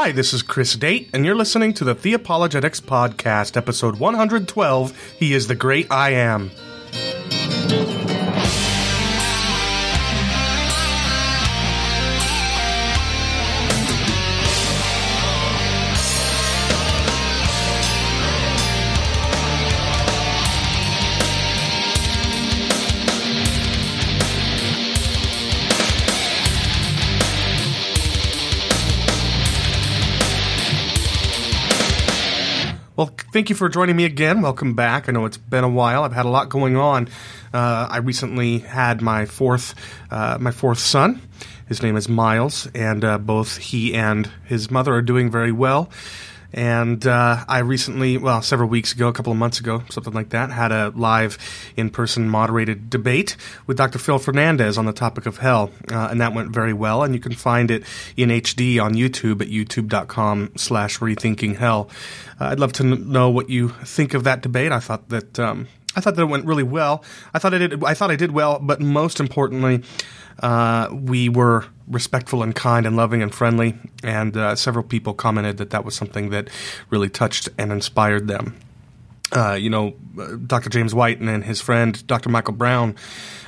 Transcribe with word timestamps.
Hi, 0.00 0.12
this 0.12 0.32
is 0.32 0.42
Chris 0.42 0.76
Date, 0.76 1.10
and 1.12 1.24
you're 1.24 1.34
listening 1.34 1.74
to 1.74 1.82
the 1.82 1.92
Theopologetics 1.92 2.80
Podcast, 2.80 3.56
episode 3.56 3.98
112 3.98 4.96
He 5.18 5.34
is 5.34 5.48
the 5.48 5.56
Great 5.56 5.90
I 5.90 6.10
Am. 6.10 6.52
Thank 33.32 33.50
you 33.50 33.56
for 33.56 33.68
joining 33.68 33.96
me 33.96 34.04
again. 34.04 34.40
Welcome 34.40 34.74
back. 34.74 35.08
I 35.08 35.12
know 35.12 35.24
it's 35.24 35.36
been 35.36 35.64
a 35.64 35.68
while. 35.68 36.04
I've 36.04 36.12
had 36.12 36.26
a 36.26 36.30
lot 36.30 36.48
going 36.48 36.76
on. 36.76 37.08
Uh, 37.52 37.88
I 37.90 37.98
recently 37.98 38.58
had 38.58 39.02
my 39.02 39.26
fourth, 39.26 39.74
uh, 40.10 40.38
my 40.40 40.50
fourth 40.50 40.78
son. 40.78 41.20
His 41.66 41.82
name 41.82 41.96
is 41.96 42.08
Miles, 42.08 42.66
and 42.74 43.04
uh, 43.04 43.18
both 43.18 43.58
he 43.58 43.94
and 43.94 44.30
his 44.44 44.70
mother 44.70 44.94
are 44.94 45.02
doing 45.02 45.30
very 45.30 45.52
well. 45.52 45.90
And 46.52 47.06
uh, 47.06 47.44
I 47.46 47.58
recently, 47.58 48.16
well, 48.16 48.40
several 48.40 48.68
weeks 48.68 48.92
ago, 48.92 49.08
a 49.08 49.12
couple 49.12 49.32
of 49.32 49.38
months 49.38 49.60
ago, 49.60 49.82
something 49.90 50.14
like 50.14 50.30
that, 50.30 50.50
had 50.50 50.72
a 50.72 50.90
live 50.96 51.36
in 51.76 51.90
person 51.90 52.28
moderated 52.28 52.88
debate 52.88 53.36
with 53.66 53.76
Dr. 53.76 53.98
Phil 53.98 54.18
Fernandes 54.18 54.78
on 54.78 54.86
the 54.86 54.92
topic 54.92 55.26
of 55.26 55.38
hell. 55.38 55.70
Uh, 55.92 56.08
and 56.10 56.20
that 56.20 56.32
went 56.32 56.50
very 56.50 56.72
well. 56.72 57.02
And 57.02 57.14
you 57.14 57.20
can 57.20 57.34
find 57.34 57.70
it 57.70 57.84
in 58.16 58.30
HD 58.30 58.82
on 58.82 58.94
YouTube 58.94 59.42
at 59.42 59.48
youtube.com 59.48 60.52
slash 60.56 60.98
rethinking 61.00 61.56
hell. 61.56 61.90
Uh, 62.40 62.46
I'd 62.46 62.60
love 62.60 62.72
to 62.74 62.84
n- 62.84 63.12
know 63.12 63.28
what 63.28 63.50
you 63.50 63.68
think 63.84 64.14
of 64.14 64.24
that 64.24 64.40
debate. 64.40 64.72
I 64.72 64.80
thought 64.80 65.08
that. 65.10 65.38
Um, 65.38 65.68
I 65.96 66.00
thought 66.00 66.14
that 66.14 66.22
it 66.22 66.26
went 66.26 66.44
really 66.44 66.62
well. 66.62 67.02
I 67.34 67.40
thought 67.40 67.54
I 67.54 67.58
did. 67.58 67.82
I 67.82 67.94
thought 67.94 68.10
I 68.10 68.16
did 68.16 68.30
well, 68.30 68.60
but 68.60 68.80
most 68.80 69.18
importantly, 69.18 69.82
uh, 70.40 70.88
we 70.92 71.28
were 71.28 71.66
respectful 71.86 72.42
and 72.42 72.54
kind 72.54 72.86
and 72.86 72.96
loving 72.96 73.22
and 73.22 73.34
friendly. 73.34 73.74
And 74.02 74.36
uh, 74.36 74.56
several 74.56 74.84
people 74.84 75.14
commented 75.14 75.56
that 75.58 75.70
that 75.70 75.84
was 75.84 75.94
something 75.94 76.30
that 76.30 76.48
really 76.90 77.08
touched 77.08 77.48
and 77.58 77.72
inspired 77.72 78.28
them. 78.28 78.58
Uh, 79.30 79.52
you 79.52 79.68
know, 79.68 79.90
Dr. 80.46 80.70
James 80.70 80.94
White 80.94 81.20
and 81.20 81.44
his 81.44 81.60
friend 81.60 82.06
Dr. 82.06 82.30
Michael 82.30 82.54
Brown. 82.54 82.96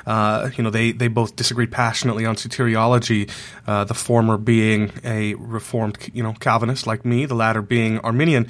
Uh, 0.06 0.50
you 0.56 0.64
know, 0.64 0.70
they, 0.70 0.92
they 0.92 1.08
both 1.08 1.36
disagreed 1.36 1.70
passionately 1.70 2.26
on 2.26 2.36
soteriology. 2.36 3.30
Uh, 3.66 3.84
the 3.84 3.94
former 3.94 4.36
being 4.36 4.92
a 5.04 5.34
reformed, 5.34 5.96
you 6.12 6.22
know, 6.22 6.32
Calvinist 6.34 6.86
like 6.86 7.04
me, 7.04 7.26
the 7.26 7.34
latter 7.34 7.62
being 7.62 7.98
Arminian. 8.00 8.48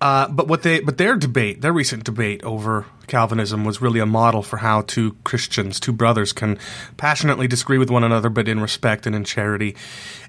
Uh, 0.00 0.28
but 0.28 0.46
what 0.48 0.62
they, 0.62 0.80
but 0.80 0.96
their 0.96 1.16
debate, 1.16 1.60
their 1.60 1.72
recent 1.72 2.04
debate 2.04 2.42
over 2.44 2.86
Calvinism 3.08 3.64
was 3.64 3.80
really 3.80 4.00
a 4.00 4.06
model 4.06 4.42
for 4.42 4.58
how 4.58 4.82
two 4.82 5.16
Christians, 5.24 5.80
two 5.80 5.92
brothers, 5.92 6.32
can 6.32 6.58
passionately 6.96 7.48
disagree 7.48 7.78
with 7.78 7.90
one 7.90 8.04
another, 8.04 8.28
but 8.28 8.48
in 8.48 8.60
respect 8.60 9.06
and 9.06 9.16
in 9.16 9.24
charity. 9.24 9.74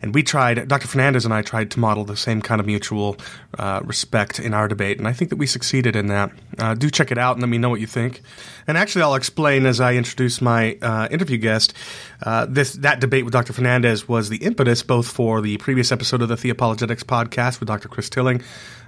And 0.01 0.15
we 0.15 0.23
tried, 0.23 0.67
Dr. 0.67 0.87
Fernandes 0.87 1.25
and 1.25 1.33
I 1.33 1.41
tried 1.41 1.71
to 1.71 1.79
model 1.79 2.05
the 2.05 2.17
same 2.17 2.41
kind 2.41 2.61
of 2.61 2.67
mutual 2.67 3.17
uh, 3.57 3.81
respect 3.83 4.39
in 4.39 4.53
our 4.53 4.67
debate, 4.67 4.97
and 4.97 5.07
I 5.07 5.13
think 5.13 5.29
that 5.29 5.35
we 5.35 5.45
succeeded 5.45 5.95
in 5.95 6.07
that. 6.07 6.31
Uh, 6.57 6.73
do 6.73 6.89
check 6.89 7.11
it 7.11 7.17
out 7.17 7.33
and 7.33 7.41
let 7.41 7.49
me 7.49 7.57
know 7.57 7.69
what 7.69 7.79
you 7.79 7.87
think. 7.87 8.21
And 8.67 8.77
actually, 8.77 9.01
I'll 9.01 9.15
explain 9.15 9.65
as 9.65 9.81
I 9.81 9.95
introduce 9.95 10.41
my 10.41 10.77
uh, 10.81 11.07
interview 11.11 11.37
guest. 11.37 11.73
Uh, 12.21 12.45
this 12.47 12.73
that 12.73 12.99
debate 12.99 13.25
with 13.25 13.33
Dr. 13.33 13.53
Fernandes 13.53 14.07
was 14.07 14.29
the 14.29 14.37
impetus 14.37 14.83
both 14.83 15.07
for 15.07 15.41
the 15.41 15.57
previous 15.57 15.91
episode 15.91 16.21
of 16.21 16.29
the 16.29 16.35
Theopologetics 16.35 17.03
podcast 17.03 17.59
with 17.59 17.67
Dr. 17.67 17.87
Chris 17.87 18.09
Tilling, 18.09 18.41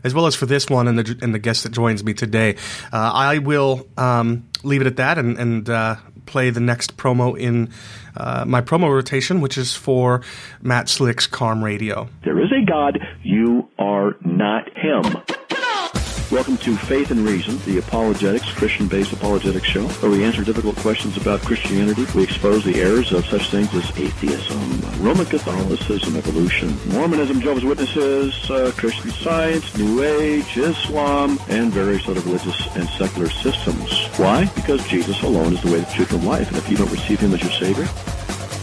as 0.04 0.14
well 0.14 0.28
as 0.28 0.36
for 0.36 0.46
this 0.46 0.70
one 0.70 0.88
and 0.88 1.00
the 1.00 1.18
and 1.22 1.34
the 1.34 1.40
guest 1.40 1.64
that 1.64 1.72
joins 1.72 2.04
me 2.04 2.14
today. 2.14 2.56
Uh, 2.94 3.12
I 3.14 3.40
will 3.40 3.81
um, 3.98 4.48
leave 4.64 4.82
it 4.82 4.88
at 4.88 4.98
that 4.98 5.18
and, 5.18 5.38
and 5.38 5.70
uh, 5.70 5.96
play 6.26 6.50
the 6.50 6.60
next 6.60 6.98
promo 6.98 7.38
in 7.38 7.70
uh, 8.16 8.46
my 8.46 8.62
promo 8.62 8.90
rotation, 8.92 9.42
which 9.42 9.58
is 9.58 9.74
for 9.76 10.22
Matt 10.62 10.90
Slick's 10.90 11.28
Carm 11.28 11.64
Radio. 11.64 12.10
There 12.24 12.42
is 12.42 12.52
a 12.52 12.66
God. 12.66 13.00
You 13.24 13.70
are 13.80 14.16
not 14.24 14.70
Him. 14.78 16.01
Welcome 16.32 16.56
to 16.60 16.78
Faith 16.78 17.12
and 17.12 17.28
Reason, 17.28 17.58
the 17.66 17.80
apologetics, 17.80 18.54
Christian-based 18.54 19.12
apologetics 19.12 19.68
show, 19.68 19.86
where 19.86 20.10
we 20.10 20.24
answer 20.24 20.46
difficult 20.46 20.78
questions 20.78 21.18
about 21.18 21.42
Christianity. 21.42 22.06
We 22.16 22.24
expose 22.24 22.64
the 22.64 22.80
errors 22.80 23.12
of 23.12 23.26
such 23.26 23.50
things 23.50 23.76
as 23.76 23.84
atheism, 24.00 25.04
Roman 25.04 25.26
Catholicism, 25.26 26.16
evolution, 26.16 26.74
Mormonism, 26.94 27.42
Jehovah's 27.42 27.66
Witnesses, 27.66 28.50
uh, 28.50 28.72
Christian 28.78 29.12
Science, 29.12 29.78
New 29.78 30.04
Age, 30.04 30.56
Islam, 30.56 31.38
and 31.50 31.70
various 31.70 32.08
other 32.08 32.22
religious 32.22 32.66
and 32.78 32.88
secular 32.92 33.30
systems. 33.30 33.92
Why? 34.18 34.46
Because 34.56 34.88
Jesus 34.88 35.22
alone 35.24 35.52
is 35.56 35.62
the 35.62 35.72
way, 35.74 35.82
the 35.82 35.92
truth, 35.92 36.14
and 36.14 36.26
life. 36.26 36.48
And 36.48 36.56
if 36.56 36.70
you 36.70 36.78
don't 36.78 36.92
receive 36.94 37.20
Him 37.20 37.34
as 37.34 37.42
your 37.42 37.52
Savior, 37.52 37.90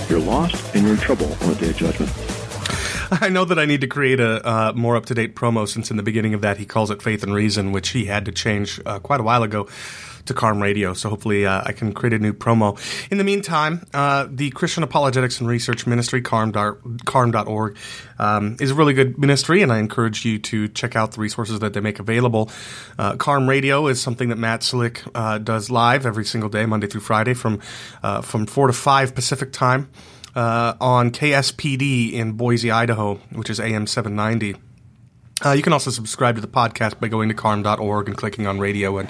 you're 0.08 0.26
lost 0.26 0.74
and 0.74 0.84
you're 0.84 0.94
in 0.94 1.00
trouble 1.00 1.30
on 1.42 1.50
the 1.50 1.56
day 1.56 1.68
of 1.68 1.76
judgment. 1.76 2.27
I 3.10 3.28
know 3.30 3.44
that 3.44 3.58
I 3.58 3.64
need 3.64 3.80
to 3.80 3.86
create 3.86 4.20
a 4.20 4.46
uh, 4.46 4.72
more 4.74 4.96
up 4.96 5.06
to 5.06 5.14
date 5.14 5.34
promo 5.34 5.66
since 5.66 5.90
in 5.90 5.96
the 5.96 6.02
beginning 6.02 6.34
of 6.34 6.42
that 6.42 6.58
he 6.58 6.66
calls 6.66 6.90
it 6.90 7.02
Faith 7.02 7.22
and 7.22 7.34
Reason, 7.34 7.72
which 7.72 7.90
he 7.90 8.04
had 8.04 8.24
to 8.26 8.32
change 8.32 8.80
uh, 8.84 8.98
quite 8.98 9.20
a 9.20 9.22
while 9.22 9.42
ago 9.42 9.68
to 10.26 10.34
Carm 10.34 10.62
Radio. 10.62 10.92
So 10.92 11.08
hopefully 11.08 11.46
uh, 11.46 11.62
I 11.64 11.72
can 11.72 11.92
create 11.92 12.12
a 12.12 12.18
new 12.18 12.32
promo. 12.32 12.78
In 13.10 13.18
the 13.18 13.24
meantime, 13.24 13.86
uh, 13.94 14.26
the 14.30 14.50
Christian 14.50 14.82
Apologetics 14.82 15.40
and 15.40 15.48
Research 15.48 15.86
Ministry, 15.86 16.22
carm. 16.22 16.52
carm.org, 17.04 17.76
um, 18.18 18.56
is 18.60 18.70
a 18.70 18.74
really 18.74 18.94
good 18.94 19.18
ministry, 19.18 19.62
and 19.62 19.72
I 19.72 19.78
encourage 19.78 20.24
you 20.24 20.38
to 20.38 20.68
check 20.68 20.96
out 20.96 21.12
the 21.12 21.20
resources 21.20 21.60
that 21.60 21.72
they 21.72 21.80
make 21.80 21.98
available. 21.98 22.50
Uh, 22.98 23.16
Carm 23.16 23.48
Radio 23.48 23.86
is 23.86 24.00
something 24.00 24.28
that 24.28 24.36
Matt 24.36 24.62
Slick 24.62 25.02
uh, 25.14 25.38
does 25.38 25.70
live 25.70 26.04
every 26.04 26.24
single 26.24 26.50
day, 26.50 26.66
Monday 26.66 26.86
through 26.86 27.00
Friday, 27.00 27.34
from 27.34 27.60
from 28.22 28.46
four 28.46 28.66
to 28.66 28.72
five 28.72 29.14
Pacific 29.14 29.52
time 29.52 29.88
uh, 30.34 30.74
on 30.80 31.10
KSPD 31.10 32.12
in 32.12 32.32
Boise, 32.32 32.70
Idaho, 32.70 33.14
which 33.32 33.50
is 33.50 33.60
AM 33.60 33.86
790. 33.86 34.58
Uh, 35.44 35.52
you 35.52 35.62
can 35.62 35.72
also 35.72 35.90
subscribe 35.90 36.34
to 36.34 36.40
the 36.40 36.48
podcast 36.48 36.98
by 36.98 37.06
going 37.06 37.28
to 37.28 37.34
carm.org 37.34 38.08
and 38.08 38.16
clicking 38.16 38.46
on 38.46 38.58
radio, 38.58 38.98
and, 38.98 39.08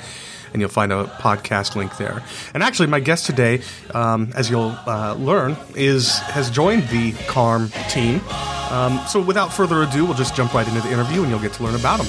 and 0.52 0.60
you'll 0.60 0.68
find 0.68 0.92
a 0.92 1.04
podcast 1.04 1.74
link 1.74 1.96
there. 1.96 2.22
And 2.52 2.62
actually, 2.62 2.88
my 2.88 3.00
guest 3.00 3.24
today, 3.24 3.62
um, 3.94 4.30
as 4.34 4.50
you'll 4.50 4.76
uh, 4.86 5.14
learn, 5.14 5.56
is 5.74 6.18
has 6.18 6.50
joined 6.50 6.86
the 6.88 7.12
Carm 7.28 7.70
team. 7.88 8.20
Um, 8.70 9.00
so 9.08 9.22
without 9.22 9.54
further 9.54 9.82
ado, 9.82 10.04
we'll 10.04 10.14
just 10.14 10.36
jump 10.36 10.52
right 10.52 10.68
into 10.68 10.82
the 10.82 10.92
interview, 10.92 11.22
and 11.22 11.30
you'll 11.30 11.40
get 11.40 11.54
to 11.54 11.62
learn 11.64 11.74
about 11.74 12.00
him. 12.00 12.06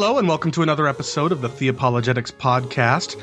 Hello, 0.00 0.16
and 0.16 0.28
welcome 0.28 0.52
to 0.52 0.62
another 0.62 0.86
episode 0.86 1.32
of 1.32 1.40
the 1.40 1.48
Theopologetics 1.48 2.30
Podcast. 2.32 3.20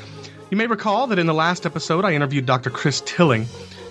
You 0.50 0.58
may 0.58 0.66
recall 0.66 1.06
that 1.06 1.18
in 1.18 1.24
the 1.24 1.32
last 1.32 1.64
episode, 1.64 2.04
I 2.04 2.12
interviewed 2.12 2.44
Dr. 2.44 2.68
Chris 2.68 3.02
Tilling. 3.06 3.46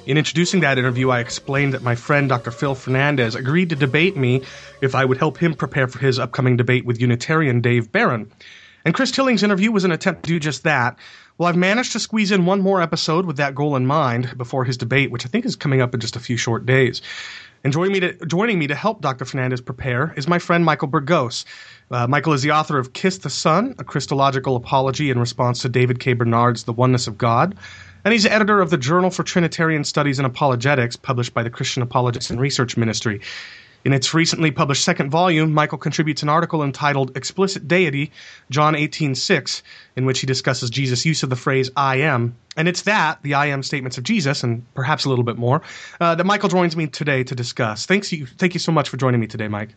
In 0.05 0.19
introducing 0.19 0.59
that 0.59 0.77
interview, 0.77 1.09
I 1.09 1.19
explained 1.19 1.73
that 1.73 1.81
my 1.81 1.95
friend 1.95 2.29
Dr. 2.29 2.51
Phil 2.51 2.75
Fernandes 2.75 3.35
agreed 3.35 3.69
to 3.69 3.75
debate 3.75 4.15
me 4.15 4.43
if 4.83 4.93
I 4.93 5.03
would 5.03 5.17
help 5.17 5.39
him 5.39 5.55
prepare 5.55 5.87
for 5.87 5.97
his 5.97 6.19
upcoming 6.19 6.57
debate 6.57 6.85
with 6.85 7.01
Unitarian 7.01 7.59
Dave 7.59 7.91
Barron. 7.91 8.31
And 8.85 8.93
Chris 8.93 9.09
Tilling's 9.09 9.41
interview 9.41 9.71
was 9.71 9.83
an 9.83 9.91
attempt 9.91 10.21
to 10.21 10.27
do 10.27 10.39
just 10.39 10.61
that. 10.65 10.99
Well, 11.39 11.49
I've 11.49 11.57
managed 11.57 11.93
to 11.93 11.99
squeeze 11.99 12.31
in 12.31 12.45
one 12.45 12.61
more 12.61 12.83
episode 12.83 13.25
with 13.25 13.37
that 13.37 13.55
goal 13.55 13.75
in 13.75 13.87
mind 13.87 14.37
before 14.37 14.63
his 14.63 14.77
debate, 14.77 15.09
which 15.09 15.25
I 15.25 15.29
think 15.29 15.45
is 15.45 15.55
coming 15.55 15.81
up 15.81 15.95
in 15.95 16.01
just 16.01 16.17
a 16.17 16.19
few 16.19 16.37
short 16.37 16.67
days. 16.67 17.01
And 17.63 17.73
joining 17.73 17.93
me 17.93 17.99
to, 18.01 18.25
joining 18.27 18.59
me 18.59 18.67
to 18.67 18.75
help 18.75 19.01
Dr. 19.01 19.25
Fernandes 19.25 19.65
prepare 19.65 20.13
is 20.15 20.27
my 20.27 20.37
friend 20.37 20.63
Michael 20.63 20.87
Burgos. 20.87 21.45
Uh, 21.91 22.07
Michael 22.07 22.33
is 22.33 22.41
the 22.41 22.51
author 22.51 22.79
of 22.79 22.93
Kiss 22.93 23.19
the 23.19 23.29
Son, 23.29 23.75
a 23.77 23.83
Christological 23.83 24.55
apology 24.55 25.11
in 25.11 25.19
response 25.19 25.61
to 25.61 25.69
David 25.69 25.99
K. 25.99 26.13
Bernard's 26.13 26.63
The 26.63 26.73
Oneness 26.73 27.07
of 27.07 27.17
God. 27.17 27.55
And 28.03 28.11
he's 28.11 28.25
editor 28.25 28.59
of 28.59 28.69
the 28.69 28.77
Journal 28.77 29.11
for 29.11 29.23
Trinitarian 29.23 29.83
Studies 29.83 30.19
and 30.19 30.25
Apologetics, 30.25 30.95
published 30.95 31.33
by 31.33 31.43
the 31.43 31.49
Christian 31.49 31.83
Apologetics 31.83 32.29
and 32.29 32.39
Research 32.39 32.75
Ministry. 32.75 33.21
In 33.83 33.93
its 33.93 34.15
recently 34.15 34.49
published 34.49 34.83
second 34.83 35.11
volume, 35.11 35.53
Michael 35.53 35.77
contributes 35.77 36.23
an 36.23 36.29
article 36.29 36.63
entitled 36.63 37.15
Explicit 37.15 37.67
Deity, 37.67 38.11
John 38.49 38.75
18:6, 38.75 39.61
in 39.95 40.05
which 40.05 40.21
he 40.21 40.27
discusses 40.27 40.71
Jesus' 40.71 41.05
use 41.05 41.21
of 41.21 41.29
the 41.29 41.35
phrase 41.35 41.69
I 41.77 41.97
am. 41.97 42.35
And 42.57 42.67
it's 42.67 42.81
that, 42.83 43.21
the 43.21 43.35
I 43.35 43.47
am 43.47 43.61
statements 43.61 43.99
of 43.99 44.03
Jesus, 44.03 44.43
and 44.43 44.63
perhaps 44.73 45.05
a 45.05 45.09
little 45.09 45.23
bit 45.23 45.37
more, 45.37 45.61
uh, 46.01 46.15
that 46.15 46.25
Michael 46.25 46.49
joins 46.49 46.75
me 46.75 46.87
today 46.87 47.23
to 47.25 47.35
discuss. 47.35 47.85
Thanks 47.85 48.11
you, 48.11 48.25
thank 48.25 48.55
you 48.55 48.59
so 48.59 48.71
much 48.71 48.89
for 48.89 48.97
joining 48.97 49.21
me 49.21 49.27
today, 49.27 49.47
Mike. 49.47 49.69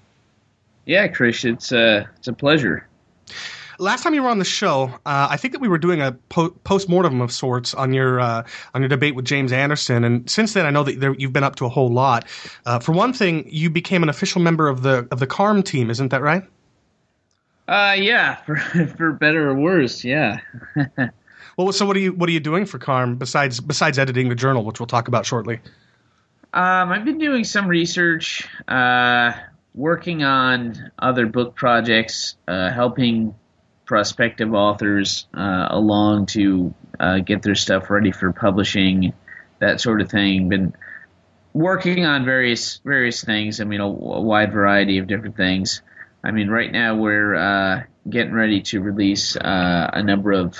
Yeah, 0.88 1.06
Chris, 1.06 1.44
it's 1.44 1.70
uh, 1.70 2.06
it's 2.16 2.28
a 2.28 2.32
pleasure. 2.32 2.88
last 3.78 4.02
time 4.02 4.14
you 4.14 4.22
were 4.22 4.30
on 4.30 4.38
the 4.38 4.44
show, 4.44 4.84
uh, 5.04 5.28
I 5.30 5.36
think 5.36 5.52
that 5.52 5.60
we 5.60 5.68
were 5.68 5.76
doing 5.76 6.00
a 6.00 6.12
po- 6.30 6.48
post 6.64 6.88
mortem 6.88 7.20
of 7.20 7.30
sorts 7.30 7.74
on 7.74 7.92
your 7.92 8.18
uh, 8.18 8.42
on 8.74 8.80
your 8.80 8.88
debate 8.88 9.14
with 9.14 9.26
James 9.26 9.52
Anderson, 9.52 10.02
and 10.02 10.28
since 10.30 10.54
then 10.54 10.64
I 10.64 10.70
know 10.70 10.82
that 10.84 10.98
there, 10.98 11.14
you've 11.18 11.34
been 11.34 11.44
up 11.44 11.56
to 11.56 11.66
a 11.66 11.68
whole 11.68 11.92
lot. 11.92 12.26
Uh, 12.64 12.78
for 12.78 12.92
one 12.92 13.12
thing, 13.12 13.46
you 13.50 13.68
became 13.68 14.02
an 14.02 14.08
official 14.08 14.40
member 14.40 14.66
of 14.66 14.82
the 14.82 15.06
of 15.10 15.20
the 15.20 15.26
CARM 15.26 15.62
team, 15.62 15.90
isn't 15.90 16.08
that 16.08 16.22
right? 16.22 16.42
Uh, 17.68 17.94
yeah, 17.98 18.36
for 18.46 18.56
for 18.56 19.12
better 19.12 19.50
or 19.50 19.54
worse, 19.54 20.02
yeah. 20.04 20.40
Well, 21.58 21.72
so 21.72 21.84
what 21.86 21.96
are 21.96 22.00
you 22.00 22.12
what 22.12 22.28
are 22.28 22.32
you 22.32 22.40
doing 22.40 22.66
for 22.66 22.78
CARM 22.78 23.16
besides 23.16 23.60
besides 23.60 23.98
editing 23.98 24.28
the 24.28 24.36
journal, 24.36 24.64
which 24.64 24.78
we'll 24.80 24.86
talk 24.86 25.08
about 25.08 25.26
shortly? 25.26 25.60
Um, 26.54 26.90
I've 26.90 27.04
been 27.04 27.18
doing 27.18 27.42
some 27.42 27.66
research, 27.66 28.48
uh, 28.68 29.32
working 29.78 30.24
on 30.24 30.90
other 30.98 31.26
book 31.26 31.54
projects, 31.54 32.36
uh, 32.48 32.70
helping 32.70 33.34
prospective 33.86 34.52
authors 34.52 35.28
uh, 35.32 35.68
along 35.70 36.26
to 36.26 36.74
uh, 36.98 37.18
get 37.18 37.42
their 37.42 37.54
stuff 37.54 37.88
ready 37.88 38.10
for 38.10 38.32
publishing, 38.32 39.12
that 39.60 39.80
sort 39.80 40.00
of 40.00 40.10
thing. 40.10 40.48
Been 40.48 40.74
working 41.52 42.04
on 42.04 42.24
various 42.24 42.80
various 42.84 43.22
things. 43.22 43.60
I 43.60 43.64
mean, 43.64 43.80
a, 43.80 43.86
a 43.86 44.20
wide 44.20 44.52
variety 44.52 44.98
of 44.98 45.06
different 45.06 45.36
things. 45.36 45.80
I 46.24 46.32
mean, 46.32 46.48
right 46.48 46.70
now 46.70 46.96
we're 46.96 47.36
uh, 47.36 47.84
getting 48.10 48.32
ready 48.32 48.60
to 48.62 48.80
release 48.80 49.36
uh, 49.36 49.90
a 49.92 50.02
number 50.02 50.32
of 50.32 50.58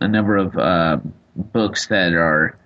a 0.00 0.08
number 0.08 0.38
of 0.38 0.56
uh, 0.56 0.98
books 1.36 1.88
that 1.88 2.14
are, 2.14 2.56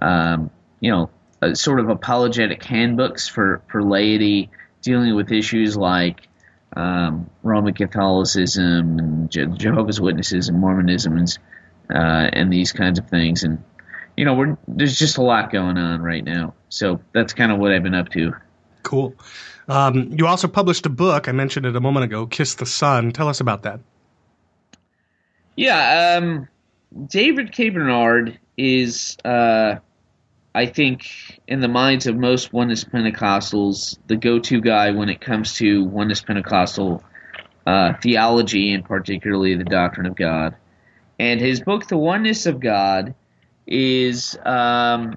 um, 0.00 0.50
you 0.78 0.92
know, 0.92 1.10
sort 1.54 1.80
of 1.80 1.88
apologetic 1.88 2.62
handbooks 2.62 3.26
for, 3.26 3.62
for 3.68 3.82
laity 3.82 4.50
dealing 4.84 5.14
with 5.16 5.32
issues 5.32 5.76
like 5.76 6.28
um, 6.76 7.30
Roman 7.42 7.74
Catholicism 7.74 8.98
and 8.98 9.30
Je- 9.30 9.46
Jehovah's 9.46 10.00
Witnesses 10.00 10.48
and 10.48 10.58
Mormonism 10.58 11.16
and, 11.16 11.38
uh, 11.90 12.30
and 12.32 12.52
these 12.52 12.72
kinds 12.72 12.98
of 12.98 13.08
things. 13.08 13.42
And, 13.42 13.62
you 14.16 14.24
know, 14.24 14.34
we're, 14.34 14.56
there's 14.68 14.98
just 14.98 15.18
a 15.18 15.22
lot 15.22 15.50
going 15.50 15.78
on 15.78 16.02
right 16.02 16.24
now. 16.24 16.54
So 16.68 17.00
that's 17.12 17.32
kind 17.32 17.50
of 17.50 17.58
what 17.58 17.72
I've 17.72 17.82
been 17.82 17.94
up 17.94 18.10
to. 18.10 18.34
Cool. 18.82 19.14
Um, 19.66 20.12
you 20.12 20.26
also 20.26 20.46
published 20.46 20.84
a 20.84 20.90
book. 20.90 21.26
I 21.28 21.32
mentioned 21.32 21.64
it 21.64 21.74
a 21.74 21.80
moment 21.80 22.04
ago. 22.04 22.26
Kiss 22.26 22.54
the 22.54 22.66
Son. 22.66 23.12
Tell 23.12 23.28
us 23.28 23.40
about 23.40 23.62
that. 23.62 23.80
Yeah, 25.56 26.18
um, 26.18 26.48
David 27.06 27.52
K. 27.52 27.70
Bernard 27.70 28.38
is, 28.58 29.16
uh, 29.24 29.76
I 30.54 30.66
think, 30.66 31.40
in 31.48 31.60
the 31.60 31.68
minds 31.68 32.06
of 32.06 32.16
most 32.16 32.52
Oneness 32.52 32.84
Pentecostals, 32.84 33.98
the 34.06 34.16
go-to 34.16 34.60
guy 34.60 34.92
when 34.92 35.08
it 35.08 35.20
comes 35.20 35.54
to 35.54 35.84
Oneness 35.84 36.22
Pentecostal 36.22 37.02
uh, 37.66 37.94
theology 38.00 38.72
and 38.72 38.84
particularly 38.84 39.56
the 39.56 39.64
doctrine 39.64 40.06
of 40.06 40.14
God. 40.14 40.54
And 41.18 41.40
his 41.40 41.60
book, 41.60 41.88
The 41.88 41.96
Oneness 41.96 42.46
of 42.46 42.60
God, 42.60 43.14
is 43.66 44.36
um, 44.44 45.16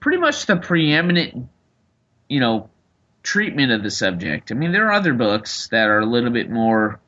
pretty 0.00 0.18
much 0.18 0.46
the 0.46 0.56
preeminent, 0.56 1.48
you 2.28 2.40
know, 2.40 2.70
treatment 3.22 3.72
of 3.72 3.82
the 3.82 3.90
subject. 3.90 4.52
I 4.52 4.54
mean, 4.54 4.72
there 4.72 4.86
are 4.88 4.92
other 4.92 5.14
books 5.14 5.68
that 5.68 5.88
are 5.88 6.00
a 6.00 6.06
little 6.06 6.30
bit 6.30 6.50
more 6.50 7.00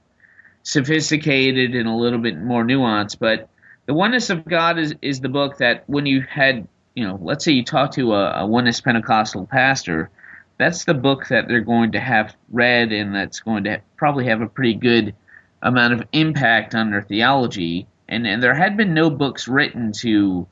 sophisticated 0.63 1.75
and 1.75 1.89
a 1.89 1.95
little 1.95 2.21
bit 2.21 2.41
more 2.41 2.65
nuanced, 2.65 3.19
but 3.19 3.49
the 3.87 3.95
oneness 3.95 4.31
of 4.31 4.45
God 4.45 4.79
is, 4.79 4.95
is 5.03 5.21
the 5.21 5.29
book 5.29 5.59
that 5.59 5.85
when 5.89 6.07
you 6.07 6.23
had, 6.23 6.67
you 6.95 7.07
know, 7.07 7.19
let's 7.21 7.45
say 7.45 7.53
you 7.53 7.65
talk 7.65 7.93
to 7.93 8.15
a, 8.15 8.43
a 8.43 8.47
oneness 8.47 8.81
Pentecostal 8.81 9.47
pastor, 9.47 10.11
that's 10.59 10.85
the 10.85 10.95
book 10.95 11.29
that 11.29 11.49
they're 11.49 11.61
going 11.61 11.93
to 11.93 12.01
have 12.01 12.37
read 12.51 12.93
and 12.93 13.15
that's 13.15 13.41
going 13.41 13.65
to 13.65 13.81
probably 13.97 14.27
have 14.27 14.41
a 14.41 14.47
pretty 14.47 14.75
good 14.75 15.15
amount 15.63 15.95
of 15.95 16.07
impact 16.13 16.75
on 16.75 16.91
their 16.91 17.03
theology. 17.03 17.87
And, 18.09 18.27
and 18.27 18.43
there 18.43 18.55
had 18.55 18.77
been 18.77 18.95
no 18.95 19.11
books 19.11 19.49
written 19.49 19.93
to 20.01 20.47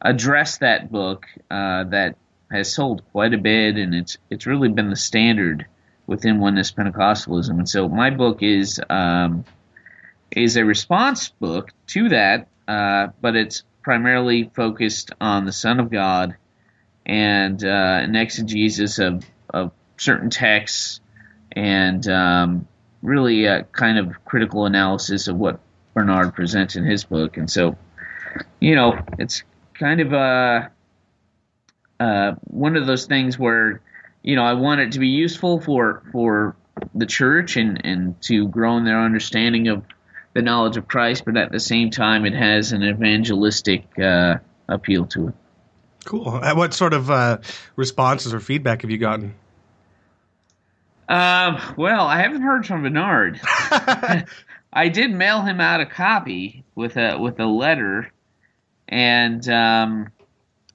address 0.00 0.58
that 0.58 0.90
book 0.90 1.26
uh, 1.50 1.84
that 1.84 2.16
has 2.50 2.72
sold 2.72 3.02
quite 3.12 3.34
a 3.34 3.38
bit, 3.38 3.76
and 3.76 3.94
it's 3.94 4.18
it's 4.30 4.46
really 4.46 4.68
been 4.68 4.90
the 4.90 4.96
standard 4.96 5.66
within 6.06 6.38
oneness 6.38 6.70
Pentecostalism. 6.72 7.50
And 7.50 7.68
so 7.68 7.88
my 7.88 8.10
book 8.10 8.42
is 8.42 8.80
um, 8.88 9.44
is 10.30 10.56
a 10.56 10.64
response 10.64 11.28
book 11.28 11.72
to 11.88 12.08
that, 12.10 12.48
uh, 12.68 13.08
but 13.20 13.36
it's 13.36 13.64
primarily 13.86 14.50
focused 14.52 15.12
on 15.20 15.44
the 15.44 15.52
Son 15.52 15.78
of 15.78 15.92
God 15.92 16.34
and 17.06 17.62
uh, 17.62 18.00
an 18.02 18.16
exegesis 18.16 18.98
of, 18.98 19.24
of 19.48 19.70
certain 19.96 20.28
texts 20.28 21.00
and 21.52 22.04
um, 22.08 22.66
really 23.00 23.44
a 23.44 23.62
kind 23.62 23.96
of 23.96 24.24
critical 24.24 24.66
analysis 24.66 25.28
of 25.28 25.36
what 25.36 25.60
Bernard 25.94 26.34
presents 26.34 26.74
in 26.74 26.84
his 26.84 27.04
book. 27.04 27.36
And 27.36 27.48
so, 27.48 27.76
you 28.58 28.74
know, 28.74 28.98
it's 29.20 29.44
kind 29.74 30.00
of 30.00 30.12
a 30.12 30.72
uh, 32.00 32.32
one 32.42 32.74
of 32.74 32.88
those 32.88 33.06
things 33.06 33.38
where 33.38 33.82
you 34.24 34.34
know 34.34 34.42
I 34.42 34.54
want 34.54 34.80
it 34.80 34.92
to 34.92 34.98
be 34.98 35.10
useful 35.10 35.60
for 35.60 36.02
for 36.10 36.56
the 36.92 37.06
church 37.06 37.56
and 37.56 37.80
and 37.86 38.20
to 38.22 38.48
grow 38.48 38.78
in 38.78 38.84
their 38.84 39.00
understanding 39.00 39.68
of 39.68 39.84
the 40.36 40.42
knowledge 40.42 40.76
of 40.76 40.86
Christ, 40.86 41.24
but 41.24 41.38
at 41.38 41.50
the 41.50 41.58
same 41.58 41.90
time 41.90 42.26
it 42.26 42.34
has 42.34 42.72
an 42.72 42.84
evangelistic 42.84 43.98
uh, 43.98 44.36
appeal 44.68 45.06
to 45.06 45.28
it. 45.28 45.34
Cool. 46.04 46.28
Uh, 46.28 46.54
What 46.54 46.74
sort 46.74 46.92
of 46.92 47.10
uh, 47.10 47.38
responses 47.74 48.34
or 48.34 48.40
feedback 48.40 48.82
have 48.82 48.90
you 48.90 48.98
gotten? 48.98 49.34
Um, 51.08 51.58
well, 51.78 52.06
I 52.06 52.18
haven't 52.20 52.42
heard 52.42 52.66
from 52.66 52.82
Bernard. 52.82 53.40
I 54.72 54.88
did 54.92 55.10
mail 55.10 55.40
him 55.40 55.58
out 55.58 55.80
a 55.80 55.86
copy 55.86 56.64
with 56.74 56.98
a 56.98 57.16
with 57.18 57.40
a 57.40 57.46
letter, 57.46 58.12
and 58.86 59.48
um, 59.48 60.08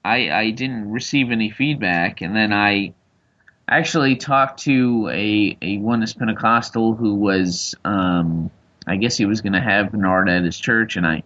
I 0.04 0.28
I 0.30 0.50
didn't 0.50 0.90
receive 0.90 1.30
any 1.30 1.50
feedback. 1.50 2.20
And 2.20 2.34
then 2.34 2.52
I 2.52 2.94
actually 3.68 4.16
talked 4.16 4.64
to 4.64 5.08
a 5.12 5.56
a 5.62 5.78
oneness 5.78 6.14
Pentecostal 6.14 6.94
who 6.94 7.14
was 7.14 7.76
um, 7.84 8.50
I 8.86 8.96
guess 8.96 9.16
he 9.16 9.26
was 9.26 9.40
going 9.40 9.52
to 9.52 9.60
have 9.60 9.92
Bernard 9.92 10.28
at 10.28 10.44
his 10.44 10.58
church, 10.58 10.96
and 10.96 11.06
I 11.06 11.22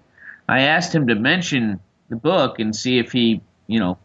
I 0.49 0.63
asked 0.63 0.95
him 0.95 1.09
to 1.09 1.15
mention 1.15 1.81
the 2.09 2.17
book 2.17 2.59
and 2.59 2.75
see 2.75 2.99
if 2.99 3.13
he 3.13 3.43
you 3.67 3.81
know 3.81 3.99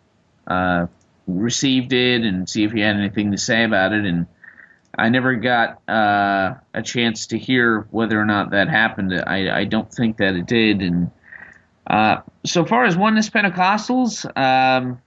uh, 0.48 0.88
received 1.27 1.94
it 1.94 2.24
and 2.24 2.50
see 2.50 2.63
if 2.63 2.71
he 2.71 2.81
had 2.81 2.95
anything 2.95 3.31
to 3.31 3.38
say 3.38 3.63
about 3.63 3.94
it 3.94 4.06
and. 4.06 4.27
I 4.94 5.07
never 5.07 5.36
got 5.36 5.81
uh, 5.89 6.56
a 6.74 6.81
chance 6.83 7.27
to 7.27 7.38
hear 7.38 7.88
whether 7.92 8.19
or 8.19 8.25
not 8.25 8.51
that 8.51 8.68
happened. 8.68 9.13
I, 9.25 9.59
I 9.59 9.63
don't 9.63 9.89
think 9.89 10.18
that 10.18 10.36
it 10.36 10.48
did. 10.48 10.81
And 10.81 11.12
uh, 11.88 12.18
so 12.45 12.65
far 12.65 12.83
as 12.83 12.98
oneness 12.98 13.30
Pentecostals, 13.30 14.25
um, 14.38 15.01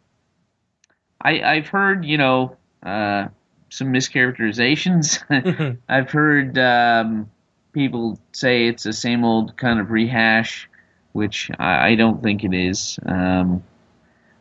I, 1.21 1.41
I've 1.41 1.69
heard 1.69 2.05
you 2.05 2.19
know 2.19 2.57
uh, 2.83 3.29
some 3.71 3.89
mischaracterizations. 3.89 5.79
I've 5.89 6.11
heard 6.11 6.59
um, 6.59 7.31
people 7.75 8.19
say 8.33 8.67
it's 8.69 8.85
the 8.85 8.93
same 8.93 9.25
old 9.25 9.57
kind 9.57 9.81
of 9.81 9.91
rehash, 9.91 10.69
which 11.13 11.51
I, 11.59 11.91
I 11.91 11.95
don't 11.97 12.23
think 12.23 12.45
it 12.45 12.55
is. 12.55 12.99
Um, 13.05 13.63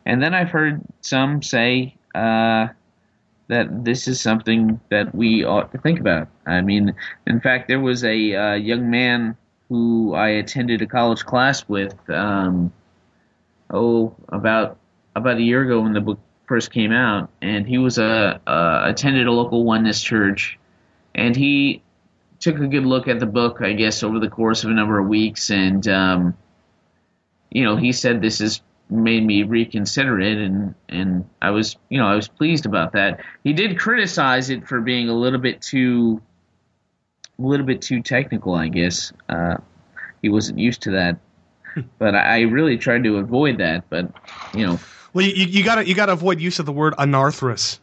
and 0.06 0.22
then 0.22 0.32
I've 0.32 0.50
heard 0.50 0.80
some 1.02 1.42
say. 1.42 1.96
Uh, 2.14 2.68
that 3.48 3.84
this 3.84 4.08
is 4.08 4.20
something 4.20 4.80
that 4.90 5.14
we 5.14 5.44
ought 5.44 5.72
to 5.72 5.78
think 5.78 6.00
about. 6.00 6.28
I 6.46 6.60
mean, 6.60 6.94
in 7.26 7.40
fact, 7.40 7.68
there 7.68 7.80
was 7.80 8.04
a 8.04 8.34
uh, 8.34 8.54
young 8.54 8.90
man 8.90 9.36
who 9.68 10.14
I 10.14 10.28
attended 10.28 10.82
a 10.82 10.86
college 10.86 11.24
class 11.24 11.68
with, 11.68 11.94
um, 12.10 12.72
oh, 13.70 14.14
about 14.28 14.78
about 15.16 15.36
a 15.36 15.42
year 15.42 15.62
ago 15.62 15.80
when 15.80 15.92
the 15.92 16.00
book 16.00 16.18
first 16.46 16.72
came 16.72 16.92
out, 16.92 17.30
and 17.40 17.66
he 17.66 17.78
was 17.78 17.98
a 17.98 18.40
uh, 18.46 18.82
attended 18.84 19.26
a 19.26 19.32
local 19.32 19.64
oneness 19.64 20.02
church, 20.02 20.58
and 21.14 21.36
he 21.36 21.82
took 22.44 22.60
a 22.60 22.66
good 22.66 22.84
look 22.84 23.08
at 23.08 23.20
the 23.20 23.26
book, 23.26 23.62
I 23.62 23.72
guess, 23.72 24.02
over 24.02 24.18
the 24.18 24.28
course 24.28 24.64
of 24.64 24.70
a 24.70 24.74
number 24.74 24.98
of 24.98 25.08
weeks, 25.08 25.50
and 25.50 25.86
um, 25.88 26.36
you 27.50 27.64
know, 27.64 27.76
he 27.76 27.92
said 27.92 28.20
this 28.20 28.40
has 28.40 28.60
made 28.90 29.24
me 29.24 29.42
reconsider 29.42 30.20
it 30.20 30.36
and 30.36 30.74
and 30.90 31.26
I 31.40 31.50
was 31.50 31.74
you 31.88 31.98
know 31.98 32.06
I 32.06 32.14
was 32.14 32.28
pleased 32.28 32.66
about 32.66 32.92
that. 32.92 33.20
He 33.42 33.54
did 33.54 33.78
criticize 33.78 34.50
it 34.50 34.68
for 34.68 34.82
being 34.82 35.08
a 35.08 35.14
little 35.14 35.40
bit 35.40 35.62
too 35.62 36.20
a 37.38 37.42
little 37.42 37.64
bit 37.64 37.80
too 37.80 38.02
technical, 38.02 38.54
I 38.54 38.68
guess. 38.68 39.10
Uh, 39.26 39.56
he 40.20 40.28
wasn't 40.28 40.58
used 40.58 40.82
to 40.82 40.90
that. 40.92 41.16
But 41.98 42.14
I 42.14 42.36
I 42.36 42.40
really 42.42 42.76
tried 42.76 43.04
to 43.04 43.16
avoid 43.16 43.56
that, 43.58 43.88
but 43.88 44.12
you 44.52 44.66
know, 44.66 44.78
Well, 45.14 45.24
you, 45.24 45.46
you 45.46 45.64
gotta 45.64 45.88
you 45.88 45.94
gotta 45.94 46.12
avoid 46.12 46.40
use 46.40 46.58
of 46.58 46.66
the 46.66 46.72
word 46.72 46.92
anarthrous. 46.98 47.80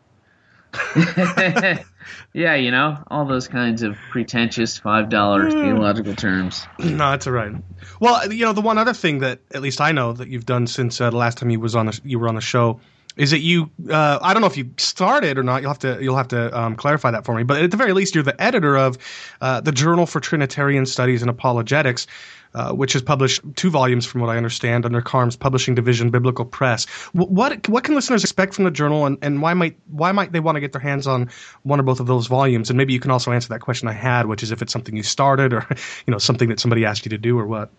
yeah, 2.33 2.55
you 2.55 2.71
know, 2.71 3.03
all 3.07 3.25
those 3.25 3.47
kinds 3.47 3.81
of 3.81 3.95
pretentious 4.09 4.77
five 4.77 5.09
dollar 5.09 5.49
theological 5.49 6.15
terms. 6.15 6.65
no, 6.79 7.11
that's 7.11 7.27
all 7.27 7.33
right. 7.33 7.53
Well, 7.99 8.31
you 8.31 8.45
know, 8.45 8.53
the 8.53 8.61
one 8.61 8.77
other 8.77 8.93
thing 8.93 9.19
that 9.19 9.39
at 9.53 9.61
least 9.61 9.81
I 9.81 9.91
know 9.91 10.13
that 10.13 10.27
you've 10.27 10.45
done 10.45 10.67
since 10.67 10.99
uh, 10.99 11.09
the 11.09 11.17
last 11.17 11.37
time 11.37 11.49
you 11.49 11.59
was 11.59 11.75
on 11.75 11.87
the, 11.87 11.99
you 12.03 12.19
were 12.19 12.27
on 12.27 12.35
the 12.35 12.41
show 12.41 12.79
is 13.17 13.31
that 13.31 13.39
you? 13.39 13.69
Uh, 13.89 14.19
I 14.21 14.33
don't 14.33 14.41
know 14.41 14.47
if 14.47 14.57
you 14.57 14.71
started 14.77 15.37
or 15.37 15.43
not. 15.43 15.61
You'll 15.61 15.71
have 15.71 15.79
to 15.79 15.97
you'll 16.01 16.17
have 16.17 16.29
to 16.29 16.57
um, 16.57 16.75
clarify 16.75 17.11
that 17.11 17.25
for 17.25 17.35
me. 17.35 17.43
But 17.43 17.61
at 17.61 17.71
the 17.71 17.77
very 17.77 17.93
least, 17.93 18.15
you're 18.15 18.23
the 18.23 18.41
editor 18.41 18.77
of 18.77 18.97
uh, 19.41 19.61
the 19.61 19.71
Journal 19.71 20.05
for 20.05 20.19
Trinitarian 20.19 20.85
Studies 20.85 21.21
and 21.21 21.29
Apologetics. 21.29 22.07
Uh, 22.53 22.73
which 22.73 22.97
is 22.97 23.01
published 23.01 23.41
two 23.55 23.69
volumes, 23.69 24.05
from 24.05 24.19
what 24.19 24.29
I 24.29 24.35
understand, 24.35 24.85
under 24.85 25.01
Carm's 25.01 25.37
publishing 25.37 25.73
division, 25.73 26.09
Biblical 26.09 26.43
Press. 26.43 26.85
W- 27.13 27.33
what 27.33 27.69
what 27.69 27.85
can 27.85 27.95
listeners 27.95 28.25
expect 28.25 28.53
from 28.53 28.65
the 28.65 28.71
journal, 28.71 29.05
and, 29.05 29.17
and 29.21 29.41
why 29.41 29.53
might 29.53 29.77
why 29.89 30.11
might 30.11 30.33
they 30.33 30.41
want 30.41 30.57
to 30.57 30.59
get 30.59 30.73
their 30.73 30.81
hands 30.81 31.07
on 31.07 31.29
one 31.63 31.79
or 31.79 31.83
both 31.83 32.01
of 32.01 32.07
those 32.07 32.27
volumes? 32.27 32.69
And 32.69 32.75
maybe 32.75 32.91
you 32.91 32.99
can 32.99 33.09
also 33.09 33.31
answer 33.31 33.47
that 33.47 33.61
question 33.61 33.87
I 33.87 33.93
had, 33.93 34.25
which 34.25 34.43
is 34.43 34.51
if 34.51 34.61
it's 34.61 34.73
something 34.73 34.97
you 34.97 35.03
started, 35.03 35.53
or 35.53 35.65
you 36.05 36.11
know 36.11 36.17
something 36.17 36.49
that 36.49 36.59
somebody 36.59 36.83
asked 36.83 37.05
you 37.05 37.09
to 37.11 37.17
do, 37.17 37.39
or 37.39 37.47
what. 37.47 37.69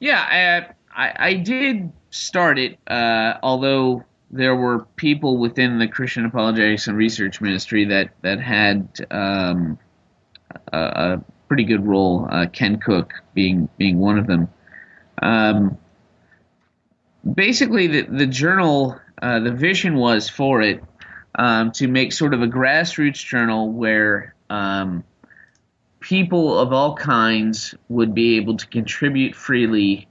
Yeah, 0.00 0.74
I, 0.96 1.06
I, 1.06 1.28
I 1.28 1.34
did 1.34 1.92
start 2.10 2.58
it, 2.58 2.80
uh, 2.88 3.34
although 3.44 4.04
there 4.30 4.54
were 4.54 4.80
people 4.96 5.38
within 5.38 5.78
the 5.78 5.88
Christian 5.88 6.24
Apologetics 6.24 6.86
and 6.86 6.96
Research 6.96 7.40
Ministry 7.40 7.86
that 7.86 8.10
that 8.22 8.40
had 8.40 8.88
um, 9.10 9.78
a, 10.72 10.78
a 10.78 11.24
pretty 11.48 11.64
good 11.64 11.86
role. 11.86 12.28
Uh, 12.30 12.46
Ken 12.46 12.78
Cook 12.78 13.14
being 13.34 13.68
being 13.78 13.98
one 13.98 14.18
of 14.18 14.26
them. 14.26 14.48
Um, 15.22 15.78
basically, 17.34 17.86
the 17.86 18.02
the 18.02 18.26
journal, 18.26 19.00
uh, 19.20 19.40
the 19.40 19.52
vision 19.52 19.96
was 19.96 20.28
for 20.28 20.60
it 20.60 20.82
um, 21.34 21.72
to 21.72 21.88
make 21.88 22.12
sort 22.12 22.34
of 22.34 22.42
a 22.42 22.46
grassroots 22.46 23.24
journal 23.24 23.70
where 23.72 24.34
um, 24.50 25.04
people 26.00 26.58
of 26.58 26.72
all 26.72 26.94
kinds 26.94 27.74
would 27.88 28.14
be 28.14 28.36
able 28.36 28.56
to 28.56 28.66
contribute 28.66 29.34
freely, 29.34 30.08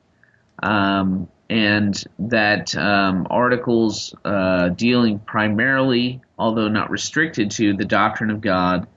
um, 0.63 1.27
and 1.49 2.03
that 2.19 2.75
um, 2.75 3.27
articles 3.29 4.13
uh, 4.25 4.69
dealing 4.69 5.19
primarily, 5.19 6.21
although 6.37 6.67
not 6.67 6.89
restricted 6.91 7.51
to, 7.51 7.73
the 7.73 7.85
doctrine 7.85 8.29
of 8.29 8.41
God 8.41 8.87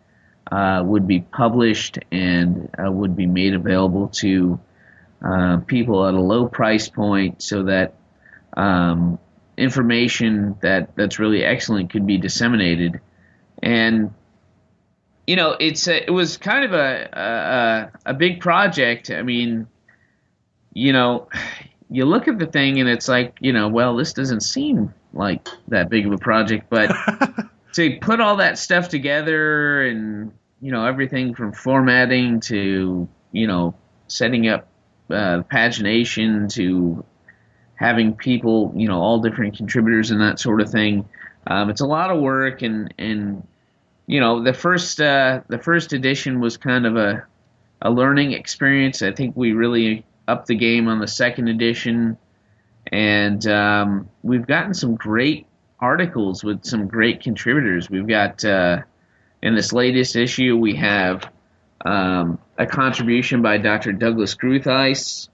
uh, 0.50 0.82
would 0.84 1.06
be 1.06 1.20
published 1.20 1.98
and 2.10 2.68
uh, 2.78 2.90
would 2.90 3.16
be 3.16 3.26
made 3.26 3.54
available 3.54 4.08
to 4.08 4.58
uh, 5.24 5.58
people 5.58 6.06
at 6.06 6.14
a 6.14 6.20
low 6.20 6.48
price 6.48 6.88
point 6.88 7.42
so 7.42 7.64
that 7.64 7.94
um, 8.56 9.18
information 9.56 10.56
that, 10.62 10.96
that's 10.96 11.18
really 11.18 11.44
excellent 11.44 11.90
could 11.90 12.06
be 12.06 12.18
disseminated. 12.18 13.00
And 13.62 14.12
you 15.26 15.36
know, 15.36 15.54
it's 15.60 15.86
a, 15.86 16.04
it 16.04 16.10
was 16.10 16.38
kind 16.38 16.64
of 16.64 16.72
a, 16.72 17.90
a 18.04 18.10
a 18.10 18.14
big 18.14 18.40
project. 18.40 19.12
I 19.12 19.22
mean, 19.22 19.68
you 20.72 20.92
know, 20.92 21.28
you 21.90 22.04
look 22.04 22.28
at 22.28 22.38
the 22.38 22.46
thing 22.46 22.78
and 22.78 22.88
it's 22.88 23.08
like, 23.08 23.36
you 23.40 23.52
know, 23.52 23.68
well, 23.68 23.96
this 23.96 24.12
doesn't 24.12 24.40
seem 24.40 24.94
like 25.12 25.48
that 25.68 25.90
big 25.90 26.06
of 26.06 26.12
a 26.12 26.18
project, 26.18 26.70
but 26.70 26.90
to 27.74 27.98
put 28.00 28.20
all 28.20 28.36
that 28.36 28.58
stuff 28.58 28.88
together 28.88 29.82
and 29.82 30.32
you 30.60 30.70
know 30.70 30.84
everything 30.84 31.34
from 31.34 31.52
formatting 31.52 32.40
to 32.40 33.08
you 33.32 33.46
know 33.46 33.74
setting 34.08 34.46
up 34.48 34.68
uh, 35.10 35.42
pagination 35.50 36.52
to 36.52 37.04
having 37.74 38.14
people, 38.14 38.72
you 38.76 38.86
know, 38.86 39.00
all 39.00 39.20
different 39.20 39.56
contributors 39.56 40.10
and 40.10 40.20
that 40.20 40.38
sort 40.38 40.60
of 40.60 40.70
thing. 40.70 41.08
Um, 41.46 41.70
it's 41.70 41.80
a 41.80 41.86
lot 41.86 42.10
of 42.10 42.20
work, 42.20 42.62
and 42.62 42.92
and 42.98 43.46
you 44.06 44.20
know 44.20 44.42
the 44.42 44.52
first 44.52 45.00
uh, 45.00 45.40
the 45.48 45.58
first 45.58 45.92
edition 45.92 46.40
was 46.40 46.56
kind 46.56 46.86
of 46.86 46.96
a 46.96 47.24
a 47.82 47.90
learning 47.90 48.32
experience. 48.32 49.02
I 49.02 49.12
think 49.12 49.36
we 49.36 49.52
really 49.52 50.04
upped 50.30 50.46
the 50.46 50.54
game 50.54 50.88
on 50.88 51.00
the 51.00 51.08
second 51.08 51.48
edition, 51.48 52.16
and 52.86 53.46
um, 53.46 54.08
we've 54.22 54.46
gotten 54.46 54.74
some 54.74 54.94
great 54.94 55.46
articles 55.80 56.44
with 56.44 56.64
some 56.64 56.86
great 56.86 57.20
contributors. 57.20 57.90
We've 57.90 58.06
got 58.06 58.44
uh, 58.44 58.82
in 59.42 59.54
this 59.54 59.72
latest 59.72 60.16
issue 60.16 60.56
we 60.56 60.76
have 60.76 61.30
um, 61.84 62.38
a 62.58 62.66
contribution 62.66 63.42
by 63.42 63.58
Dr. 63.58 63.92
Douglas 63.92 64.34
Groothuis, 64.34 65.28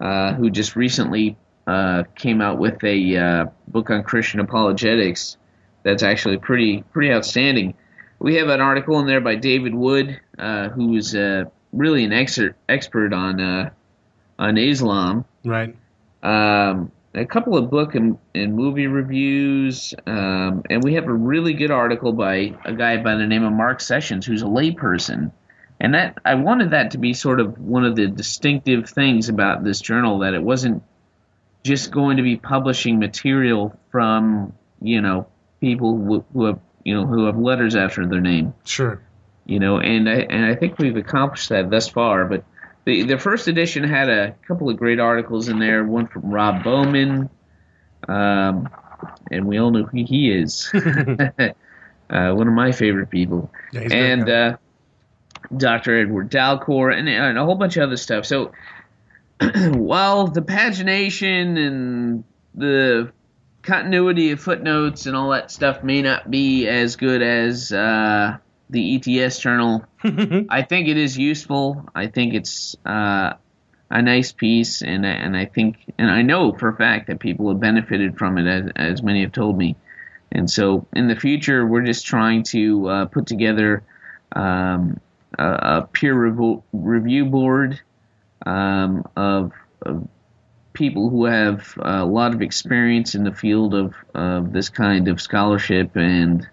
uh, 0.00 0.34
who 0.34 0.50
just 0.50 0.76
recently 0.76 1.36
uh, 1.66 2.04
came 2.14 2.40
out 2.40 2.58
with 2.58 2.82
a 2.84 3.16
uh, 3.16 3.46
book 3.68 3.90
on 3.90 4.02
Christian 4.02 4.40
apologetics 4.40 5.36
that's 5.82 6.02
actually 6.02 6.38
pretty 6.38 6.82
pretty 6.92 7.12
outstanding. 7.12 7.74
We 8.18 8.36
have 8.36 8.48
an 8.48 8.60
article 8.60 9.00
in 9.00 9.06
there 9.06 9.20
by 9.20 9.34
David 9.34 9.74
Wood, 9.74 10.20
uh, 10.38 10.68
who's 10.68 11.14
uh, 11.14 11.44
really 11.72 12.04
an 12.04 12.12
expert 12.12 12.56
expert 12.68 13.12
on 13.12 13.72
on 14.42 14.58
Islam. 14.58 15.24
Right. 15.44 15.76
Um, 16.22 16.92
a 17.14 17.26
couple 17.26 17.56
of 17.56 17.70
book 17.70 17.94
and, 17.94 18.18
and 18.34 18.54
movie 18.54 18.86
reviews, 18.86 19.94
um, 20.06 20.62
and 20.70 20.82
we 20.82 20.94
have 20.94 21.06
a 21.06 21.12
really 21.12 21.52
good 21.52 21.70
article 21.70 22.12
by 22.12 22.54
a 22.64 22.72
guy 22.72 22.96
by 22.96 23.16
the 23.16 23.26
name 23.26 23.44
of 23.44 23.52
Mark 23.52 23.80
Sessions, 23.80 24.24
who's 24.26 24.42
a 24.42 24.46
layperson. 24.46 25.30
And 25.78 25.94
that 25.94 26.18
I 26.24 26.36
wanted 26.36 26.70
that 26.70 26.92
to 26.92 26.98
be 26.98 27.12
sort 27.12 27.40
of 27.40 27.58
one 27.58 27.84
of 27.84 27.96
the 27.96 28.06
distinctive 28.06 28.88
things 28.88 29.28
about 29.28 29.64
this 29.64 29.80
journal 29.80 30.20
that 30.20 30.32
it 30.32 30.42
wasn't 30.42 30.82
just 31.64 31.90
going 31.90 32.16
to 32.16 32.22
be 32.22 32.36
publishing 32.36 32.98
material 32.98 33.78
from 33.90 34.52
you 34.80 35.00
know 35.00 35.26
people 35.60 35.96
who, 35.96 36.24
who 36.32 36.44
have 36.46 36.58
you 36.84 36.94
know 36.94 37.06
who 37.06 37.26
have 37.26 37.36
letters 37.36 37.76
after 37.76 38.06
their 38.06 38.20
name 38.20 38.52
Sure. 38.64 39.00
you 39.46 39.60
know 39.60 39.78
and 39.78 40.08
I, 40.08 40.26
and 40.28 40.44
I 40.44 40.54
think 40.56 40.78
we've 40.78 40.96
accomplished 40.96 41.50
that 41.50 41.70
thus 41.70 41.88
far 41.88 42.24
but 42.24 42.44
the 42.84 43.02
the 43.04 43.18
first 43.18 43.48
edition 43.48 43.84
had 43.84 44.08
a 44.08 44.34
couple 44.46 44.68
of 44.68 44.76
great 44.76 45.00
articles 45.00 45.48
in 45.48 45.58
there 45.58 45.84
one 45.84 46.06
from 46.06 46.30
Rob 46.30 46.64
Bowman 46.64 47.30
um, 48.08 48.68
and 49.30 49.46
we 49.46 49.58
all 49.58 49.70
know 49.70 49.84
who 49.84 50.04
he 50.04 50.32
is. 50.32 50.72
Uh, 52.10 52.34
one 52.34 52.46
of 52.46 52.52
my 52.52 52.72
favorite 52.72 53.08
people. 53.08 53.50
Yeah, 53.72 53.88
and 53.90 54.28
uh, 54.28 54.56
Dr. 55.56 55.98
Edward 55.98 56.30
Dalcour 56.30 56.94
and, 56.94 57.08
and 57.08 57.38
a 57.38 57.44
whole 57.44 57.54
bunch 57.54 57.78
of 57.78 57.84
other 57.84 57.96
stuff. 57.96 58.26
So 58.26 58.52
while 59.40 60.26
the 60.26 60.42
pagination 60.42 61.56
and 61.56 62.24
the 62.54 63.10
continuity 63.62 64.32
of 64.32 64.40
footnotes 64.40 65.06
and 65.06 65.16
all 65.16 65.30
that 65.30 65.50
stuff 65.50 65.82
may 65.82 66.02
not 66.02 66.30
be 66.30 66.68
as 66.68 66.96
good 66.96 67.22
as 67.22 67.72
uh, 67.72 68.36
the 68.72 68.96
ETS 68.96 69.38
journal, 69.38 69.84
I 70.02 70.62
think 70.62 70.88
it 70.88 70.96
is 70.96 71.16
useful. 71.16 71.88
I 71.94 72.08
think 72.08 72.34
it's 72.34 72.76
uh, 72.84 73.34
a 73.90 74.02
nice 74.02 74.32
piece, 74.32 74.82
and 74.82 75.06
and 75.06 75.36
I 75.36 75.44
think 75.44 75.76
and 75.98 76.10
I 76.10 76.22
know 76.22 76.52
for 76.52 76.68
a 76.68 76.76
fact 76.76 77.06
that 77.06 77.20
people 77.20 77.48
have 77.48 77.60
benefited 77.60 78.18
from 78.18 78.38
it, 78.38 78.46
as 78.46 78.70
as 78.74 79.02
many 79.02 79.22
have 79.22 79.32
told 79.32 79.56
me. 79.56 79.76
And 80.32 80.50
so 80.50 80.86
in 80.94 81.08
the 81.08 81.16
future, 81.16 81.66
we're 81.66 81.84
just 81.84 82.06
trying 82.06 82.42
to 82.44 82.88
uh, 82.88 83.04
put 83.04 83.26
together 83.26 83.84
um, 84.34 84.98
a, 85.38 85.44
a 85.44 85.88
peer 85.92 86.14
revo- 86.14 86.62
review 86.72 87.26
board 87.26 87.80
um, 88.46 89.06
of, 89.14 89.52
of 89.82 90.08
people 90.72 91.10
who 91.10 91.26
have 91.26 91.74
a 91.78 92.04
lot 92.04 92.34
of 92.34 92.40
experience 92.40 93.14
in 93.14 93.24
the 93.24 93.34
field 93.34 93.74
of, 93.74 93.94
of 94.14 94.52
this 94.52 94.70
kind 94.70 95.08
of 95.08 95.20
scholarship 95.20 95.96
and 95.96 96.48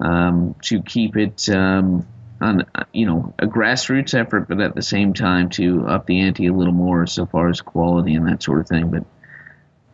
um, 0.00 0.54
to 0.62 0.82
keep 0.82 1.16
it 1.16 1.48
um, 1.48 2.06
on 2.40 2.64
you 2.92 3.06
know 3.06 3.34
a 3.38 3.46
grassroots 3.46 4.14
effort, 4.14 4.48
but 4.48 4.60
at 4.60 4.74
the 4.74 4.82
same 4.82 5.14
time 5.14 5.50
to 5.50 5.86
up 5.86 6.06
the 6.06 6.20
ante 6.20 6.46
a 6.46 6.52
little 6.52 6.74
more 6.74 7.06
so 7.06 7.26
far 7.26 7.48
as 7.48 7.60
quality 7.60 8.14
and 8.14 8.26
that 8.28 8.42
sort 8.42 8.60
of 8.60 8.68
thing. 8.68 8.90
But 8.90 9.04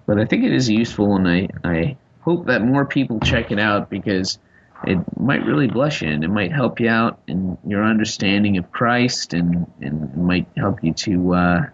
but 0.07 0.19
I 0.19 0.27
think 0.27 0.45
it 0.45 0.53
is 0.53 0.69
useful, 0.69 1.17
and 1.17 1.29
I 1.29 1.49
I 1.65 1.97
hope 2.21 2.47
that 2.47 2.63
more 2.63 2.85
people 2.85 3.21
check 3.21 3.51
it 3.51 3.59
out 3.59 3.91
because 3.91 4.39
it 4.87 4.99
might 5.19 5.45
really 5.45 5.67
bless 5.67 6.03
you 6.03 6.09
and 6.09 6.25
it 6.25 6.29
might 6.29 6.53
help 6.53 6.81
you 6.81 6.89
out 6.89 7.21
in 7.27 7.57
your 7.67 7.85
understanding 7.85 8.59
of 8.59 8.71
Christ 8.71 9.33
and, 9.33 9.71
and 9.81 10.03
it 10.03 10.17
might 10.17 10.47
help 10.57 10.83
you 10.83 10.93
to 10.93 11.35
uh, 11.35 11.67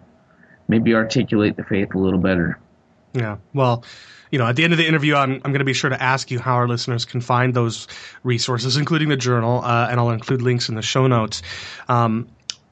maybe 0.67 0.93
articulate 0.93 1.57
the 1.57 1.63
faith 1.63 1.93
a 1.93 1.97
little 1.97 2.19
better. 2.19 2.59
Yeah. 3.13 3.37
Well, 3.53 3.83
you 4.31 4.39
know, 4.39 4.47
at 4.47 4.55
the 4.55 4.63
end 4.63 4.73
of 4.73 4.77
the 4.77 4.87
interview, 4.87 5.15
I'm, 5.15 5.33
I'm 5.33 5.51
going 5.51 5.59
to 5.59 5.65
be 5.65 5.73
sure 5.73 5.89
to 5.89 6.01
ask 6.01 6.31
you 6.31 6.39
how 6.39 6.55
our 6.55 6.67
listeners 6.67 7.05
can 7.05 7.21
find 7.21 7.53
those 7.53 7.87
resources, 8.23 8.77
including 8.77 9.09
the 9.09 9.17
journal, 9.17 9.61
uh, 9.63 9.87
and 9.89 9.99
I'll 9.99 10.11
include 10.11 10.41
links 10.41 10.69
in 10.69 10.75
the 10.75 10.81
show 10.81 11.07
notes. 11.07 11.41
Um, 11.89 12.27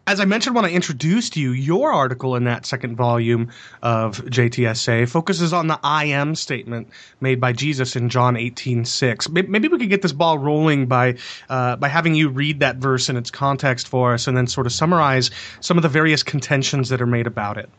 as 0.08 0.20
I 0.20 0.26
mentioned 0.26 0.56
when 0.56 0.66
I 0.66 0.72
introduced 0.72 1.38
you, 1.38 1.52
your 1.52 1.94
article 1.94 2.36
in 2.36 2.46
that 2.46 2.66
second 2.66 2.96
volume 2.96 3.52
of 3.84 4.18
JTSA 4.26 5.08
focuses 5.08 5.54
on 5.54 5.68
the 5.68 5.80
I 5.84 6.06
am 6.06 6.34
statement 6.34 6.90
made 7.22 7.40
by 7.40 7.54
Jesus 7.54 7.96
in 7.96 8.10
John 8.10 8.34
18:6. 8.34 9.30
May- 9.30 9.44
Maybe 9.44 9.68
we 9.68 9.78
could 9.78 9.90
get 9.90 10.02
this 10.02 10.12
ball 10.12 10.40
rolling 10.40 10.88
by 10.88 11.18
uh, 11.48 11.76
by 11.76 11.90
having 11.90 12.16
you 12.16 12.30
read 12.30 12.62
that 12.62 12.78
verse 12.78 13.10
in 13.10 13.18
its 13.18 13.30
context 13.30 13.88
for 13.88 14.16
us, 14.16 14.26
and 14.26 14.36
then 14.36 14.48
sort 14.48 14.66
of 14.66 14.74
summarize 14.74 15.30
some 15.60 15.78
of 15.78 15.84
the 15.84 15.90
various 15.90 16.24
contentions 16.24 16.90
that 16.90 17.02
are 17.02 17.06
made 17.06 17.28
about 17.28 17.60
it. 17.60 17.70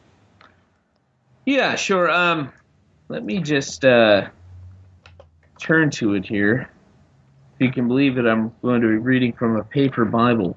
Yeah, 1.46 1.74
sure. 1.74 2.08
Um, 2.08 2.52
let 3.10 3.24
me 3.24 3.40
just 3.40 3.84
uh, 3.84 4.28
turn 5.58 5.90
to 5.90 6.14
it 6.14 6.24
here. 6.24 6.70
If 7.56 7.66
you 7.66 7.72
can 7.72 7.88
believe 7.88 8.18
it, 8.18 8.24
I'm 8.24 8.54
going 8.62 8.80
to 8.80 8.86
be 8.86 8.96
reading 8.96 9.32
from 9.32 9.56
a 9.56 9.64
paper 9.64 10.04
Bible. 10.04 10.56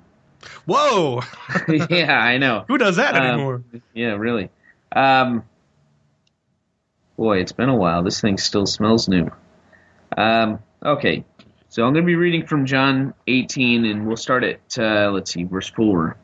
Whoa! 0.66 1.22
yeah, 1.90 2.20
I 2.20 2.38
know. 2.38 2.64
Who 2.68 2.78
does 2.78 2.98
that 2.98 3.16
Um, 3.16 3.22
anymore? 3.24 3.64
Yeah, 3.94 4.12
really. 4.14 4.50
Um, 4.96 5.44
Boy, 7.18 7.40
it's 7.40 7.52
been 7.52 7.70
a 7.70 7.76
while. 7.76 8.04
This 8.04 8.22
thing 8.22 8.38
still 8.38 8.66
smells 8.66 9.08
new. 9.08 9.30
Um, 10.16 10.60
okay, 10.84 11.24
so 11.70 11.86
I'm 11.86 11.94
going 11.94 12.06
to 12.06 12.08
be 12.08 12.16
reading 12.16 12.46
from 12.46 12.66
John 12.66 13.14
18, 13.28 13.86
and 13.86 14.08
we'll 14.08 14.18
start 14.18 14.44
at, 14.44 14.78
uh, 14.78 15.10
let's 15.12 15.32
see, 15.32 15.44
verse 15.44 15.70
4. 15.70 16.18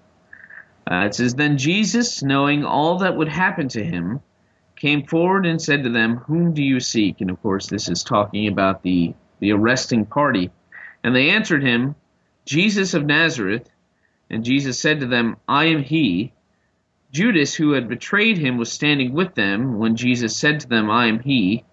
Uh, 0.92 0.96
it 1.06 1.16
says, 1.16 1.36
Then 1.36 1.58
Jesus, 1.58 2.22
knowing 2.24 2.66
all 2.66 3.00
that 3.00 3.16
would 3.16 3.28
happen 3.30 3.68
to 3.70 3.84
him, 3.84 4.20
came 4.80 5.06
forward 5.06 5.46
and 5.46 5.62
said 5.62 5.84
to 5.84 5.90
them, 5.90 6.18
Whom 6.18 6.54
do 6.54 6.64
you 6.64 6.80
seek? 6.80 7.22
And 7.22 7.30
of 7.30 7.42
course, 7.42 7.68
this 7.68 7.90
is 7.90 8.04
talking 8.04 8.48
about 8.48 8.82
the, 8.82 9.14
the 9.40 9.52
arresting 9.52 10.06
party. 10.06 10.52
And 11.04 11.16
they 11.16 11.30
answered 11.30 11.64
him, 11.64 11.96
Jesus 12.46 12.94
of 12.94 13.06
Nazareth. 13.06 13.70
And 14.30 14.44
Jesus 14.44 14.80
said 14.80 15.00
to 15.02 15.08
them, 15.08 15.38
I 15.48 15.66
am 15.66 15.84
he. 15.84 16.34
Judas, 17.12 17.56
who 17.56 17.72
had 17.72 17.90
betrayed 17.90 18.38
him, 18.38 18.58
was 18.58 18.72
standing 18.72 19.14
with 19.14 19.34
them 19.36 19.80
when 19.80 19.96
Jesus 19.96 20.38
said 20.38 20.60
to 20.62 20.68
them, 20.68 20.90
I 20.90 21.08
am 21.08 21.20
he. 21.20 21.64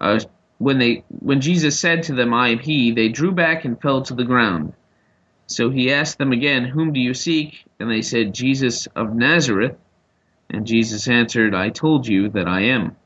Uh, 0.00 0.20
when 0.58 0.78
they 0.78 1.04
when 1.08 1.40
Jesus 1.40 1.78
said 1.78 2.04
to 2.04 2.14
them, 2.14 2.32
I 2.32 2.48
am 2.48 2.58
he, 2.58 2.92
they 2.92 3.08
drew 3.08 3.32
back 3.32 3.64
and 3.64 3.80
fell 3.80 4.02
to 4.02 4.14
the 4.14 4.24
ground. 4.24 4.72
So 5.46 5.70
he 5.70 5.92
asked 5.92 6.18
them 6.18 6.32
again, 6.32 6.64
Whom 6.64 6.92
do 6.92 7.00
you 7.00 7.14
seek? 7.14 7.64
And 7.78 7.90
they 7.90 8.02
said, 8.02 8.34
Jesus 8.34 8.86
of 8.94 9.14
Nazareth. 9.14 9.76
And 10.50 10.66
Jesus 10.66 11.08
answered, 11.08 11.54
I 11.54 11.70
told 11.70 12.06
you 12.06 12.28
that 12.30 12.46
I 12.46 12.62
am. 12.62 12.96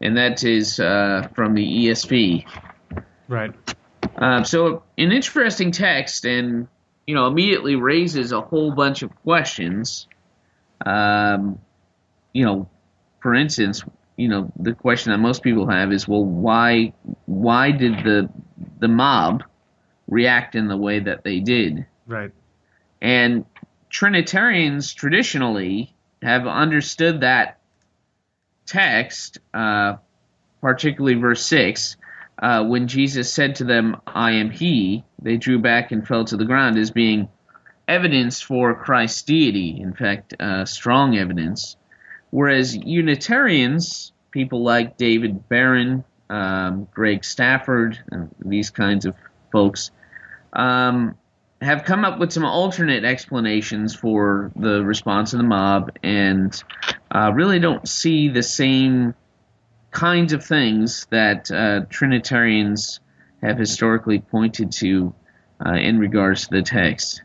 And 0.00 0.16
that 0.16 0.42
is 0.44 0.80
uh, 0.80 1.28
from 1.34 1.54
the 1.54 1.86
ESV. 1.86 2.44
Right. 3.28 3.52
Um, 4.16 4.44
so 4.44 4.82
an 4.98 5.12
interesting 5.12 5.70
text, 5.70 6.24
and 6.24 6.68
you 7.06 7.14
know, 7.14 7.26
immediately 7.26 7.76
raises 7.76 8.32
a 8.32 8.40
whole 8.40 8.72
bunch 8.72 9.02
of 9.02 9.14
questions. 9.22 10.06
Um, 10.84 11.60
you 12.32 12.44
know, 12.44 12.68
for 13.20 13.34
instance, 13.34 13.84
you 14.16 14.28
know, 14.28 14.52
the 14.58 14.74
question 14.74 15.12
that 15.12 15.18
most 15.18 15.42
people 15.42 15.68
have 15.68 15.92
is, 15.92 16.06
well, 16.06 16.24
why 16.24 16.92
why 17.26 17.70
did 17.70 18.04
the 18.04 18.28
the 18.80 18.88
mob 18.88 19.44
react 20.08 20.54
in 20.54 20.68
the 20.68 20.76
way 20.76 20.98
that 20.98 21.24
they 21.24 21.40
did? 21.40 21.86
Right. 22.06 22.32
And 23.00 23.44
Trinitarians 23.92 24.94
traditionally 24.94 25.94
have 26.22 26.46
understood 26.46 27.20
that 27.20 27.58
text, 28.64 29.38
uh, 29.52 29.96
particularly 30.62 31.20
verse 31.20 31.44
6, 31.44 31.96
uh, 32.38 32.64
when 32.64 32.88
Jesus 32.88 33.30
said 33.30 33.56
to 33.56 33.64
them, 33.64 34.00
I 34.06 34.32
am 34.32 34.50
He, 34.50 35.04
they 35.20 35.36
drew 35.36 35.58
back 35.58 35.92
and 35.92 36.08
fell 36.08 36.24
to 36.24 36.38
the 36.38 36.46
ground 36.46 36.78
as 36.78 36.90
being 36.90 37.28
evidence 37.86 38.40
for 38.40 38.74
Christ's 38.74 39.22
deity, 39.24 39.78
in 39.78 39.92
fact, 39.92 40.34
uh, 40.40 40.64
strong 40.64 41.18
evidence. 41.18 41.76
Whereas 42.30 42.74
Unitarians, 42.74 44.12
people 44.30 44.62
like 44.62 44.96
David 44.96 45.50
Barron, 45.50 46.02
um, 46.30 46.88
Greg 46.94 47.24
Stafford, 47.24 47.98
these 48.40 48.70
kinds 48.70 49.04
of 49.04 49.14
folks, 49.52 49.90
um, 50.54 51.14
have 51.62 51.84
come 51.84 52.04
up 52.04 52.18
with 52.18 52.32
some 52.32 52.44
alternate 52.44 53.04
explanations 53.04 53.94
for 53.94 54.50
the 54.56 54.84
response 54.84 55.32
of 55.32 55.38
the 55.38 55.44
mob 55.44 55.96
and 56.02 56.62
uh, 57.10 57.30
really 57.32 57.60
don't 57.60 57.88
see 57.88 58.28
the 58.28 58.42
same 58.42 59.14
kinds 59.92 60.32
of 60.32 60.44
things 60.44 61.06
that 61.10 61.50
uh, 61.50 61.82
Trinitarians 61.88 63.00
have 63.42 63.58
historically 63.58 64.18
pointed 64.18 64.72
to 64.72 65.14
uh, 65.64 65.74
in 65.74 65.98
regards 65.98 66.48
to 66.48 66.56
the 66.56 66.62
text. 66.62 67.22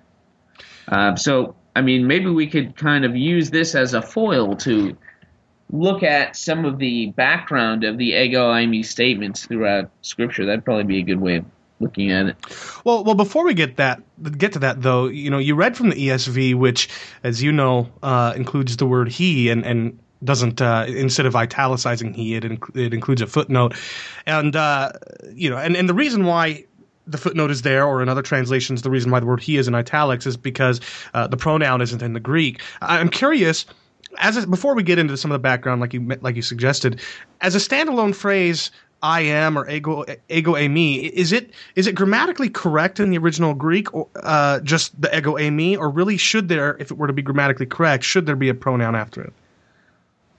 Uh, 0.88 1.16
so, 1.16 1.56
I 1.76 1.82
mean, 1.82 2.06
maybe 2.06 2.30
we 2.30 2.48
could 2.48 2.76
kind 2.76 3.06
of 3.06 3.16
use 3.16 3.50
this 3.50 3.74
as 3.74 3.94
a 3.94 4.02
foil 4.02 4.56
to 4.58 4.98
look 5.72 6.04
at 6.04 6.36
some 6.36 6.66
of 6.66 6.78
the 6.78 7.08
background 7.12 7.84
of 7.84 7.98
the 7.98 8.14
ego 8.14 8.82
statements 8.84 9.46
throughout 9.46 9.90
Scripture. 10.02 10.46
That'd 10.46 10.64
probably 10.64 10.84
be 10.84 11.00
a 11.00 11.04
good 11.04 11.20
way 11.20 11.38
of 11.38 11.46
looking 11.80 12.12
at 12.12 12.28
it. 12.28 12.36
Well, 12.84 13.04
well, 13.04 13.16
before 13.16 13.46
we 13.46 13.54
get 13.54 13.78
that 13.78 14.02
get 14.38 14.54
to 14.54 14.60
that 14.60 14.82
though, 14.82 15.08
you 15.08 15.30
know, 15.30 15.38
you 15.38 15.56
read 15.56 15.78
from 15.78 15.90
the 15.90 15.96
ESV, 15.96 16.56
which, 16.56 16.90
as 17.24 17.42
you 17.44 17.52
know, 17.52 17.90
uh, 18.04 18.34
includes 18.36 18.78
the 18.78 18.86
word 18.86 19.10
he 19.10 19.50
and 19.50 19.66
and 19.66 20.00
doesn't 20.24 20.62
uh, 20.62 20.86
instead 20.88 21.26
of 21.26 21.36
italicizing 21.36 22.14
he, 22.14 22.36
it 22.36 22.44
inc- 22.44 22.76
it 22.76 22.94
includes 22.94 23.22
a 23.22 23.28
footnote, 23.28 23.76
and 24.26 24.56
uh, 24.56 24.92
you 25.34 25.50
know, 25.50 25.58
and 25.58 25.76
and 25.76 25.88
the 25.90 25.94
reason 25.94 26.26
why. 26.26 26.64
The 27.10 27.18
footnote 27.18 27.52
is 27.52 27.62
there, 27.62 27.86
or 27.86 28.02
in 28.02 28.10
other 28.10 28.22
translations, 28.22 28.82
the 28.82 28.90
reason 28.90 29.12
why 29.12 29.22
the 29.22 29.26
word 29.26 29.40
"he" 29.40 29.56
is 29.56 29.70
in 29.70 29.76
italics 29.76 30.26
is 30.26 30.36
because 30.36 30.82
uh, 31.14 31.26
the 31.26 31.38
pronoun 31.38 31.80
isn't 31.80 32.02
in 32.02 32.12
the 32.12 32.20
Greek. 32.20 32.62
I'm 32.82 33.08
curious, 33.08 33.66
as 34.18 34.36
a, 34.36 34.46
before 34.46 34.76
we 34.76 34.84
get 34.84 35.00
into 35.00 35.16
some 35.16 35.32
of 35.32 35.36
the 35.36 35.40
background, 35.40 35.80
like 35.80 35.94
you 35.94 36.06
like 36.20 36.36
you 36.36 36.42
suggested, 36.42 37.00
as 37.40 37.56
a 37.56 37.60
standalone 37.60 38.14
phrase, 38.14 38.72
I 39.08 39.22
am 39.22 39.58
or 39.58 39.70
ego 39.70 40.04
ego 40.28 40.54
eimi. 40.56 41.10
is 41.10 41.32
it 41.32 41.52
is 41.76 41.88
it 41.88 41.96
grammatically 41.96 42.50
correct 42.50 43.00
in 43.00 43.10
the 43.10 43.18
original 43.18 43.54
Greek 43.54 43.94
or 43.94 44.10
uh, 44.16 44.60
just 44.60 45.02
the 45.02 45.16
ego 45.18 45.36
eimi, 45.36 45.78
or 45.78 45.90
really 45.90 46.18
should 46.18 46.50
there 46.50 46.76
if 46.78 46.92
it 46.92 46.98
were 46.98 47.08
to 47.08 47.14
be 47.14 47.22
grammatically 47.22 47.68
correct 47.68 48.04
should 48.04 48.26
there 48.26 48.36
be 48.36 48.50
a 48.50 48.54
pronoun 48.54 48.96
after 48.96 49.22
it? 49.22 49.34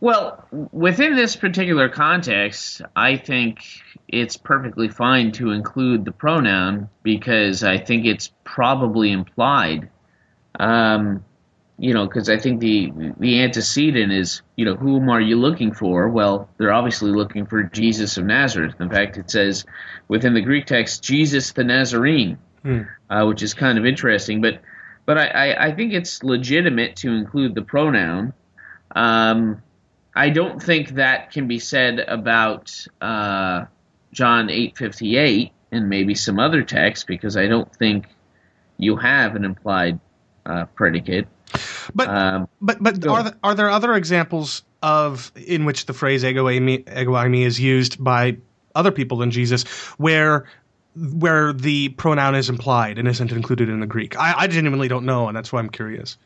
Well, 0.01 0.47
within 0.71 1.17
this 1.17 1.35
particular 1.35 1.89
context, 1.89 2.83
I 2.95 3.17
think 3.17 3.65
it's 4.07 4.37
perfectly 4.37 4.91
fine 4.91 5.33
to 5.33 5.51
include 5.51 6.05
the 6.05 6.13
pronoun 6.13 6.91
because 7.03 7.65
I 7.65 7.79
think 7.79 8.05
it's 8.05 8.31
probably 8.45 9.11
implied. 9.11 9.89
Um, 10.61 11.25
you 11.79 11.95
know, 11.95 12.07
because 12.07 12.29
I 12.29 12.39
think 12.39 12.61
the 12.61 12.93
the 13.19 13.41
antecedent 13.41 14.13
is, 14.13 14.43
you 14.57 14.65
know, 14.65 14.75
whom 14.75 15.09
are 15.09 15.21
you 15.21 15.37
looking 15.37 15.73
for? 15.73 16.09
Well, 16.09 16.49
they're 16.59 16.73
obviously 16.73 17.13
looking 17.13 17.47
for 17.47 17.63
Jesus 17.63 18.17
of 18.17 18.25
Nazareth. 18.25 18.75
In 18.81 18.91
fact, 18.91 19.17
it 19.17 19.31
says 19.31 19.65
within 20.09 20.35
the 20.35 20.41
Greek 20.41 20.67
text, 20.67 21.05
Jesus 21.05 21.53
the 21.53 21.63
Nazarene, 21.65 22.39
uh, 23.09 23.25
which 23.27 23.43
is 23.43 23.55
kind 23.55 23.79
of 23.79 23.87
interesting. 23.87 24.41
But 24.41 24.61
but 25.07 25.19
I, 25.19 25.27
I, 25.27 25.67
I 25.67 25.75
think 25.75 25.93
it's 25.93 26.23
legitimate 26.25 26.97
to 26.97 27.13
include 27.13 27.55
the 27.55 27.63
pronoun. 27.63 28.35
Um, 28.95 29.63
I 30.15 30.31
don't 30.31 30.61
think 30.61 30.91
that 30.91 31.31
can 31.31 31.47
be 31.47 31.61
said 31.61 32.01
about 32.01 32.75
uh, 33.01 33.67
John 34.13 34.51
eight 34.51 34.77
fifty 34.77 35.17
eight 35.17 35.53
and 35.71 35.89
maybe 35.89 36.17
some 36.17 36.41
other 36.41 36.63
texts 36.63 37.05
because 37.05 37.37
I 37.37 37.47
don't 37.47 37.73
think 37.77 38.07
you 38.79 38.97
have 38.97 39.37
an 39.37 39.45
implied 39.45 40.01
uh, 40.45 40.65
predicate. 40.75 41.29
But 41.95 42.09
Um, 42.09 42.49
but 42.61 42.83
but 42.83 43.07
are 43.07 43.23
there, 43.23 43.37
are 43.43 43.55
there 43.55 43.71
other 43.71 43.95
examples 43.95 44.63
of 44.83 45.33
in 45.35 45.65
which 45.65 45.87
the 45.87 45.93
phrase 45.93 46.25
ego 46.25 46.47
eimi, 46.47 46.85
eimi 46.85 47.45
is 47.45 47.61
used 47.61 48.03
by 48.03 48.37
other 48.75 48.91
people 48.91 49.19
than 49.19 49.31
Jesus 49.31 49.65
where 49.99 50.47
where 50.97 51.53
the 51.53 51.91
pronoun 51.91 52.35
is 52.35 52.49
implied 52.49 52.99
and 52.99 53.07
isn't 53.07 53.33
included 53.33 53.69
in 53.69 53.81
the 53.81 53.87
Greek? 53.87 54.19
I, 54.19 54.35
I 54.37 54.47
genuinely 54.47 54.89
don't 54.89 55.05
know, 55.05 55.29
and 55.29 55.37
that's 55.37 55.53
why 55.53 55.61
I'm 55.61 55.71
curious. 55.71 56.17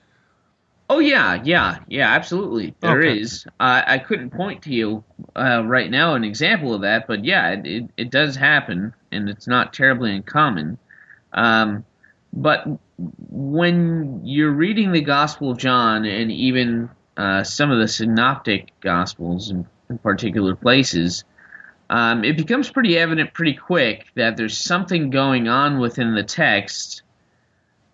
Oh 0.90 0.98
yeah, 0.98 1.40
yeah, 1.42 1.78
yeah, 1.88 2.10
absolutely. 2.10 2.74
There 2.80 3.00
is. 3.00 3.46
Okay. 3.46 3.54
Uh, 3.60 3.82
I 3.86 3.98
couldn't 3.98 4.30
point 4.30 4.62
to 4.64 4.70
you 4.70 5.02
uh, 5.34 5.62
right 5.64 5.90
now 5.90 6.14
an 6.14 6.24
example 6.24 6.74
of 6.74 6.82
that, 6.82 7.06
but 7.06 7.24
yeah, 7.24 7.52
it, 7.52 7.66
it, 7.66 7.90
it 7.96 8.10
does 8.10 8.36
happen, 8.36 8.92
and 9.10 9.30
it's 9.30 9.46
not 9.46 9.72
terribly 9.72 10.14
uncommon. 10.14 10.76
Um, 11.32 11.84
but 12.32 12.66
when 13.30 14.20
you're 14.24 14.52
reading 14.52 14.92
the 14.92 15.00
Gospel 15.00 15.50
of 15.50 15.58
John, 15.58 16.04
and 16.04 16.30
even 16.30 16.90
uh, 17.16 17.42
some 17.42 17.70
of 17.70 17.78
the 17.78 17.88
synoptic 17.88 18.72
Gospels 18.80 19.50
in, 19.50 19.66
in 19.90 19.98
particular 19.98 20.54
places, 20.56 21.24
um, 21.90 22.24
it 22.24 22.36
becomes 22.36 22.70
pretty 22.70 22.96
evident 22.96 23.34
pretty 23.34 23.54
quick 23.54 24.06
that 24.14 24.36
there's 24.36 24.56
something 24.56 25.10
going 25.10 25.48
on 25.48 25.78
within 25.78 26.14
the 26.14 26.22
text 26.22 27.02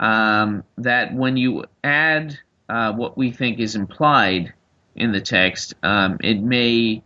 um, 0.01 0.63
that 0.77 1.15
when 1.15 1.37
you 1.37 1.65
add 1.83 2.39
uh, 2.69 2.93
what 2.93 3.19
we 3.19 3.31
think 3.31 3.59
is 3.59 3.75
implied 3.75 4.53
in 4.95 5.13
the 5.13 5.21
text, 5.21 5.75
um, 5.83 6.19
it 6.23 6.41
may 6.41 7.03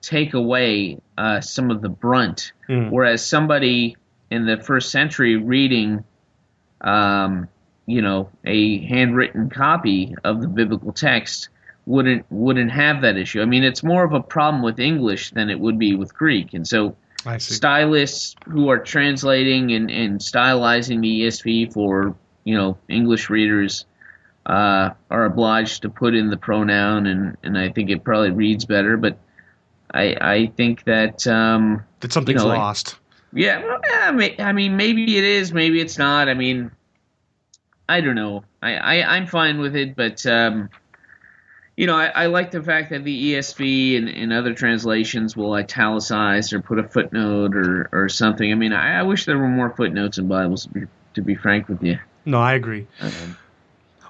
take 0.00 0.34
away 0.34 0.98
uh, 1.16 1.40
some 1.40 1.70
of 1.70 1.80
the 1.80 1.88
brunt. 1.88 2.52
Hmm. 2.66 2.90
Whereas 2.90 3.24
somebody 3.24 3.96
in 4.30 4.46
the 4.46 4.58
first 4.58 4.90
century 4.90 5.36
reading, 5.36 6.04
um, 6.80 7.48
you 7.86 8.02
know, 8.02 8.30
a 8.44 8.84
handwritten 8.86 9.50
copy 9.50 10.14
of 10.24 10.40
the 10.40 10.48
biblical 10.48 10.92
text 10.92 11.48
wouldn't 11.86 12.26
wouldn't 12.30 12.70
have 12.70 13.00
that 13.02 13.16
issue. 13.16 13.40
I 13.40 13.46
mean, 13.46 13.64
it's 13.64 13.82
more 13.82 14.04
of 14.04 14.12
a 14.12 14.20
problem 14.20 14.62
with 14.62 14.78
English 14.78 15.30
than 15.30 15.48
it 15.48 15.58
would 15.58 15.78
be 15.78 15.94
with 15.94 16.14
Greek, 16.14 16.52
and 16.52 16.68
so 16.68 16.96
stylists 17.38 18.36
who 18.46 18.68
are 18.68 18.78
translating 18.78 19.72
and, 19.72 19.90
and 19.90 20.20
stylizing 20.20 21.00
the 21.00 21.22
ESV 21.22 21.72
for 21.72 22.14
you 22.44 22.56
know 22.56 22.78
English 22.88 23.30
readers 23.30 23.86
uh, 24.46 24.90
are 25.10 25.24
obliged 25.24 25.82
to 25.82 25.88
put 25.88 26.14
in 26.14 26.30
the 26.30 26.36
pronoun, 26.36 27.06
and, 27.06 27.36
and 27.42 27.58
I 27.58 27.70
think 27.70 27.90
it 27.90 28.04
probably 28.04 28.30
reads 28.30 28.64
better. 28.64 28.96
But 28.96 29.18
I 29.92 30.16
I 30.20 30.52
think 30.56 30.84
that 30.84 31.26
um, 31.26 31.84
that 32.00 32.12
something's 32.12 32.42
you 32.42 32.48
know, 32.48 32.54
lost. 32.54 32.96
Yeah, 33.32 33.62
well, 33.62 33.80
yeah, 33.88 34.46
I 34.46 34.52
mean 34.52 34.76
maybe 34.76 35.16
it 35.16 35.24
is, 35.24 35.52
maybe 35.52 35.80
it's 35.80 35.98
not. 35.98 36.28
I 36.28 36.34
mean, 36.34 36.70
I 37.88 38.00
don't 38.00 38.14
know. 38.14 38.44
I, 38.62 38.74
I 38.76 39.16
I'm 39.16 39.26
fine 39.26 39.58
with 39.58 39.76
it, 39.76 39.96
but 39.96 40.24
um, 40.26 40.70
you 41.78 41.86
know, 41.86 41.94
I, 41.94 42.06
I 42.06 42.26
like 42.26 42.50
the 42.50 42.60
fact 42.60 42.90
that 42.90 43.04
the 43.04 43.34
ESV 43.34 43.96
and, 43.96 44.08
and 44.08 44.32
other 44.32 44.52
translations 44.52 45.36
will 45.36 45.54
italicize 45.54 46.52
or 46.52 46.60
put 46.60 46.80
a 46.80 46.82
footnote 46.82 47.54
or, 47.54 47.88
or 47.92 48.08
something. 48.08 48.50
I 48.50 48.56
mean, 48.56 48.72
I, 48.72 48.98
I 48.98 49.02
wish 49.04 49.26
there 49.26 49.38
were 49.38 49.46
more 49.46 49.70
footnotes 49.70 50.18
in 50.18 50.26
Bibles, 50.26 50.64
to 50.64 50.70
be, 50.70 50.80
to 51.14 51.22
be 51.22 51.36
frank 51.36 51.68
with 51.68 51.80
you. 51.84 52.00
No, 52.24 52.40
I 52.40 52.54
agree. 52.54 52.88
Um, 53.00 53.36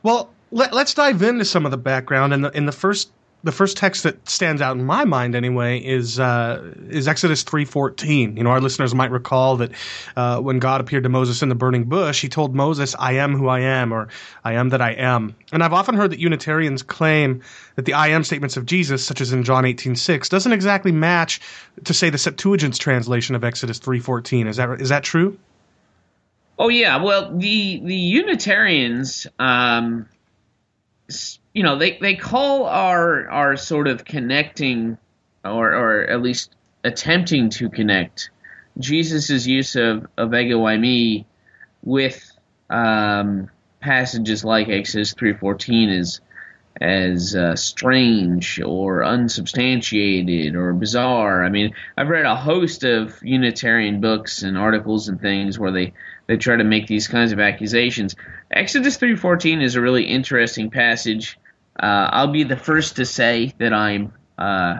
Well, 0.03 0.31
let, 0.51 0.73
let's 0.73 0.95
dive 0.95 1.21
into 1.21 1.45
some 1.45 1.67
of 1.67 1.71
the 1.71 1.77
background. 1.77 2.33
And 2.33 2.43
the, 2.47 2.51
in 2.57 2.65
the 2.65 2.73
first 2.73 3.11
the 3.45 3.53
first 3.53 3.77
text 3.77 4.03
that 4.03 4.29
stands 4.29 4.61
out 4.61 4.77
in 4.77 4.85
my 4.85 5.05
mind 5.05 5.37
anyway 5.37 5.79
is 5.79 6.19
uh, 6.19 6.75
is 6.89 7.07
Exodus 7.07 7.45
three 7.45 7.65
fourteen. 7.65 8.37
You 8.37 8.43
know, 8.43 8.51
our 8.51 8.61
listeners 8.61 8.95
might 8.95 9.11
recall 9.11 9.59
that 9.59 9.71
uh, 10.17 10.41
when 10.41 10.59
God 10.59 10.81
appeared 10.81 11.05
to 11.05 11.09
Moses 11.09 11.43
in 11.43 11.49
the 11.49 11.55
burning 11.55 11.85
bush, 11.85 12.21
He 12.21 12.29
told 12.29 12.55
Moses, 12.55 12.97
"I 12.99 13.13
am 13.13 13.35
who 13.35 13.49
I 13.49 13.61
am," 13.61 13.93
or 13.93 14.09
"I 14.45 14.55
am 14.55 14.71
that 14.71 14.83
I 14.83 14.93
am." 14.93 15.37
And 15.53 15.63
I've 15.63 15.73
often 15.73 15.95
heard 15.95 16.11
that 16.11 16.19
Unitarians 16.19 16.83
claim 16.83 17.43
that 17.77 17.85
the 17.85 17.95
"I 17.95 18.09
am" 18.09 18.25
statements 18.25 18.57
of 18.57 18.67
Jesus, 18.67 19.05
such 19.07 19.21
as 19.21 19.33
in 19.33 19.45
John 19.45 19.65
eighteen 19.65 19.95
six, 19.95 20.29
doesn't 20.29 20.53
exactly 20.53 20.91
match 20.91 21.41
to 21.85 21.95
say 21.95 22.11
the 22.11 22.19
Septuagint's 22.19 22.79
translation 22.79 23.37
of 23.37 23.45
Exodus 23.45 23.79
three 23.79 24.01
fourteen. 24.01 24.49
Is 24.49 24.57
that 24.57 24.81
is 24.81 24.89
that 24.89 25.05
true? 25.05 25.39
Oh 26.59 26.69
yeah, 26.69 27.01
well 27.01 27.31
the 27.39 27.81
the 27.85 27.95
Unitarians, 27.95 29.29
um, 29.39 30.09
you 31.59 31.65
know, 31.65 31.77
they 31.77 31.99
they 32.01 32.15
call 32.15 32.67
our 32.67 33.29
our 33.29 33.57
sort 33.57 33.89
of 33.89 34.05
connecting, 34.05 34.97
or 35.45 35.75
or 35.75 36.03
at 36.05 36.23
least 36.23 36.55
attempting 36.85 37.51
to 37.51 37.69
connect 37.69 38.31
Jesus' 38.79 39.45
use 39.45 39.75
of 39.75 40.07
of 40.17 40.33
ego 40.33 40.61
eimi 40.61 41.25
with 41.83 42.31
um, 42.71 43.51
passages 43.81 44.45
like 44.45 44.69
Exodus 44.69 45.15
three 45.15 45.33
fourteen 45.33 45.89
is 45.89 46.21
as 46.81 47.35
uh, 47.35 47.57
strange 47.57 48.61
or 48.61 49.03
unsubstantiated 49.03 50.55
or 50.55 50.73
bizarre. 50.73 51.45
I 51.45 51.49
mean, 51.49 51.75
I've 51.97 52.09
read 52.09 52.25
a 52.25 52.37
host 52.37 52.85
of 52.85 53.19
Unitarian 53.21 54.01
books 54.01 54.45
and 54.45 54.57
articles 54.57 55.09
and 55.09 55.21
things 55.21 55.59
where 55.59 55.73
they 55.73 55.93
they 56.29 56.37
try 56.37 56.55
to 56.55 56.63
make 56.63 56.87
these 56.87 57.09
kinds 57.09 57.33
of 57.33 57.41
accusations. 57.41 58.15
Exodus 58.49 58.97
3:14 58.97 59.61
is 59.61 59.75
a 59.75 59.81
really 59.81 60.05
interesting 60.05 60.71
passage. 60.71 61.37
Uh, 61.79 62.09
I'll 62.13 62.33
be 62.33 62.45
the 62.45 62.57
first 62.57 62.97
to 62.97 63.07
say 63.07 63.53
that 63.59 63.73
I'm 63.73 64.13
uh, 64.37 64.79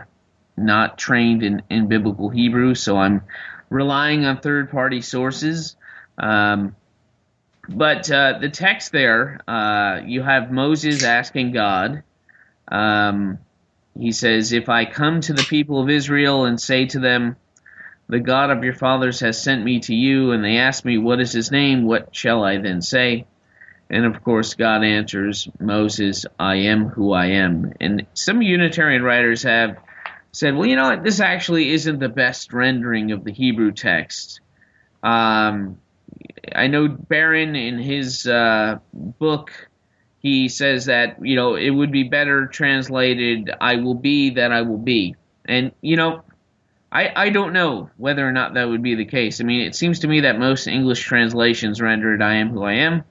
not 0.57 0.97
trained 0.97 1.43
in, 1.43 1.61
in 1.69 1.87
biblical 1.87 2.29
Hebrew, 2.29 2.75
so 2.75 2.97
I'm 2.97 3.21
relying 3.69 4.25
on 4.25 4.39
third-party 4.39 5.01
sources. 5.01 5.75
Um, 6.17 6.75
but 7.67 8.09
uh, 8.11 8.39
the 8.39 8.49
text 8.49 8.91
there, 8.91 9.39
uh, 9.47 10.01
you 10.05 10.23
have 10.23 10.51
Moses 10.51 11.03
asking 11.03 11.53
God. 11.53 12.03
Um, 12.67 13.39
he 13.97 14.11
says, 14.11 14.53
"If 14.53 14.69
I 14.69 14.85
come 14.85 15.21
to 15.21 15.33
the 15.33 15.43
people 15.43 15.81
of 15.81 15.89
Israel 15.89 16.45
and 16.45 16.59
say 16.59 16.85
to 16.87 16.99
them." 16.99 17.35
The 18.09 18.19
God 18.19 18.49
of 18.49 18.63
your 18.63 18.73
fathers 18.73 19.19
has 19.19 19.39
sent 19.39 19.63
me 19.63 19.81
to 19.81 19.93
you, 19.93 20.31
and 20.31 20.43
they 20.43 20.57
ask 20.57 20.83
me, 20.83 20.97
What 20.97 21.19
is 21.19 21.31
his 21.31 21.51
name? 21.51 21.83
What 21.85 22.15
shall 22.15 22.43
I 22.43 22.57
then 22.57 22.81
say? 22.81 23.27
And 23.89 24.05
of 24.05 24.23
course, 24.23 24.53
God 24.53 24.83
answers 24.83 25.47
Moses, 25.59 26.25
I 26.37 26.55
am 26.55 26.87
who 26.89 27.11
I 27.11 27.27
am. 27.27 27.73
And 27.81 28.05
some 28.13 28.41
Unitarian 28.41 29.01
writers 29.01 29.43
have 29.43 29.77
said, 30.31 30.55
Well, 30.55 30.67
you 30.67 30.75
know 30.75 30.89
what? 30.89 31.03
This 31.03 31.19
actually 31.19 31.71
isn't 31.71 31.99
the 31.99 32.09
best 32.09 32.53
rendering 32.53 33.11
of 33.11 33.23
the 33.23 33.31
Hebrew 33.31 33.71
text. 33.71 34.41
Um, 35.01 35.79
I 36.53 36.67
know 36.67 36.87
Barron 36.87 37.55
in 37.55 37.79
his 37.79 38.27
uh, 38.27 38.79
book, 38.93 39.51
he 40.19 40.49
says 40.49 40.85
that, 40.85 41.25
you 41.25 41.35
know, 41.35 41.55
it 41.55 41.69
would 41.69 41.91
be 41.91 42.03
better 42.03 42.47
translated, 42.47 43.49
I 43.59 43.77
will 43.77 43.95
be 43.95 44.31
that 44.31 44.51
I 44.51 44.63
will 44.63 44.77
be. 44.77 45.15
And, 45.45 45.71
you 45.81 45.95
know, 45.95 46.23
I, 46.91 47.11
I 47.15 47.29
don't 47.29 47.53
know 47.53 47.89
whether 47.97 48.27
or 48.27 48.31
not 48.31 48.55
that 48.55 48.67
would 48.67 48.83
be 48.83 48.95
the 48.95 49.05
case. 49.05 49.41
I 49.41 49.43
mean, 49.43 49.61
it 49.61 49.75
seems 49.75 49.99
to 49.99 50.07
me 50.07 50.21
that 50.21 50.37
most 50.37 50.67
English 50.67 51.01
translations 51.01 51.81
render 51.81 52.13
it 52.13 52.21
I 52.21 52.35
am 52.35 52.49
who 52.49 52.63
I 52.63 52.73
am, 52.73 53.03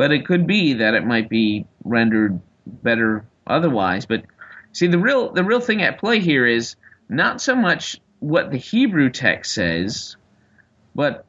but 0.00 0.12
it 0.12 0.24
could 0.24 0.46
be 0.46 0.72
that 0.72 0.94
it 0.94 1.04
might 1.04 1.28
be 1.28 1.66
rendered 1.84 2.40
better 2.64 3.26
otherwise. 3.46 4.06
But 4.06 4.24
see, 4.72 4.86
the 4.86 4.98
real 4.98 5.30
the 5.30 5.44
real 5.44 5.60
thing 5.60 5.82
at 5.82 5.98
play 5.98 6.20
here 6.20 6.46
is 6.46 6.76
not 7.10 7.42
so 7.42 7.54
much 7.54 8.00
what 8.18 8.50
the 8.50 8.56
Hebrew 8.56 9.10
text 9.10 9.52
says, 9.52 10.16
but 10.94 11.26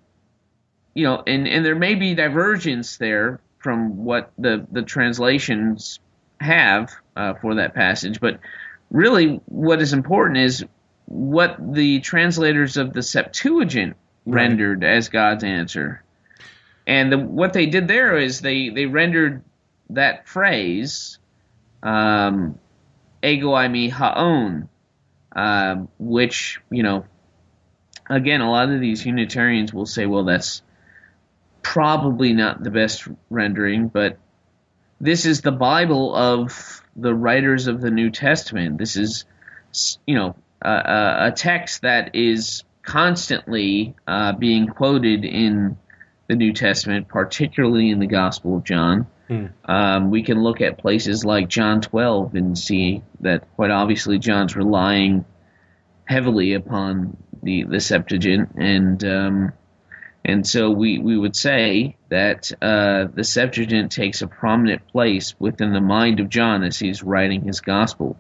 you 0.94 1.04
know, 1.04 1.22
and, 1.28 1.50
and 1.50 1.66
there 1.66 1.76
may 1.76 1.96
be 1.96 2.16
divergence 2.16 2.96
there 2.96 3.42
from 3.58 4.06
what 4.06 4.32
the, 4.38 4.66
the 4.72 4.84
translations 4.84 6.00
have 6.40 6.94
uh, 7.18 7.34
for 7.34 7.56
that 7.56 7.76
passage, 7.76 8.22
but 8.22 8.40
really 8.90 9.42
what 9.48 9.82
is 9.82 9.92
important 9.92 10.38
is 10.38 10.64
what 11.08 11.58
the 11.74 12.00
translators 12.00 12.78
of 12.78 12.94
the 12.94 13.04
Septuagint 13.04 13.98
Right. 14.24 14.44
rendered 14.44 14.84
as 14.86 15.10
God's 15.10 15.44
answer. 15.44 16.04
And 16.92 17.10
the, 17.10 17.18
what 17.18 17.54
they 17.54 17.68
did 17.68 17.88
there 17.88 18.18
is 18.18 18.42
they, 18.42 18.68
they 18.68 18.86
rendered 18.86 19.46
that 19.92 20.28
phrase, 20.28 21.20
um, 21.82 22.60
ego 23.24 23.52
eimi 23.52 23.90
haon, 23.90 24.68
um, 25.34 25.88
which, 25.98 26.60
you 26.70 26.84
know, 26.84 27.06
again, 28.10 28.42
a 28.42 28.52
lot 28.52 28.72
of 28.72 28.82
these 28.82 29.06
Unitarians 29.06 29.74
will 29.74 29.86
say, 29.86 30.06
well, 30.06 30.26
that's 30.26 30.64
probably 31.62 32.34
not 32.34 32.62
the 32.62 32.72
best 32.72 33.08
rendering, 33.30 33.88
but 33.88 34.18
this 35.00 35.26
is 35.26 35.40
the 35.40 35.54
Bible 35.54 36.14
of 36.14 36.84
the 36.98 37.16
writers 37.16 37.68
of 37.68 37.80
the 37.80 37.90
New 37.90 38.10
Testament. 38.10 38.78
This 38.78 38.98
is, 38.98 39.24
you 40.06 40.16
know, 40.16 40.36
a, 40.62 41.28
a 41.28 41.34
text 41.34 41.84
that 41.84 42.16
is 42.18 42.66
constantly 42.84 43.96
uh, 44.06 44.34
being 44.34 44.68
quoted 44.68 45.24
in 45.24 45.78
the 46.32 46.38
New 46.38 46.54
Testament, 46.54 47.10
particularly 47.10 47.90
in 47.90 48.00
the 48.00 48.08
Gospel 48.08 48.56
of 48.56 48.64
John. 48.64 49.06
Um, 49.66 50.12
we 50.12 50.24
can 50.24 50.42
look 50.42 50.62
at 50.62 50.78
places 50.78 51.26
like 51.26 51.50
John 51.50 51.82
12 51.82 52.36
and 52.36 52.58
see 52.58 53.04
that 53.20 53.54
quite 53.56 53.70
obviously 53.70 54.18
John's 54.18 54.56
relying 54.56 55.26
heavily 56.06 56.54
upon 56.54 57.18
the, 57.44 57.64
the 57.64 57.82
Septuagint, 57.82 58.52
and 58.56 59.04
um, 59.04 59.54
and 60.24 60.48
so 60.48 60.70
we, 60.70 61.00
we 61.00 61.18
would 61.18 61.36
say 61.36 61.98
that 62.10 62.52
uh, 62.62 63.08
the 63.14 63.24
Septuagint 63.24 63.92
takes 63.92 64.22
a 64.22 64.28
prominent 64.28 64.88
place 64.88 65.34
within 65.40 65.74
the 65.74 65.82
mind 65.82 66.20
of 66.20 66.30
John 66.30 66.64
as 66.64 66.78
he's 66.78 67.04
writing 67.04 67.42
his 67.42 67.60
Gospel. 67.60 68.18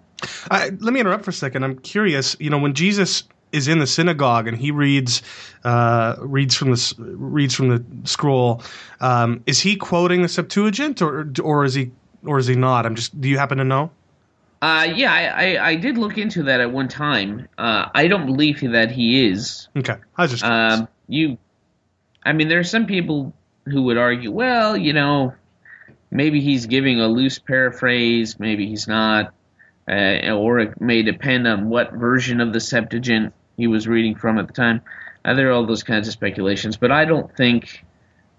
I, 0.49 0.69
let 0.69 0.93
me 0.93 0.99
interrupt 0.99 1.23
for 1.23 1.29
a 1.29 1.33
second. 1.33 1.63
I'm 1.63 1.77
curious. 1.79 2.35
You 2.39 2.49
know, 2.49 2.57
when 2.57 2.73
Jesus 2.73 3.23
is 3.51 3.67
in 3.67 3.79
the 3.79 3.87
synagogue 3.87 4.47
and 4.47 4.57
he 4.57 4.71
reads 4.71 5.21
uh, 5.63 6.15
reads 6.19 6.55
from 6.55 6.71
the 6.71 6.95
reads 6.97 7.53
from 7.53 7.69
the 7.69 7.83
scroll, 8.07 8.63
um, 8.99 9.43
is 9.45 9.59
he 9.59 9.75
quoting 9.75 10.21
the 10.21 10.29
Septuagint 10.29 11.01
or 11.01 11.31
or 11.43 11.65
is 11.65 11.73
he 11.73 11.91
or 12.25 12.39
is 12.39 12.47
he 12.47 12.55
not? 12.55 12.85
I'm 12.85 12.95
just. 12.95 13.19
Do 13.19 13.29
you 13.29 13.37
happen 13.37 13.57
to 13.57 13.63
know? 13.63 13.91
Uh, 14.61 14.87
yeah, 14.93 15.11
I, 15.11 15.55
I, 15.55 15.67
I 15.69 15.75
did 15.75 15.97
look 15.97 16.19
into 16.19 16.43
that 16.43 16.61
at 16.61 16.71
one 16.71 16.87
time. 16.87 17.47
Uh, 17.57 17.89
I 17.95 18.07
don't 18.07 18.27
believe 18.27 18.61
that 18.61 18.91
he 18.91 19.27
is. 19.27 19.67
Okay, 19.75 19.95
I 20.17 20.21
was 20.21 20.31
just. 20.31 20.43
Um, 20.43 20.87
you, 21.07 21.39
I 22.23 22.33
mean, 22.33 22.47
there 22.47 22.59
are 22.59 22.63
some 22.63 22.85
people 22.85 23.33
who 23.65 23.83
would 23.83 23.97
argue, 23.97 24.31
well, 24.31 24.77
you 24.77 24.93
know, 24.93 25.33
maybe 26.11 26.41
he's 26.41 26.67
giving 26.67 26.99
a 26.99 27.07
loose 27.07 27.39
paraphrase, 27.39 28.39
maybe 28.39 28.67
he's 28.67 28.87
not, 28.87 29.33
uh, 29.87 30.31
or 30.31 30.59
it 30.59 30.79
may 30.79 31.01
depend 31.01 31.47
on 31.47 31.69
what 31.69 31.93
version 31.93 32.39
of 32.39 32.53
the 32.53 32.59
Septuagint 32.59 33.33
he 33.61 33.67
was 33.67 33.87
reading 33.87 34.15
from 34.15 34.39
at 34.39 34.47
the 34.47 34.53
time. 34.53 34.81
Uh, 35.23 35.35
there 35.35 35.49
are 35.49 35.51
all 35.51 35.67
those 35.67 35.83
kinds 35.83 36.07
of 36.07 36.13
speculations, 36.13 36.77
but 36.77 36.91
I 36.91 37.05
don't 37.05 37.31
think 37.37 37.85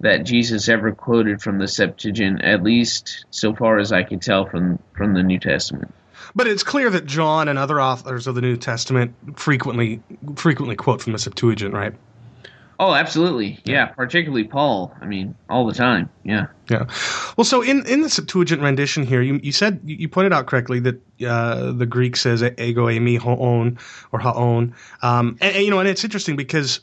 that 0.01 0.25
Jesus 0.25 0.69
ever 0.69 0.91
quoted 0.91 1.41
from 1.41 1.59
the 1.59 1.69
Septuagint, 1.69 2.43
at 2.43 2.65
least 2.65 3.25
so 3.31 3.55
far 3.55 3.79
as 3.79 3.93
I 3.93 4.03
can 4.03 4.19
tell 4.19 4.47
from 4.47 4.81
from 4.97 5.15
the 5.15 5.23
New 5.23 5.39
Testament. 5.39 5.95
but 6.35 6.49
it's 6.49 6.65
clear 6.65 6.91
that 6.91 7.07
John 7.07 7.47
and 7.47 7.57
other 7.57 7.81
authors 7.81 8.27
of 8.27 8.35
the 8.35 8.41
New 8.41 8.57
Testament 8.57 9.15
frequently 9.39 10.01
frequently 10.35 10.75
quote 10.75 11.01
from 11.03 11.13
the 11.13 11.21
Septuagint, 11.21 11.73
right? 11.73 11.95
Oh, 12.81 12.95
absolutely, 12.95 13.61
yeah. 13.65 13.87
Particularly 13.87 14.45
Paul. 14.45 14.93
I 15.01 15.07
mean, 15.07 15.35
all 15.49 15.67
the 15.67 15.75
time. 15.75 16.09
Yeah. 16.25 16.47
Yeah. 16.71 16.87
Well, 17.37 17.45
so 17.45 17.63
in, 17.63 17.85
in 17.87 18.01
the 18.01 18.09
Septuagint 18.09 18.63
rendition 18.63 19.05
here, 19.05 19.21
you, 19.21 19.41
you 19.43 19.53
said 19.53 19.81
you 19.85 20.09
pointed 20.09 20.33
out 20.33 20.47
correctly 20.47 20.81
that 20.81 21.01
uh, 21.27 21.73
the 21.73 21.87
Greek 21.87 22.17
says 22.17 22.43
ego 22.43 22.87
eimi 22.87 23.19
hoon 23.19 23.79
or 24.11 24.19
haon, 24.19 24.75
um, 25.03 25.37
and, 25.41 25.55
and, 25.57 25.65
you 25.65 25.71
know, 25.71 25.81
and 25.81 25.89
it's 25.89 26.05
interesting 26.05 26.37
because 26.37 26.81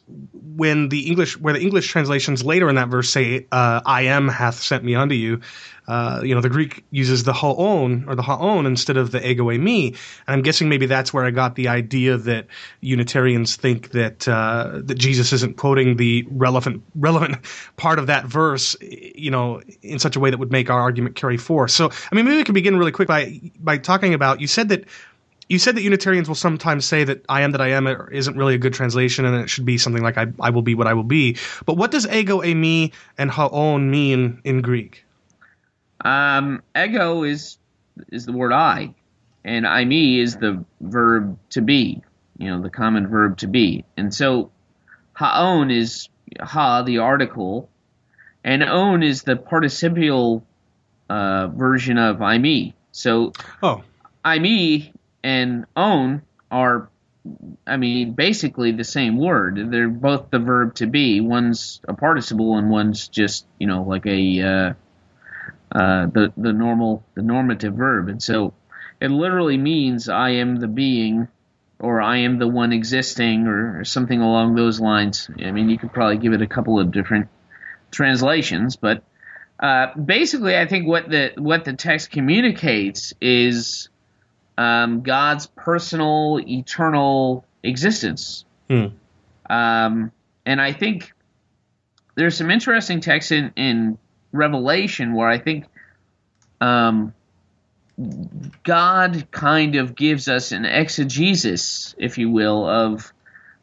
when 0.55 0.89
the 0.89 1.07
English, 1.07 1.37
where 1.37 1.53
the 1.53 1.61
English 1.61 1.87
translations 1.87 2.43
later 2.43 2.69
in 2.69 2.75
that 2.75 2.89
verse 2.89 3.09
say, 3.09 3.47
uh, 3.51 3.81
"I 3.85 4.03
am 4.03 4.27
hath 4.27 4.61
sent 4.61 4.83
me 4.83 4.95
unto 4.95 5.15
you," 5.15 5.39
uh, 5.89 6.21
you 6.23 6.35
know, 6.35 6.41
the 6.41 6.49
Greek 6.49 6.85
uses 6.91 7.23
the 7.23 7.33
hoon 7.33 8.05
or 8.07 8.13
the 8.13 8.21
haon 8.21 8.67
instead 8.67 8.95
of 8.95 9.09
the 9.09 9.27
ego 9.27 9.45
eimi. 9.45 9.87
and 9.87 9.97
I'm 10.27 10.43
guessing 10.43 10.69
maybe 10.69 10.85
that's 10.85 11.11
where 11.11 11.25
I 11.25 11.31
got 11.31 11.55
the 11.55 11.69
idea 11.69 12.15
that 12.15 12.45
Unitarians 12.81 13.55
think 13.55 13.89
that 13.91 14.27
uh, 14.27 14.81
that 14.83 14.99
Jesus 14.99 15.33
isn't 15.33 15.57
quoting 15.57 15.97
the 15.97 16.27
relevant 16.29 16.83
relevant 16.93 17.43
part 17.77 17.97
of 17.97 18.05
that 18.05 18.25
verse, 18.25 18.75
you 18.81 19.31
know, 19.31 19.63
in 19.81 19.97
such 19.97 20.15
a 20.15 20.19
way 20.19 20.29
that 20.29 20.37
would 20.37 20.51
make 20.51 20.69
our 20.69 20.79
argument 20.79 21.15
carry 21.15 21.37
force. 21.37 21.73
So, 21.73 21.89
I 21.89 22.15
mean, 22.15 22.25
maybe 22.25 22.37
we 22.37 22.43
can 22.43 22.53
begin 22.53 22.77
really 22.77 22.91
quick 22.91 23.07
by 23.07 23.41
by 23.59 23.79
talking 23.79 24.13
about 24.13 24.41
you 24.41 24.47
said 24.47 24.69
that 24.69 24.85
you 25.47 25.57
said 25.57 25.75
that 25.75 25.81
Unitarians 25.81 26.27
will 26.27 26.35
sometimes 26.35 26.85
say 26.85 27.03
that 27.03 27.25
I 27.27 27.41
am 27.41 27.53
that 27.53 27.61
I 27.61 27.69
am 27.69 27.87
isn't 28.11 28.37
really 28.37 28.53
a 28.53 28.59
good 28.59 28.75
translation 28.75 29.25
and 29.25 29.35
it 29.37 29.49
should 29.49 29.65
be 29.65 29.79
something 29.79 30.03
like 30.03 30.19
I, 30.19 30.27
I 30.39 30.51
will 30.51 30.61
be 30.61 30.75
what 30.75 30.85
I 30.85 30.93
will 30.93 31.03
be. 31.03 31.37
But 31.65 31.77
what 31.77 31.89
does 31.89 32.05
ego 32.05 32.41
eimi" 32.41 32.93
and 33.17 33.31
haon 33.31 33.89
mean 33.89 34.41
in 34.43 34.61
Greek? 34.61 35.03
Um, 36.03 36.63
ego 36.75 37.23
is 37.23 37.57
is 38.11 38.25
the 38.25 38.31
word 38.31 38.53
I, 38.53 38.93
and 39.43 39.65
eimi 39.65 40.19
is 40.19 40.37
the 40.37 40.63
verb 40.79 41.37
to 41.51 41.61
be. 41.61 42.01
You 42.37 42.49
know, 42.49 42.61
the 42.61 42.69
common 42.69 43.07
verb 43.07 43.37
to 43.39 43.47
be, 43.47 43.83
and 43.97 44.13
so 44.13 44.51
haon 45.17 45.71
is 45.71 46.07
ha 46.39 46.83
the 46.83 46.99
article, 46.99 47.69
and 48.43 48.63
own 48.63 49.03
is 49.03 49.23
the 49.23 49.35
participial 49.35 50.45
uh, 51.09 51.47
version 51.47 51.97
of 51.97 52.17
eimi. 52.17 52.73
So 52.91 53.33
Oh, 53.61 53.83
eimi 54.23 54.93
and 55.23 55.65
own 55.75 56.21
are, 56.49 56.89
I 57.67 57.77
mean, 57.77 58.13
basically 58.13 58.71
the 58.71 58.83
same 58.83 59.17
word. 59.17 59.71
They're 59.71 59.89
both 59.89 60.29
the 60.31 60.39
verb 60.39 60.75
to 60.75 60.87
be. 60.87 61.19
One's 61.21 61.81
a 61.87 61.93
participle 61.93 62.57
and 62.57 62.69
one's 62.69 63.07
just, 63.07 63.45
you 63.59 63.67
know, 63.67 63.83
like 63.83 64.05
a 64.05 64.41
uh, 64.41 64.73
uh, 65.71 66.07
the 66.07 66.33
the 66.37 66.53
normal 66.53 67.03
the 67.15 67.21
normative 67.21 67.73
verb. 67.73 68.09
And 68.09 68.21
so 68.21 68.53
it 68.99 69.09
literally 69.09 69.57
means 69.57 70.09
I 70.09 70.31
am 70.31 70.57
the 70.57 70.67
being, 70.67 71.27
or 71.79 72.01
I 72.01 72.17
am 72.17 72.39
the 72.39 72.47
one 72.47 72.73
existing, 72.73 73.47
or, 73.47 73.79
or 73.79 73.85
something 73.85 74.21
along 74.21 74.55
those 74.55 74.79
lines. 74.79 75.29
I 75.43 75.51
mean, 75.51 75.69
you 75.69 75.77
could 75.77 75.93
probably 75.93 76.17
give 76.17 76.33
it 76.33 76.41
a 76.41 76.47
couple 76.47 76.79
of 76.79 76.91
different 76.91 77.27
translations, 77.91 78.75
but. 78.75 79.03
Uh, 79.61 79.93
basically, 79.93 80.55
I 80.55 80.67
think 80.67 80.87
what 80.87 81.09
the 81.09 81.33
what 81.35 81.65
the 81.65 81.73
text 81.73 82.11
communicates 82.11 83.13
is 83.19 83.89
um, 84.59 85.01
God's 85.03 85.47
personal, 85.47 86.39
eternal 86.45 87.45
existence. 87.63 88.43
Hmm. 88.69 88.87
Um, 89.49 90.11
and 90.45 90.61
I 90.61 90.73
think 90.73 91.13
there's 92.15 92.35
some 92.35 92.51
interesting 92.51 92.99
texts 92.99 93.31
in, 93.31 93.53
in 93.55 93.97
Revelation 94.31 95.13
where 95.13 95.27
I 95.27 95.39
think 95.39 95.65
um, 96.61 97.13
God 98.63 99.27
kind 99.31 99.75
of 99.75 99.95
gives 99.95 100.27
us 100.27 100.51
an 100.51 100.65
exegesis, 100.65 101.95
if 101.97 102.17
you 102.17 102.29
will, 102.29 102.67
of 102.67 103.11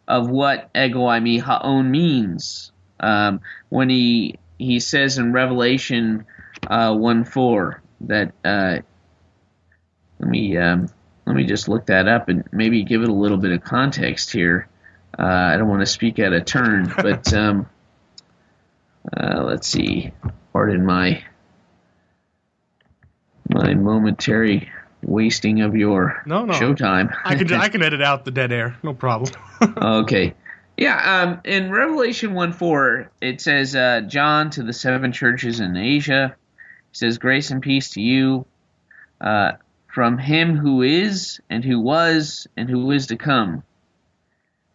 of 0.08 0.28
what 0.28 0.70
ego 0.76 1.00
eimi 1.00 1.42
haon 1.42 1.90
means. 1.90 2.72
Um, 3.00 3.40
when 3.68 3.88
he 3.88 4.38
he 4.58 4.80
says 4.80 5.18
in 5.18 5.32
Revelation 5.32 6.26
uh, 6.66 6.94
one 6.94 7.24
four 7.24 7.82
that 8.02 8.32
uh, 8.44 8.78
let 10.18 10.28
me 10.28 10.56
um, 10.56 10.88
let 11.26 11.36
me 11.36 11.44
just 11.44 11.68
look 11.68 11.86
that 11.86 12.08
up 12.08 12.28
and 12.28 12.44
maybe 12.52 12.84
give 12.84 13.02
it 13.02 13.08
a 13.08 13.14
little 13.14 13.38
bit 13.38 13.52
of 13.52 13.64
context 13.64 14.32
here. 14.32 14.68
Uh, 15.18 15.22
I 15.22 15.56
don't 15.56 15.68
want 15.68 15.80
to 15.80 15.86
speak 15.86 16.18
out 16.18 16.32
of 16.32 16.44
turn, 16.44 16.92
but 16.94 17.32
um, 17.32 17.68
uh, 19.16 19.42
let's 19.44 19.66
see. 19.66 20.12
Pardon 20.56 20.86
my 20.86 21.22
my 23.50 23.74
momentary 23.74 24.70
wasting 25.02 25.60
of 25.60 25.76
your 25.76 26.22
No, 26.24 26.46
no. 26.46 26.54
showtime. 26.54 27.14
I 27.26 27.34
can 27.34 27.52
I 27.60 27.68
can 27.68 27.82
edit 27.82 28.00
out 28.00 28.24
the 28.24 28.30
dead 28.30 28.52
air, 28.52 28.74
no 28.82 28.94
problem. 28.94 29.34
okay. 29.76 30.32
Yeah, 30.78 30.96
um, 31.24 31.40
in 31.44 31.70
Revelation 31.70 32.32
1 32.32 32.54
4, 32.54 33.10
it 33.20 33.42
says, 33.42 33.76
uh, 33.76 34.00
John 34.08 34.48
to 34.52 34.62
the 34.62 34.72
seven 34.72 35.12
churches 35.12 35.60
in 35.60 35.76
Asia, 35.76 36.34
he 36.90 36.94
says, 36.94 37.18
Grace 37.18 37.50
and 37.50 37.60
peace 37.60 37.90
to 37.90 38.00
you 38.00 38.46
uh, 39.20 39.52
from 39.88 40.16
him 40.16 40.56
who 40.56 40.80
is, 40.80 41.38
and 41.50 41.62
who 41.62 41.80
was, 41.80 42.46
and 42.56 42.70
who 42.70 42.90
is 42.92 43.08
to 43.08 43.16
come. 43.16 43.62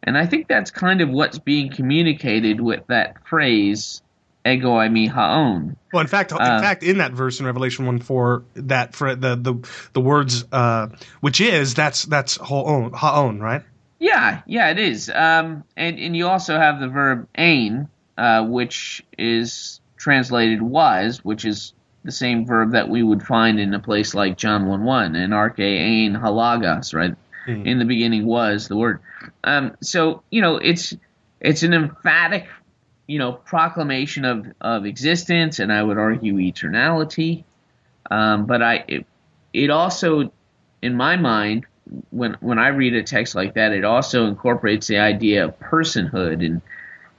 And 0.04 0.16
I 0.16 0.28
think 0.28 0.48
that's 0.48 0.70
kind 0.70 1.02
of 1.02 1.10
what's 1.10 1.40
being 1.40 1.72
communicated 1.72 2.62
with 2.62 2.86
that 2.86 3.28
phrase, 3.28 4.04
ego 4.46 4.72
eimi 4.78 5.10
haon. 5.10 5.76
Well, 5.94 6.02
in 6.02 6.08
fact, 6.08 6.32
in 6.32 6.38
Uh, 6.40 6.60
fact, 6.62 6.84
in 6.84 6.98
that 7.00 7.12
verse 7.14 7.40
in 7.40 7.46
Revelation 7.46 7.86
one 7.86 8.00
four, 8.00 8.44
that 8.56 8.96
for 8.96 9.16
the 9.16 9.36
the 9.36 9.56
the 9.94 10.02
words 10.02 10.46
uh, 10.52 10.88
which 11.20 11.42
is 11.42 11.74
that's 11.74 12.06
that's 12.06 12.38
haon, 12.38 12.94
haon 12.94 13.40
right? 13.40 13.62
Yeah, 14.00 14.42
yeah, 14.48 14.70
it 14.72 14.80
is. 14.80 15.10
Um, 15.10 15.64
and 15.78 16.00
and 16.00 16.16
you 16.18 16.28
also 16.28 16.58
have 16.58 16.80
the 16.80 16.88
verb 16.88 17.28
ain, 17.38 17.88
uh, 18.18 18.44
which 18.46 19.04
is 19.18 19.80
translated 19.98 20.62
was, 20.62 21.24
which 21.24 21.46
is 21.46 21.74
the 22.04 22.12
same 22.12 22.48
verb 22.48 22.72
that 22.72 22.90
we 22.90 23.04
would 23.04 23.22
find 23.22 23.60
in 23.60 23.74
a 23.76 23.80
place 23.80 24.16
like 24.16 24.36
John 24.38 24.66
one 24.66 24.84
one 24.86 25.16
and 25.16 25.34
arche 25.34 25.60
ain 25.60 26.16
halagos, 26.16 26.96
right? 26.96 27.14
Mhm. 27.48 27.66
In 27.68 27.78
the 27.80 27.86
beginning 27.86 28.26
was 28.26 28.68
the 28.68 28.76
word. 28.78 29.00
Um, 29.44 29.76
so 29.82 30.24
you 30.32 30.42
know, 30.42 30.58
it's 30.58 30.96
it's 31.40 31.62
an 31.62 31.74
emphatic, 31.74 32.48
you 33.12 33.20
know, 33.20 33.34
proclamation 33.34 34.24
of 34.24 34.48
of 34.62 34.86
existence, 34.86 35.60
and 35.60 35.70
I 35.70 35.84
would 35.84 35.98
argue 35.98 36.36
eternality. 36.36 37.44
Um, 38.10 38.46
but 38.46 38.62
I, 38.62 38.86
it, 38.88 39.06
it 39.52 39.70
also, 39.70 40.32
in 40.82 40.96
my 40.96 41.18
mind, 41.18 41.66
when 42.12 42.38
when 42.40 42.58
I 42.58 42.70
read 42.70 42.94
a 42.94 43.04
text 43.04 43.36
like 43.36 43.56
that, 43.56 43.74
it 43.74 43.84
also 43.84 44.28
incorporates 44.28 44.88
the 44.88 45.00
idea 45.00 45.44
of 45.44 45.60
personhood 45.60 46.46
and 46.46 46.62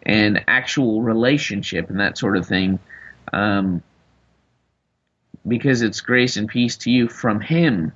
and 0.02 0.42
actual 0.48 1.02
relationship 1.02 1.90
and 1.90 2.00
that 2.00 2.16
sort 2.16 2.38
of 2.38 2.46
thing, 2.46 2.78
um, 3.34 3.82
because 5.46 5.82
it's 5.82 6.00
grace 6.00 6.38
and 6.38 6.48
peace 6.48 6.78
to 6.78 6.90
you 6.90 7.06
from 7.06 7.38
Him 7.38 7.92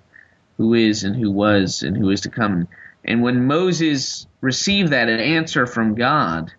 who 0.59 0.75
is 0.75 1.03
and 1.03 1.17
who 1.17 1.31
was 1.31 1.83
and 1.83 1.97
who 1.97 2.11
is 2.11 2.21
to 2.21 2.29
come. 2.29 2.69
And 3.07 3.23
when 3.23 3.47
Moses 3.47 4.27
received 4.43 4.93
that 4.93 5.09
an 5.09 5.21
answer 5.21 5.67
from 5.67 5.95
God, 5.95 6.53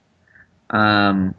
um, 0.70 1.36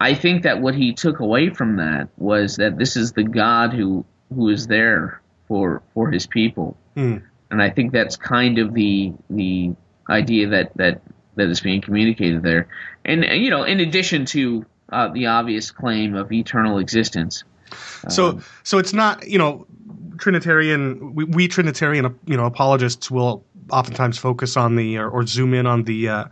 I 0.00 0.14
think 0.14 0.44
that 0.44 0.60
what 0.60 0.74
he 0.74 0.92
took 0.92 1.20
away 1.20 1.50
from 1.50 1.76
that 1.76 2.08
was 2.16 2.56
that 2.56 2.78
this 2.78 2.96
is 2.96 3.12
the 3.12 3.24
God 3.24 3.72
who 3.72 4.04
who 4.34 4.48
is 4.48 4.66
there 4.66 5.20
for 5.46 5.82
for 5.94 6.10
His 6.10 6.26
people 6.26 6.76
Hmm. 6.98 7.18
and 7.52 7.62
I 7.62 7.70
think 7.70 7.92
that's 7.92 8.16
kind 8.16 8.58
of 8.58 8.74
the 8.74 9.12
the 9.30 9.76
idea 10.10 10.48
that 10.48 10.76
that 10.76 11.00
that 11.36 11.48
is 11.48 11.60
being 11.60 11.80
communicated 11.80 12.42
there. 12.42 12.66
And 13.04 13.24
you 13.24 13.50
know, 13.50 13.62
in 13.62 13.78
addition 13.78 14.24
to 14.26 14.66
uh, 14.90 15.08
the 15.08 15.26
obvious 15.26 15.70
claim 15.70 16.16
of 16.16 16.32
eternal 16.32 16.78
existence. 16.78 17.44
So 18.08 18.40
so 18.64 18.78
it's 18.78 18.92
not 18.92 19.28
you 19.28 19.38
know 19.38 19.68
Trinitarian 20.18 21.14
we, 21.14 21.24
we 21.24 21.48
Trinitarian 21.48 22.18
you 22.26 22.36
know 22.36 22.46
apologists 22.46 23.10
will 23.10 23.44
oftentimes 23.70 24.18
focus 24.18 24.56
on 24.56 24.76
the 24.76 24.98
or, 24.98 25.08
or 25.08 25.26
zoom 25.26 25.54
in 25.54 25.66
on 25.66 25.84
the 25.84 26.08
uh, 26.08 26.24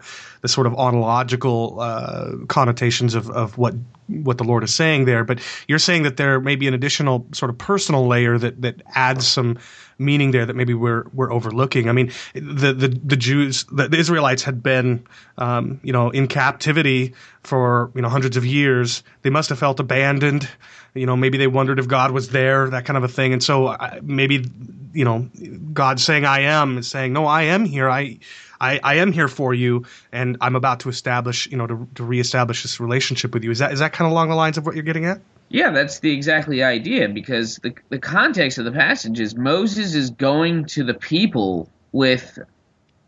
the 0.43 0.49
sort 0.49 0.67
of 0.67 0.75
ontological 0.75 1.81
uh, 1.81 2.33
connotations 2.49 3.15
of, 3.15 3.31
of 3.31 3.59
what 3.59 3.75
what 4.09 4.39
the 4.39 4.45
Lord 4.45 4.63
is 4.63 4.75
saying 4.75 5.05
there, 5.05 5.25
but 5.25 5.41
you're 5.67 5.79
saying 5.79 6.05
that 6.05 6.17
there 6.17 6.41
may 6.41 6.57
be 6.57 6.69
an 6.69 6.75
additional 6.75 7.27
sort 7.33 7.51
of 7.51 7.59
personal 7.59 8.07
layer 8.07 8.39
that 8.39 8.63
that 8.63 8.83
adds 8.95 9.27
some 9.27 9.59
meaning 9.99 10.31
there 10.31 10.47
that 10.47 10.57
maybe 10.57 10.75
we're 10.75 11.05
we're 11.13 11.33
overlooking. 11.33 11.89
I 11.89 11.93
mean, 11.93 12.13
the 12.35 12.73
the, 12.73 12.89
the 12.89 13.17
Jews, 13.17 13.65
the, 13.65 13.89
the 13.89 13.99
Israelites 13.99 14.43
had 14.43 14.63
been, 14.63 15.07
um, 15.39 15.81
you 15.83 15.93
know, 15.93 16.11
in 16.11 16.29
captivity 16.29 17.15
for 17.43 17.91
you 17.95 18.03
know 18.03 18.09
hundreds 18.09 18.37
of 18.37 18.45
years. 18.45 19.03
They 19.23 19.31
must 19.31 19.49
have 19.49 19.59
felt 19.59 19.81
abandoned. 19.81 20.49
You 20.95 21.07
know, 21.07 21.17
maybe 21.17 21.39
they 21.39 21.47
wondered 21.47 21.79
if 21.79 21.89
God 21.89 22.11
was 22.11 22.31
there, 22.31 22.71
that 22.71 22.85
kind 22.87 22.97
of 22.97 23.05
a 23.05 23.09
thing. 23.09 23.33
And 23.33 23.43
so 23.43 23.67
uh, 23.67 24.01
maybe, 24.03 24.47
you 24.95 25.05
know, 25.05 25.29
God 25.73 26.01
saying 26.01 26.25
"I 26.25 26.41
am" 26.41 26.79
is 26.79 26.89
saying, 26.89 27.13
"No, 27.13 27.27
I 27.27 27.43
am 27.45 27.65
here. 27.65 27.89
I." 27.89 28.19
I, 28.59 28.81
I 28.83 28.95
am 28.95 29.13
here 29.13 29.29
for 29.29 29.53
you, 29.53 29.85
and 30.11 30.39
I'm 30.41 30.57
about 30.57 30.81
to 30.81 30.89
establish, 30.89 31.47
you 31.47 31.59
know, 31.59 31.67
to, 31.67 31.87
to 31.97 32.03
reestablish 32.03 32.63
this 32.63 32.81
relationship 32.81 33.35
with 33.35 33.45
you. 33.45 33.51
Is 33.51 33.59
that 33.59 33.71
is 33.71 33.81
that 33.81 33.93
kind 33.93 34.07
of 34.07 34.13
along 34.13 34.31
the 34.31 34.35
lines 34.35 34.57
of 34.57 34.65
what 34.65 34.75
you're 34.75 34.83
getting 34.83 35.05
at? 35.05 35.21
Yeah, 35.49 35.71
that's 35.71 36.01
the 36.01 36.13
exactly 36.13 36.63
idea 36.63 37.09
because 37.09 37.57
the 37.57 37.75
the 37.89 37.99
context 37.99 38.59
of 38.59 38.65
the 38.65 38.73
passage 38.73 39.21
is 39.21 39.37
Moses 39.37 39.95
is 39.95 40.11
going 40.11 40.65
to 40.67 40.85
the 40.85 40.95
people 40.95 41.71
with 41.93 42.39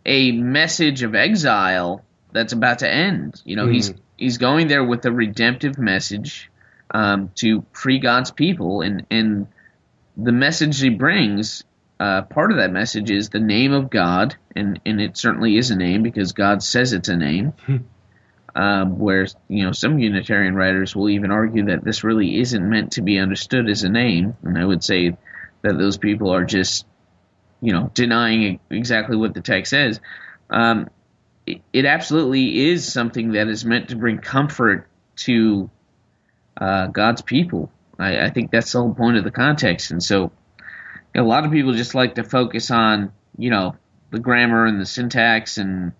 a 0.07 0.33
message 0.33 1.03
of 1.03 1.15
exile 1.15 2.05
that's 2.33 2.53
about 2.53 2.81
to 2.81 2.91
end. 2.91 3.43
You 3.45 3.57
know, 3.57 3.67
he's 3.67 3.93
he's 4.17 4.39
going 4.39 4.69
there 4.69 4.85
with 4.85 5.05
a 5.05 5.13
redemptive 5.13 5.79
message 5.79 6.51
um, 6.91 7.31
to 7.37 7.65
free 7.73 7.99
God's 7.99 8.31
people, 8.31 8.83
and 8.83 9.07
and 9.11 9.47
the 10.17 10.33
message 10.33 10.81
he 10.81 10.91
brings. 10.91 11.65
Uh, 12.01 12.23
part 12.23 12.53
of 12.53 12.59
that 12.59 12.71
message 12.71 13.11
is 13.11 13.31
the 13.31 13.41
name 13.41 13.73
of 13.73 13.91
God, 13.91 14.37
and, 14.55 14.81
and 14.87 15.01
it 15.01 15.17
certainly 15.17 15.57
is 15.57 15.73
a 15.73 15.77
name 15.77 16.05
because 16.05 16.31
God 16.31 16.63
says 16.63 16.93
it's 16.93 17.09
a 17.09 17.17
name. 17.17 17.55
Um, 18.59 18.99
where 18.99 19.29
you 19.47 19.65
know 19.65 19.71
some 19.71 20.01
Unitarian 20.01 20.57
writers 20.57 20.95
will 20.95 21.09
even 21.09 21.31
argue 21.31 21.67
that 21.67 21.85
this 21.85 22.03
really 22.03 22.41
isn't 22.41 22.69
meant 22.69 22.93
to 22.93 23.03
be 23.03 23.21
understood 23.21 23.71
as 23.71 23.85
a 23.85 23.89
name, 23.89 24.37
and 24.43 24.59
I 24.59 24.65
would 24.65 24.83
say 24.83 25.17
that 25.63 25.79
those 25.79 25.97
people 25.97 26.31
are 26.35 26.45
just 26.45 26.85
you 27.61 27.73
know 27.73 27.89
denying 27.95 28.59
exactly 28.69 29.17
what 29.17 29.33
the 29.33 29.43
text 29.43 29.71
says. 29.71 30.01
Um, 30.51 30.91
it, 31.47 31.63
it 31.73 31.85
absolutely 31.85 32.71
is 32.71 32.93
something 32.93 33.33
that 33.33 33.47
is 33.47 33.65
meant 33.65 33.91
to 33.91 33.97
bring 33.97 34.19
comfort 34.19 34.89
to 35.19 35.71
uh, 36.61 36.89
God's 36.89 37.23
people. 37.23 37.71
I, 37.97 38.25
I 38.25 38.31
think 38.31 38.51
that's 38.51 38.73
the 38.73 38.81
whole 38.81 38.93
point 38.93 39.19
of 39.19 39.25
the 39.25 39.31
context, 39.31 39.93
and 39.93 40.03
so 40.03 40.33
a 41.15 41.23
lot 41.23 41.45
of 41.45 41.53
people 41.53 41.75
just 41.75 41.95
like 41.95 42.17
to 42.17 42.25
focus 42.25 42.73
on 42.73 43.13
you 43.37 43.51
know 43.51 43.77
the 44.11 44.19
grammar 44.19 44.67
and 44.67 44.81
the 44.81 44.87
syntax 44.87 45.59
and 45.59 45.93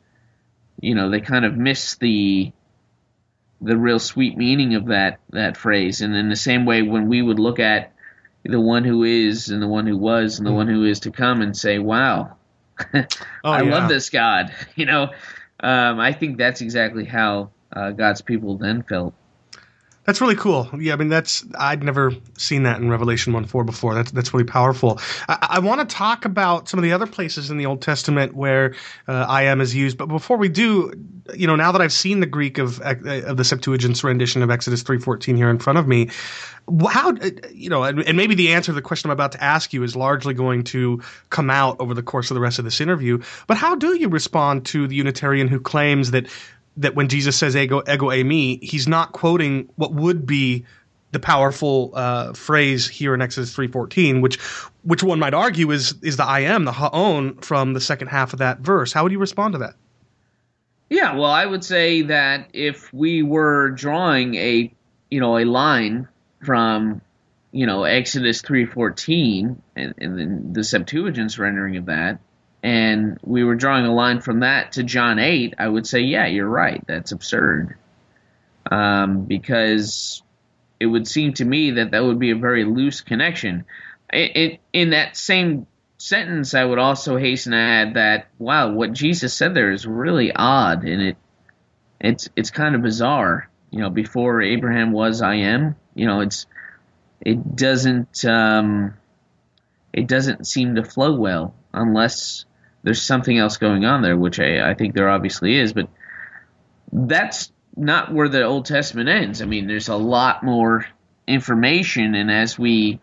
you 0.81 0.95
know 0.95 1.11
they 1.11 1.21
kind 1.21 1.45
of 1.45 1.57
miss 1.57 1.97
the 1.97 2.53
the 3.61 3.77
real 3.77 3.99
sweet 3.99 4.37
meaning 4.37 4.75
of 4.75 4.87
that 4.87 5.21
that 5.31 5.57
phrase. 5.57 6.01
And 6.01 6.15
in 6.15 6.29
the 6.29 6.37
same 6.37 6.65
way 6.65 6.83
when 6.83 7.09
we 7.09 7.23
would 7.23 7.39
look 7.39 7.59
at 7.59 7.93
the 8.45 8.61
one 8.61 8.85
who 8.85 9.03
is 9.03 9.51
and 9.51 9.61
the 9.61 9.69
one 9.69 9.87
who 9.87 9.97
was 9.97 10.39
and 10.39 10.47
the 10.47 10.53
one 10.53 10.69
who 10.69 10.85
is 10.85 11.01
to 11.01 11.11
come 11.11 11.43
and 11.43 11.57
say 11.57 11.79
wow 11.79 12.37
Oh, 12.95 13.05
i 13.45 13.63
yeah. 13.63 13.75
love 13.75 13.89
this 13.89 14.11
god 14.11 14.55
you 14.77 14.87
know? 14.87 15.11
Um, 15.61 15.99
i 15.99 16.13
think 16.13 16.39
that's 16.39 16.61
exactly 16.61 17.05
how 17.05 17.51
uh, 17.73 17.91
god's 17.91 18.23
people 18.23 18.57
then 18.57 18.83
felt 18.85 19.13
That's 20.09 20.23
really 20.23 20.37
cool. 20.37 20.71
Yeah, 20.79 20.95
I 20.95 20.97
mean, 20.97 21.11
that's 21.11 21.45
I'd 21.59 21.85
never 21.85 22.15
seen 22.39 22.63
that 22.63 22.81
in 22.81 22.89
Revelation 22.89 23.35
one 23.35 23.45
four 23.45 23.63
before. 23.63 23.95
That's 23.95 24.11
that's 24.11 24.33
really 24.33 24.47
powerful. 24.47 24.99
I, 25.29 25.49
I 25.51 25.59
want 25.59 25.87
to 25.87 25.95
talk 25.95 26.25
about 26.25 26.67
some 26.67 26.79
of 26.79 26.83
the 26.83 26.93
other 26.93 27.07
places 27.07 27.51
in 27.51 27.59
the 27.59 27.67
Old 27.67 27.83
Testament 27.83 28.35
where 28.35 28.75
uh, 29.07 29.27
I 29.29 29.43
am 29.43 29.61
is 29.61 29.75
used, 29.75 29.99
but 29.99 30.07
before 30.07 30.39
we 30.39 30.49
do, 30.49 30.95
you 31.35 31.47
know, 31.47 31.57
now 31.57 31.73
that 31.73 31.83
I've 31.83 31.93
seen 31.93 32.21
the 32.21 32.27
Greek 32.27 32.57
of 32.57 32.81
of 32.81 33.37
the 33.37 33.45
Septuagint's 33.45 34.03
rendition 34.03 34.43
of 34.43 34.51
Exodus 34.51 34.81
three 34.81 34.99
fourteen 34.99 35.37
here 35.37 35.51
in 35.51 35.59
front 35.59 35.79
of 35.79 35.87
me, 35.87 36.09
how 36.89 37.15
you 37.53 37.69
know, 37.69 37.83
and, 37.83 38.03
and 38.03 38.17
maybe 38.17 38.35
the 38.35 38.55
answer 38.55 38.73
to 38.73 38.77
the 38.77 38.81
question 38.81 39.11
I'm 39.11 39.13
about 39.13 39.33
to 39.33 39.45
ask 39.45 39.75
you 39.75 39.83
is 39.83 39.95
largely 39.95 40.33
going 40.33 40.65
to 40.65 41.03
come 41.29 41.51
out 41.51 41.77
over 41.81 41.93
the 41.93 42.03
course 42.03 42.31
of 42.31 42.35
the 42.35 42.41
rest 42.41 42.59
of 42.59 42.65
this 42.65 42.81
interview. 42.81 43.23
But 43.47 43.59
how 43.59 43.75
do 43.75 43.95
you 43.95 44.09
respond 44.09 44.65
to 44.67 44.89
the 44.89 44.95
Unitarian 44.95 45.49
who 45.49 45.61
claims 45.61 46.13
that 46.13 46.29
that 46.79 46.95
when 46.95 47.09
Jesus 47.09 47.37
says 47.37 47.55
ego 47.55 47.81
ego 47.81 48.09
eimi, 48.09 48.63
he's 48.63 48.89
not 48.89 49.13
quoting 49.13 49.69
what 49.77 49.93
would 49.93 50.27
be 50.27 50.65
the 51.11 51.19
powerful 51.19 51.93
uh, 51.95 52.33
phrase 52.35 52.87
here 52.87 53.15
in 53.15 53.23
Exodus 53.23 53.55
three 53.55 53.69
fourteen, 53.69 54.21
which 54.21 54.39
which 54.83 55.03
one 55.03 55.19
might 55.19 55.35
argue 55.35 55.71
is 55.71 55.95
is 56.03 56.17
the 56.17 56.25
I 56.25 56.41
am 56.41 56.65
the 56.65 56.73
ha'on 56.73 57.37
from 57.37 57.73
the 57.73 57.81
second 57.81 58.09
half 58.09 58.33
of 58.33 58.41
that 58.41 58.61
verse. 58.61 58.93
How 58.93 59.03
would 59.03 59.13
you 59.13 59.19
respond 59.19 59.55
to 59.55 59.59
that? 59.61 59.75
Yeah, 60.91 61.17
well, 61.17 61.31
I 61.31 61.45
would 61.45 61.65
say 61.65 62.03
that 62.03 62.49
if 62.55 62.93
we 62.95 63.23
were 63.23 63.71
drawing 63.71 64.35
a, 64.37 64.73
you 65.11 65.21
know, 65.21 65.37
a 65.37 65.45
line 65.45 66.09
from, 66.43 67.03
you 67.53 67.67
know, 67.67 67.85
Exodus 67.85 68.41
three 68.41 68.65
fourteen 68.65 69.61
and, 69.77 69.95
and 69.99 70.19
then 70.19 70.53
the 70.53 70.65
Septuagint's 70.65 71.39
rendering 71.39 71.77
of 71.77 71.87
that, 71.87 72.21
and 72.63 73.19
we 73.23 73.45
were 73.45 73.55
drawing 73.55 73.87
a 73.87 73.95
line 73.95 74.21
from 74.21 74.41
that 74.41 74.73
to 74.73 74.83
John 74.83 75.19
eight, 75.19 75.55
I 75.59 75.69
would 75.69 75.87
say, 75.87 76.01
yeah, 76.01 76.27
you're 76.27 76.49
right, 76.49 76.83
that's 76.87 77.13
absurd, 77.13 77.77
um, 78.71 79.25
because 79.25 80.23
it 80.81 80.87
would 80.87 81.07
seem 81.07 81.35
to 81.35 81.45
me 81.45 81.73
that 81.73 81.93
that 81.93 82.05
would 82.05 82.19
be 82.19 82.31
a 82.31 82.37
very 82.37 82.65
loose 82.65 83.01
connection. 83.01 83.65
It, 84.13 84.37
it 84.37 84.61
in 84.73 84.91
that 84.91 85.17
same 85.17 85.67
sentence, 85.99 86.55
I 86.55 86.65
would 86.65 86.79
also 86.79 87.17
hasten 87.17 87.53
to 87.53 87.59
add 87.59 87.95
that 87.95 88.29
wow, 88.39 88.73
what 88.73 88.93
Jesus 88.93 89.35
said 89.35 89.55
there 89.55 89.73
is 89.73 89.87
really 89.87 90.33
odd, 90.33 90.85
and 90.85 91.03
it 91.03 91.17
it's 92.01 92.29
it's 92.37 92.51
kind 92.51 92.75
of 92.75 92.83
bizarre. 92.83 93.49
You 93.71 93.81
know, 93.81 93.91
before 93.91 94.41
Abraham 94.41 94.93
was, 94.93 95.21
I 95.21 95.35
am. 95.35 95.77
You 95.95 96.07
know, 96.07 96.21
it's 96.21 96.47
it 97.21 97.57
doesn't 97.57 98.25
um, 98.25 98.95
it 99.93 100.07
doesn't 100.07 100.47
seem 100.47 100.77
to 100.77 100.85
flow 100.85 101.15
well 101.15 101.55
unless 101.79 102.45
there's 102.83 103.03
something 103.03 103.37
else 103.37 103.57
going 103.57 103.85
on 103.85 104.03
there, 104.03 104.17
which 104.17 104.41
I, 104.41 104.71
I 104.71 104.75
think 104.75 104.95
there 104.95 105.09
obviously 105.09 105.57
is. 105.57 105.73
But 105.73 105.89
that's 106.93 107.53
not 107.77 108.13
where 108.13 108.29
the 108.29 108.45
Old 108.45 108.67
Testament 108.67 109.09
ends. 109.09 109.43
I 109.43 109.47
mean, 109.47 109.67
there's 109.67 109.89
a 109.89 109.97
lot 109.97 110.43
more 110.43 110.87
information, 111.27 112.15
and 112.15 112.31
as 112.31 112.59
we 112.59 113.01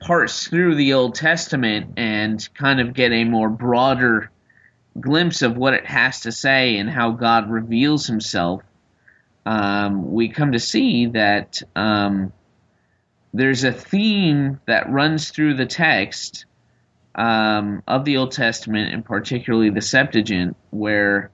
parse 0.00 0.46
through 0.46 0.74
the 0.76 0.94
Old 0.94 1.14
Testament 1.14 1.94
and 1.96 2.48
kind 2.54 2.80
of 2.80 2.94
get 2.94 3.12
a 3.12 3.24
more 3.24 3.48
broader 3.48 4.30
glimpse 4.98 5.42
of 5.42 5.56
what 5.56 5.74
it 5.74 5.86
has 5.86 6.20
to 6.20 6.32
say 6.32 6.76
and 6.76 6.90
how 6.90 7.12
God 7.12 7.50
reveals 7.50 8.06
Himself, 8.06 8.62
um, 9.46 10.12
we 10.12 10.28
come 10.28 10.52
to 10.52 10.58
see 10.58 11.06
that 11.06 11.62
um, 11.76 12.32
there's 13.32 13.64
a 13.64 13.72
theme 13.72 14.60
that 14.66 14.90
runs 14.90 15.30
through 15.30 15.54
the 15.54 15.66
text 15.66 16.46
um, 17.14 17.82
of 17.86 18.04
the 18.04 18.16
Old 18.18 18.32
Testament, 18.32 18.92
and 18.94 19.04
particularly 19.04 19.70
the 19.70 19.82
Septuagint, 19.82 20.56
where 20.70 21.30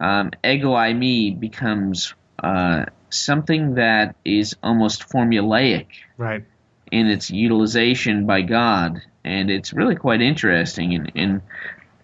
um, 0.00 0.30
ego 0.44 0.72
eimi 0.72 1.38
becomes 1.38 2.14
uh, 2.42 2.86
something 3.10 3.74
that 3.74 4.16
is 4.24 4.56
almost 4.62 5.08
formulaic 5.08 5.86
Right. 6.16 6.44
in 6.90 7.06
its 7.06 7.30
utilization 7.30 8.26
by 8.26 8.42
God, 8.42 9.00
and 9.24 9.50
it's 9.50 9.72
really 9.72 9.94
quite 9.96 10.20
interesting. 10.22 10.94
And, 10.94 11.12
and 11.14 11.42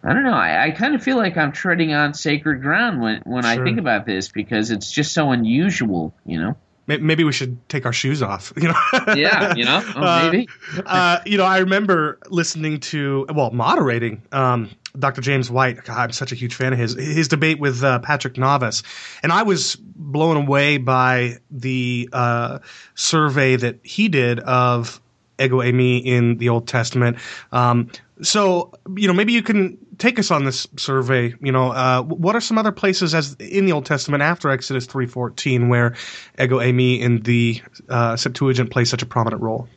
I 0.04 0.12
don't 0.12 0.22
know, 0.24 0.34
I, 0.34 0.66
I 0.66 0.70
kind 0.70 0.94
of 0.94 1.02
feel 1.02 1.16
like 1.16 1.36
I'm 1.36 1.52
treading 1.52 1.92
on 1.92 2.14
sacred 2.14 2.62
ground 2.62 3.00
when 3.02 3.22
when 3.24 3.44
I 3.44 3.62
think 3.64 3.78
about 3.78 4.06
this 4.06 4.28
because 4.28 4.70
it's 4.70 4.90
just 4.92 5.12
so 5.12 5.32
unusual, 5.32 6.14
you 6.24 6.40
know. 6.40 6.56
May- 6.88 6.96
Maybe 6.98 7.22
we 7.22 7.32
should 7.32 7.56
take 7.68 7.86
our 7.86 7.92
shoes 7.92 8.20
off. 8.22 8.52
You 8.60 8.68
know. 8.68 9.14
Yeah, 9.14 9.54
you 9.54 9.64
know, 9.64 9.80
oh, 9.94 10.02
Uh, 10.02 10.28
maybe. 10.32 10.48
uh, 10.86 11.20
you 11.24 11.38
know, 11.38 11.44
I 11.44 11.58
remember 11.58 12.18
listening 12.28 12.80
to, 12.80 13.24
well, 13.32 13.52
moderating 13.52 14.20
um, 14.32 14.68
Dr. 14.98 15.20
James 15.20 15.48
White. 15.50 15.84
God, 15.84 15.96
I'm 15.96 16.12
such 16.12 16.32
a 16.32 16.34
huge 16.34 16.54
fan 16.56 16.72
of 16.72 16.78
his. 16.80 16.94
His 16.94 17.28
debate 17.28 17.60
with 17.60 17.84
uh, 17.84 18.00
Patrick 18.00 18.36
Navas, 18.36 18.82
and 19.22 19.30
I 19.32 19.44
was 19.44 19.76
blown 19.76 20.36
away 20.36 20.78
by 20.78 21.36
the 21.52 22.08
uh, 22.12 22.58
survey 22.96 23.54
that 23.56 23.78
he 23.84 24.08
did 24.08 24.40
of 24.40 25.00
ego 25.40 25.58
eimi 25.60 26.04
in 26.04 26.38
the 26.38 26.48
Old 26.48 26.66
Testament. 26.66 27.18
Um, 27.52 27.90
so, 28.22 28.72
you 28.96 29.06
know, 29.06 29.14
maybe 29.14 29.32
you 29.32 29.42
can 29.42 29.78
take 29.98 30.18
us 30.18 30.30
on 30.30 30.44
this 30.44 30.66
survey. 30.76 31.34
You 31.40 31.52
know, 31.52 31.70
uh, 31.70 32.02
what 32.02 32.34
are 32.36 32.40
some 32.40 32.58
other 32.58 32.72
places 32.72 33.14
as 33.14 33.34
in 33.34 33.66
the 33.66 33.72
Old 33.72 33.86
Testament 33.86 34.22
after 34.22 34.50
Exodus 34.50 34.86
three 34.86 35.06
fourteen 35.06 35.68
where 35.68 35.96
ego 36.40 36.58
eimi 36.58 37.00
in 37.00 37.22
the 37.22 37.60
uh, 37.88 38.16
Septuagint 38.16 38.70
plays 38.70 38.88
such 38.88 39.02
a 39.02 39.06
prominent 39.06 39.42
role? 39.42 39.68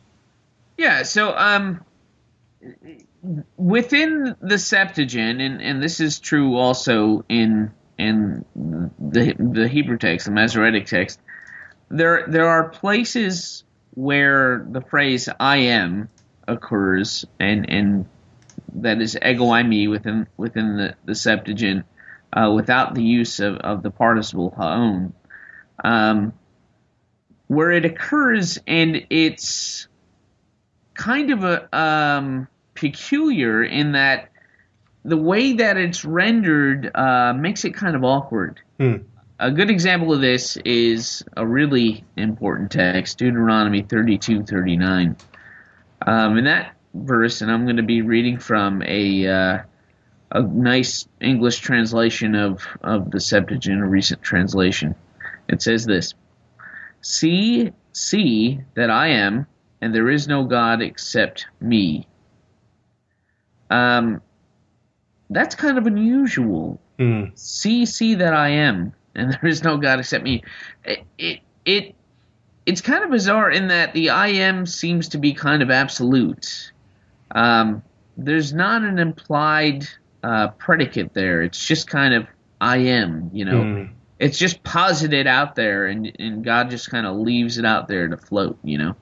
Yeah, 0.78 1.02
so 1.02 1.36
um, 1.36 1.84
within 3.56 4.34
the 4.40 4.58
Septuagint, 4.58 5.40
and, 5.40 5.60
and 5.60 5.82
this 5.82 6.00
is 6.00 6.18
true 6.18 6.56
also 6.56 7.24
in 7.28 7.72
in 7.98 8.44
the 8.54 9.34
the 9.38 9.68
Hebrew 9.68 9.98
text, 9.98 10.26
the 10.26 10.32
Masoretic 10.32 10.86
text, 10.86 11.20
there 11.90 12.24
there 12.26 12.48
are 12.48 12.68
places 12.70 13.64
where 13.94 14.66
the 14.70 14.80
phrase 14.80 15.28
"I 15.38 15.56
am" 15.58 16.08
occurs, 16.48 17.26
and 17.38 17.68
and 17.68 18.06
that 18.76 19.00
is 19.00 19.16
ego 19.16 19.46
eimi 19.46 19.88
within 19.88 20.26
within 20.36 20.76
the 20.76 20.94
the 21.04 21.14
Septuagint, 21.14 21.84
uh, 22.32 22.52
without 22.54 22.94
the 22.94 23.02
use 23.02 23.40
of, 23.40 23.56
of 23.56 23.82
the 23.82 23.90
participle 23.90 24.54
haon. 24.56 25.12
Um, 25.84 26.32
where 27.48 27.70
it 27.70 27.84
occurs 27.84 28.58
and 28.66 29.06
it's 29.10 29.86
kind 30.94 31.30
of 31.30 31.44
a 31.44 31.76
um, 31.76 32.48
peculiar 32.74 33.62
in 33.62 33.92
that 33.92 34.30
the 35.04 35.16
way 35.16 35.54
that 35.54 35.76
it's 35.76 36.04
rendered 36.04 36.90
uh, 36.94 37.34
makes 37.34 37.64
it 37.64 37.74
kind 37.74 37.96
of 37.96 38.04
awkward. 38.04 38.60
Hmm. 38.78 38.96
A 39.38 39.50
good 39.50 39.70
example 39.70 40.12
of 40.12 40.20
this 40.20 40.56
is 40.58 41.24
a 41.36 41.44
really 41.44 42.04
important 42.16 42.70
text, 42.70 43.18
Deuteronomy 43.18 43.82
32 43.82 44.44
39. 44.44 45.16
Um, 46.06 46.38
in 46.38 46.44
that 46.44 46.74
verse, 46.94 47.40
and 47.40 47.50
I'm 47.50 47.64
going 47.64 47.76
to 47.76 47.82
be 47.82 48.02
reading 48.02 48.38
from 48.38 48.82
a 48.82 49.26
uh, 49.26 49.58
a 50.32 50.42
nice 50.42 51.06
English 51.20 51.58
translation 51.58 52.34
of, 52.34 52.66
of 52.82 53.10
the 53.10 53.20
Septuagint, 53.20 53.82
a 53.82 53.86
recent 53.86 54.22
translation. 54.22 54.94
It 55.48 55.62
says 55.62 55.84
this 55.84 56.14
See, 57.02 57.72
see 57.92 58.60
that 58.74 58.90
I 58.90 59.08
am, 59.08 59.46
and 59.80 59.94
there 59.94 60.08
is 60.08 60.26
no 60.28 60.44
God 60.44 60.80
except 60.80 61.46
me. 61.60 62.06
Um, 63.70 64.22
that's 65.28 65.54
kind 65.54 65.78
of 65.78 65.86
unusual. 65.86 66.80
Hmm. 66.98 67.24
See, 67.34 67.84
see 67.86 68.14
that 68.16 68.32
I 68.34 68.50
am, 68.50 68.94
and 69.14 69.32
there 69.42 69.46
is 69.46 69.62
no 69.62 69.76
God 69.76 69.98
except 69.98 70.24
me. 70.24 70.42
It, 70.84 71.04
it, 71.18 71.40
it 71.64 71.94
it's 72.64 72.80
kind 72.80 73.02
of 73.02 73.10
bizarre 73.10 73.50
in 73.50 73.68
that 73.68 73.92
the 73.92 74.10
I 74.10 74.28
am 74.28 74.66
seems 74.66 75.08
to 75.08 75.18
be 75.18 75.34
kind 75.34 75.62
of 75.62 75.70
absolute. 75.70 76.72
Um, 77.34 77.82
there's 78.16 78.52
not 78.52 78.82
an 78.82 78.98
implied 78.98 79.86
uh, 80.22 80.48
predicate 80.48 81.14
there. 81.14 81.42
It's 81.42 81.64
just 81.64 81.88
kind 81.88 82.14
of 82.14 82.26
I 82.60 82.76
am, 82.78 83.30
you 83.32 83.44
know. 83.44 83.62
Hmm. 83.62 83.84
it's 84.18 84.38
just 84.38 84.62
posited 84.62 85.26
out 85.26 85.56
there, 85.56 85.86
and 85.86 86.14
and 86.18 86.44
God 86.44 86.70
just 86.70 86.90
kind 86.90 87.06
of 87.06 87.16
leaves 87.16 87.58
it 87.58 87.64
out 87.64 87.88
there 87.88 88.08
to 88.08 88.16
float, 88.16 88.58
you 88.62 88.78
know. 88.78 88.96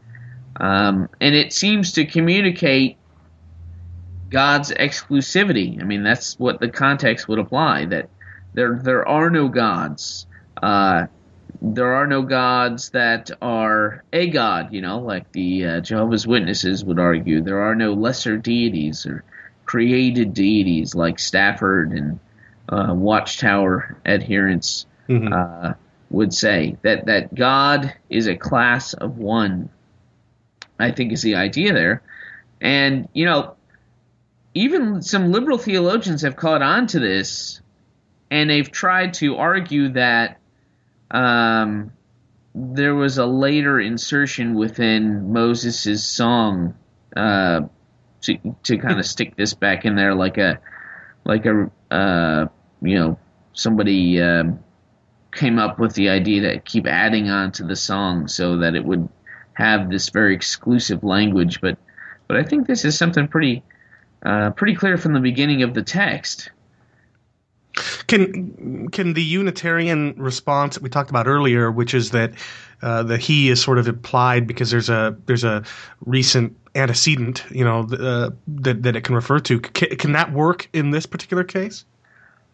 Um, 0.57 1.09
and 1.20 1.35
it 1.35 1.53
seems 1.53 1.93
to 1.93 2.07
communicate 2.07 2.97
God's 4.31 4.70
exclusivity. 4.72 5.81
I 5.81 5.85
mean, 5.85 6.03
that's 6.03 6.39
what 6.39 6.61
the 6.61 6.68
context 6.68 7.28
would 7.28 7.39
apply 7.39 7.87
that 7.87 8.09
there 8.55 8.81
there 8.83 9.07
are 9.07 9.28
no 9.31 9.49
gods. 9.49 10.26
Uh, 10.62 11.07
there 11.62 11.94
are 11.94 12.07
no 12.07 12.22
gods 12.22 12.90
that 12.90 13.30
are 13.42 14.05
a 14.12 14.28
god, 14.30 14.72
you 14.72 14.80
know, 14.80 14.98
like 14.98 15.30
the 15.32 15.64
uh, 15.66 15.80
Jehovah's 15.80 16.26
Witnesses 16.26 16.84
would 16.84 16.98
argue. 16.98 17.40
There 17.40 17.61
are 17.62 17.74
no 17.74 17.92
lesser 17.92 18.36
deities 18.36 19.07
or 19.07 19.24
created 19.64 20.34
deities 20.34 20.94
like 20.94 21.18
Stafford 21.18 21.92
and 21.92 22.18
uh, 22.68 22.94
Watchtower 22.94 23.96
adherents 24.07 24.86
Mhm. 25.09 25.32
uh, 25.32 25.74
would 26.11 26.32
say. 26.34 26.76
That 26.82 27.07
that 27.07 27.34
God 27.34 27.92
is 28.09 28.26
a 28.26 28.36
class 28.36 28.94
of 28.94 29.18
one. 29.18 29.68
I 30.78 30.90
think 30.92 31.12
is 31.12 31.22
the 31.22 31.34
idea 31.36 31.72
there, 31.74 32.03
and 32.61 33.09
you 33.12 33.26
know, 33.26 33.55
even 34.55 35.03
some 35.03 35.30
liberal 35.30 35.59
theologians 35.59 36.22
have 36.22 36.36
caught 36.36 36.62
on 36.62 36.86
to 36.88 36.98
this, 36.98 37.61
and 38.30 38.51
they've 38.51 38.70
tried 38.70 39.14
to 39.14 39.36
argue 39.36 39.90
that 39.90 40.38
um, 41.11 41.92
there 42.54 42.94
was 42.94 43.18
a 43.18 43.26
later 43.26 43.80
insertion 43.80 44.54
within 44.54 45.32
Moses' 45.32 46.04
song 46.04 46.74
uh, 47.16 47.62
to 48.22 48.38
to 48.64 48.78
kind 48.78 48.98
of 48.98 49.06
stick 49.06 49.36
this 49.36 49.54
back 49.54 49.84
in 49.84 49.94
there, 49.94 50.14
like 50.14 50.38
a 50.38 50.61
like 51.24 51.46
a 51.46 51.70
uh, 51.90 52.46
you 52.82 52.94
know 52.96 53.18
somebody 53.52 54.20
um, 54.20 54.61
came 55.32 55.58
up 55.58 55.78
with 55.78 55.94
the 55.94 56.08
idea 56.08 56.40
to 56.40 56.61
keep 56.61 56.86
adding 56.86 57.30
on 57.30 57.52
to 57.52 57.64
the 57.64 57.76
song 57.76 58.28
so 58.28 58.58
that 58.58 58.74
it 58.74 58.84
would 58.84 59.08
have 59.54 59.90
this 59.90 60.08
very 60.11 60.34
exclusive 60.34 61.04
language, 61.04 61.61
but 61.61 61.78
but 62.26 62.36
I 62.36 62.42
think 62.42 62.66
this 62.66 62.84
is 62.84 62.96
something 62.96 63.28
pretty 63.28 63.62
uh, 64.24 64.50
pretty 64.50 64.74
clear 64.74 64.96
from 64.96 65.12
the 65.12 65.20
beginning 65.20 65.62
of 65.62 65.74
the 65.74 65.82
text. 65.82 66.50
Can 68.07 68.89
can 68.91 69.14
the 69.14 69.22
Unitarian 69.22 70.14
response 70.16 70.74
that 70.74 70.83
we 70.83 70.89
talked 70.89 71.11
about 71.11 71.26
earlier, 71.26 71.70
which 71.70 71.95
is 71.95 72.11
that 72.11 72.33
uh, 72.83 73.03
the 73.03 73.18
he 73.18 73.51
is 73.51 73.62
sort 73.62 73.78
of 73.78 73.89
implied 73.89 74.47
because 74.47 74.70
there's 74.70 74.89
a 74.89 75.16
there's 75.26 75.45
a 75.45 75.62
recent 76.07 76.57
antecedent, 76.74 77.45
you 77.51 77.64
know, 77.64 77.81
uh, 77.81 78.31
that 78.49 78.83
that 78.83 78.97
it 78.97 79.05
can 79.05 79.14
refer 79.14 79.39
to. 79.41 79.61
Can, 79.61 79.97
can 79.97 80.12
that 80.12 80.33
work 80.33 80.68
in 80.72 80.91
this 80.91 81.07
particular 81.07 81.45
case? 81.45 81.85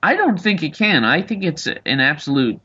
I 0.02 0.14
don't 0.14 0.40
think 0.40 0.62
it 0.62 0.74
can. 0.74 1.04
I 1.04 1.22
think 1.22 1.44
it's 1.44 1.66
an 1.66 2.00
absolute 2.00 2.60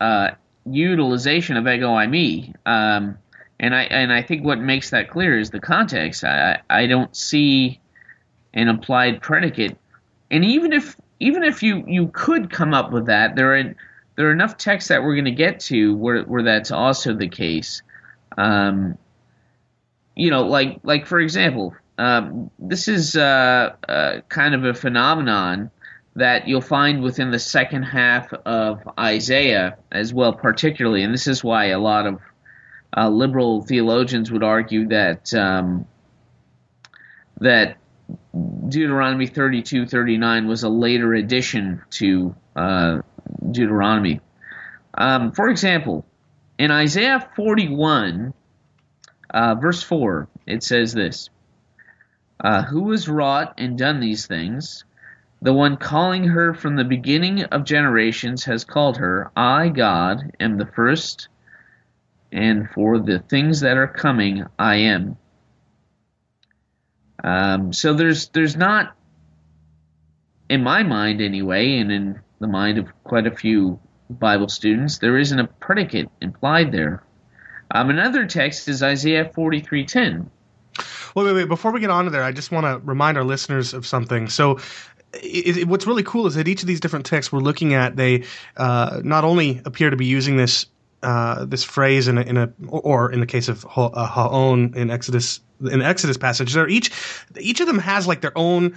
uh, 0.00 0.30
utilization 0.66 1.56
of 1.56 1.66
ego 1.66 1.90
eimi, 1.90 2.54
um, 2.66 3.18
and 3.58 3.74
I 3.74 3.82
and 3.84 4.12
I 4.12 4.22
think 4.22 4.44
what 4.44 4.58
makes 4.58 4.90
that 4.90 5.10
clear 5.10 5.38
is 5.38 5.50
the 5.50 5.60
context. 5.60 6.24
I 6.24 6.60
I 6.68 6.86
don't 6.86 7.14
see 7.14 7.80
an 8.54 8.68
implied 8.68 9.20
predicate, 9.20 9.76
and 10.30 10.44
even 10.44 10.72
if 10.72 10.96
even 11.20 11.44
if 11.44 11.62
you 11.62 11.84
you 11.86 12.08
could 12.08 12.50
come 12.50 12.74
up 12.74 12.90
with 12.90 13.06
that, 13.06 13.36
there 13.36 13.54
are 13.54 13.74
there 14.16 14.28
are 14.28 14.32
enough 14.32 14.56
texts 14.56 14.88
that 14.88 15.02
we're 15.02 15.14
going 15.14 15.26
to 15.26 15.30
get 15.30 15.60
to 15.60 15.94
where 15.96 16.22
where 16.24 16.42
that's 16.42 16.70
also 16.70 17.14
the 17.14 17.28
case. 17.28 17.82
Um, 18.36 18.98
you 20.16 20.30
know, 20.30 20.42
like 20.42 20.80
like 20.82 21.06
for 21.06 21.20
example, 21.20 21.74
um, 21.98 22.50
this 22.58 22.88
is 22.88 23.16
uh, 23.16 23.74
uh, 23.88 24.20
kind 24.28 24.54
of 24.54 24.64
a 24.64 24.74
phenomenon 24.74 25.70
that 26.16 26.48
you'll 26.48 26.60
find 26.60 27.02
within 27.02 27.30
the 27.30 27.38
second 27.38 27.84
half 27.84 28.32
of 28.44 28.80
Isaiah 28.98 29.76
as 29.92 30.12
well, 30.12 30.32
particularly, 30.32 31.02
and 31.02 31.14
this 31.14 31.26
is 31.26 31.44
why 31.44 31.66
a 31.66 31.78
lot 31.78 32.06
of 32.06 32.20
uh, 32.96 33.08
liberal 33.08 33.62
theologians 33.62 34.32
would 34.32 34.42
argue 34.42 34.88
that 34.88 35.32
um, 35.34 35.86
that 37.40 37.76
Deuteronomy 38.70 39.26
32, 39.26 39.86
39 39.86 40.48
was 40.48 40.62
a 40.62 40.68
later 40.68 41.14
addition 41.14 41.82
to 41.90 42.34
uh, 42.56 42.98
Deuteronomy. 43.50 44.20
Um, 44.94 45.32
for 45.32 45.48
example, 45.48 46.06
in 46.58 46.70
Isaiah 46.70 47.28
41, 47.36 48.34
uh, 49.30 49.54
verse 49.54 49.82
4, 49.82 50.28
it 50.46 50.62
says 50.62 50.92
this 50.92 51.30
uh, 52.42 52.62
Who 52.64 52.90
has 52.90 53.08
wrought 53.08 53.54
and 53.58 53.78
done 53.78 54.00
these 54.00 54.26
things? 54.26 54.84
The 55.42 55.54
one 55.54 55.78
calling 55.78 56.24
her 56.24 56.52
from 56.52 56.76
the 56.76 56.84
beginning 56.84 57.44
of 57.44 57.64
generations 57.64 58.44
has 58.44 58.64
called 58.64 58.98
her. 58.98 59.30
I, 59.34 59.70
God, 59.70 60.32
am 60.38 60.58
the 60.58 60.66
first, 60.66 61.28
and 62.30 62.68
for 62.68 62.98
the 62.98 63.20
things 63.20 63.60
that 63.60 63.78
are 63.78 63.88
coming, 63.88 64.44
I 64.58 64.76
am. 64.76 65.16
Um, 67.22 67.72
so 67.72 67.94
there's 67.94 68.28
there's 68.28 68.56
not, 68.56 68.96
in 70.48 70.62
my 70.62 70.82
mind 70.82 71.20
anyway, 71.20 71.78
and 71.78 71.92
in 71.92 72.20
the 72.40 72.46
mind 72.46 72.78
of 72.78 72.88
quite 73.04 73.26
a 73.26 73.34
few 73.34 73.78
Bible 74.08 74.48
students, 74.48 74.98
there 74.98 75.18
isn't 75.18 75.38
a 75.38 75.46
predicate 75.46 76.08
implied 76.20 76.72
there. 76.72 77.02
Um, 77.70 77.90
another 77.90 78.26
text 78.26 78.68
is 78.68 78.82
Isaiah 78.82 79.24
43:10. 79.24 80.30
Wait, 81.14 81.24
wait, 81.24 81.32
wait. 81.32 81.48
Before 81.48 81.72
we 81.72 81.80
get 81.80 81.90
on 81.90 82.04
to 82.04 82.10
there, 82.10 82.22
I 82.22 82.32
just 82.32 82.50
want 82.50 82.66
to 82.66 82.78
remind 82.86 83.18
our 83.18 83.24
listeners 83.24 83.74
of 83.74 83.86
something. 83.86 84.28
So, 84.28 84.58
it, 85.12 85.58
it, 85.58 85.68
what's 85.68 85.86
really 85.86 86.02
cool 86.02 86.26
is 86.26 86.34
that 86.36 86.48
each 86.48 86.62
of 86.62 86.68
these 86.68 86.80
different 86.80 87.06
texts 87.06 87.32
we're 87.32 87.40
looking 87.40 87.74
at, 87.74 87.96
they 87.96 88.24
uh, 88.56 89.00
not 89.04 89.24
only 89.24 89.60
appear 89.64 89.90
to 89.90 89.96
be 89.96 90.06
using 90.06 90.36
this 90.36 90.66
uh, 91.02 91.44
this 91.46 91.64
phrase 91.64 92.08
in 92.08 92.18
a, 92.18 92.20
in 92.22 92.36
a, 92.36 92.52
or 92.68 93.10
in 93.10 93.20
the 93.20 93.26
case 93.26 93.48
of 93.48 93.64
uh, 93.74 94.06
Haon 94.06 94.74
in 94.76 94.90
Exodus, 94.90 95.40
in 95.60 95.82
Exodus 95.82 96.16
passage, 96.16 96.52
they're 96.52 96.68
each 96.68 96.90
each 97.38 97.60
of 97.60 97.66
them 97.66 97.78
has 97.78 98.06
like 98.06 98.20
their 98.20 98.36
own 98.36 98.76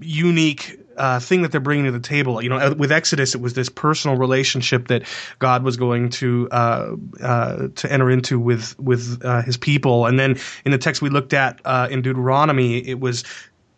unique 0.00 0.80
uh, 0.96 1.20
thing 1.20 1.42
that 1.42 1.52
they're 1.52 1.60
bringing 1.60 1.84
to 1.86 1.92
the 1.92 2.00
table. 2.00 2.42
You 2.42 2.48
know, 2.48 2.74
with 2.74 2.92
Exodus, 2.92 3.34
it 3.34 3.40
was 3.40 3.54
this 3.54 3.68
personal 3.68 4.16
relationship 4.16 4.88
that 4.88 5.02
God 5.38 5.62
was 5.62 5.76
going 5.76 6.10
to 6.10 6.48
uh, 6.50 6.96
uh, 7.20 7.68
to 7.74 7.92
enter 7.92 8.10
into 8.10 8.38
with 8.38 8.78
with 8.78 9.22
uh, 9.24 9.42
His 9.42 9.56
people, 9.56 10.06
and 10.06 10.18
then 10.18 10.38
in 10.64 10.72
the 10.72 10.78
text 10.78 11.02
we 11.02 11.10
looked 11.10 11.32
at 11.32 11.60
uh, 11.64 11.88
in 11.90 12.02
Deuteronomy, 12.02 12.78
it 12.78 13.00
was 13.00 13.24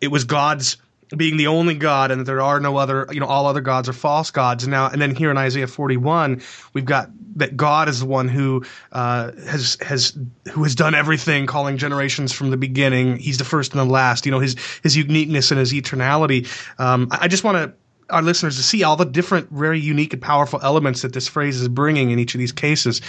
it 0.01 0.09
was 0.09 0.23
God's 0.23 0.77
being 1.15 1.37
the 1.37 1.47
only 1.47 1.75
God, 1.75 2.11
and 2.11 2.21
that 2.21 2.25
there 2.25 2.41
are 2.41 2.59
no 2.59 2.77
other. 2.77 3.07
You 3.11 3.19
know, 3.19 3.27
all 3.27 3.45
other 3.45 3.61
gods 3.61 3.87
are 3.87 3.93
false 3.93 4.31
gods. 4.31 4.63
And 4.63 4.71
now, 4.71 4.89
and 4.89 5.01
then 5.01 5.15
here 5.15 5.31
in 5.31 5.37
Isaiah 5.37 5.67
41, 5.67 6.41
we've 6.73 6.85
got 6.85 7.09
that 7.37 7.55
God 7.55 7.87
is 7.87 7.99
the 7.99 8.05
one 8.05 8.27
who 8.27 8.65
uh, 8.91 9.31
has 9.47 9.77
has 9.81 10.17
who 10.51 10.63
has 10.63 10.75
done 10.75 10.95
everything, 10.95 11.45
calling 11.45 11.77
generations 11.77 12.33
from 12.33 12.49
the 12.49 12.57
beginning. 12.57 13.17
He's 13.17 13.37
the 13.37 13.45
first 13.45 13.71
and 13.73 13.79
the 13.79 13.85
last. 13.85 14.25
You 14.25 14.31
know, 14.31 14.39
his 14.39 14.55
his 14.83 14.97
uniqueness 14.97 15.51
and 15.51 15.59
his 15.59 15.73
eternality. 15.73 16.47
Um, 16.79 17.07
I 17.11 17.25
I 17.25 17.27
just 17.27 17.43
want 17.43 17.57
to 17.57 17.73
our 18.09 18.21
listeners 18.21 18.55
to 18.57 18.63
see 18.63 18.83
all 18.83 18.95
the 18.95 19.05
different, 19.05 19.49
very 19.49 19.79
unique 19.79 20.13
and 20.13 20.21
powerful 20.21 20.59
elements 20.63 21.01
that 21.01 21.13
this 21.13 21.27
phrase 21.27 21.59
is 21.59 21.67
bringing 21.67 22.11
in 22.11 22.19
each 22.19 22.33
of 22.35 22.39
these 22.39 22.51
cases. 22.51 23.01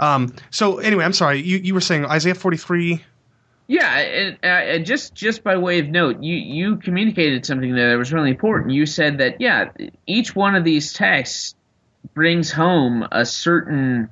Um, 0.00 0.34
so, 0.50 0.78
anyway, 0.78 1.04
I'm 1.04 1.12
sorry. 1.12 1.42
You 1.42 1.58
you 1.58 1.74
were 1.74 1.80
saying 1.80 2.06
Isaiah 2.06 2.34
43. 2.34 3.04
Yeah, 3.68 3.98
and, 3.98 4.38
uh, 4.44 4.84
just 4.84 5.14
just 5.14 5.42
by 5.42 5.56
way 5.56 5.80
of 5.80 5.88
note, 5.88 6.22
you 6.22 6.36
you 6.36 6.76
communicated 6.76 7.44
something 7.44 7.74
there 7.74 7.90
that 7.90 7.98
was 7.98 8.12
really 8.12 8.30
important. 8.30 8.72
You 8.72 8.86
said 8.86 9.18
that 9.18 9.40
yeah, 9.40 9.70
each 10.06 10.36
one 10.36 10.54
of 10.54 10.62
these 10.62 10.92
texts 10.92 11.56
brings 12.14 12.52
home 12.52 13.06
a 13.10 13.26
certain 13.26 14.10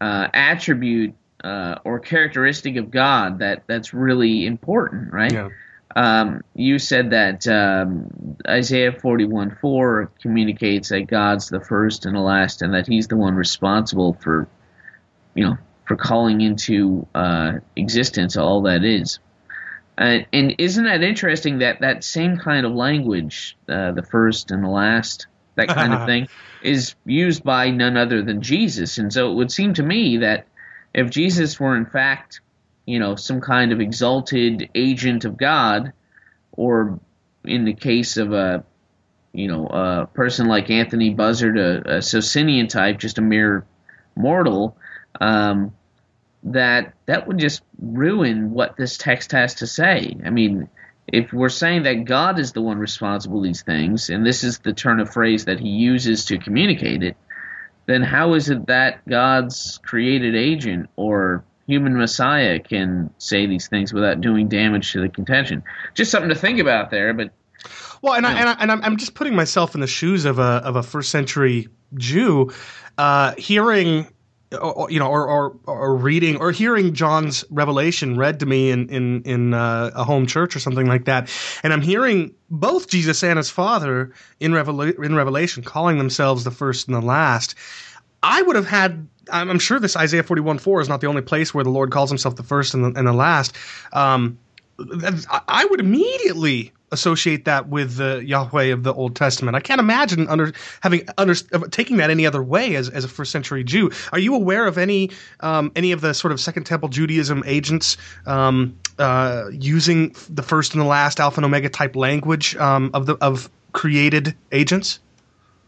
uh, 0.00 0.28
attribute 0.32 1.14
uh, 1.42 1.76
or 1.84 1.98
characteristic 1.98 2.76
of 2.76 2.90
God 2.90 3.40
that 3.40 3.64
that's 3.66 3.92
really 3.92 4.46
important, 4.46 5.12
right? 5.12 5.32
Yeah. 5.32 5.48
Um, 5.94 6.42
you 6.54 6.78
said 6.78 7.10
that 7.10 7.48
um, 7.48 8.36
Isaiah 8.46 8.92
41 8.92 9.56
4 9.60 10.12
communicates 10.20 10.90
that 10.90 11.06
God's 11.06 11.48
the 11.48 11.60
first 11.60 12.04
and 12.04 12.14
the 12.14 12.20
last, 12.20 12.62
and 12.62 12.74
that 12.74 12.86
He's 12.86 13.08
the 13.08 13.16
one 13.16 13.34
responsible 13.34 14.12
for, 14.12 14.46
you 15.34 15.44
know, 15.44 15.56
for 15.86 15.96
calling 15.96 16.40
into 16.40 17.06
uh, 17.14 17.52
existence 17.76 18.36
all 18.36 18.62
that 18.62 18.84
is. 18.84 19.20
Uh, 19.98 20.18
and 20.32 20.54
isn't 20.58 20.84
that 20.84 21.02
interesting 21.02 21.60
that 21.60 21.80
that 21.80 22.04
same 22.04 22.36
kind 22.36 22.66
of 22.66 22.72
language, 22.72 23.56
uh, 23.68 23.92
the 23.92 24.02
first 24.02 24.50
and 24.50 24.62
the 24.62 24.68
last, 24.68 25.26
that 25.54 25.68
kind 25.68 25.94
of 25.94 26.06
thing, 26.06 26.28
is 26.62 26.94
used 27.06 27.42
by 27.42 27.70
none 27.70 27.96
other 27.96 28.22
than 28.22 28.42
Jesus? 28.42 28.98
And 28.98 29.12
so 29.12 29.30
it 29.30 29.34
would 29.34 29.50
seem 29.50 29.74
to 29.74 29.82
me 29.82 30.18
that 30.18 30.46
if 30.92 31.08
Jesus 31.08 31.58
were 31.58 31.76
in 31.76 31.86
fact, 31.86 32.40
you 32.84 32.98
know, 32.98 33.16
some 33.16 33.40
kind 33.40 33.72
of 33.72 33.80
exalted 33.80 34.70
agent 34.74 35.24
of 35.24 35.36
God, 35.36 35.92
or 36.52 37.00
in 37.44 37.64
the 37.64 37.74
case 37.74 38.16
of 38.16 38.32
a, 38.32 38.64
you 39.32 39.48
know, 39.48 39.66
a 39.66 40.06
person 40.12 40.46
like 40.46 40.70
Anthony 40.70 41.14
Buzzard, 41.14 41.58
a, 41.58 41.96
a 41.96 42.02
Socinian 42.02 42.68
type, 42.68 42.98
just 42.98 43.18
a 43.18 43.22
mere 43.22 43.64
mortal, 44.14 44.76
um, 45.20 45.74
that 46.44 46.94
that 47.06 47.26
would 47.26 47.38
just 47.38 47.62
ruin 47.80 48.52
what 48.52 48.76
this 48.76 48.96
text 48.96 49.32
has 49.32 49.54
to 49.56 49.66
say. 49.66 50.16
I 50.24 50.30
mean, 50.30 50.68
if 51.06 51.32
we're 51.32 51.48
saying 51.48 51.84
that 51.84 52.04
God 52.04 52.38
is 52.38 52.52
the 52.52 52.62
one 52.62 52.78
responsible 52.78 53.40
for 53.40 53.46
these 53.46 53.62
things, 53.62 54.10
and 54.10 54.26
this 54.26 54.44
is 54.44 54.58
the 54.58 54.72
turn 54.72 55.00
of 55.00 55.12
phrase 55.12 55.44
that 55.44 55.60
he 55.60 55.68
uses 55.68 56.26
to 56.26 56.38
communicate 56.38 57.02
it, 57.02 57.16
then 57.86 58.02
how 58.02 58.34
is 58.34 58.50
it 58.50 58.66
that 58.66 59.06
God's 59.08 59.78
created 59.84 60.34
agent 60.34 60.90
or 60.96 61.44
human 61.66 61.96
Messiah 61.96 62.58
can 62.58 63.10
say 63.18 63.46
these 63.46 63.68
things 63.68 63.92
without 63.92 64.20
doing 64.20 64.48
damage 64.48 64.92
to 64.92 65.00
the 65.00 65.08
contention? 65.08 65.62
Just 65.94 66.10
something 66.10 66.30
to 66.30 66.34
think 66.34 66.58
about 66.58 66.90
there. 66.90 67.14
But 67.14 67.30
Well, 68.02 68.14
and 68.14 68.26
I, 68.26 68.38
and, 68.38 68.48
I, 68.48 68.52
and 68.60 68.72
I'm, 68.72 68.82
I'm 68.82 68.96
just 68.96 69.14
putting 69.14 69.36
myself 69.36 69.74
in 69.74 69.80
the 69.80 69.86
shoes 69.86 70.24
of 70.24 70.38
a 70.38 70.42
of 70.42 70.76
a 70.76 70.82
first 70.82 71.10
century 71.10 71.68
Jew, 71.94 72.52
uh, 72.98 73.34
hearing, 73.38 74.08
or, 74.56 74.90
you 74.90 74.98
know, 74.98 75.08
or, 75.08 75.28
or 75.28 75.56
or 75.66 75.96
reading 75.96 76.36
or 76.36 76.52
hearing 76.52 76.94
John's 76.94 77.44
revelation 77.50 78.16
read 78.16 78.40
to 78.40 78.46
me 78.46 78.70
in 78.70 78.88
in 78.88 79.22
in 79.22 79.54
uh, 79.54 79.90
a 79.94 80.04
home 80.04 80.26
church 80.26 80.56
or 80.56 80.60
something 80.60 80.86
like 80.86 81.04
that, 81.04 81.30
and 81.62 81.72
I'm 81.72 81.82
hearing 81.82 82.34
both 82.50 82.88
Jesus 82.88 83.22
and 83.22 83.36
his 83.36 83.50
Father 83.50 84.12
in 84.40 84.54
in 84.54 85.14
Revelation 85.14 85.62
calling 85.62 85.98
themselves 85.98 86.44
the 86.44 86.50
first 86.50 86.88
and 86.88 86.96
the 86.96 87.00
last. 87.00 87.54
I 88.22 88.42
would 88.42 88.56
have 88.56 88.66
had. 88.66 89.08
I'm 89.28 89.58
sure 89.58 89.80
this 89.80 89.96
Isaiah 89.96 90.22
41 90.22 90.58
4 90.58 90.80
is 90.82 90.88
not 90.88 91.00
the 91.00 91.08
only 91.08 91.22
place 91.22 91.52
where 91.52 91.64
the 91.64 91.70
Lord 91.70 91.90
calls 91.90 92.10
himself 92.10 92.36
the 92.36 92.44
first 92.44 92.74
and 92.74 92.84
the, 92.84 92.98
and 92.98 93.08
the 93.08 93.12
last. 93.12 93.56
Um, 93.92 94.38
I 95.48 95.66
would 95.68 95.80
immediately 95.80 96.72
associate 96.92 97.44
that 97.46 97.68
with 97.68 97.96
the 97.96 98.22
Yahweh 98.24 98.66
of 98.66 98.82
the 98.82 98.92
Old 98.94 99.16
Testament. 99.16 99.56
I 99.56 99.60
can't 99.60 99.80
imagine 99.80 100.28
under 100.28 100.52
having 100.80 101.08
under 101.18 101.34
taking 101.70 101.96
that 101.98 102.10
any 102.10 102.26
other 102.26 102.42
way 102.42 102.76
as, 102.76 102.88
as 102.88 103.04
a 103.04 103.08
first 103.08 103.32
century 103.32 103.64
Jew. 103.64 103.90
Are 104.12 104.18
you 104.18 104.34
aware 104.34 104.66
of 104.66 104.78
any 104.78 105.10
um, 105.40 105.72
any 105.74 105.92
of 105.92 106.00
the 106.00 106.14
sort 106.14 106.32
of 106.32 106.40
Second 106.40 106.64
Temple 106.64 106.88
Judaism 106.88 107.42
agents 107.46 107.96
um, 108.26 108.78
uh, 108.98 109.46
using 109.50 110.14
the 110.30 110.42
first 110.42 110.74
and 110.74 110.80
the 110.80 110.86
last 110.86 111.18
Alpha 111.20 111.38
and 111.38 111.44
Omega 111.44 111.68
type 111.68 111.96
language 111.96 112.56
um, 112.56 112.90
of 112.94 113.06
the 113.06 113.16
of 113.16 113.50
created 113.72 114.34
agents? 114.52 115.00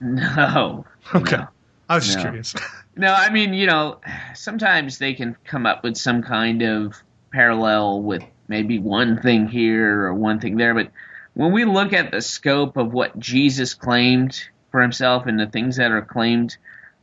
no. 0.00 0.84
Okay, 1.14 1.36
No. 1.36 1.48
I 1.88 1.94
was 1.94 2.04
just 2.04 2.18
No. 2.18 2.22
curious. 2.24 2.54
No, 2.96 3.14
I 3.14 3.30
mean, 3.30 3.54
you 3.54 3.68
know, 3.68 4.00
sometimes 4.34 4.98
they 4.98 5.14
can 5.14 5.36
come 5.44 5.66
up 5.66 5.84
with 5.84 5.96
some 5.96 6.20
kind 6.20 6.62
of 6.62 6.96
parallel 7.30 8.02
with 8.02 8.24
maybe 8.48 8.80
one 8.80 9.22
thing 9.22 9.46
here 9.46 10.06
or 10.06 10.14
one 10.14 10.40
thing 10.40 10.56
there, 10.56 10.74
but 10.74 10.90
when 11.39 11.53
we 11.53 11.64
look 11.64 11.93
at 11.93 12.11
the 12.11 12.20
scope 12.20 12.76
of 12.76 12.93
what 12.93 13.16
Jesus 13.16 13.72
claimed 13.74 14.43
for 14.72 14.82
himself 14.82 15.26
and 15.26 15.39
the 15.39 15.47
things 15.47 15.76
that 15.76 15.93
are 15.93 16.03
claimed 16.03 16.57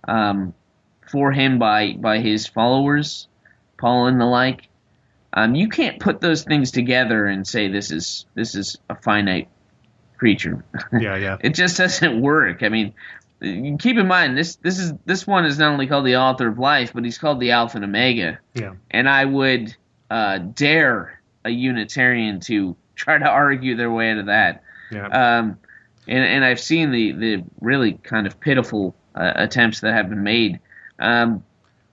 um, 0.10 0.54
for 1.10 1.32
him 1.32 1.58
by 1.58 1.94
by 1.94 2.20
his 2.20 2.46
followers, 2.46 3.30
Paul 3.78 4.08
and 4.08 4.20
the 4.20 4.26
like, 4.26 4.68
um, 5.32 5.56
you 5.56 5.70
can't 5.70 6.02
put 6.02 6.20
those 6.20 6.44
things 6.44 6.72
together 6.72 7.28
and 7.28 7.48
say 7.48 7.70
this 7.70 7.92
is 7.92 8.26
this 8.36 8.56
is 8.56 8.78
a 8.90 8.96
finite 8.96 9.48
creature. 10.18 10.66
yeah, 10.92 11.16
yeah, 11.16 11.38
it 11.40 11.54
just 11.54 11.78
doesn't 11.78 12.20
work. 12.20 12.62
I 12.62 12.68
mean, 12.68 12.94
keep 13.80 13.96
in 13.96 14.06
mind 14.06 14.38
this 14.38 14.58
this 14.58 14.80
is 14.80 14.92
this 15.06 15.26
one 15.26 15.46
is 15.46 15.60
not 15.60 15.72
only 15.72 15.88
called 15.88 16.06
the 16.06 16.18
author 16.18 16.50
of 16.50 16.60
life, 16.60 16.92
but 16.94 17.06
he's 17.06 17.18
called 17.18 17.40
the 17.40 17.52
Alpha 17.52 17.78
and 17.78 17.86
Omega. 17.86 18.40
yeah. 18.54 18.74
And 18.92 19.08
I 19.08 19.24
would 19.24 19.74
uh, 20.10 20.40
dare 20.40 21.22
a 21.46 21.50
Unitarian 21.50 22.42
to 22.42 22.76
try 23.06 23.18
to 23.18 23.30
argue 23.30 23.76
their 23.76 23.92
way 23.92 24.12
out 24.12 24.18
of 24.20 24.26
that. 24.28 24.64
Yeah. 24.92 25.08
Um, 25.08 25.60
and 26.08 26.24
and 26.24 26.46
I've 26.46 26.60
seen 26.60 26.92
the 26.92 27.12
the 27.14 27.44
really 27.60 27.94
kind 27.94 28.28
of 28.28 28.40
pitiful 28.40 28.96
uh, 29.16 29.32
attempts 29.36 29.82
that 29.82 29.94
have 29.94 30.10
been 30.10 30.24
made. 30.24 30.60
Um, 31.00 31.44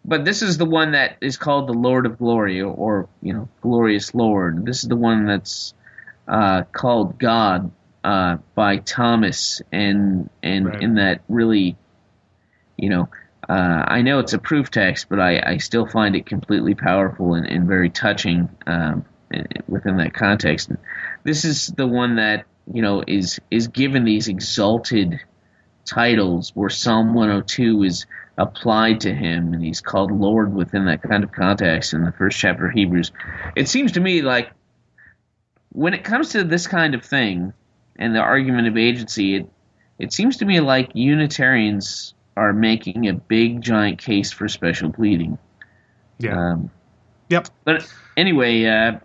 but 0.05 0.25
this 0.25 0.43
is 0.43 0.59
the 0.59 0.65
one 0.67 0.93
that 0.93 1.17
is 1.21 1.37
called 1.37 1.69
the 1.69 1.73
Lord 1.75 2.07
of 2.07 2.19
Glory, 2.19 2.61
or, 2.61 2.75
or 2.75 3.09
you 3.23 3.33
know, 3.33 3.49
glorious 3.61 4.15
Lord. 4.15 4.67
This 4.67 4.83
is 4.83 4.89
the 4.89 4.97
one 4.97 5.27
that's 5.27 5.75
uh, 6.27 6.63
called 6.73 7.19
God 7.19 7.71
uh, 8.05 8.39
by 8.55 8.79
Thomas, 8.79 9.63
and 9.71 10.29
and 10.43 10.67
Right. 10.67 10.83
in 10.83 10.95
that 10.97 11.23
really, 11.29 11.77
you 12.77 12.89
know, 12.91 13.09
uh, 13.49 13.85
I 13.87 14.03
know 14.03 14.19
it's 14.19 14.33
a 14.33 14.39
proof 14.39 14.71
text, 14.71 15.07
but 15.09 15.21
I, 15.21 15.41
I 15.45 15.57
still 15.59 15.87
find 15.87 16.17
it 16.17 16.27
completely 16.27 16.75
powerful 16.75 17.35
and, 17.35 17.47
and 17.47 17.67
very 17.67 17.91
touching 17.91 18.49
um, 18.67 19.05
within 19.69 19.97
that 19.99 20.15
context. 20.15 20.69
And 20.69 20.79
this 21.25 21.45
is 21.45 21.69
the 21.69 21.87
one 21.87 22.17
that 22.17 22.47
you 22.73 22.83
know 22.83 23.03
is 23.07 23.41
is 23.51 23.69
given 23.69 24.05
these 24.05 24.29
exalted 24.29 25.21
titles 25.85 26.53
where 26.55 26.71
Psalm 26.71 27.13
102 27.15 27.83
is 27.83 28.07
applied 28.39 29.01
to 29.01 29.13
him 29.15 29.53
and 29.53 29.63
he's 29.63 29.81
called 29.81 30.11
Lord 30.13 30.55
within 30.55 30.87
that 30.87 31.03
kind 31.03 31.23
of 31.25 31.33
context 31.33 31.93
in 31.93 32.05
the 32.05 32.13
first 32.13 32.39
chapter 32.39 32.67
of 32.67 32.73
Hebrews. 32.73 33.11
It 33.57 33.69
seems 33.69 33.93
to 33.93 34.01
me 34.01 34.23
like 34.23 34.51
when 35.71 35.93
it 35.95 36.05
comes 36.05 36.31
to 36.31 36.45
this 36.45 36.67
kind 36.67 36.95
of 36.95 37.05
thing 37.05 37.53
and 37.97 38.15
the 38.15 38.21
argument 38.21 38.69
of 38.69 38.77
agency, 38.77 39.37
it 39.37 39.51
it 39.99 40.13
seems 40.13 40.39
to 40.39 40.45
me 40.45 40.61
like 40.61 40.91
Unitarians 40.95 42.15
are 42.37 42.53
making 42.53 43.09
a 43.09 43.13
big 43.13 43.61
giant 43.61 43.99
case 43.99 44.33
for 44.33 44.49
special 44.49 44.93
pleading. 44.93 45.39
Yeah. 46.19 46.53
Um, 46.53 46.71
Yep. 47.29 47.49
but 47.65 47.91
anyway, 48.17 48.65
uh, 48.65 48.99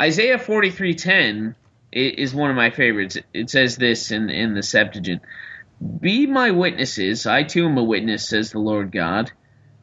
Isaiah 0.00 0.38
forty 0.38 0.70
three 0.70 0.94
ten 0.94 1.54
is 1.92 2.34
one 2.34 2.50
of 2.50 2.56
my 2.56 2.70
favorites. 2.70 3.18
It 3.32 3.50
says 3.50 3.76
this 3.76 4.10
in 4.10 4.30
in 4.30 4.54
the 4.54 4.62
Septuagint: 4.62 5.22
"Be 6.00 6.26
my 6.26 6.50
witnesses; 6.50 7.26
I 7.26 7.42
too 7.42 7.66
am 7.66 7.78
a 7.78 7.82
witness," 7.82 8.28
says 8.28 8.50
the 8.50 8.58
Lord 8.58 8.92
God, 8.92 9.32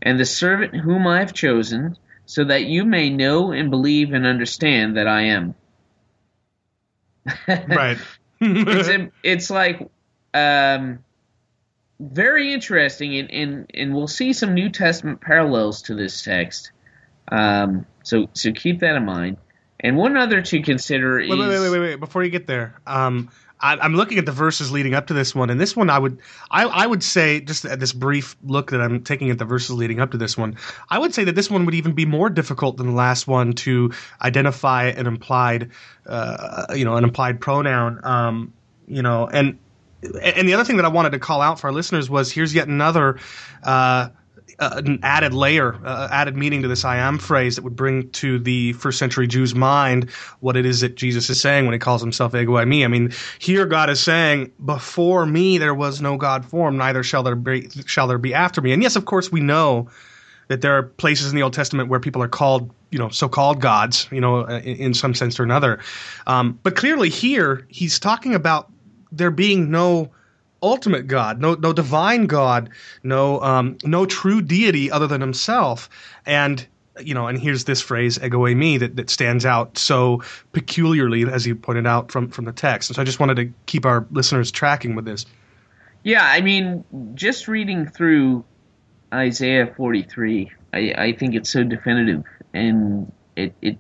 "and 0.02 0.20
the 0.20 0.26
servant 0.26 0.76
whom 0.76 1.08
I 1.08 1.20
have 1.20 1.34
chosen, 1.34 1.98
so 2.26 2.44
that 2.46 2.66
you 2.66 2.86
may 2.86 3.10
know 3.10 3.52
and 3.52 3.70
believe 3.70 4.14
and 4.14 4.26
understand 4.26 4.98
that 4.98 5.08
I 5.08 5.24
am." 5.24 5.56
Right. 7.48 7.98
it's 8.40 9.12
it's 9.24 9.50
like 9.50 9.90
um, 10.34 11.00
very 12.00 12.54
interesting, 12.54 13.18
and, 13.18 13.32
and 13.32 13.72
and 13.74 13.96
we'll 13.96 14.08
see 14.08 14.32
some 14.34 14.54
New 14.54 14.70
Testament 14.70 15.22
parallels 15.22 15.82
to 15.84 15.96
this 15.96 16.22
text. 16.22 16.72
Um, 17.30 17.86
so 18.04 18.30
so 18.34 18.52
keep 18.52 18.80
that 18.80 18.96
in 18.96 19.06
mind. 19.06 19.38
And 19.86 19.98
one 19.98 20.18
other 20.18 20.42
to 20.42 20.62
consider 20.64 21.20
is 21.20 21.30
Wait, 21.30 21.40
wait, 21.40 21.48
wait, 21.48 21.60
wait, 21.60 21.70
wait, 21.70 21.80
wait. 21.80 22.00
Before 22.00 22.24
you 22.24 22.32
get 22.32 22.48
there, 22.48 22.82
um, 22.88 23.30
I, 23.60 23.78
I'm 23.78 23.94
looking 23.94 24.18
at 24.18 24.26
the 24.26 24.32
verses 24.32 24.72
leading 24.72 24.96
up 24.96 25.08
to 25.08 25.14
this 25.14 25.36
one, 25.36 25.52
and 25.52 25.62
this 25.62 25.76
one 25.76 25.92
I 25.92 26.00
would, 26.00 26.20
I, 26.50 26.66
I 26.66 26.88
would 26.88 27.04
say, 27.04 27.40
just 27.40 27.66
at 27.66 27.80
this 27.80 27.94
brief 27.94 28.36
look 28.44 28.72
that 28.72 28.82
I'm 28.82 29.04
taking 29.04 29.30
at 29.30 29.38
the 29.38 29.46
verses 29.46 29.76
leading 29.76 30.00
up 30.00 30.10
to 30.12 30.18
this 30.18 30.36
one, 30.36 30.58
I 30.90 30.98
would 30.98 31.14
say 31.14 31.24
that 31.26 31.36
this 31.36 31.52
one 31.52 31.66
would 31.66 31.76
even 31.76 31.94
be 31.94 32.06
more 32.06 32.32
difficult 32.32 32.78
than 32.78 32.88
the 32.88 32.94
last 32.94 33.28
one 33.28 33.54
to 33.54 33.92
identify 34.22 34.86
an 34.86 35.06
implied, 35.06 35.70
uh, 36.08 36.66
you 36.76 36.84
know, 36.84 36.96
an 36.96 37.04
implied 37.04 37.40
pronoun, 37.40 38.00
um, 38.04 38.54
you 38.88 39.04
know, 39.04 39.28
and 39.28 39.60
and 40.02 40.48
the 40.48 40.56
other 40.56 40.64
thing 40.64 40.78
that 40.78 40.86
I 40.86 40.90
wanted 40.90 41.12
to 41.12 41.20
call 41.20 41.42
out 41.42 41.60
for 41.60 41.68
our 41.68 41.74
listeners 41.74 42.10
was 42.10 42.32
here's 42.32 42.56
yet 42.56 42.68
another. 42.68 43.20
Uh, 43.64 44.10
uh, 44.60 44.82
an 44.86 45.00
added 45.04 45.34
layer, 45.34 45.76
uh, 45.86 46.08
added 46.12 46.36
meaning 46.36 46.62
to 46.62 46.68
this 46.68 46.86
I 46.86 46.98
am 46.98 47.18
phrase 47.18 47.56
that 47.56 47.64
would 47.64 47.76
bring 47.76 48.10
to 48.12 48.40
the 48.40 48.74
first 48.74 49.00
century 49.00 49.28
Jew's 49.28 49.56
mind 49.56 50.10
what 50.40 50.56
it 50.56 50.66
is 50.66 50.82
that 50.82 50.96
Jesus 50.96 51.30
is 51.30 51.40
saying 51.42 51.66
when 51.66 51.74
he 51.74 51.80
calls 51.80 52.02
himself 52.02 52.34
ego 52.36 52.54
eimi. 52.54 52.84
I 52.84 52.88
mean, 52.88 53.14
here 53.40 53.66
God 53.66 53.90
is 53.90 54.00
saying, 54.00 54.52
before 54.64 55.26
me 55.26 55.58
there 55.58 55.74
was 55.74 56.02
no 56.02 56.18
God 56.18 56.46
form, 56.46 56.78
neither 56.78 57.04
shall 57.04 57.24
there 57.24 57.36
be, 57.36 57.70
shall 57.86 58.08
there 58.08 58.18
be 58.18 58.34
after 58.34 58.62
me. 58.62 58.72
And 58.72 58.82
yes, 58.82 58.96
of 58.96 59.06
course, 59.06 59.32
we 59.32 59.42
know 59.42 59.90
that 60.48 60.62
there 60.62 60.78
are 60.78 60.84
places 60.84 61.30
in 61.30 61.36
the 61.36 61.42
Old 61.42 61.54
Testament 61.54 61.90
where 61.90 62.00
people 62.00 62.22
are 62.22 62.28
called, 62.28 62.72
you 62.92 63.00
know, 63.00 63.10
so-called 63.10 63.62
gods, 63.62 64.08
you 64.12 64.22
know, 64.22 64.46
in, 64.46 64.78
in 64.78 64.94
some 64.94 65.14
sense 65.14 65.40
or 65.40 65.44
another. 65.44 65.80
Um, 66.28 66.60
but 66.62 66.76
clearly 66.76 67.10
here, 67.10 67.66
he's 67.70 68.00
talking 68.00 68.36
about 68.36 68.72
there 69.12 69.32
being 69.32 69.72
no 69.72 70.12
ultimate 70.66 71.08
God, 71.08 71.40
no 71.40 71.54
no 71.54 71.72
divine 71.72 72.26
God, 72.26 72.72
no 73.04 73.40
um, 73.42 73.78
no 73.84 74.06
true 74.06 74.42
deity 74.42 74.92
other 74.92 75.08
than 75.08 75.22
himself. 75.22 75.90
And 76.26 76.66
you 77.00 77.14
know, 77.14 77.28
and 77.28 77.40
here's 77.40 77.66
this 77.66 77.82
phrase 77.82 78.18
"ego 78.22 78.40
eimi" 78.40 78.80
that 78.80 78.96
that 78.96 79.10
stands 79.10 79.46
out 79.46 79.78
so 79.78 80.24
peculiarly, 80.54 81.24
as 81.24 81.46
you 81.46 81.56
pointed 81.56 81.86
out 81.86 82.12
from 82.12 82.30
from 82.30 82.46
the 82.46 82.52
text. 82.52 82.90
And 82.90 82.96
so 82.96 83.02
I 83.02 83.06
just 83.06 83.20
wanted 83.20 83.36
to 83.36 83.54
keep 83.68 83.86
our 83.86 84.08
listeners 84.12 84.52
tracking 84.52 84.96
with 84.96 85.06
this. 85.06 85.26
Yeah, 86.04 86.24
I 86.24 86.42
mean, 86.42 86.84
just 87.16 87.48
reading 87.48 87.88
through 87.88 88.46
Isaiah 89.14 89.74
43, 89.76 90.52
I, 90.72 90.94
I 90.96 91.14
think 91.14 91.34
it's 91.34 91.50
so 91.50 91.64
definitive, 91.64 92.24
and 92.54 93.12
it, 93.36 93.54
it 93.62 93.78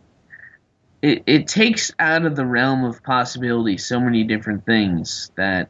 it 1.01 1.23
it 1.25 1.47
takes 1.47 1.91
out 1.99 2.25
of 2.25 2.35
the 2.35 2.45
realm 2.45 2.83
of 2.83 3.03
possibility 3.03 3.77
so 3.77 3.99
many 3.99 4.23
different 4.23 4.65
things 4.65 5.31
that 5.35 5.69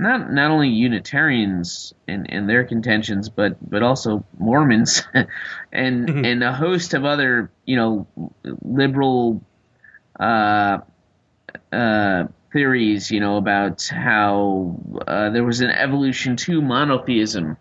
not 0.00 0.32
not 0.32 0.50
only 0.50 0.68
Unitarians 0.68 1.94
and, 2.08 2.30
and 2.30 2.48
their 2.48 2.64
contentions, 2.64 3.28
but 3.28 3.56
but 3.70 3.82
also 3.82 4.24
Mormons 4.38 5.02
and 5.72 6.08
Mhm. 6.08 6.26
and 6.26 6.42
a 6.44 6.52
host 6.52 6.94
of 6.94 7.04
other 7.04 7.50
you 7.66 7.76
know 7.76 8.06
liberal 8.62 9.42
uh, 10.18 10.78
uh, 11.72 12.24
theories, 12.52 13.10
you 13.10 13.20
know, 13.20 13.36
about 13.36 13.86
how 13.86 14.76
uh, 15.06 15.30
there 15.30 15.44
was 15.44 15.60
an 15.60 15.70
evolution 15.70 16.36
to 16.36 16.60
monotheism 16.62 17.56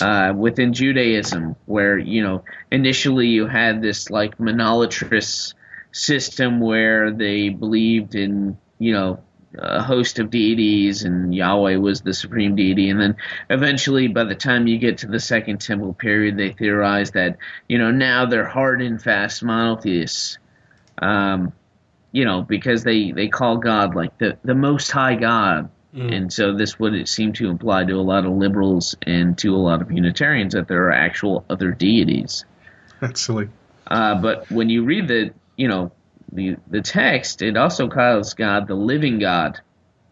uh, 0.00 0.32
within 0.36 0.72
Judaism, 0.72 1.56
where 1.66 1.98
you 1.98 2.22
know 2.22 2.44
initially 2.70 3.28
you 3.28 3.46
had 3.46 3.82
this 3.82 4.10
like 4.10 4.38
monolatrous 4.38 5.54
system 5.92 6.60
where 6.60 7.10
they 7.10 7.50
believed 7.50 8.14
in 8.14 8.56
you 8.78 8.92
know 8.92 9.20
a 9.58 9.82
host 9.82 10.18
of 10.18 10.30
deities, 10.30 11.04
and 11.04 11.34
Yahweh 11.34 11.76
was 11.76 12.00
the 12.00 12.14
supreme 12.14 12.56
deity. 12.56 12.90
And 12.90 13.00
then 13.00 13.16
eventually, 13.50 14.08
by 14.08 14.24
the 14.24 14.34
time 14.34 14.66
you 14.66 14.78
get 14.78 14.98
to 14.98 15.06
the 15.06 15.20
Second 15.20 15.60
Temple 15.60 15.94
period, 15.94 16.36
they 16.36 16.52
theorize 16.52 17.12
that 17.12 17.38
you 17.68 17.78
know 17.78 17.90
now 17.90 18.26
they're 18.26 18.46
hard 18.46 18.82
and 18.82 19.02
fast 19.02 19.42
monotheists. 19.42 20.38
Um, 20.98 21.52
you 22.12 22.26
know, 22.26 22.42
because 22.42 22.84
they, 22.84 23.10
they 23.10 23.28
call 23.28 23.56
God 23.56 23.94
like 23.94 24.16
the, 24.18 24.38
the 24.44 24.54
most 24.54 24.90
high 24.90 25.14
God. 25.14 25.70
And 25.94 26.32
so 26.32 26.54
this 26.54 26.78
would 26.78 27.06
seem 27.06 27.34
to 27.34 27.50
imply 27.50 27.84
to 27.84 27.94
a 27.94 28.00
lot 28.00 28.24
of 28.24 28.32
liberals 28.32 28.96
and 29.02 29.36
to 29.38 29.54
a 29.54 29.58
lot 29.58 29.82
of 29.82 29.90
Unitarians 29.90 30.54
that 30.54 30.66
there 30.66 30.86
are 30.86 30.92
actual 30.92 31.44
other 31.50 31.70
deities. 31.70 32.46
That's 33.00 33.20
silly. 33.20 33.50
Uh, 33.86 34.14
but 34.14 34.50
when 34.50 34.70
you 34.70 34.84
read 34.84 35.08
the, 35.08 35.34
you 35.56 35.68
know, 35.68 35.92
the 36.32 36.56
the 36.68 36.80
text, 36.80 37.42
it 37.42 37.56
also 37.56 37.88
calls 37.88 38.34
God 38.34 38.66
the 38.66 38.74
living 38.74 39.18
God, 39.18 39.60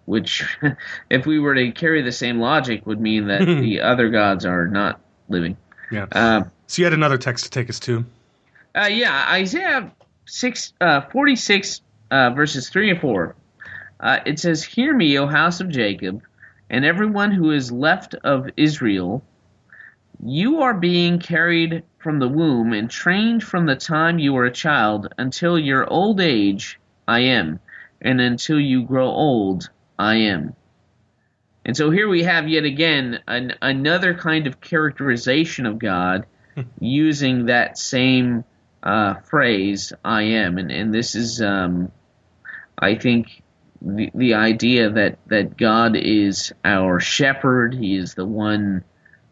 which, 0.04 0.44
if 1.10 1.26
we 1.26 1.38
were 1.38 1.54
to 1.54 1.72
carry 1.72 2.02
the 2.02 2.12
same 2.12 2.38
logic, 2.38 2.86
would 2.86 3.00
mean 3.00 3.26
that 3.28 3.44
the 3.44 3.80
other 3.80 4.10
gods 4.10 4.44
are 4.44 4.68
not 4.68 5.00
living. 5.28 5.56
Yeah. 5.90 6.06
Uh, 6.12 6.44
so 6.66 6.80
you 6.80 6.84
had 6.84 6.92
another 6.92 7.18
text 7.18 7.44
to 7.44 7.50
take 7.50 7.68
us 7.68 7.80
to. 7.80 8.04
uh, 8.76 8.88
yeah, 8.90 9.26
Isaiah 9.30 9.92
six 10.26 10.72
uh, 10.80 11.00
forty 11.10 11.36
six 11.36 11.80
uh, 12.10 12.30
verses 12.30 12.68
three 12.68 12.90
and 12.90 13.00
four. 13.00 13.34
Uh, 13.98 14.20
it 14.26 14.38
says, 14.38 14.62
"Hear 14.62 14.94
me, 14.94 15.18
O 15.18 15.26
house 15.26 15.60
of 15.60 15.68
Jacob, 15.68 16.22
and 16.68 16.84
everyone 16.84 17.32
who 17.32 17.50
is 17.50 17.72
left 17.72 18.14
of 18.14 18.48
Israel. 18.56 19.22
You 20.22 20.60
are 20.60 20.74
being 20.74 21.18
carried 21.18 21.82
from 22.00 22.18
the 22.18 22.28
womb 22.28 22.72
and 22.72 22.90
trained 22.90 23.44
from 23.44 23.66
the 23.66 23.76
time 23.76 24.18
you 24.18 24.32
were 24.32 24.46
a 24.46 24.52
child 24.52 25.14
until 25.16 25.58
your 25.58 25.88
old 25.88 26.20
age. 26.20 26.78
I 27.06 27.20
am, 27.20 27.60
and 28.00 28.20
until 28.20 28.60
you 28.60 28.82
grow 28.82 29.06
old, 29.06 29.70
I 29.98 30.16
am." 30.16 30.54
And 31.64 31.76
so 31.76 31.90
here 31.90 32.08
we 32.08 32.22
have 32.22 32.48
yet 32.48 32.64
again 32.64 33.20
an, 33.28 33.54
another 33.60 34.14
kind 34.14 34.46
of 34.46 34.60
characterization 34.60 35.66
of 35.66 35.78
God 35.78 36.26
using 36.80 37.46
that 37.46 37.78
same 37.78 38.44
uh, 38.82 39.14
phrase, 39.14 39.92
I 40.04 40.22
am. 40.22 40.58
And, 40.58 40.70
and 40.70 40.92
this 40.92 41.14
is, 41.14 41.42
um, 41.42 41.92
I 42.78 42.94
think, 42.94 43.42
the, 43.82 44.10
the 44.14 44.34
idea 44.34 44.90
that, 44.90 45.18
that 45.26 45.56
God 45.56 45.96
is 45.96 46.52
our 46.64 46.98
shepherd. 46.98 47.74
He 47.74 47.96
is 47.96 48.14
the 48.14 48.26
one 48.26 48.84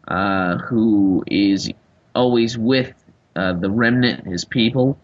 uh, 0.07 0.57
who 0.57 1.23
is 1.27 1.71
always 2.19 2.57
with 2.57 2.93
uh, 3.35 3.53
the 3.53 3.69
remnant, 3.69 4.27
his 4.27 4.43
people. 4.43 4.99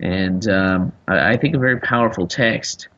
And 0.00 0.48
um, 0.48 0.92
I, 1.06 1.32
I 1.32 1.36
think 1.36 1.54
a 1.54 1.58
very 1.58 1.78
powerful 1.78 2.26
text. 2.26 2.88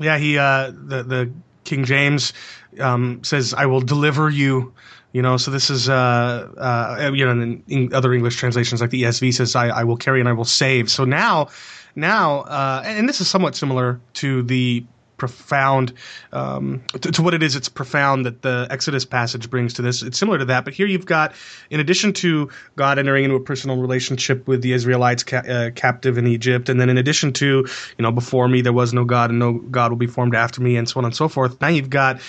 Yeah, 0.00 0.16
he 0.16 0.38
uh, 0.38 0.70
the 0.70 1.02
the 1.02 1.32
King 1.64 1.84
James 1.84 2.32
um, 2.80 3.22
says, 3.22 3.52
"I 3.52 3.66
will 3.66 3.82
deliver 3.82 4.30
you." 4.30 4.72
You 5.12 5.20
know, 5.20 5.36
so 5.36 5.50
this 5.50 5.68
is 5.68 5.90
uh, 5.90 5.92
uh, 5.92 7.10
you 7.12 7.26
know, 7.26 7.32
in, 7.32 7.62
in 7.68 7.92
other 7.92 8.14
English 8.14 8.36
translations 8.36 8.80
like 8.80 8.88
the 8.88 9.02
ESV 9.02 9.34
says, 9.34 9.54
I, 9.54 9.68
"I 9.68 9.84
will 9.84 9.98
carry 9.98 10.20
and 10.20 10.28
I 10.28 10.32
will 10.32 10.46
save." 10.46 10.90
So 10.90 11.04
now, 11.04 11.48
now, 11.94 12.40
uh, 12.40 12.82
and, 12.86 13.00
and 13.00 13.08
this 13.08 13.20
is 13.20 13.28
somewhat 13.28 13.54
similar 13.54 14.00
to 14.14 14.42
the 14.42 14.86
profound 15.22 15.92
um, 16.32 16.82
to, 17.00 17.12
to 17.12 17.22
what 17.22 17.32
it 17.32 17.44
is. 17.44 17.54
It's 17.54 17.68
profound 17.68 18.26
that 18.26 18.42
the 18.42 18.66
Exodus 18.70 19.04
passage 19.04 19.48
brings 19.48 19.74
to 19.74 19.82
this. 19.82 20.02
It's 20.02 20.18
similar 20.18 20.38
to 20.38 20.44
that, 20.46 20.64
but 20.64 20.74
here 20.74 20.88
you've 20.88 21.06
got, 21.06 21.32
in 21.70 21.78
addition 21.78 22.12
to 22.14 22.50
God 22.74 22.98
entering 22.98 23.22
into 23.22 23.36
a 23.36 23.40
personal 23.40 23.76
relationship 23.76 24.48
with 24.48 24.62
the 24.62 24.72
Israelites 24.72 25.22
ca- 25.22 25.46
uh, 25.48 25.70
captive 25.76 26.18
in 26.18 26.26
Egypt, 26.26 26.68
and 26.68 26.80
then 26.80 26.90
in 26.90 26.98
addition 26.98 27.32
to, 27.34 27.46
you 27.46 28.02
know, 28.02 28.10
before 28.10 28.48
me 28.48 28.62
there 28.62 28.72
was 28.72 28.92
no 28.92 29.04
God, 29.04 29.30
and 29.30 29.38
no 29.38 29.52
God 29.52 29.92
will 29.92 29.98
be 29.98 30.08
formed 30.08 30.34
after 30.34 30.60
me, 30.60 30.76
and 30.76 30.88
so 30.88 30.98
on 30.98 31.04
and 31.04 31.14
so 31.14 31.28
forth. 31.28 31.60
Now 31.60 31.68
you've 31.68 31.90
got 31.90 32.20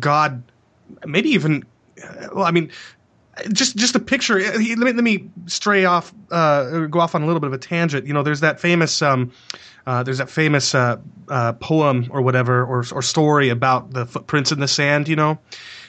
God, 0.00 0.42
maybe 1.06 1.28
even, 1.28 1.64
uh, 2.02 2.26
well, 2.34 2.44
I 2.44 2.50
mean, 2.50 2.72
just 3.52 3.76
just 3.76 3.94
a 3.94 4.00
picture. 4.00 4.38
uh, 4.38 4.58
Let 4.58 4.58
me 4.58 4.92
let 4.92 4.96
me 4.96 5.30
stray 5.46 5.84
off, 5.84 6.12
uh, 6.32 6.86
go 6.86 6.98
off 6.98 7.14
on 7.14 7.22
a 7.22 7.26
little 7.26 7.40
bit 7.40 7.46
of 7.46 7.54
a 7.54 7.58
tangent. 7.58 8.04
You 8.06 8.14
know, 8.14 8.22
there's 8.24 8.40
that 8.40 8.60
famous, 8.60 9.00
um, 9.00 9.30
uh, 9.86 10.02
there's 10.02 10.18
that 10.18 10.30
famous 10.30 10.74
uh, 10.74 10.96
uh, 11.28 11.52
poem 11.54 12.08
or 12.10 12.22
whatever, 12.22 12.64
or 12.64 12.84
or 12.92 13.02
story 13.02 13.48
about 13.48 13.92
the 13.92 14.06
footprints 14.06 14.52
in 14.52 14.60
the 14.60 14.68
sand. 14.68 15.08
You 15.08 15.16
know, 15.16 15.38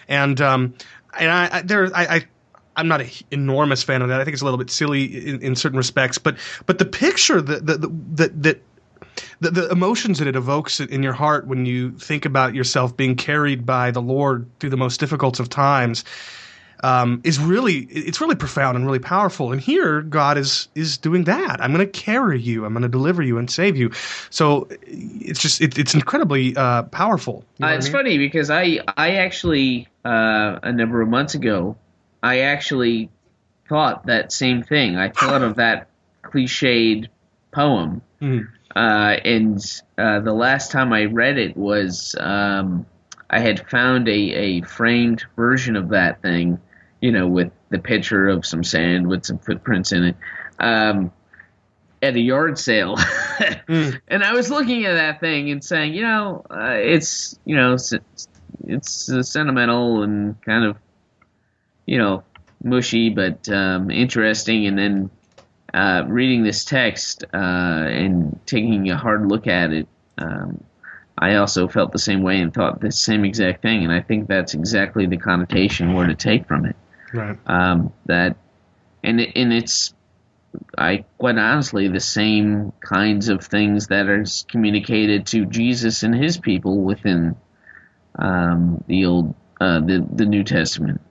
and 0.08 0.40
um, 0.42 0.74
and 1.20 1.32
I, 1.32 1.58
I 1.58 1.62
there 1.62 1.86
I. 1.96 2.06
I 2.06 2.26
I'm 2.76 2.88
not 2.88 3.02
an 3.02 3.10
enormous 3.30 3.84
fan 3.84 4.02
of 4.02 4.08
that. 4.08 4.20
I 4.20 4.24
think 4.24 4.34
it's 4.34 4.42
a 4.42 4.46
little 4.46 4.58
bit 4.58 4.72
silly 4.72 5.30
in, 5.30 5.44
in 5.44 5.56
certain 5.56 5.78
respects, 5.78 6.18
but 6.18 6.38
but 6.66 6.80
the 6.80 6.86
picture 6.86 7.40
that 7.40 7.68
that 7.68 8.42
that 8.42 8.62
the, 9.42 9.52
the 9.52 9.70
emotions 9.70 10.20
that 10.20 10.28
it 10.28 10.36
evokes 10.36 10.80
in 10.80 11.04
your 11.04 11.14
heart 11.14 11.46
when 11.46 11.68
you 11.68 11.92
think 11.92 12.26
about 12.26 12.56
yourself 12.56 12.98
being 12.98 13.16
carried 13.16 13.64
by 13.66 13.92
the 13.92 14.02
Lord 14.02 14.50
through 14.60 14.72
the 14.72 14.78
most 14.78 15.00
difficult 15.00 15.40
of 15.40 15.50
times 15.50 16.04
um, 16.84 17.22
is 17.24 17.40
really 17.40 17.76
it's 17.90 18.22
really 18.22 18.36
profound 18.36 18.76
and 18.78 18.86
really 18.86 19.00
powerful. 19.00 19.52
And 19.52 19.62
here 19.62 20.02
God 20.02 20.38
is 20.38 20.68
is 20.76 20.98
doing 20.98 21.24
that. 21.26 21.62
I'm 21.62 21.74
going 21.74 21.86
to 21.86 21.92
carry 21.92 22.40
you. 22.40 22.66
I'm 22.66 22.74
going 22.74 22.84
to 22.84 22.90
deliver 22.90 23.24
you 23.24 23.38
and 23.40 23.50
save 23.50 23.76
you. 23.78 23.92
So 24.30 24.68
it's 24.70 25.42
just 25.42 25.62
it, 25.62 25.78
it's 25.80 25.94
incredibly 25.96 26.56
uh, 26.56 26.84
powerful. 26.84 27.44
You 27.58 27.66
know 27.66 27.72
Uh, 27.72 27.78
it's 27.78 27.86
I 27.86 27.90
mean? 27.90 27.94
funny 27.98 28.18
because 28.18 28.50
I 28.50 28.80
I 28.98 29.12
actually 29.16 29.88
uh, 30.06 30.60
a 30.62 30.72
number 30.72 31.02
of 31.02 31.10
months 31.10 31.34
ago 31.36 31.78
I 32.22 32.40
actually 32.40 33.10
thought 33.70 34.06
that 34.06 34.32
same 34.32 34.62
thing. 34.64 34.98
I 34.98 35.10
thought 35.10 35.42
of 35.42 35.56
that 35.56 35.88
cliched 36.24 37.08
poem, 37.52 38.02
Mhm. 38.22 38.48
uh, 38.76 39.16
and 39.24 39.82
uh, 39.98 40.20
the 40.20 40.34
last 40.34 40.72
time 40.72 40.92
I 40.94 41.06
read 41.06 41.38
it 41.38 41.56
was 41.56 42.16
um, 42.20 42.86
I 43.30 43.40
had 43.40 43.70
found 43.70 44.08
a, 44.08 44.12
a 44.12 44.62
framed 44.62 45.24
version 45.36 45.76
of 45.76 45.90
that 45.90 46.22
thing, 46.22 46.60
you 47.04 47.12
know, 47.12 47.28
with 47.28 47.52
the 47.68 47.80
picture 47.80 48.30
of 48.30 48.46
some 48.46 48.64
sand 48.64 49.06
with 49.08 49.26
some 49.26 49.38
footprints 49.38 49.92
in 49.92 50.06
it. 50.06 50.16
Um, 50.58 51.12
at 52.02 52.16
a 52.16 52.20
yard 52.20 52.58
sale, 52.58 52.98
and 53.68 54.24
I 54.24 54.32
was 54.32 54.50
looking 54.50 54.86
at 54.86 54.94
that 54.94 55.20
thing 55.20 55.52
and 55.52 55.62
saying, 55.62 55.94
you 55.94 56.02
know, 56.02 56.46
uh, 56.50 56.78
it's 56.78 57.38
you 57.44 57.58
know, 57.58 57.74
it's, 57.74 57.94
it's 58.66 59.10
uh, 59.12 59.22
sentimental 59.22 60.04
and 60.04 60.42
kind 60.44 60.64
of, 60.64 60.78
you 61.86 61.98
know, 61.98 62.24
mushy 62.64 63.10
but 63.10 63.50
um, 63.50 63.92
interesting. 63.92 64.66
And 64.66 64.78
then 64.78 65.10
uh, 65.74 66.06
reading 66.08 66.46
this 66.46 66.64
text 66.64 67.26
uh, 67.34 67.38
and 67.38 68.40
taking 68.46 68.90
a 68.92 68.98
hard 68.98 69.28
look 69.28 69.48
at 69.48 69.74
it, 69.74 69.90
um, 70.20 70.64
I 71.18 71.36
also 71.36 71.68
felt 71.68 71.92
the 71.92 72.00
same 72.00 72.24
way 72.24 72.40
and 72.40 72.54
thought 72.54 72.80
the 72.80 72.94
same 72.94 73.26
exact 73.26 73.62
thing. 73.62 73.84
And 73.84 73.92
I 73.92 74.00
think 74.00 74.30
that's 74.30 74.54
exactly 74.54 75.06
the 75.06 75.18
connotation 75.18 75.94
we're 75.94 76.08
to 76.08 76.16
take 76.16 76.48
from 76.48 76.66
it. 76.66 76.78
Right. 77.14 77.38
Um, 77.46 77.94
that, 78.06 78.38
and 79.04 79.22
it, 79.22 79.34
and 79.36 79.54
it's, 79.54 79.94
I 80.78 81.06
quite 81.18 81.38
honestly 81.38 81.88
the 81.88 82.00
same 82.00 82.74
kinds 82.80 83.30
of 83.30 83.44
things 83.44 83.88
that 83.88 84.08
are 84.08 84.26
communicated 84.50 85.28
to 85.28 85.46
Jesus 85.46 86.04
and 86.04 86.14
his 86.16 86.38
people 86.38 86.82
within 86.82 87.36
um, 88.18 88.84
the 88.88 89.06
old 89.06 89.36
uh, 89.60 89.80
the 89.80 90.06
the 90.12 90.26
New 90.26 90.44
Testament. 90.44 91.02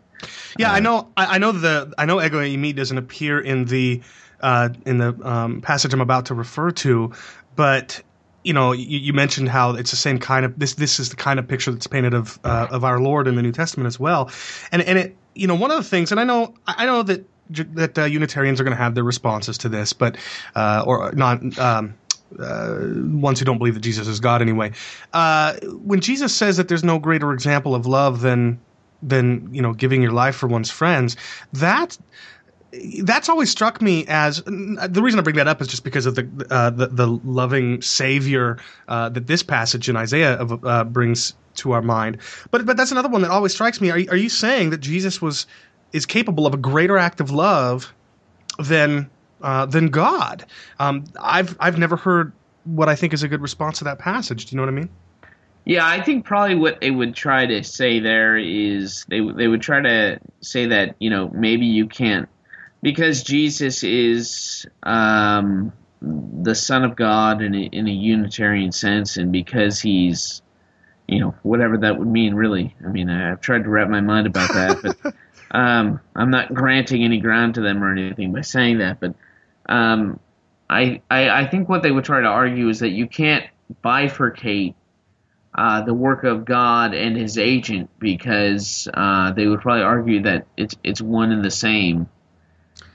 Yeah, 0.58 0.72
I 0.72 0.80
know. 0.80 1.08
I, 1.16 1.36
I 1.36 1.38
know 1.38 1.52
the. 1.52 1.92
I 1.98 2.04
know 2.04 2.22
ego 2.22 2.40
eimi 2.40 2.74
doesn't 2.74 2.98
appear 2.98 3.40
in 3.40 3.64
the 3.64 4.02
uh, 4.40 4.68
in 4.86 4.98
the 4.98 5.16
um, 5.26 5.60
passage 5.60 5.92
I'm 5.92 6.00
about 6.00 6.26
to 6.26 6.34
refer 6.34 6.70
to, 6.70 7.12
but 7.56 8.02
you 8.44 8.52
know, 8.52 8.72
you, 8.72 8.98
you 8.98 9.12
mentioned 9.12 9.48
how 9.48 9.70
it's 9.70 9.90
the 9.90 9.96
same 9.96 10.18
kind 10.18 10.44
of 10.44 10.58
this. 10.58 10.74
This 10.74 10.98
is 10.98 11.10
the 11.10 11.16
kind 11.16 11.38
of 11.38 11.46
picture 11.46 11.70
that's 11.70 11.86
painted 11.86 12.14
of 12.14 12.38
uh, 12.44 12.68
of 12.70 12.84
our 12.84 13.00
Lord 13.00 13.28
in 13.28 13.36
the 13.36 13.42
New 13.42 13.52
Testament 13.52 13.86
as 13.86 13.98
well, 13.98 14.30
and 14.70 14.82
and 14.82 14.98
it. 14.98 15.16
You 15.34 15.46
know, 15.46 15.54
one 15.54 15.70
of 15.70 15.78
the 15.78 15.84
things, 15.84 16.10
and 16.10 16.20
I 16.20 16.24
know, 16.24 16.52
I 16.66 16.84
know 16.84 17.02
that 17.04 17.24
that 17.48 17.98
uh, 17.98 18.04
Unitarians 18.04 18.60
are 18.60 18.64
going 18.64 18.76
to 18.76 18.82
have 18.82 18.94
their 18.94 19.04
responses 19.04 19.56
to 19.58 19.68
this, 19.68 19.92
but 19.92 20.16
uh, 20.54 20.84
or 20.86 21.12
not. 21.12 21.58
Um, 21.58 21.94
uh, 22.38 22.78
ones 23.10 23.38
who 23.38 23.44
don't 23.44 23.58
believe 23.58 23.74
that 23.74 23.82
Jesus 23.82 24.08
is 24.08 24.18
God 24.18 24.40
anyway. 24.40 24.72
Uh, 25.12 25.52
when 25.84 26.00
Jesus 26.00 26.34
says 26.34 26.56
that 26.56 26.66
there's 26.66 26.82
no 26.82 26.98
greater 26.98 27.34
example 27.34 27.74
of 27.74 27.84
love 27.84 28.22
than 28.22 28.58
than 29.02 29.52
you 29.52 29.60
know 29.60 29.74
giving 29.74 30.00
your 30.00 30.12
life 30.12 30.36
for 30.36 30.46
one's 30.46 30.70
friends, 30.70 31.16
that 31.52 31.98
that's 33.02 33.28
always 33.28 33.50
struck 33.50 33.82
me 33.82 34.06
as 34.08 34.42
the 34.42 35.00
reason 35.02 35.20
I 35.20 35.22
bring 35.22 35.36
that 35.36 35.48
up 35.48 35.60
is 35.60 35.68
just 35.68 35.84
because 35.84 36.06
of 36.06 36.14
the 36.14 36.46
uh, 36.50 36.70
the, 36.70 36.86
the 36.86 37.06
loving 37.06 37.82
Savior 37.82 38.58
uh, 38.88 39.10
that 39.10 39.26
this 39.26 39.42
passage 39.42 39.88
in 39.88 39.96
Isaiah 39.96 40.40
uh, 40.40 40.84
brings 40.84 41.34
to 41.56 41.72
our 41.72 41.82
mind. 41.82 42.18
But 42.50 42.64
but 42.64 42.76
that's 42.76 42.90
another 42.90 43.08
one 43.08 43.22
that 43.22 43.30
always 43.30 43.52
strikes 43.52 43.80
me. 43.80 43.90
Are 43.90 43.98
are 44.10 44.16
you 44.16 44.28
saying 44.28 44.70
that 44.70 44.78
Jesus 44.78 45.20
was 45.20 45.46
is 45.92 46.06
capable 46.06 46.46
of 46.46 46.54
a 46.54 46.56
greater 46.56 46.96
act 46.96 47.20
of 47.20 47.30
love 47.30 47.92
than 48.58 49.10
uh, 49.42 49.66
than 49.66 49.88
God? 49.88 50.46
Um, 50.78 51.04
I've 51.20 51.56
I've 51.60 51.78
never 51.78 51.96
heard 51.96 52.32
what 52.64 52.88
I 52.88 52.94
think 52.94 53.12
is 53.12 53.22
a 53.22 53.28
good 53.28 53.42
response 53.42 53.78
to 53.78 53.84
that 53.84 53.98
passage. 53.98 54.46
Do 54.46 54.54
you 54.54 54.56
know 54.56 54.62
what 54.62 54.72
I 54.72 54.76
mean? 54.76 54.88
Yeah, 55.64 55.86
I 55.86 56.00
think 56.00 56.24
probably 56.24 56.56
what 56.56 56.80
they 56.80 56.90
would 56.90 57.14
try 57.14 57.46
to 57.46 57.62
say 57.62 58.00
there 58.00 58.36
is 58.36 59.04
they 59.08 59.20
they 59.20 59.46
would 59.46 59.62
try 59.62 59.80
to 59.80 60.18
say 60.40 60.66
that 60.66 60.96
you 60.98 61.10
know 61.10 61.28
maybe 61.34 61.66
you 61.66 61.86
can't 61.86 62.28
because 62.82 63.22
Jesus 63.22 63.84
is 63.84 64.66
um, 64.82 65.72
the 66.00 66.54
Son 66.54 66.84
of 66.84 66.96
God 66.96 67.42
in 67.42 67.54
a, 67.54 67.62
in 67.62 67.86
a 67.86 67.92
Unitarian 67.92 68.72
sense, 68.72 69.16
and 69.16 69.30
because 69.30 69.80
he's, 69.80 70.42
you 71.06 71.20
know, 71.20 71.34
whatever 71.42 71.78
that 71.78 71.98
would 71.98 72.08
mean, 72.08 72.34
really. 72.34 72.74
I 72.84 72.88
mean, 72.88 73.08
I've 73.08 73.40
tried 73.40 73.64
to 73.64 73.70
wrap 73.70 73.88
my 73.88 74.00
mind 74.00 74.26
about 74.26 74.52
that, 74.52 74.82
but 74.82 75.14
um, 75.52 76.00
I'm 76.16 76.30
not 76.30 76.52
granting 76.52 77.04
any 77.04 77.20
ground 77.20 77.54
to 77.54 77.60
them 77.60 77.82
or 77.82 77.92
anything 77.92 78.32
by 78.32 78.40
saying 78.40 78.78
that. 78.78 78.98
But 78.98 79.14
um, 79.66 80.18
I, 80.68 81.02
I, 81.10 81.28
I 81.28 81.46
think 81.46 81.68
what 81.68 81.82
they 81.82 81.92
would 81.92 82.04
try 82.04 82.20
to 82.20 82.28
argue 82.28 82.68
is 82.68 82.80
that 82.80 82.90
you 82.90 83.06
can't 83.06 83.46
bifurcate 83.84 84.74
uh, 85.54 85.82
the 85.82 85.94
work 85.94 86.24
of 86.24 86.44
God 86.44 86.94
and 86.94 87.16
His 87.16 87.38
agent 87.38 87.90
because 87.98 88.88
uh, 88.92 89.32
they 89.32 89.46
would 89.46 89.60
probably 89.60 89.82
argue 89.82 90.22
that 90.22 90.46
it's 90.56 90.74
it's 90.82 91.00
one 91.00 91.30
and 91.30 91.44
the 91.44 91.50
same. 91.50 92.08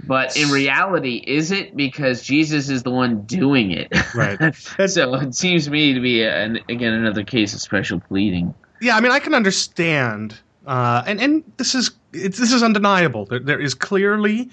But 0.06 0.38
in 0.38 0.50
reality, 0.50 1.24
is 1.26 1.52
it 1.52 1.76
because 1.76 2.22
Jesus 2.22 2.70
is 2.70 2.84
the 2.84 2.92
one 2.92 3.24
doing 3.24 3.72
it? 3.72 3.92
Right. 4.14 4.56
so 4.88 5.16
it 5.16 5.36
seems 5.36 5.66
to 5.66 5.72
me 5.72 5.94
to 5.94 6.00
be 6.00 6.24
an, 6.24 6.60
again 6.70 6.94
another 6.94 7.24
case 7.24 7.54
of 7.54 7.62
special 7.62 8.00
pleading. 8.00 8.54
Yeah, 8.80 8.96
I 8.96 9.02
mean, 9.02 9.12
I 9.12 9.20
can 9.20 9.34
understand, 9.34 10.38
uh, 10.66 11.04
and 11.08 11.20
and 11.20 11.44
this 11.58 11.74
is 11.74 11.92
it's, 12.14 12.38
this 12.38 12.54
is 12.54 12.62
undeniable. 12.62 13.26
There, 13.26 13.40
there 13.40 13.60
is 13.60 13.74
clearly 13.74 14.50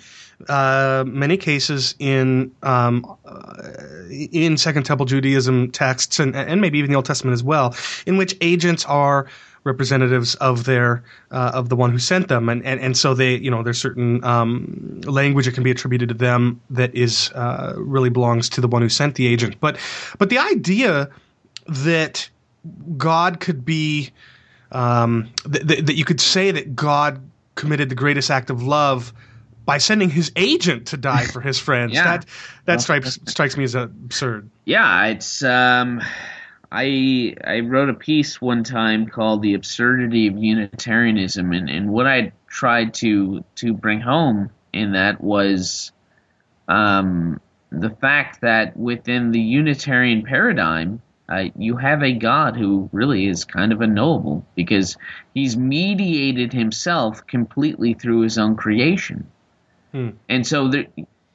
uh, 0.48 1.04
many 1.06 1.36
cases 1.36 1.94
in 1.98 2.52
um, 2.62 3.04
uh, 3.24 3.72
in 4.10 4.56
Second 4.56 4.84
Temple 4.84 5.06
Judaism 5.06 5.70
texts, 5.70 6.18
and 6.18 6.34
and 6.34 6.60
maybe 6.60 6.78
even 6.78 6.90
the 6.90 6.96
Old 6.96 7.04
Testament 7.04 7.34
as 7.34 7.42
well, 7.42 7.76
in 8.06 8.16
which 8.16 8.34
agents 8.40 8.84
are 8.86 9.26
representatives 9.64 10.34
of 10.36 10.64
their 10.64 11.02
uh, 11.30 11.50
of 11.54 11.68
the 11.68 11.76
one 11.76 11.90
who 11.90 11.98
sent 11.98 12.28
them, 12.28 12.48
and, 12.48 12.64
and 12.64 12.80
and 12.80 12.96
so 12.96 13.14
they 13.14 13.36
you 13.36 13.50
know 13.50 13.62
there's 13.62 13.80
certain 13.80 14.22
um, 14.24 15.00
language 15.04 15.46
that 15.46 15.52
can 15.52 15.62
be 15.62 15.70
attributed 15.70 16.08
to 16.10 16.14
them 16.14 16.60
that 16.70 16.94
is 16.94 17.30
uh, 17.32 17.74
really 17.76 18.10
belongs 18.10 18.48
to 18.50 18.60
the 18.60 18.68
one 18.68 18.82
who 18.82 18.88
sent 18.88 19.16
the 19.16 19.26
agent. 19.26 19.56
But 19.60 19.78
but 20.18 20.30
the 20.30 20.38
idea 20.38 21.10
that 21.66 22.28
God 22.96 23.40
could 23.40 23.64
be 23.64 24.10
um, 24.72 25.30
th- 25.50 25.66
th- 25.66 25.86
that 25.86 25.94
you 25.94 26.04
could 26.04 26.20
say 26.20 26.50
that 26.50 26.76
God 26.76 27.20
committed 27.54 27.88
the 27.88 27.94
greatest 27.94 28.30
act 28.30 28.50
of 28.50 28.62
love 28.62 29.12
by 29.64 29.78
sending 29.78 30.10
his 30.10 30.30
agent 30.36 30.88
to 30.88 30.96
die 30.96 31.24
for 31.24 31.40
his 31.40 31.58
friends. 31.58 31.94
Yeah. 31.94 32.04
That 32.04 32.26
that 32.66 32.80
strikes 32.80 33.18
strikes 33.26 33.56
me 33.56 33.64
as 33.64 33.74
absurd. 33.74 34.50
Yeah, 34.64 35.06
it's 35.06 35.42
um, 35.42 36.02
I 36.74 37.36
I 37.46 37.60
wrote 37.60 37.88
a 37.88 37.94
piece 37.94 38.40
one 38.40 38.64
time 38.64 39.06
called 39.06 39.42
"The 39.42 39.54
Absurdity 39.54 40.26
of 40.26 40.36
Unitarianism," 40.36 41.52
and, 41.52 41.70
and 41.70 41.88
what 41.88 42.08
I 42.08 42.32
tried 42.48 42.94
to 42.94 43.44
to 43.56 43.72
bring 43.72 44.00
home 44.00 44.50
in 44.72 44.92
that 44.92 45.20
was 45.20 45.92
um, 46.66 47.40
the 47.70 47.90
fact 47.90 48.40
that 48.40 48.76
within 48.76 49.30
the 49.30 49.40
Unitarian 49.40 50.24
paradigm, 50.24 51.00
uh, 51.28 51.44
you 51.56 51.76
have 51.76 52.02
a 52.02 52.12
God 52.12 52.56
who 52.56 52.88
really 52.92 53.28
is 53.28 53.44
kind 53.44 53.72
of 53.72 53.80
unknowable 53.80 54.44
because 54.56 54.96
he's 55.32 55.56
mediated 55.56 56.52
himself 56.52 57.24
completely 57.28 57.94
through 57.94 58.22
his 58.22 58.36
own 58.36 58.56
creation. 58.56 59.28
Hmm. 59.92 60.10
And 60.28 60.44
so, 60.44 60.68
there, 60.68 60.86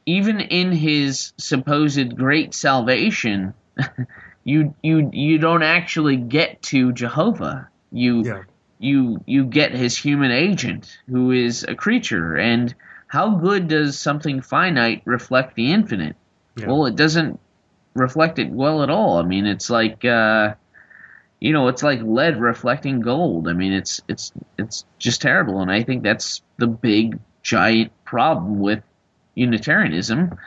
even 0.06 0.42
in 0.42 0.74
his 0.74 1.32
supposed 1.38 2.18
great 2.18 2.54
salvation, 2.54 3.54
you 4.50 4.74
you 4.82 5.10
you 5.14 5.38
don't 5.38 5.64
actually 5.64 6.18
get 6.18 6.62
to 6.64 6.92
Jehovah. 6.92 7.70
You 7.92 8.24
Yeah. 8.24 8.44
you 8.80 9.24
you 9.26 9.46
get 9.46 9.72
his 9.74 9.98
human 9.98 10.32
agent, 10.32 10.98
who 11.08 11.32
is 11.32 11.64
a 11.64 11.76
creature. 11.76 12.36
And 12.36 12.74
how 13.08 13.36
good 13.36 13.68
does 13.68 14.00
something 14.00 14.42
finite 14.42 15.02
reflect 15.06 15.56
the 15.56 15.72
infinite? 15.72 16.16
Yeah. 16.56 16.68
Well, 16.68 16.86
it 16.88 16.96
doesn't 16.96 17.40
reflect 17.94 18.40
it 18.40 18.50
well 18.50 18.82
at 18.84 18.90
all. 18.90 19.20
I 19.20 19.24
mean, 19.24 19.46
it's 19.46 19.70
like 19.70 20.04
uh, 20.04 20.56
you 21.40 21.54
know, 21.54 21.68
it's 21.68 21.84
like 21.84 22.02
lead 22.02 22.40
reflecting 22.42 23.02
gold. 23.02 23.48
I 23.48 23.54
mean, 23.54 23.74
it's 23.74 24.02
it's 24.08 24.32
it's 24.58 24.86
just 24.98 25.22
terrible, 25.22 25.62
and 25.62 25.72
I 25.72 25.84
think 25.84 26.04
that's 26.04 26.42
the 26.58 26.68
big 26.68 27.20
giant 27.44 27.92
problem 28.04 28.60
with 28.60 28.82
Unitarianism. 29.36 30.38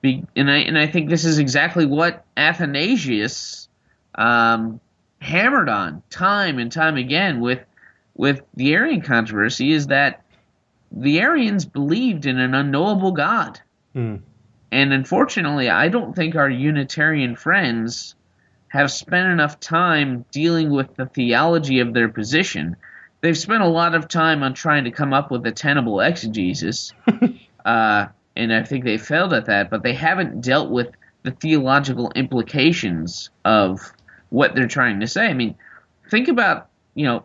Be, 0.00 0.24
and 0.36 0.50
I 0.50 0.58
and 0.58 0.78
I 0.78 0.86
think 0.86 1.08
this 1.08 1.24
is 1.24 1.38
exactly 1.38 1.86
what 1.86 2.24
Athanasius 2.36 3.68
um, 4.14 4.80
hammered 5.20 5.68
on 5.68 6.02
time 6.10 6.58
and 6.58 6.70
time 6.70 6.96
again 6.96 7.40
with 7.40 7.60
with 8.14 8.42
the 8.54 8.72
Arian 8.74 9.00
controversy 9.00 9.72
is 9.72 9.88
that 9.88 10.22
the 10.90 11.20
Arians 11.20 11.64
believed 11.64 12.26
in 12.26 12.38
an 12.38 12.54
unknowable 12.54 13.12
God. 13.12 13.60
Hmm. 13.92 14.16
And 14.70 14.92
unfortunately, 14.92 15.70
I 15.70 15.88
don't 15.88 16.14
think 16.14 16.36
our 16.36 16.50
Unitarian 16.50 17.36
friends 17.36 18.14
have 18.68 18.90
spent 18.90 19.30
enough 19.30 19.60
time 19.60 20.24
dealing 20.30 20.70
with 20.70 20.94
the 20.96 21.06
theology 21.06 21.80
of 21.80 21.94
their 21.94 22.08
position. 22.08 22.76
They've 23.20 23.38
spent 23.38 23.62
a 23.62 23.68
lot 23.68 23.94
of 23.94 24.08
time 24.08 24.42
on 24.42 24.54
trying 24.54 24.84
to 24.84 24.90
come 24.90 25.14
up 25.14 25.30
with 25.30 25.46
a 25.46 25.52
tenable 25.52 26.00
exegesis, 26.00 26.92
uh, 27.64 28.06
and 28.38 28.54
I 28.54 28.62
think 28.62 28.84
they 28.84 28.96
failed 28.96 29.34
at 29.34 29.46
that, 29.46 29.68
but 29.68 29.82
they 29.82 29.92
haven't 29.92 30.40
dealt 30.40 30.70
with 30.70 30.88
the 31.24 31.32
theological 31.32 32.12
implications 32.14 33.30
of 33.44 33.92
what 34.30 34.54
they're 34.54 34.68
trying 34.68 35.00
to 35.00 35.06
say. 35.06 35.26
I 35.26 35.34
mean, 35.34 35.56
think 36.08 36.28
about, 36.28 36.68
you 36.94 37.04
know, 37.04 37.24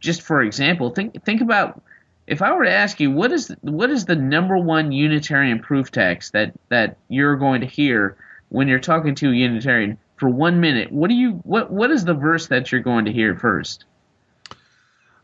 just 0.00 0.22
for 0.22 0.42
example, 0.42 0.90
think 0.90 1.22
think 1.24 1.42
about 1.42 1.82
if 2.26 2.40
I 2.40 2.52
were 2.54 2.64
to 2.64 2.70
ask 2.72 3.00
you 3.00 3.10
what 3.10 3.32
is 3.32 3.54
what 3.60 3.90
is 3.90 4.06
the 4.06 4.16
number 4.16 4.56
one 4.56 4.92
Unitarian 4.92 5.60
proof 5.60 5.90
text 5.90 6.32
that 6.32 6.54
that 6.70 6.96
you're 7.08 7.36
going 7.36 7.60
to 7.60 7.66
hear 7.66 8.16
when 8.48 8.66
you're 8.66 8.78
talking 8.78 9.14
to 9.16 9.30
a 9.30 9.34
Unitarian 9.34 9.98
for 10.16 10.28
one 10.28 10.60
minute, 10.60 10.90
what 10.90 11.08
do 11.08 11.14
you 11.14 11.32
what 11.44 11.70
what 11.70 11.90
is 11.90 12.04
the 12.04 12.14
verse 12.14 12.46
that 12.46 12.72
you're 12.72 12.80
going 12.80 13.04
to 13.04 13.12
hear 13.12 13.34
first? 13.36 13.84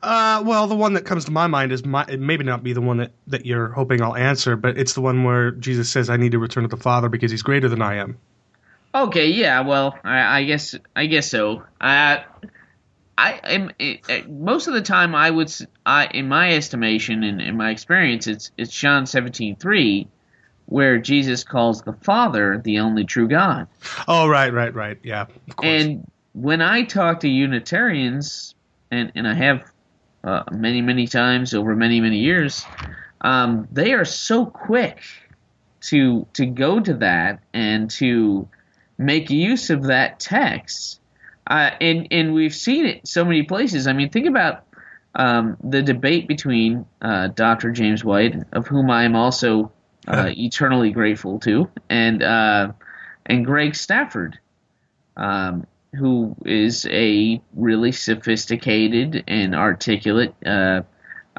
Uh, 0.03 0.43
well, 0.47 0.67
the 0.67 0.75
one 0.75 0.95
that 0.95 1.05
comes 1.05 1.27
to 1.27 1.31
my 1.31 1.47
mind 1.47 1.73
is 1.73 1.85
my, 1.85 2.05
it 2.09 2.21
maybe 2.21 2.43
not 2.43 2.63
be 2.63 2.73
the 2.73 2.81
one 2.81 2.97
that, 2.97 3.13
that 3.27 3.45
you're 3.45 3.69
hoping 3.69 4.01
I'll 4.01 4.17
answer, 4.17 4.57
but 4.57 4.79
it's 4.79 4.95
the 4.95 5.03
one 5.03 5.25
where 5.25 5.51
Jesus 5.51 5.91
says, 5.91 6.09
"I 6.09 6.17
need 6.17 6.33
to 6.33 6.39
return 6.39 6.63
to 6.63 6.69
the 6.69 6.79
Father 6.79 7.09
because 7.09 7.31
He's 7.31 7.43
greater 7.43 7.69
than 7.69 7.83
I 7.83 7.97
am." 7.97 8.19
Okay, 8.95 9.27
yeah, 9.27 9.61
well, 9.61 9.99
I, 10.03 10.39
I 10.41 10.45
guess 10.45 10.75
I 10.97 11.07
guess 11.07 11.31
so. 11.31 11.65
I 11.81 12.25
I 13.19 13.41
am 13.45 13.71
it, 13.79 14.31
most 14.31 14.69
of 14.69 14.75
the 14.75 14.81
time 14.81 15.15
I 15.15 15.31
would 15.31 15.53
I 15.85 16.07
in 16.07 16.29
my 16.29 16.55
estimation 16.55 17.23
and 17.23 17.41
in 17.41 17.57
my 17.57 17.71
experience 17.71 18.27
it's 18.27 18.51
it's 18.57 18.73
John 18.73 19.07
seventeen 19.07 19.57
three 19.57 20.09
where 20.65 20.99
Jesus 20.99 21.45
calls 21.45 21.83
the 21.83 21.93
Father 21.93 22.61
the 22.65 22.79
only 22.79 23.05
true 23.05 23.29
God. 23.29 23.67
Oh, 24.09 24.29
right, 24.29 24.53
right, 24.53 24.73
right. 24.73 24.99
Yeah, 25.03 25.23
of 25.23 25.57
course. 25.57 25.83
And 25.83 26.11
when 26.33 26.63
I 26.63 26.85
talk 26.85 27.21
to 27.21 27.29
Unitarians, 27.29 28.55
and, 28.91 29.11
and 29.17 29.27
I 29.27 29.35
have 29.35 29.65
uh, 30.25 30.45
many, 30.53 30.83
many 30.83 31.07
times 31.07 31.55
over 31.55 31.75
many, 31.75 32.01
many 32.01 32.19
years, 32.19 32.65
um, 33.21 33.69
they 33.73 33.93
are 33.93 34.05
so 34.05 34.47
quick 34.47 35.03
to 35.83 36.27
to 36.35 36.47
go 36.47 36.79
to 36.81 36.95
that 36.95 37.41
and 37.55 37.91
to 37.91 38.49
make 38.99 39.31
use 39.31 39.71
of 39.71 39.85
that 39.85 40.21
text. 40.21 41.01
Uh, 41.47 41.71
and 41.81 42.09
and 42.11 42.35
we've 42.35 42.55
seen 42.55 42.87
it 42.87 43.07
so 43.07 43.25
many 43.25 43.43
places. 43.43 43.87
I 43.87 43.93
mean, 43.93 44.11
think 44.11 44.27
about 44.27 44.65
um, 45.15 45.57
the 45.65 45.83
debate 45.83 46.29
between 46.29 46.87
uh, 47.03 47.29
Dr. 47.29 47.73
James 47.73 48.05
White, 48.05 48.37
of 48.53 48.67
whom 48.67 48.91
I 48.91 49.05
am 49.05 49.17
also 49.17 49.73
uh, 50.07 50.31
eternally 50.37 50.91
grateful 50.91 51.41
to, 51.41 51.69
and 51.89 52.23
uh, 52.23 52.73
and 53.27 53.45
Greg 53.45 53.75
Stafford, 53.75 54.39
um, 55.17 55.67
who 55.95 56.37
is 56.45 56.87
a 56.91 57.41
really 57.55 57.93
sophisticated 57.93 59.25
and 59.27 59.55
articulate 59.55 60.35
uh, 60.47 60.83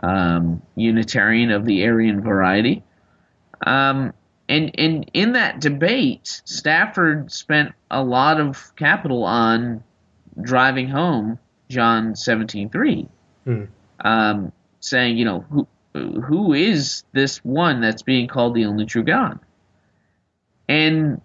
um, 0.04 0.62
Unitarian 0.76 1.52
of 1.52 1.66
the 1.66 1.84
Arian 1.84 2.22
variety. 2.22 2.84
Um, 3.66 4.14
and, 4.50 4.72
and 4.78 5.10
in 5.14 5.34
that 5.34 5.62
debate, 5.62 6.42
Stafford 6.46 7.32
spent 7.32 7.74
a 7.90 8.04
lot 8.04 8.42
of 8.42 8.76
capital 8.76 9.24
on 9.24 9.84
driving 10.42 10.90
home 10.90 11.40
John 11.70 12.16
seventeen 12.16 12.70
three, 12.70 13.08
Hmm. 13.46 13.64
um, 14.02 14.52
saying, 14.82 15.18
you 15.18 15.26
know, 15.26 15.46
who 15.50 15.68
who 15.94 16.54
is 16.54 17.04
this 17.14 17.38
one 17.44 17.82
that's 17.82 18.02
being 18.02 18.28
called 18.28 18.56
the 18.56 18.66
only 18.66 18.86
true 18.86 19.04
God? 19.04 19.40
And 20.68 21.22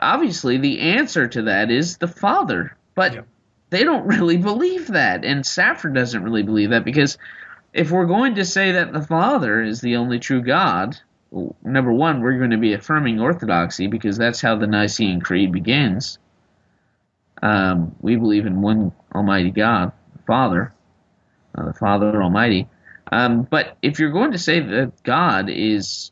obviously, 0.00 0.58
the 0.58 0.80
answer 0.80 1.26
to 1.28 1.42
that 1.42 1.70
is 1.70 1.96
the 1.98 2.08
Father. 2.08 2.76
But 2.94 3.14
Yep. 3.14 3.26
they 3.70 3.84
don't 3.84 4.06
really 4.18 4.36
believe 4.36 4.88
that, 4.88 5.24
and 5.24 5.44
Stafford 5.44 5.94
doesn't 5.94 6.22
really 6.22 6.42
believe 6.42 6.70
that 6.70 6.84
because 6.84 7.18
if 7.72 7.90
we're 7.90 8.06
going 8.06 8.36
to 8.36 8.44
say 8.44 8.72
that 8.72 8.92
the 8.92 9.02
Father 9.02 9.62
is 9.62 9.80
the 9.80 9.96
only 9.96 10.18
true 10.18 10.42
God, 10.42 10.96
number 11.62 11.92
one, 11.92 12.20
we're 12.20 12.38
going 12.38 12.50
to 12.50 12.56
be 12.58 12.72
affirming 12.72 13.20
orthodoxy 13.20 13.86
because 13.86 14.16
that's 14.16 14.40
how 14.40 14.56
the 14.56 14.66
Nicene 14.66 15.20
Creed 15.20 15.52
begins. 15.52 16.18
Um, 17.42 17.94
we 18.00 18.16
believe 18.16 18.46
in 18.46 18.62
one 18.62 18.92
Almighty 19.14 19.50
God, 19.50 19.92
the 20.16 20.22
Father, 20.22 20.72
uh, 21.54 21.66
the 21.66 21.74
Father 21.74 22.22
Almighty. 22.22 22.68
Um, 23.12 23.42
but 23.42 23.76
if 23.82 23.98
you're 23.98 24.10
going 24.12 24.32
to 24.32 24.38
say 24.38 24.60
that 24.60 25.02
God 25.02 25.48
is 25.48 26.10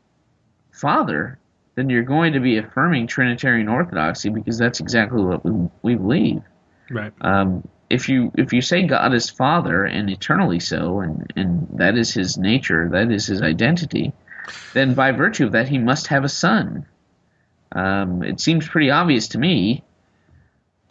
Father, 0.71 1.39
then 1.77 1.91
you're 1.91 2.01
going 2.01 2.33
to 2.33 2.39
be 2.39 2.57
affirming 2.57 3.05
Trinitarian 3.05 3.69
orthodoxy 3.69 4.29
because 4.29 4.57
that's 4.57 4.79
exactly 4.79 5.21
what 5.23 5.45
we, 5.45 5.69
we 5.83 5.93
believe. 5.93 6.41
Right. 6.89 7.13
Um, 7.21 7.67
if 7.87 8.09
you 8.09 8.31
if 8.35 8.51
you 8.51 8.63
say 8.63 8.81
God 8.87 9.13
is 9.13 9.29
Father 9.29 9.85
and 9.85 10.09
eternally 10.09 10.59
so, 10.59 11.01
and 11.01 11.31
and 11.35 11.67
that 11.73 11.95
is 11.95 12.11
His 12.11 12.35
nature, 12.35 12.89
that 12.89 13.11
is 13.11 13.27
His 13.27 13.43
identity, 13.43 14.11
then 14.73 14.95
by 14.95 15.11
virtue 15.11 15.45
of 15.45 15.51
that, 15.51 15.67
He 15.67 15.77
must 15.77 16.07
have 16.07 16.23
a 16.23 16.29
Son. 16.29 16.87
Um, 17.73 18.23
it 18.23 18.39
seems 18.39 18.67
pretty 18.67 18.89
obvious 18.89 19.27
to 19.29 19.37
me, 19.37 19.83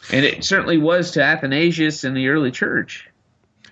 and 0.09 0.25
it 0.25 0.45
certainly 0.45 0.77
was 0.77 1.11
to 1.11 1.21
Athanasius 1.21 2.05
in 2.05 2.13
the 2.13 2.29
early 2.29 2.51
church. 2.51 3.09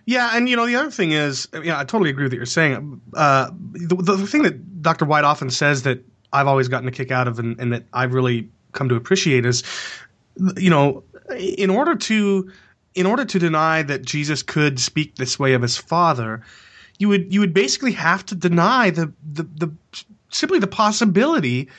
Yeah, 0.05 0.31
and 0.33 0.49
you 0.49 0.57
know 0.57 0.65
the 0.65 0.75
other 0.75 0.91
thing 0.91 1.13
is, 1.13 1.47
yeah, 1.63 1.79
I 1.79 1.85
totally 1.85 2.09
agree 2.09 2.25
with 2.25 2.33
what 2.33 2.37
you're 2.37 2.45
saying. 2.45 2.99
Uh, 3.13 3.51
the, 3.71 3.95
the 3.95 4.27
thing 4.27 4.43
that 4.43 4.81
Dr. 4.81 5.05
White 5.05 5.23
often 5.23 5.49
says 5.49 5.83
that 5.83 6.03
I've 6.33 6.47
always 6.47 6.67
gotten 6.67 6.87
a 6.87 6.91
kick 6.91 7.11
out 7.11 7.27
of, 7.27 7.39
and, 7.39 7.59
and 7.59 7.73
that 7.73 7.83
I've 7.93 8.13
really 8.13 8.49
come 8.71 8.89
to 8.89 8.95
appreciate 8.95 9.45
is, 9.45 9.63
you 10.57 10.69
know, 10.69 11.03
in 11.35 11.69
order 11.69 11.95
to 11.95 12.51
in 12.93 13.05
order 13.05 13.25
to 13.25 13.39
deny 13.39 13.81
that 13.83 14.03
Jesus 14.03 14.41
could 14.41 14.79
speak 14.79 15.15
this 15.15 15.37
way 15.37 15.53
of 15.53 15.61
his 15.61 15.77
Father, 15.77 16.41
you 16.97 17.09
would 17.09 17.33
you 17.33 17.39
would 17.39 17.53
basically 17.53 17.91
have 17.93 18.25
to 18.27 18.35
deny 18.35 18.89
the 18.89 19.11
the, 19.33 19.43
the 19.43 19.71
simply 20.29 20.59
the 20.59 20.67
possibility 20.67 21.69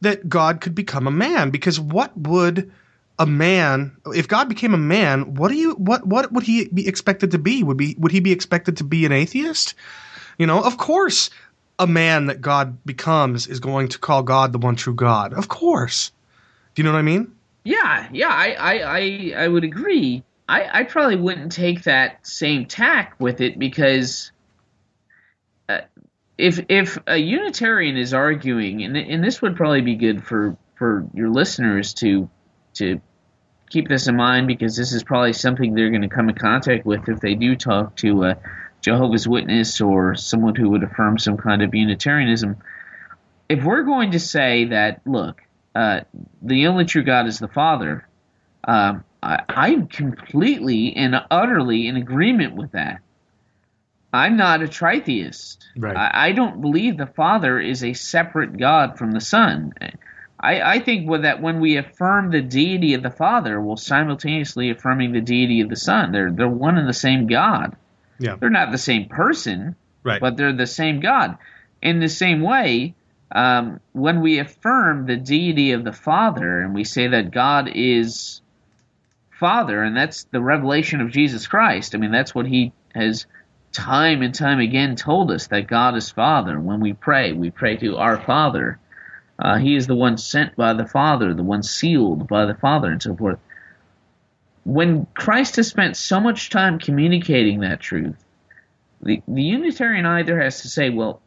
that 0.00 0.28
God 0.28 0.60
could 0.60 0.74
become 0.74 1.06
a 1.06 1.12
man, 1.12 1.50
because 1.50 1.78
what 1.78 2.16
would 2.16 2.72
a 3.18 3.26
man 3.26 3.94
if 4.14 4.26
god 4.26 4.48
became 4.48 4.72
a 4.72 4.78
man 4.78 5.34
what 5.34 5.48
do 5.48 5.54
you 5.54 5.74
what 5.74 6.06
what 6.06 6.32
would 6.32 6.42
he 6.42 6.68
be 6.68 6.88
expected 6.88 7.30
to 7.30 7.38
be? 7.38 7.62
Would 7.62 7.76
be 7.76 7.94
would 7.98 8.10
he 8.10 8.20
be 8.20 8.32
expected 8.32 8.76
to 8.78 8.84
be 8.84 9.04
an 9.04 9.12
atheist? 9.12 9.74
You 10.38 10.46
know 10.46 10.62
of 10.62 10.78
course 10.78 11.30
a 11.82 11.86
man 11.86 12.26
that 12.26 12.40
god 12.40 12.84
becomes 12.84 13.46
is 13.46 13.60
going 13.60 13.88
to 13.88 13.98
call 13.98 14.22
god 14.22 14.52
the 14.52 14.58
one 14.58 14.76
true 14.76 14.94
god. 14.94 15.32
Of 15.34 15.48
course. 15.48 16.12
Do 16.74 16.82
you 16.82 16.84
know 16.84 16.92
what 16.92 16.98
i 16.98 17.02
mean? 17.02 17.34
Yeah, 17.64 18.08
yeah, 18.12 18.28
I, 18.28 18.52
I, 18.58 18.98
I, 18.98 19.32
I 19.44 19.48
would 19.48 19.64
agree. 19.64 20.24
I, 20.48 20.80
I 20.80 20.82
probably 20.84 21.16
wouldn't 21.16 21.52
take 21.52 21.84
that 21.84 22.26
same 22.26 22.66
tack 22.66 23.14
with 23.18 23.40
it 23.40 23.58
because 23.58 24.32
uh, 25.68 25.82
if 26.36 26.60
if 26.68 26.98
a 27.06 27.16
Unitarian 27.16 27.96
is 27.96 28.12
arguing, 28.12 28.82
and 28.82 28.96
and 28.96 29.22
this 29.22 29.40
would 29.40 29.56
probably 29.56 29.80
be 29.80 29.94
good 29.94 30.24
for 30.24 30.56
for 30.74 31.06
your 31.14 31.30
listeners 31.30 31.94
to 31.94 32.28
to 32.74 33.00
keep 33.70 33.88
this 33.88 34.08
in 34.08 34.16
mind 34.16 34.46
because 34.46 34.76
this 34.76 34.92
is 34.92 35.04
probably 35.04 35.32
something 35.32 35.74
they're 35.74 35.90
going 35.90 36.02
to 36.02 36.08
come 36.08 36.28
in 36.28 36.34
contact 36.34 36.84
with 36.84 37.08
if 37.08 37.20
they 37.20 37.34
do 37.34 37.54
talk 37.56 37.96
to 37.96 38.24
a 38.24 38.36
Jehovah's 38.82 39.26
Witness 39.26 39.80
or 39.80 40.14
someone 40.14 40.54
who 40.54 40.70
would 40.70 40.82
affirm 40.82 41.18
some 41.18 41.36
kind 41.36 41.62
of 41.62 41.74
Unitarianism. 41.74 42.56
If 43.48 43.64
we're 43.64 43.84
going 43.84 44.10
to 44.10 44.20
say 44.20 44.66
that, 44.66 45.00
look, 45.06 45.40
uh, 45.74 46.00
the 46.42 46.66
only 46.66 46.84
true 46.84 47.02
God 47.02 47.26
is 47.26 47.38
the 47.38 47.48
Father, 47.48 48.06
um, 48.64 49.04
I, 49.22 49.42
I'm 49.48 49.86
completely 49.86 50.94
and 50.96 51.14
utterly 51.30 51.86
in 51.86 51.96
agreement 51.96 52.54
with 52.54 52.72
that. 52.72 53.00
I'm 54.12 54.36
not 54.36 54.62
a 54.62 54.66
tritheist. 54.66 55.58
Right. 55.76 55.96
I, 55.96 56.28
I 56.28 56.32
don't 56.32 56.60
believe 56.60 56.96
the 56.96 57.06
Father 57.06 57.58
is 57.58 57.82
a 57.82 57.94
separate 57.94 58.58
God 58.58 58.98
from 58.98 59.12
the 59.12 59.20
Son. 59.20 59.72
I, 60.38 60.60
I 60.60 60.78
think 60.80 61.08
that 61.22 61.40
when 61.40 61.60
we 61.60 61.76
affirm 61.76 62.30
the 62.30 62.42
deity 62.42 62.94
of 62.94 63.02
the 63.02 63.10
Father, 63.10 63.60
we're 63.60 63.76
simultaneously 63.76 64.70
affirming 64.70 65.12
the 65.12 65.20
deity 65.20 65.60
of 65.60 65.70
the 65.70 65.76
Son. 65.76 66.12
They're 66.12 66.32
they're 66.32 66.48
one 66.48 66.76
and 66.76 66.88
the 66.88 66.92
same 66.92 67.26
God. 67.26 67.76
Yeah 68.22 68.36
They're 68.36 68.50
not 68.50 68.72
the 68.72 68.78
same 68.78 69.08
person, 69.08 69.76
right 70.02 70.20
but 70.20 70.36
they're 70.36 70.52
the 70.52 70.66
same 70.66 71.00
God. 71.00 71.38
In 71.80 71.98
the 71.98 72.08
same 72.08 72.42
way, 72.42 72.94
um, 73.32 73.80
when 73.92 74.20
we 74.20 74.38
affirm 74.38 75.06
the 75.06 75.16
deity 75.16 75.72
of 75.72 75.84
the 75.84 75.92
Father 75.92 76.60
and 76.60 76.74
we 76.74 76.84
say 76.84 77.08
that 77.08 77.30
God 77.30 77.70
is 77.74 78.40
Father, 79.30 79.82
and 79.82 79.96
that's 79.96 80.24
the 80.30 80.40
revelation 80.40 81.00
of 81.00 81.10
Jesus 81.10 81.46
Christ. 81.46 81.94
I 81.94 81.98
mean, 81.98 82.12
that's 82.12 82.34
what 82.34 82.46
He 82.46 82.72
has 82.94 83.26
time 83.72 84.22
and 84.22 84.34
time 84.34 84.60
again 84.60 84.96
told 84.96 85.30
us 85.30 85.48
that 85.48 85.66
God 85.66 85.96
is 85.96 86.10
Father. 86.10 86.60
When 86.60 86.80
we 86.80 86.92
pray, 86.92 87.32
we 87.32 87.50
pray 87.50 87.76
to 87.78 87.96
our 87.96 88.20
Father. 88.20 88.78
Uh, 89.38 89.56
he 89.58 89.74
is 89.74 89.86
the 89.86 89.96
one 89.96 90.18
sent 90.18 90.54
by 90.54 90.74
the 90.74 90.86
Father, 90.86 91.34
the 91.34 91.42
one 91.42 91.62
sealed 91.62 92.28
by 92.28 92.44
the 92.44 92.54
Father, 92.54 92.90
and 92.92 93.02
so 93.02 93.16
forth. 93.16 93.38
When 94.64 95.06
Christ 95.14 95.56
has 95.56 95.68
spent 95.68 95.96
so 95.96 96.20
much 96.20 96.50
time 96.50 96.78
communicating 96.78 97.60
that 97.60 97.80
truth, 97.80 98.16
the, 99.02 99.20
the 99.26 99.42
Unitarian 99.42 100.06
either 100.06 100.40
has 100.40 100.62
to 100.62 100.68
say, 100.68 100.90
well, 100.90 101.20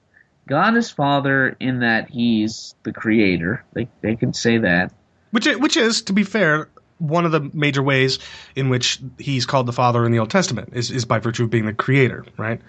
God 0.47 0.77
is 0.77 0.89
Father 0.89 1.57
in 1.59 1.79
that 1.79 2.09
He's 2.09 2.75
the 2.83 2.93
Creator. 2.93 3.63
They, 3.73 3.89
they 4.01 4.15
can 4.15 4.33
say 4.33 4.59
that. 4.59 4.93
which 5.31 5.47
i- 5.47 5.55
which 5.55 5.75
is 5.75 6.01
to 6.03 6.13
be 6.13 6.23
fair 6.23 6.69
one 6.99 7.25
of 7.25 7.33
the 7.33 7.41
major 7.53 7.83
ways 7.83 8.19
in 8.55 8.69
which 8.69 9.01
he's 9.19 9.45
called 9.45 9.65
the 9.65 9.73
father 9.73 10.05
in 10.05 10.13
the 10.13 10.19
old 10.19 10.29
testament 10.29 10.69
is, 10.71 10.89
is 10.91 11.03
by 11.03 11.19
virtue 11.19 11.43
of 11.43 11.49
being 11.49 11.65
the 11.65 11.73
creator 11.73 12.23
right 12.37 12.61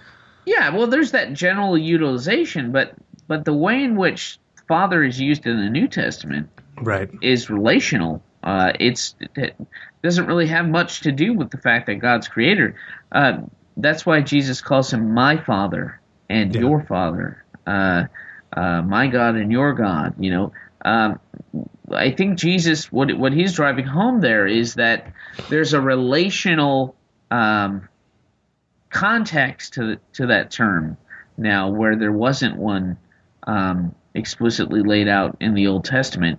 Yeah, 0.46 0.70
well, 0.70 0.88
there's 0.88 1.12
that 1.12 1.32
general 1.32 1.78
utilization, 1.78 2.72
but 2.72 2.92
but 3.28 3.44
the 3.44 3.52
way 3.52 3.84
in 3.84 3.94
which 3.94 4.38
Father 4.66 5.04
is 5.04 5.20
used 5.20 5.46
in 5.46 5.60
the 5.60 5.70
New 5.70 5.86
Testament 5.86 6.48
right 6.82 7.08
is 7.22 7.48
relational. 7.48 8.20
Uh, 8.46 8.72
it's 8.78 9.16
it 9.34 9.56
doesn't 10.04 10.26
really 10.26 10.46
have 10.46 10.68
much 10.68 11.00
to 11.00 11.10
do 11.10 11.34
with 11.34 11.50
the 11.50 11.58
fact 11.58 11.86
that 11.86 11.96
God's 11.96 12.28
creator. 12.28 12.76
Uh, 13.10 13.38
that's 13.76 14.06
why 14.06 14.20
Jesus 14.20 14.60
calls 14.60 14.92
him 14.92 15.12
my 15.12 15.36
Father 15.36 16.00
and 16.30 16.54
Yeah. 16.54 16.60
your 16.60 16.84
Father, 16.84 17.44
uh, 17.66 18.04
uh, 18.56 18.82
my 18.82 19.08
God 19.08 19.34
and 19.34 19.50
your 19.50 19.74
God. 19.74 20.14
You 20.20 20.30
know, 20.30 20.52
um, 20.84 21.18
I 21.90 22.12
think 22.12 22.38
Jesus 22.38 22.92
what 22.92 23.12
what 23.18 23.32
he's 23.32 23.52
driving 23.54 23.84
home 23.86 24.20
there 24.20 24.46
is 24.46 24.74
that 24.74 25.12
there's 25.50 25.74
a 25.74 25.80
relational 25.80 26.94
um, 27.32 27.88
context 28.90 29.74
to 29.74 29.98
to 30.14 30.28
that 30.28 30.52
term 30.52 30.96
now, 31.36 31.70
where 31.70 31.96
there 31.96 32.12
wasn't 32.12 32.56
one 32.56 32.96
um, 33.44 33.94
explicitly 34.14 34.82
laid 34.82 35.08
out 35.08 35.36
in 35.40 35.54
the 35.54 35.66
Old 35.66 35.84
Testament. 35.84 36.38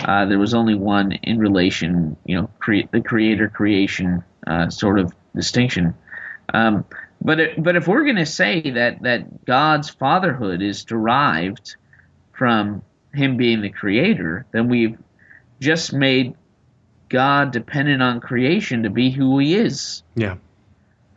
Uh, 0.00 0.26
there 0.26 0.38
was 0.38 0.54
only 0.54 0.74
one 0.74 1.12
in 1.12 1.38
relation, 1.38 2.16
you 2.24 2.36
know, 2.36 2.50
cre- 2.58 2.88
the 2.90 3.00
creator 3.00 3.48
creation 3.48 4.22
uh, 4.46 4.68
sort 4.68 4.98
of 4.98 5.14
distinction. 5.34 5.94
Um, 6.52 6.84
but 7.20 7.40
it, 7.40 7.62
but 7.62 7.76
if 7.76 7.88
we're 7.88 8.04
going 8.04 8.16
to 8.16 8.26
say 8.26 8.70
that 8.72 9.02
that 9.02 9.44
God's 9.44 9.90
fatherhood 9.90 10.62
is 10.62 10.84
derived 10.84 11.76
from 12.32 12.82
Him 13.12 13.36
being 13.36 13.62
the 13.62 13.70
creator, 13.70 14.46
then 14.52 14.68
we've 14.68 14.98
just 15.60 15.92
made 15.92 16.34
God 17.08 17.52
dependent 17.52 18.02
on 18.02 18.20
creation 18.20 18.82
to 18.82 18.90
be 18.90 19.10
who 19.10 19.38
He 19.38 19.56
is. 19.56 20.02
yeah 20.14 20.36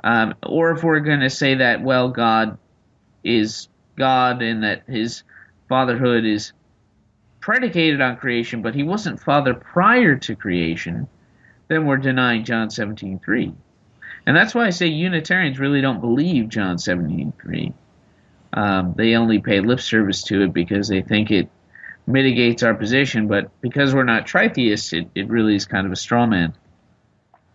Um, 0.04 0.36
or 0.42 0.72
if 0.72 0.84
we're 0.84 1.02
going 1.02 1.20
to 1.20 1.30
say 1.30 1.56
that, 1.56 1.84
well, 1.84 2.10
God 2.10 2.58
is 3.24 3.68
God 3.98 4.42
and 4.42 4.64
that 4.64 4.84
his 4.88 5.24
fatherhood 5.68 6.26
is 6.26 6.54
predicated 7.40 8.02
on 8.02 8.18
creation, 8.18 8.62
but 8.62 8.76
he 8.76 8.84
wasn't 8.84 9.22
father 9.22 9.54
prior 9.54 10.16
to 10.18 10.36
creation, 10.36 11.08
then 11.68 11.86
we're 11.86 11.98
denying 11.98 12.44
John 12.44 12.70
17.3. 12.70 13.54
And 14.26 14.36
that's 14.36 14.54
why 14.54 14.66
I 14.66 14.70
say 14.72 14.88
Unitarians 14.88 15.60
really 15.60 15.82
don't 15.82 16.02
believe 16.02 16.50
John 16.50 16.78
17.3. 16.78 17.74
Um, 18.52 18.94
they 18.98 19.16
only 19.16 19.40
pay 19.40 19.60
lip 19.60 19.80
service 19.80 20.24
to 20.24 20.44
it 20.44 20.54
because 20.54 20.88
they 20.88 21.02
think 21.02 21.32
it 21.32 21.50
mitigates 22.08 22.64
our 22.64 22.74
position, 22.74 23.28
but 23.28 23.50
because 23.62 23.94
we're 23.94 24.04
not 24.04 24.26
tritheists, 24.26 24.94
it, 24.94 25.10
it 25.14 25.30
really 25.30 25.56
is 25.56 25.66
kind 25.66 25.86
of 25.86 25.94
a 25.94 25.96
straw 25.96 26.26
man 26.26 26.54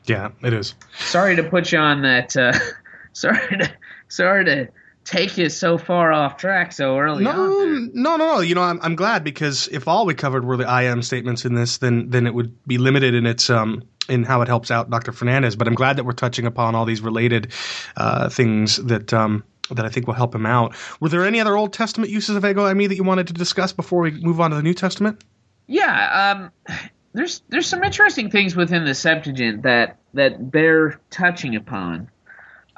yeah 0.06 0.30
it 0.42 0.52
is 0.52 0.74
sorry 0.98 1.36
to 1.36 1.42
put 1.42 1.72
you 1.72 1.78
on 1.78 2.02
that. 2.02 2.36
Uh, 2.36 2.52
sorry 3.12 3.58
to 3.58 3.72
sorry 4.08 4.44
to 4.44 4.68
take 5.04 5.36
you 5.36 5.48
so 5.48 5.78
far 5.78 6.12
off 6.12 6.36
track 6.36 6.72
so 6.72 6.98
early 6.98 7.24
no, 7.24 7.30
on. 7.30 7.90
no, 7.94 8.16
no, 8.16 8.34
no. 8.34 8.40
You 8.40 8.54
know, 8.54 8.62
I'm, 8.62 8.80
I'm 8.82 8.96
glad 8.96 9.24
because 9.24 9.68
if 9.68 9.86
all 9.86 10.06
we 10.06 10.14
covered 10.14 10.44
were 10.44 10.56
the 10.56 10.68
I 10.68 10.84
am 10.84 11.02
statements 11.02 11.44
in 11.44 11.54
this, 11.54 11.78
then 11.78 12.10
then 12.10 12.26
it 12.26 12.34
would 12.34 12.56
be 12.66 12.78
limited 12.78 13.14
in 13.14 13.26
its 13.26 13.50
um 13.50 13.82
in 14.08 14.24
how 14.24 14.42
it 14.42 14.48
helps 14.48 14.70
out 14.70 14.90
Dr. 14.90 15.12
Fernandes. 15.12 15.56
But 15.56 15.68
I'm 15.68 15.74
glad 15.74 15.96
that 15.96 16.04
we're 16.04 16.12
touching 16.12 16.46
upon 16.46 16.74
all 16.74 16.84
these 16.84 17.00
related 17.00 17.52
uh, 17.96 18.28
things 18.28 18.76
that 18.76 19.12
um 19.12 19.44
that 19.70 19.84
I 19.84 19.88
think 19.88 20.06
will 20.06 20.14
help 20.14 20.34
him 20.34 20.46
out. 20.46 20.74
Were 21.00 21.08
there 21.08 21.24
any 21.24 21.40
other 21.40 21.56
Old 21.56 21.72
Testament 21.72 22.10
uses 22.10 22.36
of 22.36 22.44
ego 22.44 22.64
eimi 22.64 22.88
that 22.88 22.96
you 22.96 23.04
wanted 23.04 23.28
to 23.28 23.32
discuss 23.32 23.72
before 23.72 24.00
we 24.00 24.10
move 24.10 24.40
on 24.40 24.50
to 24.50 24.56
the 24.56 24.62
New 24.62 24.74
Testament? 24.74 25.24
Yeah, 25.66 26.50
um, 26.68 26.78
there's 27.14 27.42
there's 27.48 27.66
some 27.66 27.82
interesting 27.82 28.30
things 28.30 28.54
within 28.54 28.84
the 28.84 28.94
Septuagint 28.94 29.62
that 29.62 29.98
that 30.14 30.50
bear 30.50 31.00
touching 31.10 31.56
upon. 31.56 32.10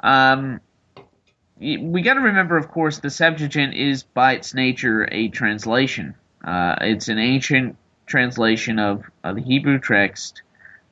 Um, 0.01 0.61
we 1.59 2.01
got 2.01 2.15
to 2.15 2.21
remember, 2.21 2.57
of 2.57 2.69
course, 2.69 2.99
the 2.99 3.09
Septuagint 3.09 3.73
is 3.73 4.03
by 4.03 4.33
its 4.33 4.53
nature 4.53 5.07
a 5.11 5.29
translation. 5.29 6.15
Uh, 6.43 6.75
it's 6.81 7.07
an 7.07 7.17
ancient 7.17 7.77
translation 8.05 8.79
of, 8.79 9.03
of 9.23 9.35
the 9.35 9.41
Hebrew 9.41 9.79
text. 9.79 10.41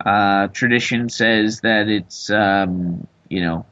Uh, 0.03 0.47
tradition 0.47 1.09
says 1.09 1.61
that 1.61 1.87
it's 1.87 2.29
um, 2.29 3.07
you 3.29 3.41
know 3.41 3.65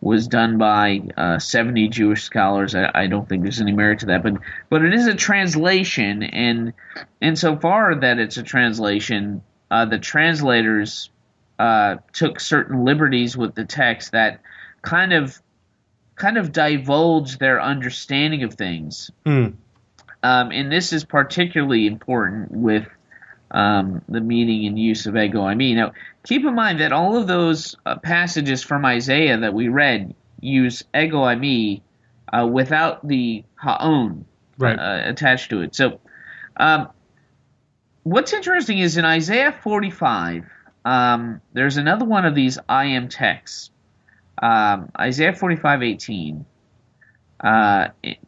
was 0.00 0.28
done 0.28 0.58
by 0.58 1.00
uh, 1.16 1.38
70 1.38 1.88
Jewish 1.88 2.22
scholars. 2.22 2.74
I, 2.74 2.90
I, 2.94 3.06
don't 3.08 3.28
think 3.28 3.42
there's 3.42 3.60
any 3.60 3.72
merit 3.72 4.00
to 4.00 4.06
that, 4.06 4.22
but 4.22 4.34
but 4.68 4.84
it 4.84 4.94
is 4.94 5.08
a 5.08 5.14
translation, 5.14 6.22
and 6.22 6.72
insofar 7.20 7.96
that 7.96 8.18
it's 8.18 8.36
a 8.36 8.44
translation, 8.44 9.42
uh, 9.70 9.86
the 9.86 9.98
translators 9.98 11.10
uh, 11.58 11.96
took 12.12 12.38
certain 12.38 12.84
liberties 12.84 13.36
with 13.36 13.54
the 13.54 13.64
text 13.64 14.12
that 14.12 14.40
kind 14.82 15.12
of 15.12 15.40
kind 16.16 16.38
of 16.38 16.50
divulge 16.52 17.38
their 17.38 17.60
understanding 17.62 18.42
of 18.42 18.54
things. 18.54 19.10
Hmm. 19.24 19.48
Um, 20.22 20.50
and 20.50 20.72
this 20.72 20.92
is 20.92 21.04
particularly 21.04 21.86
important 21.86 22.50
with 22.50 22.88
um, 23.50 24.02
the 24.08 24.20
meaning 24.20 24.66
and 24.66 24.78
use 24.78 25.06
of 25.06 25.16
ego 25.16 25.42
eimi. 25.42 25.74
Now, 25.76 25.92
keep 26.24 26.44
in 26.44 26.54
mind 26.54 26.80
that 26.80 26.92
all 26.92 27.16
of 27.16 27.26
those 27.28 27.76
uh, 27.86 27.96
passages 27.98 28.62
from 28.62 28.84
Isaiah 28.84 29.38
that 29.38 29.54
we 29.54 29.68
read 29.68 30.14
use 30.40 30.82
ego 30.94 31.18
eimi 31.18 31.82
uh, 32.32 32.46
without 32.46 33.06
the 33.06 33.44
haon 33.62 34.24
Right. 34.58 34.78
uh, 34.78 35.02
attached 35.10 35.50
to 35.50 35.60
it. 35.60 35.74
So, 35.74 36.00
um, 36.56 36.88
what's 38.04 38.32
interesting 38.32 38.78
is 38.78 38.96
in 38.96 39.04
Isaiah 39.04 39.52
45, 39.52 40.46
um, 40.86 41.42
there's 41.52 41.76
another 41.76 42.06
one 42.06 42.24
of 42.24 42.34
these 42.34 42.58
I 42.66 42.86
am 42.86 43.08
texts. 43.08 43.70
Um, 44.42 44.90
Isaiah 44.98 45.34
45, 45.34 45.82
18. 45.82 46.46
Uh, 47.40 47.88
it- 48.02 48.18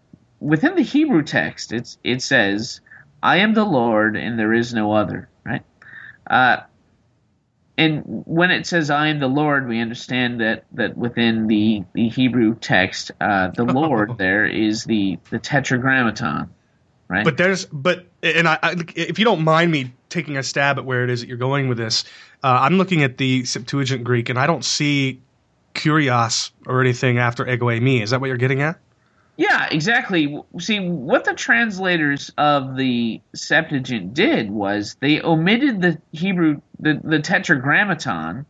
within 0.40 0.74
the 0.76 0.82
Hebrew 0.82 1.22
text, 1.22 1.72
it's, 1.72 1.98
it 2.04 2.22
says, 2.22 2.80
I 3.22 3.38
am 3.38 3.54
the 3.54 3.64
Lord 3.64 4.16
and 4.16 4.38
there 4.38 4.52
is 4.52 4.72
no 4.72 4.92
other, 4.92 5.28
right? 5.44 5.62
Uh, 6.28 6.58
and 7.76 8.02
when 8.26 8.50
it 8.50 8.66
says 8.66 8.90
I 8.90 9.08
am 9.08 9.20
the 9.20 9.28
Lord, 9.28 9.68
we 9.68 9.80
understand 9.80 10.40
that, 10.40 10.64
that 10.72 10.96
within 10.96 11.46
the, 11.46 11.84
the 11.94 12.08
Hebrew 12.08 12.54
text, 12.56 13.12
uh, 13.20 13.48
the 13.48 13.64
Lord 13.80 14.18
there 14.18 14.46
is 14.46 14.84
the, 14.84 15.18
the 15.30 15.38
tetragrammaton, 15.38 16.50
right? 17.08 17.24
But 17.24 17.36
there's, 17.36 17.66
but, 17.66 18.06
and 18.22 18.48
I, 18.48 18.58
I, 18.62 18.76
if 18.96 19.18
you 19.18 19.24
don't 19.24 19.42
mind 19.42 19.70
me 19.70 19.92
taking 20.08 20.36
a 20.36 20.42
stab 20.42 20.78
at 20.78 20.84
where 20.84 21.04
it 21.04 21.10
is 21.10 21.20
that 21.20 21.28
you're 21.28 21.36
going 21.36 21.68
with 21.68 21.78
this, 21.78 22.04
uh, 22.42 22.58
I'm 22.62 22.78
looking 22.78 23.02
at 23.02 23.16
the 23.16 23.44
Septuagint 23.44 24.04
Greek 24.04 24.28
and 24.28 24.38
I 24.38 24.46
don't 24.46 24.64
see 24.64 25.22
kurios 25.74 26.50
or 26.66 26.80
anything 26.80 27.18
after 27.18 27.48
ego 27.48 27.66
eimi. 27.66 28.02
Is 28.02 28.10
that 28.10 28.20
what 28.20 28.26
you're 28.26 28.36
getting 28.36 28.62
at? 28.62 28.78
Yeah, 29.36 29.68
exactly. 29.70 30.36
See, 30.58 30.80
what 30.80 31.24
the 31.24 31.32
translators 31.32 32.32
of 32.36 32.76
the 32.76 33.20
Septuagint 33.34 34.12
did 34.12 34.50
was 34.50 34.96
they 34.98 35.22
omitted 35.22 35.80
the 35.80 36.00
Hebrew, 36.10 36.60
the, 36.80 37.00
the 37.02 37.20
Tetragrammaton, 37.20 38.46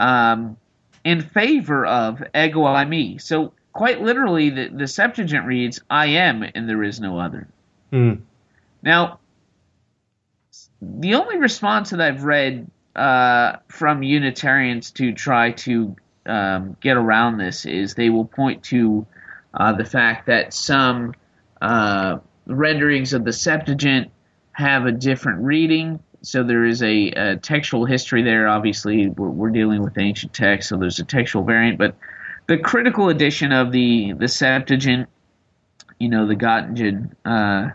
um, 0.00 0.56
in 1.04 1.20
favor 1.20 1.86
of 1.86 2.20
ego 2.34 2.62
eimi. 2.62 3.20
So, 3.22 3.52
quite 3.72 4.02
literally, 4.02 4.50
the, 4.50 4.68
the 4.68 4.88
Septuagint 4.88 5.46
reads, 5.46 5.80
I 5.88 6.06
am, 6.06 6.42
and 6.42 6.68
there 6.68 6.82
is 6.82 6.98
no 6.98 7.20
other. 7.20 7.46
Hmm. 7.92 8.14
Now, 8.82 9.20
the 10.82 11.14
only 11.14 11.38
response 11.38 11.90
that 11.90 12.00
I've 12.00 12.24
read 12.24 12.68
uh, 12.96 13.56
from 13.68 14.02
Unitarians 14.02 14.90
to 14.92 15.12
try 15.12 15.52
to 15.52 15.94
um, 16.26 16.76
get 16.80 16.96
around 16.96 17.38
this 17.38 17.66
is 17.66 17.94
they 17.94 18.10
will 18.10 18.24
point 18.24 18.62
to 18.64 19.06
uh, 19.54 19.72
the 19.72 19.84
fact 19.84 20.26
that 20.26 20.52
some 20.52 21.14
uh, 21.60 22.18
renderings 22.46 23.12
of 23.12 23.24
the 23.24 23.32
Septuagint 23.32 24.10
have 24.52 24.86
a 24.86 24.92
different 24.92 25.42
reading. 25.42 26.00
So 26.22 26.42
there 26.42 26.64
is 26.64 26.82
a, 26.82 27.10
a 27.10 27.36
textual 27.36 27.84
history 27.84 28.22
there. 28.22 28.48
Obviously, 28.48 29.08
we're, 29.08 29.28
we're 29.28 29.50
dealing 29.50 29.82
with 29.82 29.98
ancient 29.98 30.32
text, 30.32 30.68
so 30.68 30.76
there's 30.76 30.98
a 30.98 31.04
textual 31.04 31.44
variant. 31.44 31.78
But 31.78 31.96
the 32.46 32.58
critical 32.58 33.08
edition 33.08 33.52
of 33.52 33.72
the 33.72 34.12
the 34.12 34.28
Septuagint, 34.28 35.08
you 35.98 36.08
know, 36.08 36.26
the 36.26 36.36
Göttingen 36.36 37.10
uh, 37.24 37.70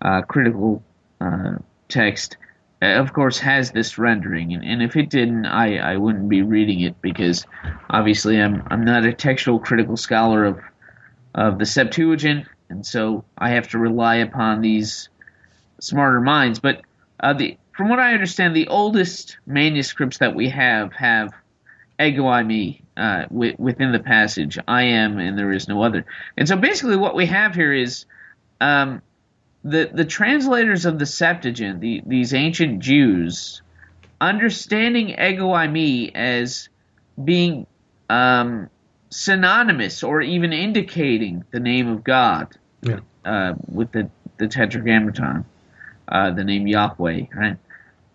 uh, 0.00 0.22
critical 0.22 0.82
uh, 1.20 1.56
text, 1.88 2.36
of 2.82 3.12
course, 3.12 3.38
has 3.38 3.70
this 3.70 3.98
rendering. 3.98 4.52
And, 4.52 4.64
and 4.64 4.82
if 4.82 4.96
it 4.96 5.08
didn't, 5.08 5.46
I, 5.46 5.78
I 5.78 5.96
wouldn't 5.96 6.28
be 6.28 6.42
reading 6.42 6.80
it 6.80 7.00
because 7.00 7.46
obviously 7.88 8.40
I'm 8.40 8.62
I'm 8.70 8.84
not 8.84 9.04
a 9.04 9.12
textual 9.12 9.58
critical 9.58 9.96
scholar 9.96 10.44
of 10.44 10.60
of 11.34 11.58
the 11.58 11.66
Septuagint, 11.66 12.46
and 12.68 12.84
so 12.84 13.24
I 13.36 13.50
have 13.50 13.68
to 13.68 13.78
rely 13.78 14.16
upon 14.16 14.60
these 14.60 15.08
smarter 15.80 16.20
minds. 16.20 16.58
But 16.58 16.82
uh, 17.20 17.32
the 17.32 17.56
from 17.76 17.88
what 17.88 17.98
I 17.98 18.14
understand, 18.14 18.54
the 18.56 18.68
oldest 18.68 19.38
manuscripts 19.46 20.18
that 20.18 20.34
we 20.34 20.48
have 20.50 20.92
have 20.94 21.32
ego 22.00 22.24
eimi 22.24 22.82
uh, 22.96 23.22
wi- 23.24 23.56
within 23.58 23.92
the 23.92 23.98
passage. 23.98 24.58
I 24.66 24.82
am, 24.84 25.18
and 25.18 25.38
there 25.38 25.52
is 25.52 25.68
no 25.68 25.82
other. 25.82 26.04
And 26.36 26.48
so 26.48 26.56
basically, 26.56 26.96
what 26.96 27.14
we 27.14 27.26
have 27.26 27.54
here 27.54 27.72
is 27.72 28.06
um, 28.60 29.02
the 29.66 29.90
the 29.92 30.04
translators 30.04 30.86
of 30.86 30.98
the 30.98 31.06
Septuagint, 31.06 31.80
the, 31.80 32.00
these 32.06 32.32
ancient 32.32 32.78
Jews, 32.80 33.62
understanding 34.20 35.10
ego 35.10 35.48
eimi 35.48 36.12
as 36.14 36.68
being 37.22 37.66
um, 38.08 38.70
synonymous 39.10 40.04
or 40.04 40.22
even 40.22 40.52
indicating 40.52 41.44
the 41.50 41.58
name 41.58 41.88
of 41.88 42.04
God 42.04 42.56
Yeah. 42.82 43.00
uh, 43.24 43.54
with 43.66 43.90
the, 43.90 44.08
the 44.38 44.46
Tetragrammaton, 44.46 45.44
uh, 46.06 46.30
the 46.30 46.44
name 46.44 46.68
Yahweh, 46.68 47.22
right? 47.34 47.56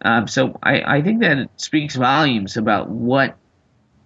Um, 0.03 0.27
so 0.27 0.57
I, 0.63 0.97
I 0.99 1.01
think 1.01 1.19
that 1.19 1.37
it 1.37 1.49
speaks 1.57 1.95
volumes 1.95 2.55
about 2.55 2.89
what 2.89 3.35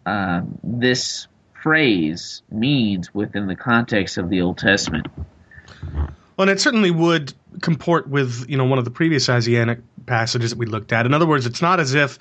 um, 0.06 0.58
this 0.64 1.28
phrase 1.62 2.42
means 2.50 3.14
within 3.14 3.48
the 3.48 3.56
context 3.56 4.18
of 4.18 4.30
the 4.30 4.42
Old 4.42 4.58
Testament. 4.58 5.08
Well, 6.38 6.50
and 6.50 6.58
it 6.58 6.62
certainly 6.62 6.92
would 6.92 7.34
comport 7.62 8.10
with 8.10 8.46
you 8.50 8.58
know 8.58 8.66
one 8.66 8.80
of 8.80 8.86
the 8.86 8.92
previous 8.92 9.30
Isaianic 9.30 9.80
passages 10.06 10.52
that 10.52 10.60
we 10.60 10.66
looked 10.66 10.92
at. 10.92 11.06
In 11.06 11.14
other 11.14 11.26
words, 11.26 11.46
it's 11.46 11.62
not 11.62 11.80
as 11.80 11.94
if 11.94 12.20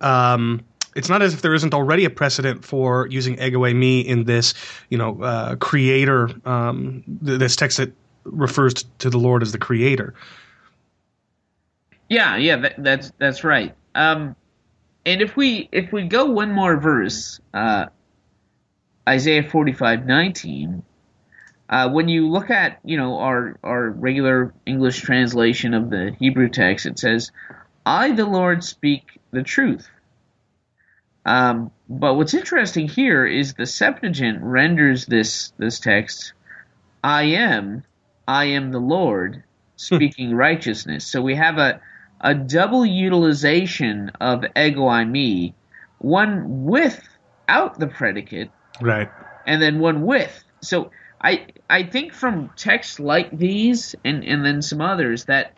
um, 0.00 0.62
it's 0.96 1.08
not 1.08 1.22
as 1.22 1.34
if 1.34 1.42
there 1.42 1.54
isn't 1.54 1.74
already 1.74 2.04
a 2.04 2.10
precedent 2.10 2.64
for 2.64 3.06
using 3.08 3.40
ego 3.40 3.60
eimi 3.60 4.04
in 4.04 4.24
this 4.24 4.54
you 4.88 4.98
know 4.98 5.22
uh, 5.22 5.56
creator 5.56 6.30
um, 6.44 7.04
th- 7.24 7.38
this 7.38 7.56
text 7.56 7.78
that 7.78 7.92
refers 8.24 8.74
to 8.98 9.10
the 9.10 9.18
Lord 9.18 9.42
as 9.42 9.52
the 9.52 9.58
creator. 9.58 10.14
Yeah, 12.08 12.36
yeah, 12.36 12.56
that, 12.56 12.74
that's 12.78 13.12
that's 13.18 13.44
right. 13.44 13.74
Um, 13.94 14.34
and 15.06 15.22
if 15.22 15.36
we 15.36 15.68
if 15.72 15.92
we 15.92 16.02
go 16.04 16.26
one 16.26 16.52
more 16.52 16.76
verse, 16.76 17.40
uh, 17.54 17.86
Isaiah 19.08 19.48
forty 19.48 19.72
five 19.72 20.06
nineteen, 20.06 20.82
uh, 21.70 21.88
when 21.88 22.08
you 22.08 22.28
look 22.28 22.50
at 22.50 22.80
you 22.84 22.96
know 22.96 23.18
our 23.18 23.56
our 23.62 23.90
regular 23.90 24.52
English 24.66 25.00
translation 25.00 25.72
of 25.72 25.88
the 25.88 26.14
Hebrew 26.18 26.48
text, 26.48 26.84
it 26.84 26.98
says, 26.98 27.30
"I 27.86 28.10
the 28.10 28.26
Lord 28.26 28.64
speak 28.64 29.20
the 29.30 29.44
truth." 29.44 29.88
Um, 31.24 31.70
but 31.88 32.14
what's 32.14 32.34
interesting 32.34 32.88
here 32.88 33.24
is 33.24 33.54
the 33.54 33.66
Septuagint 33.66 34.40
renders 34.42 35.06
this 35.06 35.52
this 35.58 35.78
text, 35.78 36.32
"I 37.04 37.22
am, 37.22 37.84
I 38.26 38.46
am 38.46 38.72
the 38.72 38.80
Lord 38.80 39.44
speaking 39.76 40.34
righteousness." 40.34 41.06
So 41.06 41.22
we 41.22 41.36
have 41.36 41.58
a 41.58 41.80
a 42.20 42.34
double 42.34 42.84
utilization 42.84 44.10
of 44.20 44.44
ego 44.56 44.88
eimi, 44.88 45.54
one 45.98 46.64
without 46.64 47.78
the 47.78 47.86
predicate 47.86 48.50
Right. 48.80 49.08
and 49.46 49.62
then 49.62 49.78
one 49.78 50.02
with. 50.02 50.42
So 50.62 50.90
I 51.20 51.46
I 51.68 51.82
think 51.84 52.12
from 52.12 52.50
texts 52.56 52.98
like 52.98 53.36
these 53.36 53.94
and, 54.04 54.24
and 54.24 54.44
then 54.44 54.62
some 54.62 54.80
others 54.80 55.26
that 55.26 55.54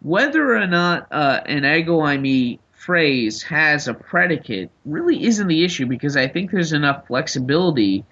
whether 0.00 0.54
or 0.56 0.66
not 0.66 1.08
uh, 1.10 1.40
an 1.46 1.64
ego 1.64 2.00
eimi 2.00 2.58
phrase 2.72 3.42
has 3.42 3.88
a 3.88 3.94
predicate 3.94 4.70
really 4.84 5.24
isn't 5.24 5.48
the 5.48 5.64
issue 5.64 5.86
because 5.86 6.16
I 6.16 6.28
think 6.28 6.50
there's 6.50 6.72
enough 6.72 7.06
flexibility 7.06 8.04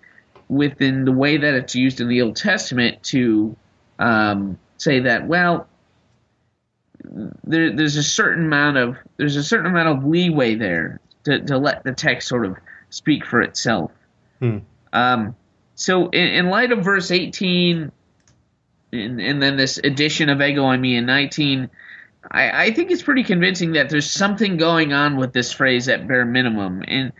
within 0.49 1.05
the 1.05 1.13
way 1.13 1.37
that 1.37 1.55
it's 1.55 1.75
used 1.75 2.01
in 2.01 2.09
the 2.09 2.23
Old 2.23 2.37
Testament 2.37 3.03
to 3.05 3.57
um, 3.99 4.59
say 4.79 5.01
that 5.01 5.27
well 5.27 5.69
there, 7.45 7.75
there's 7.75 7.97
a 7.97 8.03
certain 8.03 8.47
amount 8.47 8.79
of 8.79 8.97
there's 9.17 9.37
a 9.37 9.43
certain 9.43 9.67
amount 9.67 9.89
of 9.99 10.07
leeway 10.07 10.55
there 10.55 11.01
to, 11.25 11.41
to 11.43 11.59
let 11.59 11.85
the 11.85 11.93
text 11.93 12.29
sort 12.29 12.47
of 12.47 12.57
speak 12.91 13.25
for 13.27 13.43
itself. 13.43 13.91
Hmm. 14.41 14.59
Um, 14.93 15.37
so 15.77 16.09
in, 16.09 16.27
in 16.27 16.51
light 16.51 16.73
of 16.73 16.85
verse 16.85 17.13
18 17.13 17.93
and, 18.93 19.21
and 19.21 19.43
then 19.43 19.57
this 19.57 19.79
addition 19.79 20.29
of 20.29 20.41
ego 20.41 20.65
eimi 20.65 20.97
in 20.97 21.07
19 21.07 21.71
I, 22.29 22.65
I 22.65 22.71
think 22.73 22.91
it's 22.91 23.03
pretty 23.03 23.23
convincing 23.23 23.73
that 23.73 23.89
there's 23.89 24.11
something 24.11 24.57
going 24.57 24.93
on 24.93 25.17
with 25.17 25.33
this 25.33 25.53
phrase 25.53 25.89
at 25.89 26.09
bare 26.09 26.25
minimum 26.25 26.83
and 26.89 27.13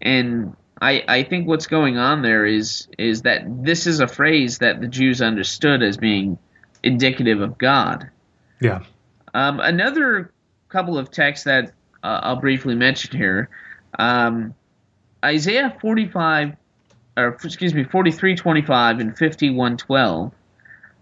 and 0.00 0.56
I, 0.80 1.04
I 1.06 1.22
think 1.22 1.46
what's 1.46 1.66
going 1.66 1.98
on 1.98 2.22
there 2.22 2.44
is 2.44 2.88
is 2.98 3.22
that 3.22 3.42
this 3.64 3.86
is 3.86 4.00
a 4.00 4.06
phrase 4.06 4.58
that 4.58 4.80
the 4.80 4.88
Jews 4.88 5.22
understood 5.22 5.82
as 5.82 5.96
being 5.96 6.38
indicative 6.82 7.40
of 7.40 7.56
God. 7.56 8.10
Yeah. 8.60 8.80
Um, 9.32 9.60
another 9.60 10.32
couple 10.68 10.98
of 10.98 11.10
texts 11.10 11.44
that 11.44 11.72
uh, 12.02 12.20
I'll 12.22 12.36
briefly 12.36 12.74
mention 12.74 13.16
here. 13.16 13.48
Um, 13.98 14.54
Isaiah 15.24 15.76
45, 15.80 16.56
or 17.16 17.36
excuse 17.44 17.74
me, 17.74 17.84
43:25 17.84 19.00
and 19.00 19.16
51:12, 19.16 20.32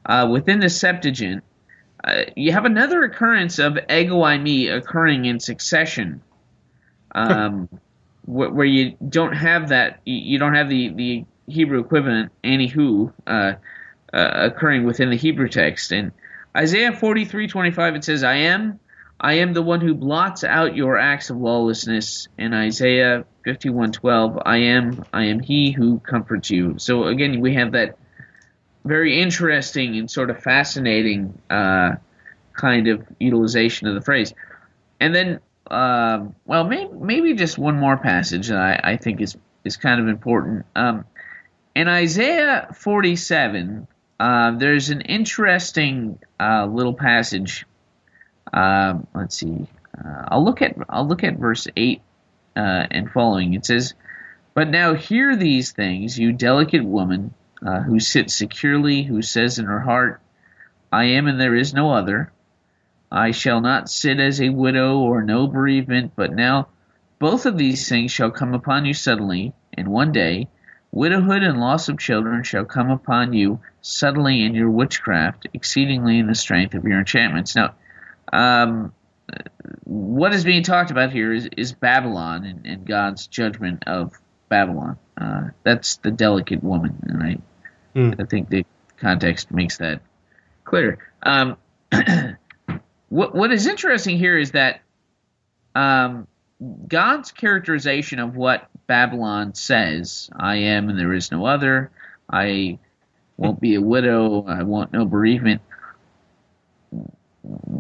uh, 0.07 0.29
within 0.31 0.61
the 0.61 0.69
Septuagint, 0.69 1.43
uh, 2.05 2.23
you 2.37 2.53
have 2.53 2.65
another 2.65 3.03
occurrence 3.05 3.59
of 3.59 3.79
ego 3.89 4.21
eimi 4.23 4.75
occurring 4.75 5.25
in 5.25 5.41
succession, 5.41 6.21
um, 7.15 7.69
wh- 8.25 8.53
where 8.53 8.67
you 8.67 8.97
don't 9.09 9.35
have 9.35 9.69
that, 9.69 10.01
you 10.05 10.39
don't 10.39 10.55
have 10.55 10.69
the, 10.69 10.89
the 10.89 11.25
Hebrew 11.47 11.81
equivalent 11.81 12.33
anihu 12.45 13.13
uh, 13.27 13.55
uh, 14.13 14.31
occurring 14.35 14.85
within 14.85 15.11
the 15.11 15.17
Hebrew 15.17 15.49
text. 15.49 15.93
And 15.93 16.13
Isaiah 16.57 16.93
43:25 16.93 17.97
it 17.97 18.05
says, 18.05 18.23
"I 18.25 18.35
am, 18.35 18.81
I 19.21 19.35
am 19.35 19.53
the 19.53 19.63
one 19.63 19.81
who 19.81 19.95
blots 19.95 20.45
out 20.45 20.77
your 20.77 20.99
acts 20.99 21.31
of 21.31 21.37
lawlessness." 21.37 22.29
And 22.39 22.55
Isaiah 22.55 23.25
51:12, 23.45 24.43
"I 24.45 24.57
am, 24.59 25.05
I 25.13 25.25
am 25.27 25.41
he 25.41 25.71
who 25.71 25.99
comforts 26.01 26.51
you." 26.51 26.75
So 26.79 27.05
again, 27.05 27.41
we 27.41 27.55
have 27.55 27.73
that 27.73 27.97
very 28.85 29.21
interesting 29.21 29.97
and 29.97 30.11
sort 30.11 30.31
of 30.31 30.43
fascinating 30.43 31.39
uh, 31.49 31.93
kind 32.53 32.89
of 32.89 33.07
utilization 33.19 33.89
of 33.89 33.95
the 33.95 34.01
phrase. 34.01 34.35
And 35.01 35.15
then, 35.15 35.41
um, 35.71 36.35
well, 36.45 36.65
maybe, 36.65 36.93
maybe 36.93 37.35
just 37.35 37.59
one 37.59 37.79
more 37.79 37.97
passage 37.97 38.49
that 38.49 38.59
I, 38.59 38.93
I 38.93 38.97
think 38.97 39.21
is 39.21 39.37
is 39.65 39.77
kind 39.77 40.01
of 40.01 40.09
important. 40.09 40.67
Um, 40.75 41.05
in 41.75 41.89
Isaiah 41.89 42.69
47, 42.75 43.87
uh, 44.19 44.51
there's 44.59 44.91
an 44.91 45.01
interesting 45.03 46.19
uh, 46.39 46.67
little 46.67 46.95
passage. 46.95 47.65
Um, 48.53 49.07
let's 49.15 49.37
see. 49.37 49.67
Uh, 49.99 50.25
I'll 50.29 50.45
look 50.45 50.63
at 50.63 50.77
I'll 50.89 51.07
look 51.07 51.25
at 51.25 51.39
verse 51.39 51.67
eight 51.77 52.03
uh, 52.57 52.87
and 52.91 53.11
following. 53.11 53.55
It 53.55 53.67
says, 53.67 53.95
"But 54.55 54.69
now 54.69 54.95
hear 54.95 55.37
these 55.37 55.73
things, 55.73 56.19
you 56.19 56.33
delicate 56.33 56.85
woman, 56.85 57.35
uh, 57.65 57.81
who 57.81 58.01
sits 58.01 58.35
securely, 58.35 59.03
who 59.03 59.23
says 59.23 59.59
in 59.59 59.67
her 59.67 59.81
heart, 59.81 60.21
I 60.91 61.05
am 61.05 61.27
and 61.27 61.41
there 61.41 61.55
is 61.55 61.73
no 61.73 61.93
other. 61.93 62.33
I 63.11 63.31
shall 63.31 63.61
not 63.61 63.91
sit 63.91 64.19
as 64.19 64.41
a 64.41 64.49
widow 64.49 64.99
or 64.99 65.23
no 65.23 65.47
bereavement, 65.47 66.13
but 66.17 66.35
now 66.35 66.69
both 67.19 67.47
of 67.47 67.57
these 67.57 67.89
things 67.89 68.11
shall 68.11 68.31
come 68.31 68.55
upon 68.55 68.85
you 68.85 68.95
suddenly, 68.95 69.53
in 69.73 69.91
one 69.91 70.13
day. 70.13 70.49
Widowhood 70.91 71.43
and 71.43 71.61
loss 71.61 71.89
of 71.89 71.99
children 71.99 72.43
shall 72.43 72.65
come 72.65 72.91
upon 72.91 73.33
you 73.33 73.61
suddenly 73.81 74.43
in 74.43 74.55
your 74.55 74.69
witchcraft, 74.69 75.47
exceedingly 75.55 76.19
in 76.19 76.27
the 76.27 76.35
strength 76.35 76.75
of 76.75 76.85
your 76.85 76.99
enchantments. 76.99 77.57
Now, 77.57 77.75
um, 78.33 78.93
what 79.85 80.35
is 80.35 80.45
being 80.45 80.63
talked 80.63 80.91
about 80.91 81.13
here 81.13 81.33
is, 81.33 81.49
is 81.57 81.73
Babylon 81.73 82.45
and, 82.45 82.67
and 82.67 82.87
God's 82.87 83.27
judgment 83.27 83.85
of 83.87 84.13
Babylon. 84.49 84.99
Uh, 85.17 85.49
that's 85.63 85.97
the 85.97 86.11
delicate 86.11 86.63
woman, 86.63 86.99
and 87.09 87.23
I, 87.23 87.39
Hmm. 87.95 88.13
I 88.19 88.25
think 88.25 88.49
the 88.49 88.65
context 88.97 89.51
makes 89.51 89.79
that 89.79 90.01
clear. 90.65 90.99
Um, 91.23 91.57
what 93.09 93.35
what 93.35 93.53
is 93.53 93.67
interesting 93.67 94.19
here 94.19 94.39
is 94.39 94.53
that 94.53 94.81
um, 95.75 96.27
God's 96.89 97.33
characterization 97.33 98.19
of 98.19 98.37
what 98.37 98.69
Babylon 98.87 99.55
says, 99.55 100.31
"I 100.35 100.57
am 100.57 100.89
and 100.89 100.99
there 100.99 101.13
is 101.13 101.31
no 101.31 101.45
other," 101.45 101.91
I 102.31 102.79
won't 103.37 103.61
be 103.61 103.75
a 103.75 103.81
widow, 103.81 104.45
I 104.47 104.63
want 104.63 104.93
no 104.93 105.05
bereavement. 105.05 105.61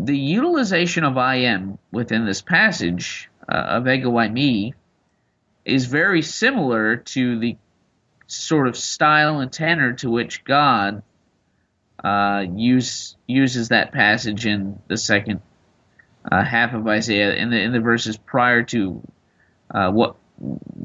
The 0.05 0.16
utilization 0.16 1.05
of 1.05 1.16
"I 1.16 1.36
am" 1.36 1.78
within 1.92 2.26
this 2.26 2.42
passage 2.42 3.30
uh, 3.48 3.57
of 3.57 3.88
ego 3.88 4.11
eimi 4.11 4.74
is 5.64 5.86
very 5.86 6.22
similar 6.22 6.96
to 6.96 7.38
the 7.38 7.57
sort 8.26 8.66
of 8.66 8.76
style 8.76 9.40
and 9.40 9.53
tenor 9.53 9.92
to 9.94 10.11
which 10.11 10.44
God 10.44 11.03
uh, 12.03 12.44
use, 12.55 13.16
uses 13.26 13.68
that 13.68 13.92
passage 13.92 14.46
in 14.46 14.80
the 14.88 14.96
second 14.96 15.40
uh, 16.30 16.42
half 16.42 16.74
of 16.74 16.86
Isaiah 16.86 17.34
in 17.34 17.50
the 17.50 17.61
in 17.61 17.72
the 17.72 17.80
verses 17.80 18.16
prior 18.16 18.62
to 18.64 19.03
uh, 19.70 19.90
what 19.90 20.16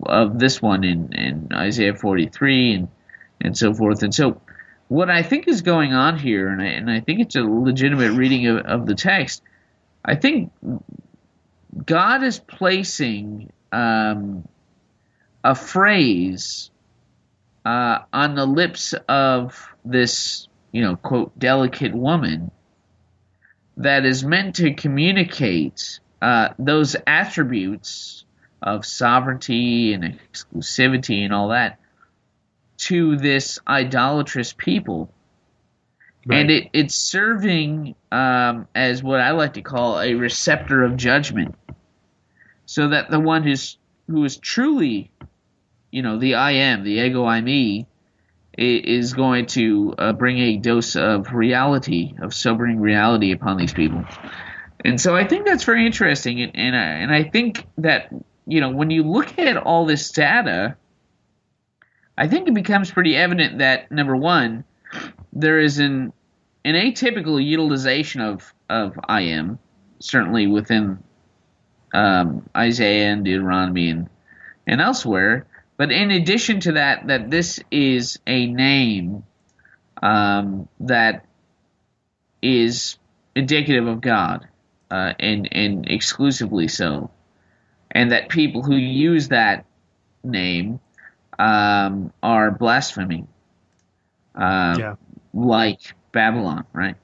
of 0.06 0.38
this 0.38 0.62
one 0.62 0.84
in, 0.84 1.14
in 1.14 1.50
Isaiah 1.54 1.96
43 1.96 2.74
and 2.74 2.88
and 3.42 3.58
so 3.58 3.74
forth. 3.74 4.04
And 4.04 4.14
so, 4.14 4.42
what 4.88 5.10
I 5.10 5.24
think 5.24 5.48
is 5.48 5.62
going 5.62 5.94
on 5.94 6.18
here, 6.18 6.48
and 6.48 6.62
I, 6.62 6.66
and 6.66 6.90
I 6.90 7.02
think 7.02 7.20
it's 7.20 7.36
a 7.36 7.42
legitimate 7.42 8.12
reading 8.14 8.48
of, 8.48 8.66
of 8.66 8.86
the 8.86 8.96
text. 8.96 9.42
I 10.04 10.16
think 10.16 10.52
God 11.86 12.24
is 12.24 12.40
placing 12.40 13.52
um, 13.72 14.48
a 15.44 15.56
phrase 15.56 16.72
uh, 17.66 18.00
on 18.14 18.36
the 18.36 18.46
lips 18.46 18.94
of 19.10 19.68
this, 19.84 20.48
you 20.72 20.82
know, 20.82 20.96
quote, 20.96 21.38
delicate 21.38 21.94
woman 21.94 22.52
that 23.76 24.06
is 24.06 24.24
meant 24.24 24.56
to 24.56 24.74
communicate 24.74 26.00
uh, 26.22 26.50
those 26.58 26.96
attributes 27.06 28.24
of 28.62 28.86
sovereignty 28.86 29.94
and 29.94 30.04
exclusivity 30.04 31.24
and 31.24 31.34
all 31.34 31.50
that 31.50 31.78
to 32.78 33.18
this 33.18 33.60
idolatrous 33.68 34.54
people. 34.54 35.12
And 36.30 36.52
it, 36.52 36.70
it's 36.74 36.96
serving 36.96 37.96
um, 38.12 38.68
as 38.76 39.02
what 39.02 39.22
I 39.22 39.32
like 39.32 39.54
to 39.54 39.62
call 39.62 40.02
a 40.02 40.14
receptor 40.16 40.84
of 40.84 40.98
judgment, 40.98 41.56
so 42.66 42.90
that 42.90 43.10
the 43.10 43.20
one 43.20 43.44
who's 43.44 43.78
who 44.08 44.26
is 44.26 44.36
truly, 44.36 45.10
you 45.90 46.02
know, 46.02 46.18
the 46.20 46.36
I 46.36 46.52
am, 46.52 46.84
the 46.84 47.00
ego 47.00 47.24
eimi, 47.24 47.86
is 48.58 49.14
going 49.14 49.46
to 49.46 49.96
uh, 49.98 50.14
bring 50.14 50.38
a 50.40 50.58
dose 50.58 50.98
of 50.98 51.32
reality, 51.32 52.14
of 52.22 52.34
sobering 52.34 52.82
reality 52.82 53.32
upon 53.32 53.56
these 53.56 53.74
people. 53.74 54.04
And 54.84 55.00
so 55.00 55.16
I 55.16 55.26
think 55.26 55.46
that's 55.46 55.64
very 55.64 55.86
interesting, 55.86 56.42
and 56.42 56.52
and 56.56 56.76
I, 56.76 56.84
and 56.84 57.14
I 57.14 57.24
think 57.24 57.66
that 57.78 58.10
you 58.46 58.60
know 58.60 58.72
when 58.72 58.90
you 58.92 59.04
look 59.04 59.40
at 59.40 59.56
all 59.56 59.86
this 59.86 60.12
data, 60.12 60.76
I 62.18 62.28
think 62.28 62.48
it 62.48 62.54
becomes 62.54 62.92
pretty 62.92 63.16
evident 63.16 63.60
that 63.60 63.92
number 63.92 64.16
one, 64.16 64.64
there 65.34 65.60
is 65.60 65.80
an 65.80 66.14
an 66.66 66.76
atypical 66.76 67.44
utilization 67.44 68.22
of 68.22 68.54
of 68.70 69.00
I 69.08 69.22
am, 69.22 69.60
certainly 70.00 70.48
within 70.48 71.04
um, 71.94 72.50
Isaiah 72.56 73.12
and 73.12 73.24
Deuteronomy 73.24 73.90
and 73.90 74.10
and 74.66 74.82
elsewhere. 74.82 75.46
But 75.78 75.92
in 75.92 76.10
addition 76.10 76.60
to 76.62 76.72
that, 76.74 77.08
that 77.08 77.30
this 77.30 77.60
is 77.70 78.18
a 78.26 78.48
name 78.48 79.24
um, 80.02 80.68
that 80.80 81.26
is 82.42 82.98
indicative 83.36 83.86
of 83.86 84.02
God, 84.02 84.48
uh, 84.90 85.14
and 85.20 85.48
and 85.52 85.88
exclusively 85.88 86.68
so, 86.68 87.12
and 87.92 88.12
that 88.12 88.30
people 88.30 88.64
who 88.64 88.76
use 88.76 89.28
that 89.28 89.66
name 90.24 90.80
um, 91.40 92.12
are 92.24 92.52
blaspheming, 92.52 93.28
uh, 94.36 94.76
Yeah. 94.80 94.96
like 95.34 95.94
Babylon, 96.12 96.66
right? 96.74 96.96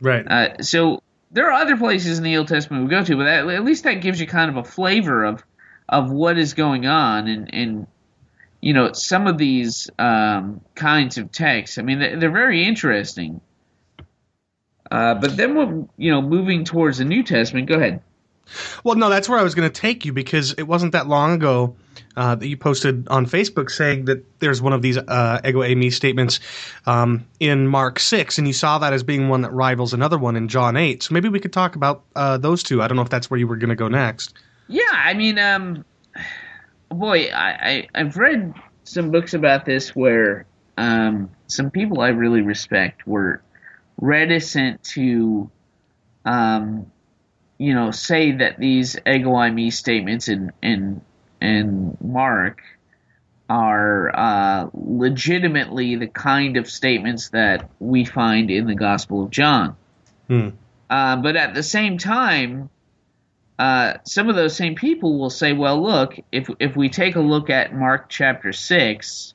Right. 0.00 0.26
Uh, 0.26 0.62
so 0.62 1.02
there 1.30 1.46
are 1.50 1.52
other 1.52 1.76
places 1.76 2.18
in 2.18 2.24
the 2.24 2.36
Old 2.36 2.48
Testament 2.48 2.84
we 2.84 2.90
go 2.90 3.04
to, 3.04 3.16
but 3.16 3.24
that, 3.24 3.48
at 3.48 3.64
least 3.64 3.84
that 3.84 3.94
gives 4.00 4.20
you 4.20 4.26
kind 4.26 4.50
of 4.50 4.56
a 4.56 4.64
flavor 4.64 5.24
of 5.24 5.42
of 5.88 6.10
what 6.10 6.38
is 6.38 6.54
going 6.54 6.86
on, 6.86 7.28
and 7.28 7.52
and 7.52 7.86
you 8.60 8.72
know 8.72 8.92
some 8.92 9.26
of 9.26 9.36
these 9.38 9.90
um, 9.98 10.60
kinds 10.74 11.18
of 11.18 11.30
texts. 11.32 11.78
I 11.78 11.82
mean, 11.82 11.98
they're, 11.98 12.16
they're 12.18 12.30
very 12.30 12.64
interesting. 12.64 13.40
Uh, 14.90 15.14
but 15.14 15.36
then 15.36 15.54
we're 15.54 15.86
you 15.96 16.10
know 16.10 16.20
moving 16.20 16.64
towards 16.64 16.98
the 16.98 17.04
New 17.04 17.22
Testament. 17.22 17.66
Go 17.68 17.76
ahead. 17.76 18.02
Well, 18.84 18.96
no, 18.96 19.08
that's 19.08 19.28
where 19.28 19.38
I 19.38 19.42
was 19.42 19.54
going 19.54 19.70
to 19.70 19.80
take 19.80 20.04
you 20.04 20.12
because 20.12 20.52
it 20.52 20.64
wasn't 20.64 20.92
that 20.92 21.06
long 21.06 21.32
ago 21.32 21.76
uh, 22.16 22.34
that 22.34 22.46
you 22.46 22.56
posted 22.56 23.08
on 23.08 23.26
Facebook 23.26 23.70
saying 23.70 24.06
that 24.06 24.24
there's 24.40 24.60
one 24.60 24.72
of 24.72 24.82
these 24.82 24.96
uh, 24.96 25.40
ego 25.44 25.60
eimi 25.60 25.92
statements 25.92 26.40
um, 26.86 27.26
in 27.40 27.66
Mark 27.66 27.98
6, 27.98 28.38
and 28.38 28.46
you 28.46 28.52
saw 28.52 28.78
that 28.78 28.92
as 28.92 29.02
being 29.02 29.28
one 29.28 29.42
that 29.42 29.52
rivals 29.52 29.94
another 29.94 30.18
one 30.18 30.36
in 30.36 30.48
John 30.48 30.76
8. 30.76 31.02
So 31.02 31.14
maybe 31.14 31.28
we 31.28 31.40
could 31.40 31.52
talk 31.52 31.76
about 31.76 32.04
uh, 32.14 32.38
those 32.38 32.62
two. 32.62 32.82
I 32.82 32.88
don't 32.88 32.96
know 32.96 33.02
if 33.02 33.10
that's 33.10 33.30
where 33.30 33.38
you 33.38 33.46
were 33.46 33.56
going 33.56 33.70
to 33.70 33.76
go 33.76 33.88
next. 33.88 34.34
Yeah, 34.68 34.82
I 34.90 35.14
mean, 35.14 35.38
um, 35.38 35.84
boy, 36.88 37.26
I, 37.26 37.48
I 37.50 37.88
I've 37.94 38.16
read 38.16 38.54
some 38.84 39.10
books 39.10 39.34
about 39.34 39.64
this 39.64 39.94
where 39.94 40.46
um, 40.76 41.30
some 41.46 41.70
people 41.70 42.00
I 42.00 42.08
really 42.08 42.42
respect 42.42 43.06
were 43.06 43.42
reticent 44.00 44.82
to, 44.82 45.50
um, 46.24 46.90
you 47.58 47.74
know, 47.74 47.90
say 47.90 48.32
that 48.32 48.58
these 48.58 48.96
ego 49.06 49.30
eimi 49.30 49.72
statements 49.72 50.28
in 50.28 50.52
in 50.62 51.02
in 51.42 51.96
Mark 52.00 52.62
are 53.48 54.10
uh, 54.16 54.70
legitimately 54.72 55.96
the 55.96 56.06
kind 56.06 56.56
of 56.56 56.70
statements 56.70 57.30
that 57.30 57.68
we 57.78 58.04
find 58.04 58.50
in 58.50 58.66
the 58.66 58.74
Gospel 58.74 59.24
of 59.24 59.30
John. 59.30 59.76
Hmm. 60.28 60.48
Uh, 60.88 61.16
but 61.16 61.36
at 61.36 61.54
the 61.54 61.62
same 61.62 61.98
time, 61.98 62.70
uh, 63.58 63.94
some 64.04 64.28
of 64.28 64.36
those 64.36 64.56
same 64.56 64.74
people 64.74 65.18
will 65.18 65.30
say, 65.30 65.52
well, 65.52 65.82
look, 65.82 66.18
if 66.30 66.48
if 66.58 66.76
we 66.76 66.88
take 66.88 67.16
a 67.16 67.20
look 67.20 67.50
at 67.50 67.74
Mark 67.74 68.08
chapter 68.08 68.52
six, 68.52 69.34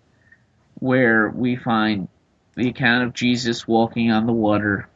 where 0.76 1.30
we 1.30 1.56
find 1.56 2.08
the 2.56 2.70
account 2.70 3.04
of 3.04 3.14
Jesus 3.14 3.68
walking 3.68 4.12
on 4.12 4.26
the 4.26 4.34
water, 4.34 4.90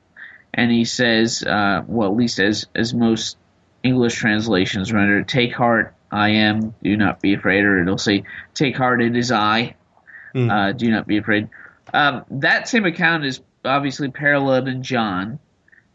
and 0.53 0.71
he 0.71 0.85
says, 0.85 1.43
uh, 1.43 1.83
well, 1.87 2.09
at 2.09 2.17
least 2.17 2.39
as 2.39 2.65
as 2.75 2.93
most 2.93 3.37
English 3.83 4.15
translations 4.15 4.91
render, 4.91 5.23
"Take 5.23 5.53
heart, 5.53 5.93
I 6.11 6.29
am. 6.29 6.75
Do 6.83 6.95
not 6.97 7.21
be 7.21 7.33
afraid," 7.33 7.63
or 7.63 7.81
it'll 7.81 7.97
say, 7.97 8.23
"Take 8.53 8.77
heart, 8.77 9.01
it 9.01 9.15
is 9.15 9.31
I. 9.31 9.75
Uh, 10.35 10.71
do 10.71 10.89
not 10.91 11.07
be 11.07 11.17
afraid." 11.17 11.49
Um, 11.93 12.25
that 12.31 12.67
same 12.67 12.85
account 12.85 13.25
is 13.25 13.41
obviously 13.65 14.09
paralleled 14.09 14.67
in 14.67 14.83
John, 14.83 15.39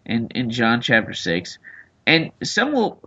in 0.05 0.29
in 0.35 0.51
John 0.51 0.81
chapter 0.81 1.15
six, 1.15 1.59
and 2.07 2.33
some 2.43 2.73
will 2.73 3.01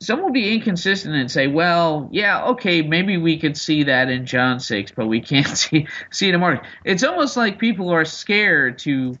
some 0.00 0.22
will 0.22 0.30
be 0.30 0.54
inconsistent 0.54 1.14
and 1.14 1.30
say, 1.30 1.46
well, 1.46 2.08
yeah, 2.10 2.46
okay, 2.46 2.80
maybe 2.80 3.18
we 3.18 3.38
could 3.38 3.56
see 3.56 3.84
that 3.84 4.08
in 4.08 4.24
John 4.24 4.58
6, 4.58 4.92
but 4.92 5.06
we 5.06 5.20
can't 5.20 5.46
see 5.56 5.86
see 6.10 6.28
it 6.28 6.34
in 6.34 6.40
Mark. 6.40 6.64
It's 6.84 7.04
almost 7.04 7.36
like 7.36 7.58
people 7.58 7.90
are 7.90 8.04
scared 8.04 8.78
to 8.80 9.18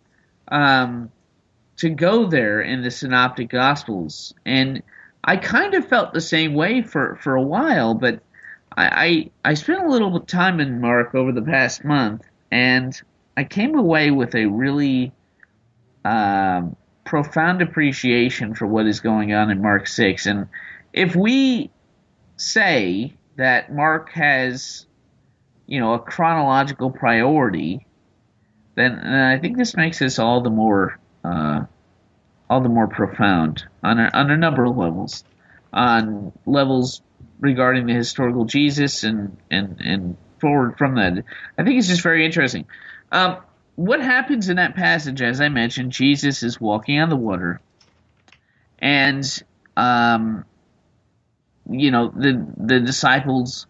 um, 0.48 1.10
to 1.76 1.90
go 1.90 2.26
there 2.26 2.60
in 2.60 2.82
the 2.82 2.90
synoptic 2.90 3.50
gospels. 3.50 4.34
And 4.44 4.82
I 5.22 5.36
kind 5.36 5.74
of 5.74 5.86
felt 5.86 6.12
the 6.12 6.20
same 6.20 6.54
way 6.54 6.82
for, 6.82 7.16
for 7.22 7.34
a 7.34 7.42
while, 7.42 7.94
but 7.94 8.22
I, 8.76 9.30
I 9.44 9.50
I 9.50 9.54
spent 9.54 9.82
a 9.84 9.88
little 9.88 10.20
time 10.20 10.60
in 10.60 10.80
Mark 10.80 11.14
over 11.14 11.32
the 11.32 11.42
past 11.42 11.84
month 11.84 12.22
and 12.50 13.00
I 13.36 13.44
came 13.44 13.74
away 13.76 14.10
with 14.10 14.34
a 14.34 14.46
really 14.46 15.12
um, 16.04 16.76
profound 17.04 17.62
appreciation 17.62 18.54
for 18.54 18.66
what 18.66 18.86
is 18.86 19.00
going 19.00 19.32
on 19.32 19.50
in 19.50 19.60
Mark 19.60 19.86
6. 19.86 20.26
And 20.26 20.48
if 20.92 21.14
we 21.16 21.70
say 22.36 23.14
that 23.36 23.72
Mark 23.72 24.10
has, 24.10 24.86
you 25.66 25.80
know, 25.80 25.94
a 25.94 25.98
chronological 25.98 26.90
priority, 26.90 27.86
then, 28.74 28.96
then 28.96 29.20
I 29.20 29.38
think 29.38 29.56
this 29.56 29.76
makes 29.76 30.00
us 30.02 30.18
all 30.18 30.40
the 30.40 30.50
more, 30.50 30.98
uh, 31.24 31.64
all 32.50 32.60
the 32.60 32.68
more 32.68 32.88
profound 32.88 33.64
on 33.82 34.00
a, 34.00 34.10
on 34.12 34.30
a 34.30 34.36
number 34.36 34.64
of 34.64 34.76
levels, 34.76 35.22
on 35.72 36.32
levels 36.44 37.00
regarding 37.38 37.86
the 37.86 37.94
historical 37.94 38.44
Jesus 38.44 39.04
and 39.04 39.38
and 39.50 39.80
and 39.80 40.16
forward 40.40 40.76
from 40.76 40.96
that. 40.96 41.24
I 41.56 41.62
think 41.62 41.78
it's 41.78 41.86
just 41.86 42.02
very 42.02 42.26
interesting. 42.26 42.66
Um, 43.12 43.38
what 43.76 44.00
happens 44.00 44.48
in 44.48 44.56
that 44.56 44.74
passage, 44.74 45.22
as 45.22 45.40
I 45.40 45.48
mentioned, 45.48 45.92
Jesus 45.92 46.42
is 46.42 46.60
walking 46.60 46.98
on 46.98 47.08
the 47.08 47.16
water, 47.16 47.60
and 48.80 49.24
um, 49.76 50.44
you 51.70 51.92
know 51.92 52.08
the 52.08 52.46
the 52.56 52.80
disciples 52.80 53.68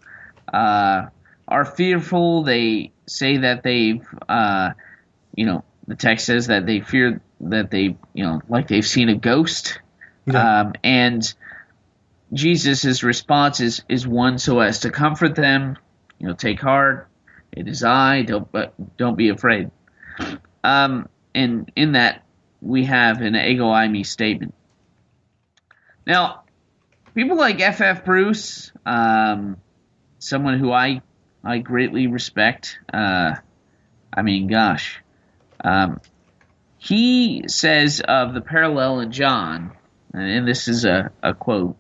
uh, 0.52 1.07
are 1.47 1.65
fearful. 1.66 2.44
They 2.44 2.93
say 3.07 3.36
that 3.39 3.62
they've 3.62 4.07
uh, 4.27 4.70
you 5.35 5.44
know 5.44 5.65
the 5.86 5.97
text 5.97 6.24
says 6.24 6.47
that 6.47 6.65
they 6.65 6.81
fear 6.81 7.20
that 7.40 7.70
they 7.70 7.96
you 8.14 8.24
know 8.24 8.40
like 8.48 8.68
they've 8.68 8.86
seen 8.86 9.08
a 9.08 9.14
ghost, 9.16 9.80
Yeah. 10.26 10.60
um, 10.60 10.72
and 10.84 11.34
Jesus' 12.32 13.02
response 13.02 13.60
is 13.60 13.82
is 13.88 14.06
one 14.06 14.38
so 14.38 14.60
as 14.60 14.80
to 14.80 14.90
comfort 14.90 15.34
them. 15.34 15.76
You 16.18 16.28
know, 16.28 16.34
take 16.34 16.60
heart. 16.60 17.08
It 17.52 17.66
is 17.66 17.82
I. 17.82 18.22
Don't 18.22 18.50
but 18.52 18.74
don't 18.96 19.16
be 19.16 19.30
afraid. 19.30 19.70
Um, 20.62 21.08
and 21.34 21.70
in 21.74 21.92
that 21.92 22.24
we 22.60 22.84
have 22.84 23.20
an 23.22 23.34
ego 23.34 23.64
eimi 23.66 24.04
statement. 24.04 24.54
Now, 26.06 26.42
people 27.14 27.36
like 27.36 27.60
F. 27.60 27.80
F. 27.80 28.04
Bruce, 28.04 28.72
um, 28.84 29.56
someone 30.18 30.58
who 30.58 30.72
I 30.72 31.02
I 31.42 31.58
greatly 31.58 32.06
respect. 32.06 32.78
Uh, 32.92 33.36
I 34.12 34.22
mean, 34.22 34.46
gosh, 34.48 35.00
um, 35.64 36.00
he 36.82 37.44
says 37.47 38.01
of 38.01 38.32
the 38.32 38.40
parallel 38.40 39.01
in 39.01 39.12
John, 39.12 39.73
and 40.15 40.48
this 40.48 40.66
is 40.66 40.86
a, 40.86 41.12
a 41.23 41.35
quote. 41.35 41.77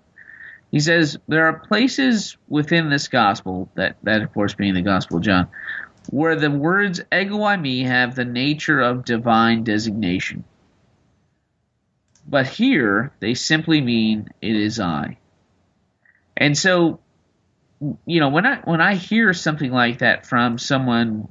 He 0.70 0.78
says 0.78 1.16
there 1.26 1.46
are 1.46 1.58
places 1.58 2.36
within 2.48 2.90
this 2.90 3.08
gospel 3.08 3.70
that 3.76 3.96
that 4.02 4.20
of 4.20 4.32
course 4.34 4.52
being 4.52 4.74
the 4.74 4.82
gospel 4.82 5.16
of 5.16 5.22
John, 5.22 5.48
where 6.10 6.36
the 6.36 6.50
words 6.50 7.00
ego 7.10 7.38
eimi 7.38 7.86
have 7.86 8.14
the 8.14 8.26
nature 8.26 8.78
of 8.78 9.06
divine 9.06 9.64
designation. 9.64 10.44
But 12.28 12.46
here 12.46 13.10
they 13.20 13.32
simply 13.32 13.80
mean 13.80 14.28
it 14.42 14.54
is 14.54 14.78
I. 14.78 15.16
And 16.36 16.56
so 16.56 17.00
you 18.04 18.20
know, 18.20 18.28
when 18.28 18.44
I 18.44 18.56
when 18.56 18.82
I 18.82 18.96
hear 18.96 19.32
something 19.32 19.72
like 19.72 20.00
that 20.00 20.26
from 20.26 20.58
someone 20.58 21.28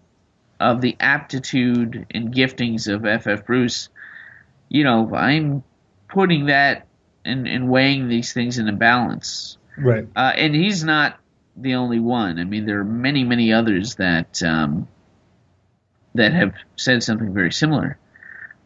of 0.59 0.81
the 0.81 0.95
aptitude 0.99 2.05
and 2.11 2.33
giftings 2.33 2.93
of 2.93 3.05
F. 3.05 3.27
F. 3.27 3.45
Bruce, 3.45 3.89
you 4.67 4.83
know, 4.83 5.13
I'm 5.15 5.63
putting 6.07 6.47
that 6.47 6.87
and, 7.23 7.47
and 7.47 7.69
weighing 7.69 8.07
these 8.07 8.33
things 8.33 8.57
in 8.57 8.67
a 8.67 8.73
balance. 8.73 9.57
Right. 9.77 10.07
Uh, 10.15 10.33
and 10.35 10.53
he's 10.53 10.83
not 10.83 11.19
the 11.55 11.75
only 11.75 11.99
one. 11.99 12.39
I 12.39 12.43
mean, 12.43 12.65
there 12.65 12.79
are 12.79 12.85
many, 12.85 13.23
many 13.23 13.53
others 13.53 13.95
that 13.95 14.41
um, 14.43 14.87
that 16.15 16.33
have 16.33 16.53
said 16.75 17.03
something 17.03 17.33
very 17.33 17.51
similar. 17.51 17.97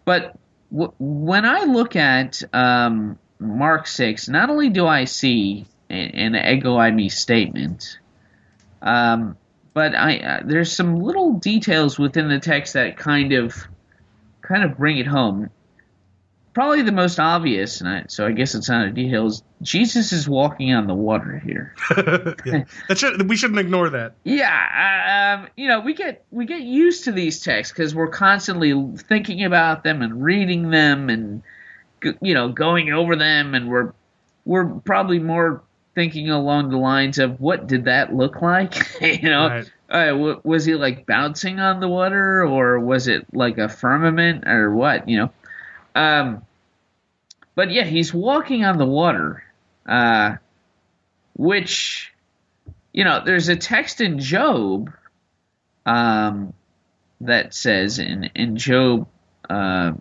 But 0.06 0.36
w- 0.72 0.94
when 1.00 1.46
I 1.46 1.64
look 1.64 1.96
at 1.96 2.42
um, 2.54 3.20
Mark 3.40 3.88
six, 3.88 4.28
not 4.28 4.50
only 4.50 4.70
do 4.70 4.88
I 4.88 5.06
see 5.06 5.66
an 5.90 6.36
ego 6.36 6.78
eimi 6.78 7.12
statement, 7.12 8.00
um, 8.82 9.38
but 9.74 9.96
I 9.96 10.18
uh, 10.18 10.42
there's 10.46 10.72
some 10.72 10.98
little 10.98 11.34
details 11.34 11.98
within 11.98 12.30
the 12.30 12.40
text 12.40 12.74
that 12.74 12.98
kind 12.98 13.34
of 13.34 13.56
kind 14.42 14.64
of 14.64 14.78
bring 14.78 14.98
it 14.98 15.08
home. 15.08 15.50
Probably 16.54 16.84
the 16.84 16.92
most 16.92 17.20
obvious, 17.20 17.82
and 17.82 17.90
I, 17.90 18.04
so 18.10 18.28
I 18.28 18.32
guess 18.32 18.54
it's 18.54 18.70
not 18.70 18.86
a 18.86 18.92
detail. 18.92 19.26
Is 19.26 19.42
Jesus 19.64 20.12
is 20.12 20.30
walking 20.30 20.72
on 20.72 20.86
the 20.86 20.94
water 20.94 21.40
here. 21.40 21.74
yeah. 22.46 22.66
That 22.88 22.98
should, 23.00 23.28
we 23.28 23.36
shouldn't 23.36 23.60
ignore 23.60 23.90
that. 23.90 24.14
Yeah, 24.24 25.40
um, 25.40 25.50
you 25.58 25.68
know, 25.68 25.80
we 25.80 25.96
get 25.96 26.24
we 26.30 26.46
get 26.46 26.62
used 26.62 27.06
to 27.06 27.12
these 27.12 27.42
texts 27.42 27.74
because 27.74 27.96
we're 27.96 28.10
constantly 28.10 28.72
thinking 28.98 29.44
about 29.44 29.84
them 29.84 30.04
and 30.04 30.24
reading 30.24 30.70
them 30.70 31.10
and 31.10 31.42
you 32.22 32.36
know 32.36 32.50
going 32.50 32.94
over 32.94 33.16
them, 33.16 33.56
and 33.56 33.68
we're 33.68 33.94
we're 34.46 34.66
probably 34.66 35.18
more 35.18 35.64
thinking 35.96 36.30
along 36.30 36.70
the 36.70 36.78
lines 36.78 37.20
of 37.20 37.40
what 37.40 37.68
did 37.68 37.86
that 37.86 38.14
look 38.14 38.42
like? 38.42 38.76
you 39.02 39.30
know, 39.30 39.48
Right. 39.48 39.72
uh, 39.90 40.06
w- 40.08 40.42
was 40.44 40.66
he 40.66 40.76
like 40.76 41.06
bouncing 41.06 41.60
on 41.60 41.80
the 41.80 41.88
water, 41.88 42.44
or 42.46 42.80
was 42.80 43.08
it 43.08 43.26
like 43.34 43.58
a 43.58 43.70
firmament, 43.70 44.48
or 44.48 44.74
what? 44.74 45.08
You 45.08 45.18
know, 45.20 45.32
um, 45.96 46.46
but 47.56 47.72
yeah, 47.72 47.84
he's 47.84 48.14
walking 48.14 48.66
on 48.66 48.78
the 48.78 48.86
water, 48.86 49.44
uh, 49.88 50.38
which 51.36 52.14
you 52.94 53.04
know, 53.04 53.22
there's 53.26 53.50
a 53.50 53.56
text 53.56 54.02
in 54.02 54.20
Job 54.20 54.92
um, 55.86 56.54
that 57.22 57.54
says 57.54 58.00
in 58.00 58.26
in 58.36 58.56
Job 58.58 59.08
uh, 59.50 59.94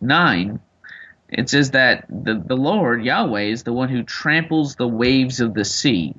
nine, 0.00 0.60
it 1.32 1.48
says 1.48 1.70
that 1.72 2.06
the 2.08 2.34
the 2.34 2.56
Lord 2.56 3.04
Yahweh 3.04 3.42
is 3.42 3.62
the 3.62 3.72
one 3.72 3.88
who 3.88 4.02
tramples 4.02 4.76
the 4.76 4.86
waves 4.88 5.40
of 5.40 5.54
the 5.54 5.64
sea, 5.64 6.14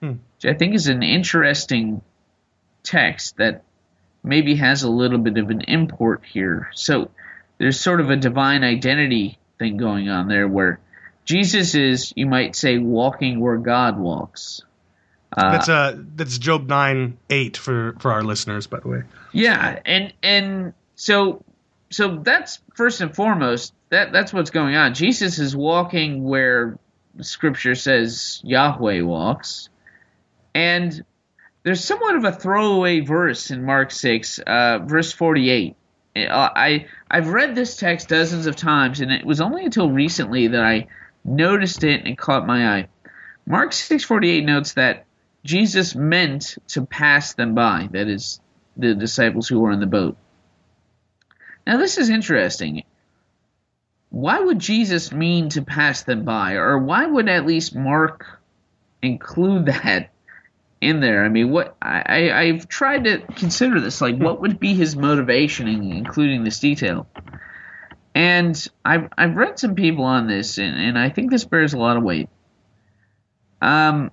Hmm. 0.00 0.12
which 0.36 0.46
I 0.46 0.54
think 0.54 0.74
is 0.74 0.88
an 0.88 1.02
interesting 1.02 2.02
text 2.82 3.36
that 3.38 3.62
maybe 4.22 4.56
has 4.56 4.82
a 4.82 4.90
little 4.90 5.18
bit 5.18 5.36
of 5.38 5.50
an 5.50 5.62
import 5.62 6.22
here. 6.24 6.70
So 6.74 7.10
there's 7.58 7.78
sort 7.80 8.00
of 8.00 8.10
a 8.10 8.16
divine 8.16 8.64
identity 8.64 9.38
thing 9.58 9.76
going 9.76 10.08
on 10.08 10.28
there 10.28 10.48
where 10.48 10.80
Jesus 11.24 11.74
is, 11.74 12.12
you 12.16 12.26
might 12.26 12.54
say, 12.56 12.78
walking 12.78 13.40
where 13.40 13.56
God 13.56 13.98
walks. 13.98 14.62
Uh, 15.36 15.50
That's 15.52 15.68
uh 15.68 15.96
that's 16.14 16.38
Job 16.38 16.68
nine 16.68 17.16
eight 17.28 17.56
for 17.56 17.96
for 17.98 18.12
our 18.12 18.22
listeners, 18.22 18.66
by 18.68 18.78
the 18.80 18.88
way. 18.88 19.02
Yeah, 19.32 19.80
and 19.84 20.12
and 20.22 20.74
so 20.94 21.42
so 21.90 22.18
that's 22.18 22.60
first 22.74 23.00
and 23.00 23.14
foremost 23.14 23.72
that 23.94 24.12
that's 24.12 24.32
what's 24.32 24.50
going 24.50 24.74
on. 24.74 24.94
Jesus 24.94 25.38
is 25.38 25.56
walking 25.56 26.24
where 26.24 26.78
Scripture 27.20 27.74
says 27.74 28.40
Yahweh 28.44 29.00
walks, 29.02 29.68
and 30.54 31.04
there's 31.62 31.82
somewhat 31.82 32.16
of 32.16 32.24
a 32.24 32.32
throwaway 32.32 33.00
verse 33.00 33.50
in 33.50 33.64
Mark 33.64 33.90
six, 33.90 34.38
uh, 34.38 34.80
verse 34.84 35.12
forty 35.12 35.48
eight. 35.50 35.76
I 36.16 36.86
I've 37.10 37.28
read 37.28 37.54
this 37.54 37.76
text 37.76 38.08
dozens 38.08 38.46
of 38.46 38.56
times, 38.56 39.00
and 39.00 39.10
it 39.10 39.24
was 39.24 39.40
only 39.40 39.64
until 39.64 39.90
recently 39.90 40.48
that 40.48 40.62
I 40.62 40.88
noticed 41.24 41.84
it 41.84 42.04
and 42.04 42.18
caught 42.18 42.46
my 42.46 42.76
eye. 42.76 42.88
Mark 43.46 43.72
six 43.72 44.04
forty 44.04 44.30
eight 44.30 44.44
notes 44.44 44.74
that 44.74 45.06
Jesus 45.44 45.94
meant 45.94 46.56
to 46.68 46.86
pass 46.86 47.34
them 47.34 47.54
by. 47.54 47.88
That 47.92 48.08
is, 48.08 48.40
the 48.76 48.94
disciples 48.94 49.48
who 49.48 49.60
were 49.60 49.72
in 49.72 49.80
the 49.80 49.86
boat. 49.86 50.16
Now, 51.66 51.78
this 51.78 51.98
is 51.98 52.10
interesting. 52.10 52.84
Why 54.14 54.38
would 54.38 54.60
Jesus 54.60 55.10
mean 55.10 55.48
to 55.50 55.62
pass 55.62 56.04
them 56.04 56.24
by, 56.24 56.52
or 56.52 56.78
why 56.78 57.04
would 57.04 57.28
at 57.28 57.46
least 57.46 57.74
Mark 57.74 58.40
include 59.02 59.66
that 59.66 60.10
in 60.80 61.00
there? 61.00 61.24
I 61.24 61.28
mean, 61.28 61.50
what 61.50 61.76
I, 61.82 62.02
I 62.06 62.40
I've 62.40 62.68
tried 62.68 63.04
to 63.04 63.18
consider 63.34 63.80
this, 63.80 64.00
like, 64.00 64.16
what 64.16 64.40
would 64.40 64.60
be 64.60 64.74
his 64.74 64.94
motivation 64.94 65.66
in 65.66 65.90
including 65.90 66.44
this 66.44 66.60
detail? 66.60 67.08
And 68.14 68.56
I've 68.84 69.08
I've 69.18 69.34
read 69.34 69.58
some 69.58 69.74
people 69.74 70.04
on 70.04 70.28
this, 70.28 70.58
and, 70.58 70.80
and 70.80 70.96
I 70.96 71.08
think 71.08 71.32
this 71.32 71.44
bears 71.44 71.74
a 71.74 71.78
lot 71.78 71.96
of 71.96 72.04
weight. 72.04 72.28
Um, 73.60 74.12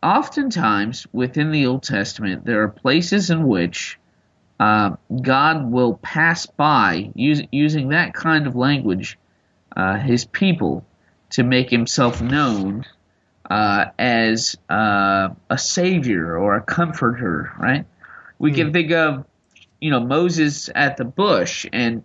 oftentimes 0.00 1.08
within 1.12 1.50
the 1.50 1.66
Old 1.66 1.82
Testament, 1.82 2.44
there 2.44 2.62
are 2.62 2.68
places 2.68 3.30
in 3.30 3.48
which 3.48 3.98
uh, 4.60 4.96
God 5.22 5.70
will 5.70 5.94
pass 5.94 6.46
by 6.46 7.10
use, 7.14 7.42
using 7.52 7.90
that 7.90 8.14
kind 8.14 8.46
of 8.46 8.56
language, 8.56 9.18
uh, 9.76 9.96
His 9.96 10.24
people, 10.24 10.84
to 11.30 11.42
make 11.42 11.70
Himself 11.70 12.20
known 12.20 12.84
uh, 13.48 13.86
as 13.98 14.56
uh, 14.68 15.28
a 15.48 15.58
savior 15.58 16.36
or 16.36 16.56
a 16.56 16.62
comforter. 16.62 17.52
Right? 17.58 17.86
We 18.38 18.52
can 18.52 18.72
think 18.72 18.90
of, 18.92 19.24
you 19.80 19.90
know, 19.90 20.00
Moses 20.00 20.70
at 20.74 20.96
the 20.96 21.04
bush 21.04 21.66
and 21.72 22.02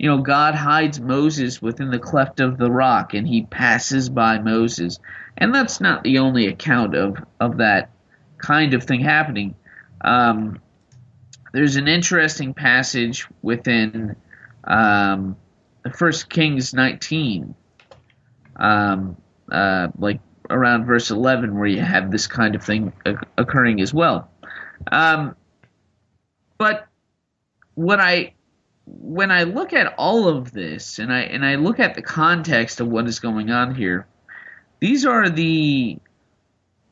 you 0.00 0.08
know, 0.08 0.16
God 0.16 0.54
hides 0.54 0.98
Moses 0.98 1.60
within 1.60 1.90
the 1.90 1.98
cleft 1.98 2.40
of 2.40 2.56
the 2.56 2.70
rock 2.70 3.12
and 3.12 3.28
he 3.28 3.42
passes 3.42 4.08
by 4.08 4.38
Moses. 4.38 4.98
And 5.36 5.54
that's 5.54 5.78
not 5.78 6.02
the 6.02 6.20
only 6.20 6.46
account 6.46 6.94
of, 6.94 7.22
of 7.38 7.58
that 7.58 7.90
kind 8.38 8.72
of 8.72 8.84
thing 8.84 9.00
happening. 9.00 9.56
Um, 10.00 10.58
there's 11.52 11.76
an 11.76 11.88
interesting 11.88 12.54
passage 12.54 13.26
within 13.42 14.16
um, 14.64 15.36
First 15.94 16.30
Kings 16.30 16.74
19, 16.74 17.54
um, 18.56 19.16
uh, 19.50 19.88
like 19.98 20.20
around 20.48 20.86
verse 20.86 21.10
11, 21.10 21.58
where 21.58 21.66
you 21.66 21.80
have 21.80 22.10
this 22.10 22.26
kind 22.26 22.54
of 22.54 22.62
thing 22.62 22.92
occurring 23.36 23.80
as 23.80 23.92
well. 23.92 24.30
Um, 24.90 25.36
but 26.58 26.86
what 27.74 28.00
I 28.00 28.34
when 28.86 29.30
I 29.30 29.44
look 29.44 29.72
at 29.72 29.94
all 29.96 30.28
of 30.28 30.52
this 30.52 30.98
and 30.98 31.12
I 31.12 31.20
and 31.20 31.44
I 31.44 31.54
look 31.54 31.78
at 31.78 31.94
the 31.94 32.02
context 32.02 32.80
of 32.80 32.88
what 32.88 33.06
is 33.06 33.20
going 33.20 33.50
on 33.50 33.74
here, 33.74 34.06
these 34.80 35.06
are 35.06 35.28
the 35.28 35.98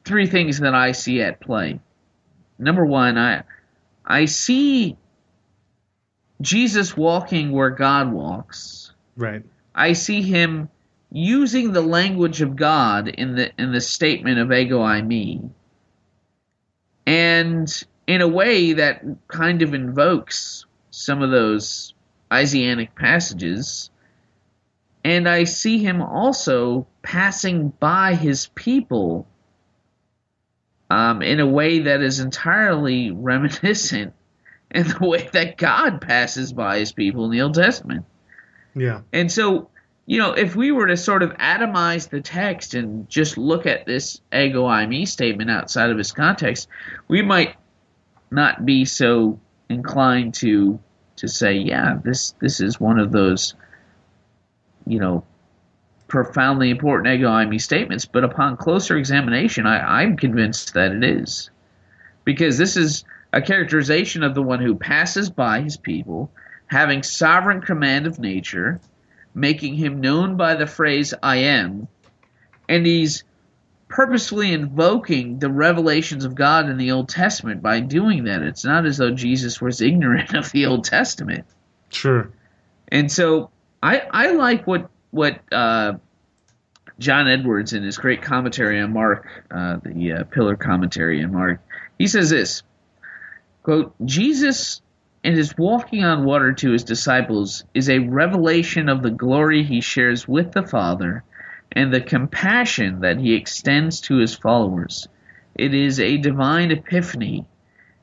three 0.05 0.26
things 0.26 0.60
that 0.60 0.74
I 0.74 0.93
see 0.93 1.20
at 1.20 1.40
play. 1.40 1.80
Number 2.59 2.85
one, 2.85 3.18
I 3.18 3.43
I 4.09 4.24
see 4.24 4.97
Jesus 6.40 6.97
walking 6.97 7.52
where 7.52 7.70
God 7.70 8.10
walks. 8.10 8.93
Right. 9.16 9.43
I 9.74 9.93
see 9.93 10.22
him 10.22 10.70
using 11.12 11.72
the 11.72 11.82
language 11.82 12.40
of 12.40 12.56
God 12.56 13.09
in 13.09 13.35
the 13.35 13.52
in 13.60 13.72
the 13.72 13.82
statement 13.82 14.39
of 14.39 14.51
ego 14.51 14.80
eimi. 14.80 15.51
And 17.06 17.85
in 18.06 18.22
a 18.22 18.28
way 18.28 18.72
that 18.72 19.05
kind 19.28 19.60
of 19.60 19.74
invokes 19.74 20.64
some 20.90 21.22
of 21.22 21.30
those 21.30 21.93
Isaianic 22.32 22.94
passages. 22.94 23.90
And 25.05 25.28
I 25.28 25.44
see 25.44 25.78
him 25.78 26.02
also 26.02 26.86
passing 27.02 27.68
by 27.68 28.14
his 28.14 28.48
people 28.55 29.26
um, 30.90 31.23
in 31.23 31.40
a 31.40 31.47
way 31.47 31.81
that 31.81 32.01
is 32.01 32.20
entirely 32.20 33.10
reminiscent 33.10 34.15
in 34.70 34.86
the 34.86 35.06
way 35.06 35.28
that 35.32 35.56
God 35.56 36.01
passes 36.01 36.52
by 36.52 36.78
his 36.78 36.93
people 36.93 37.24
in 37.24 37.31
the 37.31 37.43
Old 37.43 37.55
Testament. 37.55 38.05
Yeah. 38.74 39.02
And 39.12 39.31
so, 39.31 39.70
you 40.06 40.19
know, 40.19 40.32
if 40.32 40.56
we 40.56 40.73
were 40.73 40.86
to 40.86 40.97
sort 40.97 41.23
of 41.23 41.31
atomize 41.32 42.09
the 42.09 42.20
text 42.20 42.74
and 42.74 43.09
just 43.09 43.39
look 43.39 43.66
at 43.66 43.86
this 43.86 44.20
ego 44.32 44.65
eimi 44.65 45.06
statement 45.06 45.51
outside 45.51 45.90
of 45.90 45.98
its 45.98 46.12
context, 46.12 46.69
we 47.09 47.23
might 47.23 47.56
not 48.31 48.65
be 48.65 48.85
so 48.85 49.40
inclined 49.69 50.35
to 50.35 50.78
to 51.16 51.28
say, 51.28 51.55
yeah, 51.55 51.98
this 52.02 52.32
this 52.40 52.60
is 52.60 52.81
one 52.81 52.98
of 52.98 53.10
those, 53.10 53.55
you 54.86 55.01
know, 55.01 55.24
profoundly 56.09 56.70
important 56.70 57.14
ego 57.14 57.28
eimi 57.28 57.60
statements. 57.60 58.06
But 58.06 58.24
upon 58.24 58.56
closer 58.56 58.97
examination, 58.97 59.66
I, 59.66 60.01
I'm 60.01 60.16
convinced 60.16 60.74
that 60.74 60.93
it 60.93 61.05
is, 61.05 61.51
because 62.24 62.59
this 62.59 62.76
is 62.76 63.05
a 63.32 63.43
characterization 63.43 64.22
of 64.22 64.35
the 64.35 64.43
one 64.43 64.60
who 64.60 64.74
passes 64.74 65.30
by 65.30 65.60
his 65.60 65.76
people, 65.76 66.30
having 66.66 67.02
sovereign 67.02 67.60
command 67.60 68.06
of 68.06 68.18
nature, 68.18 68.80
making 69.35 69.74
him 69.74 70.01
known 70.01 70.36
by 70.36 70.55
the 70.55 70.66
phrase 70.66 71.14
"I 71.22 71.36
am," 71.36 71.89
and 72.68 72.85
he's 72.85 73.22
purposefully 73.89 74.52
invoking 74.52 75.39
the 75.39 75.51
revelations 75.51 76.24
of 76.24 76.35
God 76.35 76.68
in 76.68 76.76
the 76.76 76.90
Old 76.90 77.09
Testament 77.09 77.62
by 77.62 77.80
doing 77.80 78.24
that. 78.24 78.43
It's 78.43 78.64
not 78.64 78.85
as 78.85 78.98
though 78.98 79.10
Jesus 79.10 79.60
was 79.60 79.80
ignorant 79.80 80.35
of 80.35 80.51
the 80.52 80.66
Old 80.66 80.85
Testament. 80.85 81.44
Sure. 81.90 82.30
And 82.89 83.12
so 83.12 83.51
I 83.82 84.02
I 84.10 84.32
like 84.32 84.66
what 84.66 84.90
what 85.10 85.40
uh, 85.52 85.94
John 86.98 87.28
Edwards 87.28 87.72
in 87.72 87.82
his 87.82 87.98
great 87.98 88.22
commentary 88.22 88.80
on 88.80 88.93
Mark, 88.93 89.26
uh, 89.51 89.78
the 89.82 90.12
uh, 90.12 90.24
pillar 90.24 90.56
commentary 90.56 91.22
on 91.22 91.32
Mark, 91.32 91.60
he 91.98 92.06
says 92.06 92.30
this 92.30 92.62
quote 93.62 93.94
Jesus 94.05 94.80
and 95.24 95.36
his 95.36 95.56
walking 95.59 96.05
on 96.05 96.24
water 96.24 96.52
to 96.52 96.70
his 96.70 96.85
disciples 96.85 97.64
is 97.74 97.90
a 97.90 97.98
revelation 97.98 98.89
of 98.89 99.02
the 99.02 99.10
glory 99.10 99.62
he 99.62 99.80
shares 99.80 100.28
with 100.28 100.52
the 100.52 100.62
Father 100.62 101.24
and 101.72 101.93
the 101.93 102.01
compassion 102.01 103.01
that 103.01 103.18
he 103.18 103.35
extends 103.35 104.01
to 104.01 104.16
his 104.16 104.35
followers. 104.35 105.09
It 105.55 105.74
is 105.74 106.01
a 106.01 106.18
divine 106.18 106.70
epiphany 106.70 107.47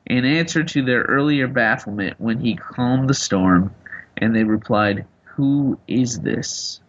in 0.06 0.24
answer 0.24 0.62
to 0.62 0.82
their 0.82 1.02
earlier 1.02 1.48
bafflement 1.48 2.20
when 2.20 2.38
he 2.38 2.54
calmed 2.54 3.08
the 3.08 3.14
storm, 3.14 3.74
and 4.16 4.34
they 4.34 4.44
replied, 4.44 5.06
Who 5.34 5.78
is 5.88 6.20
this? 6.20 6.80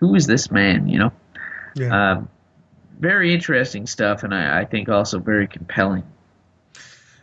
Who 0.00 0.14
is 0.14 0.26
this 0.26 0.50
man? 0.50 0.88
You 0.88 0.98
know? 0.98 1.12
Yeah. 1.74 1.96
Uh, 1.96 2.22
very 2.98 3.32
interesting 3.32 3.86
stuff, 3.86 4.22
and 4.22 4.34
I, 4.34 4.60
I 4.60 4.64
think 4.64 4.88
also 4.88 5.18
very 5.18 5.46
compelling. 5.46 6.02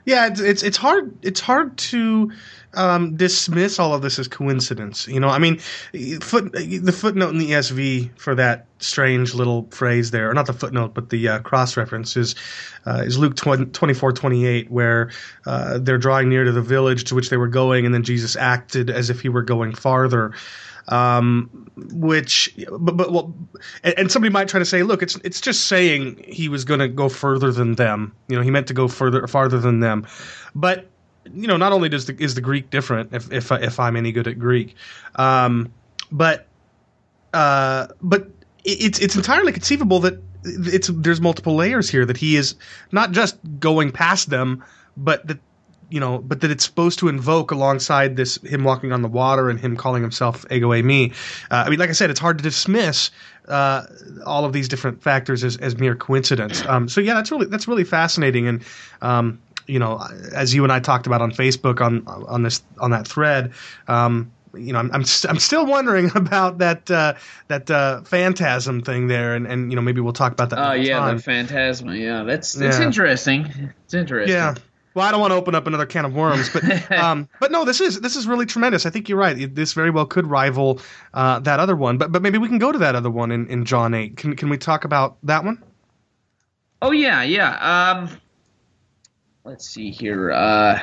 Yeah, 0.06 0.28
it's, 0.28 0.40
it's 0.40 0.64
it's 0.64 0.78
hard 0.78 1.18
it's 1.24 1.40
hard 1.40 1.78
to 1.78 2.32
um, 2.76 3.16
dismiss 3.16 3.80
all 3.80 3.94
of 3.94 4.04
this 4.04 4.20
as 4.20 4.28
coincidence. 4.28 5.08
You 5.08 5.20
know, 5.20 5.30
I 5.30 5.40
mean, 5.40 5.58
foot 5.58 6.52
the 6.54 6.96
footnote 6.96 7.30
in 7.30 7.40
the 7.40 7.52
ESV 7.52 8.18
for 8.20 8.36
that 8.36 8.68
strange 8.78 9.34
little 9.34 9.68
phrase 9.72 10.12
there, 10.12 10.30
or 10.30 10.34
not 10.36 10.46
the 10.46 10.54
footnote, 10.54 10.94
but 10.94 11.10
the 11.10 11.28
uh, 11.28 11.40
cross 11.40 11.76
reference 11.76 12.16
is 12.18 12.36
uh, 12.86 13.02
is 13.04 13.18
Luke 13.18 13.36
20, 13.36 13.66
24, 13.66 14.12
28, 14.12 14.70
where 14.70 15.10
uh, 15.48 15.80
they're 15.80 15.98
drawing 15.98 16.30
near 16.30 16.44
to 16.44 16.52
the 16.52 16.62
village 16.62 17.06
to 17.06 17.16
which 17.16 17.30
they 17.32 17.38
were 17.38 17.48
going, 17.48 17.86
and 17.86 17.94
then 17.94 18.04
Jesus 18.04 18.36
acted 18.36 18.92
as 18.92 19.10
if 19.10 19.22
he 19.22 19.30
were 19.30 19.44
going 19.44 19.74
farther 19.74 20.34
um, 20.88 21.65
which 21.78 22.56
but, 22.72 22.96
but 22.96 23.12
well, 23.12 23.34
and, 23.84 24.12
somebody 24.12 24.32
might 24.32 24.48
try 24.48 24.60
to 24.60 24.66
say, 24.66 24.84
look, 24.84 25.04
it's 25.04 25.16
it's 25.24 25.42
just 25.42 25.68
saying 25.68 26.24
he 26.28 26.48
was 26.48 26.64
going 26.64 26.80
to 26.80 26.88
go 26.88 27.10
further 27.10 27.52
than 27.52 27.76
them. 27.76 28.16
You 28.28 28.38
know, 28.38 28.42
he 28.42 28.52
meant 28.52 28.68
to 28.68 28.74
go 28.74 28.88
further 28.88 29.28
farther 29.28 29.60
than 29.60 29.82
them, 29.82 30.08
but 30.54 30.88
you 31.34 31.48
know, 31.48 31.58
not 31.58 31.74
only 31.74 31.90
does 31.90 32.06
the 32.06 32.16
is 32.22 32.36
the 32.36 32.42
Greek 32.42 32.70
different, 32.70 33.14
if 33.14 33.32
if 33.32 33.52
if 33.52 33.80
I'm 33.80 33.96
any 33.96 34.12
good 34.12 34.28
at 34.28 34.40
Greek, 34.40 34.76
um, 35.16 35.72
but 36.12 36.48
uh, 37.34 37.88
but 38.02 38.30
it's 38.64 39.00
it's 39.00 39.16
entirely 39.16 39.52
conceivable 39.52 40.00
that 40.00 40.22
it's 40.44 40.90
there's 40.94 41.20
multiple 41.20 41.56
layers 41.56 41.90
here 41.90 42.06
that 42.06 42.18
he 42.18 42.36
is 42.36 42.56
not 42.92 43.12
just 43.12 43.38
going 43.60 43.92
past 43.92 44.30
them, 44.30 44.64
but 44.96 45.26
that 45.28 45.40
you 45.90 46.00
know, 46.00 46.18
but 46.18 46.42
that 46.42 46.52
it's 46.52 46.66
supposed 46.66 47.00
to 47.00 47.08
invoke 47.08 47.52
alongside 47.52 48.16
this 48.16 48.38
him 48.44 48.64
walking 48.64 48.92
on 48.92 49.02
the 49.02 49.08
water 49.08 49.50
and 49.50 49.60
him 49.60 49.78
calling 49.78 50.02
himself 50.02 50.46
ego 50.52 50.70
eimi. 50.70 51.12
Uh, 51.52 51.64
I 51.66 51.70
mean, 51.70 51.80
like 51.80 51.90
I 51.90 51.94
said, 51.94 52.10
it's 52.10 52.20
hard 52.20 52.38
to 52.38 52.44
dismiss 52.44 53.12
uh, 53.48 53.84
all 54.26 54.46
of 54.46 54.54
these 54.54 54.68
different 54.68 55.02
factors 55.02 55.44
as, 55.44 55.58
as 55.58 55.78
mere 55.78 55.96
coincidence. 55.96 56.66
Um, 56.66 56.90
so 56.90 57.02
yeah, 57.02 57.14
that's 57.14 57.32
really 57.32 57.46
that's 57.46 57.68
really 57.68 57.84
fascinating. 57.84 58.48
And 58.48 58.64
um, 59.02 59.42
you 59.68 59.80
know, 59.80 60.02
as 60.34 60.54
you 60.54 60.64
and 60.64 60.72
I 60.72 60.80
talked 60.80 61.08
about 61.08 61.22
on 61.22 61.32
Facebook 61.32 61.82
on 61.82 62.06
on 62.08 62.44
this 62.44 62.62
on 62.80 62.92
that 62.92 63.08
thread. 63.08 63.54
Um, 63.88 64.32
you 64.58 64.72
know, 64.72 64.80
I'm 64.80 64.90
I'm, 64.94 65.04
st- 65.04 65.30
I'm, 65.30 65.40
still 65.40 65.66
wondering 65.66 66.12
about 66.16 66.60
that 66.60 66.90
uh, 66.90 67.16
that 67.48 67.70
uh, 67.70 68.02
phantasm 68.04 68.82
thing 68.82 69.08
there, 69.08 69.36
and, 69.36 69.46
and 69.48 69.72
you 69.72 69.76
know 69.76 69.82
maybe 69.82 70.02
we'll 70.02 70.14
talk 70.14 70.32
about 70.32 70.50
that. 70.52 70.60
Oh 70.60 70.74
yeah, 70.74 71.00
time. 71.00 71.18
the 71.18 71.24
phantasma. 71.24 71.96
Yeah, 71.96 72.24
that's 72.24 72.54
that's 72.54 72.80
yeah. 72.80 72.86
interesting. 72.86 73.74
It's 73.84 73.94
interesting. 73.94 74.34
Yeah. 74.34 74.56
Well, 74.96 75.06
I 75.06 75.12
don't 75.12 75.20
want 75.20 75.32
to 75.32 75.36
open 75.36 75.56
up 75.56 75.68
another 75.68 75.86
can 75.86 76.06
of 76.06 76.16
worms, 76.16 76.50
but 76.50 76.92
um, 76.98 77.28
but 77.42 77.52
no, 77.52 77.66
this 77.66 77.82
is 77.82 78.00
this 78.00 78.16
is 78.16 78.26
really 78.28 78.46
tremendous. 78.46 78.86
I 78.86 78.90
think 78.90 79.10
you're 79.10 79.18
right. 79.18 79.54
This 79.54 79.74
very 79.74 79.92
well 79.92 80.06
could 80.06 80.26
rival 80.26 80.80
uh, 81.14 81.40
that 81.40 81.60
other 81.60 81.76
one, 81.76 81.98
but 81.98 82.14
but 82.14 82.22
maybe 82.22 82.38
we 82.38 82.48
can 82.48 82.60
go 82.60 82.72
to 82.72 82.80
that 82.80 82.96
other 82.96 83.12
one 83.12 83.32
in, 83.32 83.48
in 83.48 83.66
John 83.66 83.94
eight. 83.94 84.16
Can 84.16 84.38
can 84.38 84.50
we 84.50 84.58
talk 84.58 84.86
about 84.86 85.18
that 85.24 85.44
one? 85.44 85.62
Oh 86.82 86.92
yeah, 86.92 87.24
yeah. 87.24 88.00
Um, 88.00 88.10
let's 89.44 89.70
see 89.70 89.92
here. 89.92 90.32
Uh, 90.32 90.80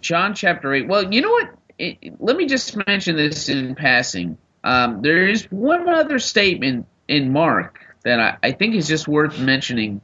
John 0.00 0.34
chapter 0.34 0.72
eight. 0.74 0.88
Well, 0.88 1.12
you 1.12 1.20
know 1.20 1.30
what? 1.30 1.50
It, 1.78 2.20
let 2.20 2.36
me 2.36 2.46
just 2.46 2.76
mention 2.86 3.16
this 3.16 3.50
in 3.50 3.74
passing. 3.74 4.38
um, 4.64 5.02
there 5.02 5.28
is 5.28 5.44
one 5.50 5.88
other 5.88 6.18
statement 6.18 6.86
in 7.08 7.32
Mark 7.32 7.78
that 8.04 8.20
I, 8.20 8.36
I 8.42 8.52
think 8.52 8.74
is 8.74 8.88
just 8.88 9.06
worth 9.06 9.38
mentioning. 9.38 10.00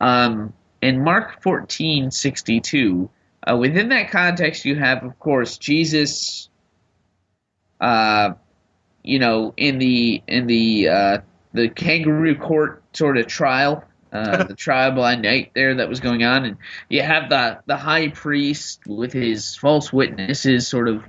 Um, 0.00 0.52
in 0.82 1.04
Mark 1.04 1.42
fourteen 1.42 2.10
sixty 2.10 2.60
two, 2.60 3.10
uh, 3.46 3.56
within 3.56 3.88
that 3.90 4.10
context, 4.10 4.64
you 4.64 4.76
have, 4.76 5.02
of 5.04 5.18
course, 5.18 5.58
Jesus. 5.58 6.48
Uh, 7.80 8.34
you 9.02 9.18
know, 9.18 9.54
in 9.56 9.78
the 9.78 10.22
in 10.26 10.46
the 10.46 10.88
uh, 10.88 11.18
the 11.52 11.68
kangaroo 11.68 12.36
court 12.36 12.82
sort 12.92 13.16
of 13.16 13.26
trial, 13.26 13.84
uh, 14.12 14.44
the 14.44 14.54
trial 14.56 14.92
by 14.92 15.14
night 15.16 15.52
there 15.54 15.76
that 15.76 15.88
was 15.88 16.00
going 16.00 16.22
on, 16.22 16.44
and 16.44 16.56
you 16.88 17.02
have 17.02 17.30
the 17.30 17.60
the 17.66 17.76
high 17.76 18.08
priest 18.08 18.80
with 18.86 19.12
his 19.12 19.56
false 19.56 19.92
witnesses 19.92 20.68
sort 20.68 20.88
of 20.88 21.02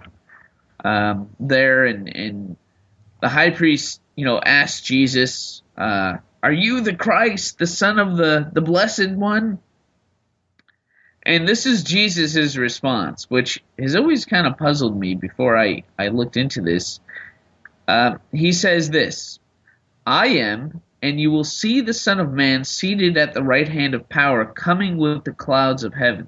um, 0.85 1.30
there, 1.39 1.85
and 1.85 2.15
and 2.15 2.57
the 3.22 3.30
high 3.30 3.52
priest, 3.52 4.02
you 4.15 4.26
know, 4.26 4.39
asked 4.39 4.85
Jesus, 4.85 5.61
uh, 5.77 6.18
"Are 6.44 6.52
you 6.52 6.82
the 6.82 6.96
Christ, 6.96 7.60
the 7.60 7.68
Son 7.68 8.00
of 8.00 8.18
the 8.18 8.50
the 8.52 8.62
Blessed 8.62 9.12
One?" 9.12 9.60
And 11.24 11.48
this 11.48 11.66
is 11.66 11.84
Jesus' 11.84 12.58
response, 12.58 13.30
which 13.30 13.64
has 13.78 13.96
always 13.96 14.26
kind 14.26 14.48
of 14.48 14.58
puzzled 14.58 15.00
me 15.00 15.14
before 15.14 15.56
I, 15.56 15.84
I 16.00 16.08
looked 16.08 16.36
into 16.36 16.62
this. 16.62 17.00
Uh, 17.88 18.16
he 18.32 18.52
says 18.54 18.90
this 18.90 19.40
I 20.06 20.28
am, 20.28 20.82
and 21.02 21.20
you 21.20 21.30
will 21.30 21.44
see 21.44 21.82
the 21.82 21.94
Son 21.94 22.20
of 22.20 22.32
Man 22.32 22.64
seated 22.64 23.18
at 23.18 23.34
the 23.34 23.44
right 23.44 23.68
hand 23.68 23.94
of 23.94 24.10
power, 24.10 24.46
coming 24.46 24.98
with 24.98 25.24
the 25.24 25.34
clouds 25.34 25.84
of 25.84 25.94
heaven. 25.94 26.28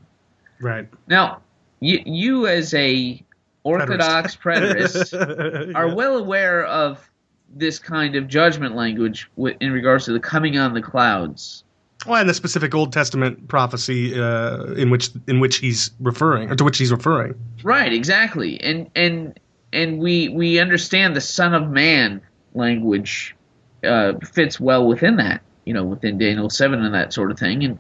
Right. 0.62 0.88
Now, 1.08 1.42
you, 1.80 2.02
you 2.06 2.48
as 2.48 2.74
a 2.74 3.24
Orthodox 3.64 4.36
preterist 4.36 5.14
are 5.76 5.96
well 5.96 6.18
aware 6.18 6.66
of 6.66 7.10
this 7.56 7.80
kind 7.80 8.16
of 8.16 8.28
judgment 8.28 8.76
language 8.76 9.30
in 9.38 9.72
regards 9.72 10.06
to 10.06 10.14
the 10.14 10.20
coming 10.20 10.58
on 10.58 10.74
the 10.74 10.82
clouds. 10.82 11.64
Well, 12.06 12.20
and 12.20 12.30
the 12.30 12.34
specific 12.34 12.76
Old 12.76 12.92
Testament 12.92 13.48
prophecy 13.48 14.20
uh, 14.20 14.74
in 14.74 14.90
which 14.90 15.10
in 15.28 15.40
which 15.40 15.58
he's 15.58 15.92
referring, 16.00 16.52
or 16.52 16.56
to 16.56 16.64
which 16.64 16.78
he's 16.78 16.92
referring. 16.92 17.36
Right, 17.64 17.94
exactly. 17.94 18.60
And 18.62 18.90
and 18.96 19.40
and 19.72 20.00
we 20.00 20.30
we 20.30 20.60
understand 20.60 21.16
the 21.16 21.22
Son 21.22 21.54
of 21.54 21.70
Man 21.70 22.22
language 22.54 23.36
uh, 23.84 24.14
fits 24.20 24.60
well 24.60 24.86
within 24.86 25.16
that, 25.18 25.42
you 25.66 25.74
know, 25.74 25.84
within 25.84 26.18
Daniel 26.18 26.50
seven 26.50 26.84
and 26.84 26.94
that 26.94 27.14
sort 27.14 27.32
of 27.32 27.40
thing. 27.40 27.64
And 27.64 27.80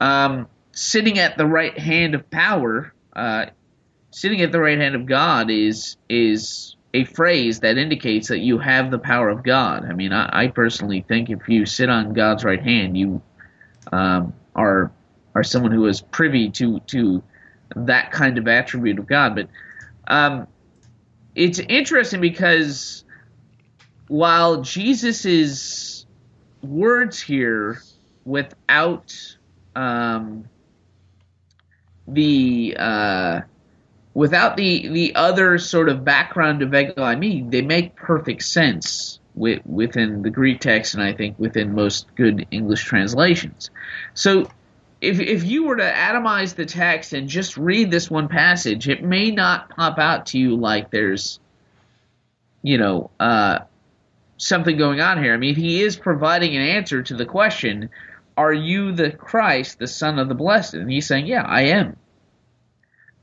um, 0.00 0.48
sitting 0.72 1.18
at 1.18 1.38
the 1.38 1.46
right 1.46 1.78
hand 1.78 2.14
of 2.14 2.28
power, 2.30 2.92
uh, 3.14 3.46
sitting 4.10 4.40
at 4.42 4.50
the 4.50 4.60
right 4.60 4.78
hand 4.78 4.94
of 4.96 5.06
God 5.06 5.50
is 5.50 5.96
is 6.08 6.74
a 6.94 7.04
phrase 7.04 7.60
that 7.60 7.76
indicates 7.76 8.28
that 8.28 8.38
you 8.38 8.58
have 8.58 8.90
the 8.90 8.98
power 8.98 9.28
of 9.28 9.42
God. 9.42 9.84
I 9.84 9.92
mean, 9.92 10.12
I, 10.12 10.44
I 10.44 10.48
personally 10.48 11.04
think 11.06 11.28
if 11.28 11.48
you 11.48 11.66
sit 11.66 11.90
on 11.90 12.14
God's 12.14 12.44
right 12.44 12.62
hand, 12.62 12.96
you 12.96 13.20
um, 13.92 14.32
are 14.54 14.92
are 15.34 15.42
someone 15.42 15.72
who 15.72 15.86
is 15.86 16.00
privy 16.00 16.50
to 16.50 16.78
to 16.80 17.22
that 17.74 18.12
kind 18.12 18.38
of 18.38 18.46
attribute 18.46 19.00
of 19.00 19.06
God. 19.08 19.34
But 19.34 19.48
um, 20.06 20.46
it's 21.34 21.58
interesting 21.58 22.20
because 22.20 23.04
while 24.06 24.62
Jesus's 24.62 26.06
words 26.62 27.20
here, 27.20 27.82
without 28.24 29.36
um, 29.74 30.48
the 32.06 32.76
uh, 32.78 33.40
without 34.14 34.56
the 34.56 34.88
the 34.88 35.14
other 35.16 35.58
sort 35.58 35.88
of 35.88 36.04
background 36.04 36.62
of 36.62 36.74
Ego 36.74 36.94
eimi, 36.94 37.50
they 37.50 37.62
make 37.62 37.96
perfect 37.96 38.44
sense 38.44 39.18
with, 39.34 39.60
within 39.66 40.22
the 40.22 40.30
Greek 40.30 40.60
text, 40.60 40.94
and 40.94 41.02
I 41.02 41.12
think 41.12 41.38
within 41.38 41.74
most 41.74 42.06
good 42.14 42.46
English 42.52 42.84
translations. 42.84 43.70
So, 44.14 44.48
if 45.00 45.20
if 45.20 45.44
you 45.44 45.64
were 45.64 45.76
to 45.76 45.92
atomize 45.92 46.54
the 46.54 46.64
text 46.64 47.12
and 47.12 47.28
just 47.28 47.56
read 47.56 47.90
this 47.90 48.10
one 48.10 48.28
passage, 48.28 48.88
it 48.88 49.02
may 49.02 49.30
not 49.30 49.68
pop 49.70 49.98
out 49.98 50.26
to 50.26 50.38
you 50.38 50.56
like 50.56 50.90
there's, 50.90 51.40
you 52.62 52.78
know, 52.78 53.10
uh, 53.18 53.58
something 54.36 54.78
going 54.78 55.00
on 55.00 55.22
here. 55.22 55.34
I 55.34 55.36
mean, 55.36 55.56
he 55.56 55.82
is 55.82 55.96
providing 55.96 56.56
an 56.56 56.62
answer 56.62 57.02
to 57.02 57.14
the 57.14 57.26
question, 57.26 57.90
"Are 58.36 58.52
you 58.52 58.92
the 58.92 59.10
Christ, 59.10 59.80
the 59.80 59.88
Son 59.88 60.18
of 60.20 60.28
the 60.28 60.34
Blessed?" 60.34 60.74
And 60.74 60.90
he's 60.90 61.06
saying, 61.06 61.26
"Yeah, 61.26 61.42
I 61.42 61.62
am." 61.62 61.96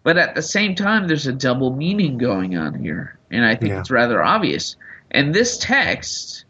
But 0.04 0.18
at 0.18 0.34
the 0.36 0.42
same 0.42 0.76
time, 0.76 1.08
there's 1.08 1.28
a 1.28 1.34
double 1.34 1.76
meaning 1.76 2.18
going 2.18 2.58
on 2.58 2.74
here, 2.74 3.20
and 3.30 3.46
I 3.46 3.56
think 3.56 3.72
Yeah. 3.72 3.80
it's 3.82 3.92
rather 3.92 4.24
obvious. 4.24 4.76
And 5.12 5.34
this 5.34 5.58
text 5.58 6.46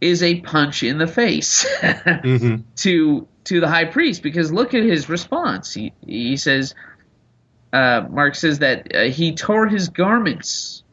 is 0.00 0.22
a 0.22 0.40
punch 0.40 0.82
in 0.82 0.98
the 0.98 1.06
face 1.06 1.66
hmm 2.22 2.56
to 2.76 3.26
to 3.44 3.60
the 3.60 3.68
high 3.68 3.84
priest 3.86 4.22
because 4.22 4.52
look 4.52 4.74
at 4.74 4.82
his 4.84 5.08
response. 5.08 5.72
He 5.74 5.92
he 6.06 6.36
says, 6.36 6.74
uh, 7.72 8.06
Mark 8.08 8.34
says 8.34 8.60
that 8.60 8.94
uh, 8.94 9.02
he 9.04 9.34
tore 9.34 9.66
his 9.66 9.88
garments, 9.88 10.84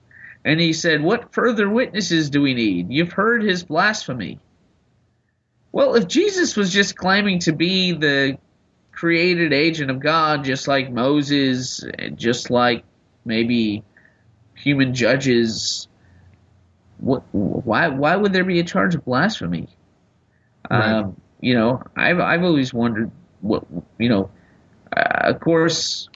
and 0.43 0.59
he 0.59 0.73
said, 0.73 1.01
"What 1.03 1.33
further 1.33 1.69
witnesses 1.69 2.29
do 2.29 2.41
we 2.41 2.53
need? 2.53 2.91
You've 2.91 3.11
heard 3.13 3.43
his 3.43 3.63
blasphemy." 3.63 4.39
Well, 5.71 5.95
if 5.95 6.07
Jesus 6.07 6.55
was 6.55 6.71
just 6.73 6.95
claiming 6.95 7.39
to 7.39 7.51
be 7.51 7.91
the 7.91 8.37
created 8.97 9.53
agent 9.53 9.91
of 9.91 9.99
God, 9.99 10.43
just 10.43 10.67
like 10.67 10.91
Moses, 10.91 11.85
just 12.15 12.49
like 12.49 12.83
maybe 13.25 13.83
human 14.55 14.95
judges, 14.95 15.87
what? 16.97 17.23
Why? 17.31 17.89
Why 17.89 18.15
would 18.15 18.33
there 18.33 18.43
be 18.43 18.59
a 18.59 18.63
charge 18.63 18.95
of 18.95 19.05
blasphemy? 19.05 19.69
Right. 20.69 20.93
Um, 20.93 21.21
you 21.39 21.53
know, 21.53 21.83
I've 21.95 22.19
I've 22.19 22.43
always 22.43 22.73
wondered 22.73 23.11
what 23.41 23.63
you 23.99 24.09
know. 24.09 24.31
Uh, 24.95 25.29
of 25.29 25.39
course, 25.41 26.09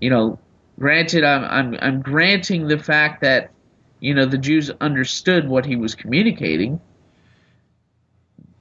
you 0.00 0.08
know, 0.08 0.38
granted, 0.78 1.24
I'm 1.24 1.44
I'm 1.44 1.78
I'm 1.82 2.02
granting 2.02 2.68
the 2.68 2.78
fact 2.78 3.20
that 3.22 3.50
you 3.98 4.14
know 4.14 4.26
the 4.26 4.38
Jews 4.38 4.70
understood 4.80 5.48
what 5.48 5.66
he 5.66 5.74
was 5.74 5.96
communicating, 5.96 6.80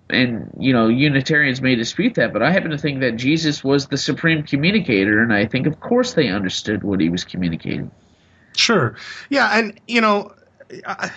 and 0.09 0.51
you 0.59 0.73
know 0.73 0.87
Unitarians 0.87 1.61
may 1.61 1.75
dispute 1.75 2.15
that, 2.15 2.33
but 2.33 2.43
I 2.43 2.51
happen 2.51 2.71
to 2.71 2.77
think 2.77 2.99
that 2.99 3.15
Jesus 3.15 3.63
was 3.63 3.87
the 3.87 3.97
supreme 3.97 4.43
communicator, 4.43 5.21
and 5.21 5.33
I 5.33 5.45
think 5.45 5.67
of 5.67 5.79
course 5.79 6.13
they 6.13 6.27
understood 6.27 6.83
what 6.83 6.99
he 6.99 7.09
was 7.09 7.23
communicating. 7.23 7.91
Sure. 8.55 8.95
Yeah, 9.29 9.57
and 9.57 9.79
you 9.87 10.01
know, 10.01 10.33
I, 10.85 11.11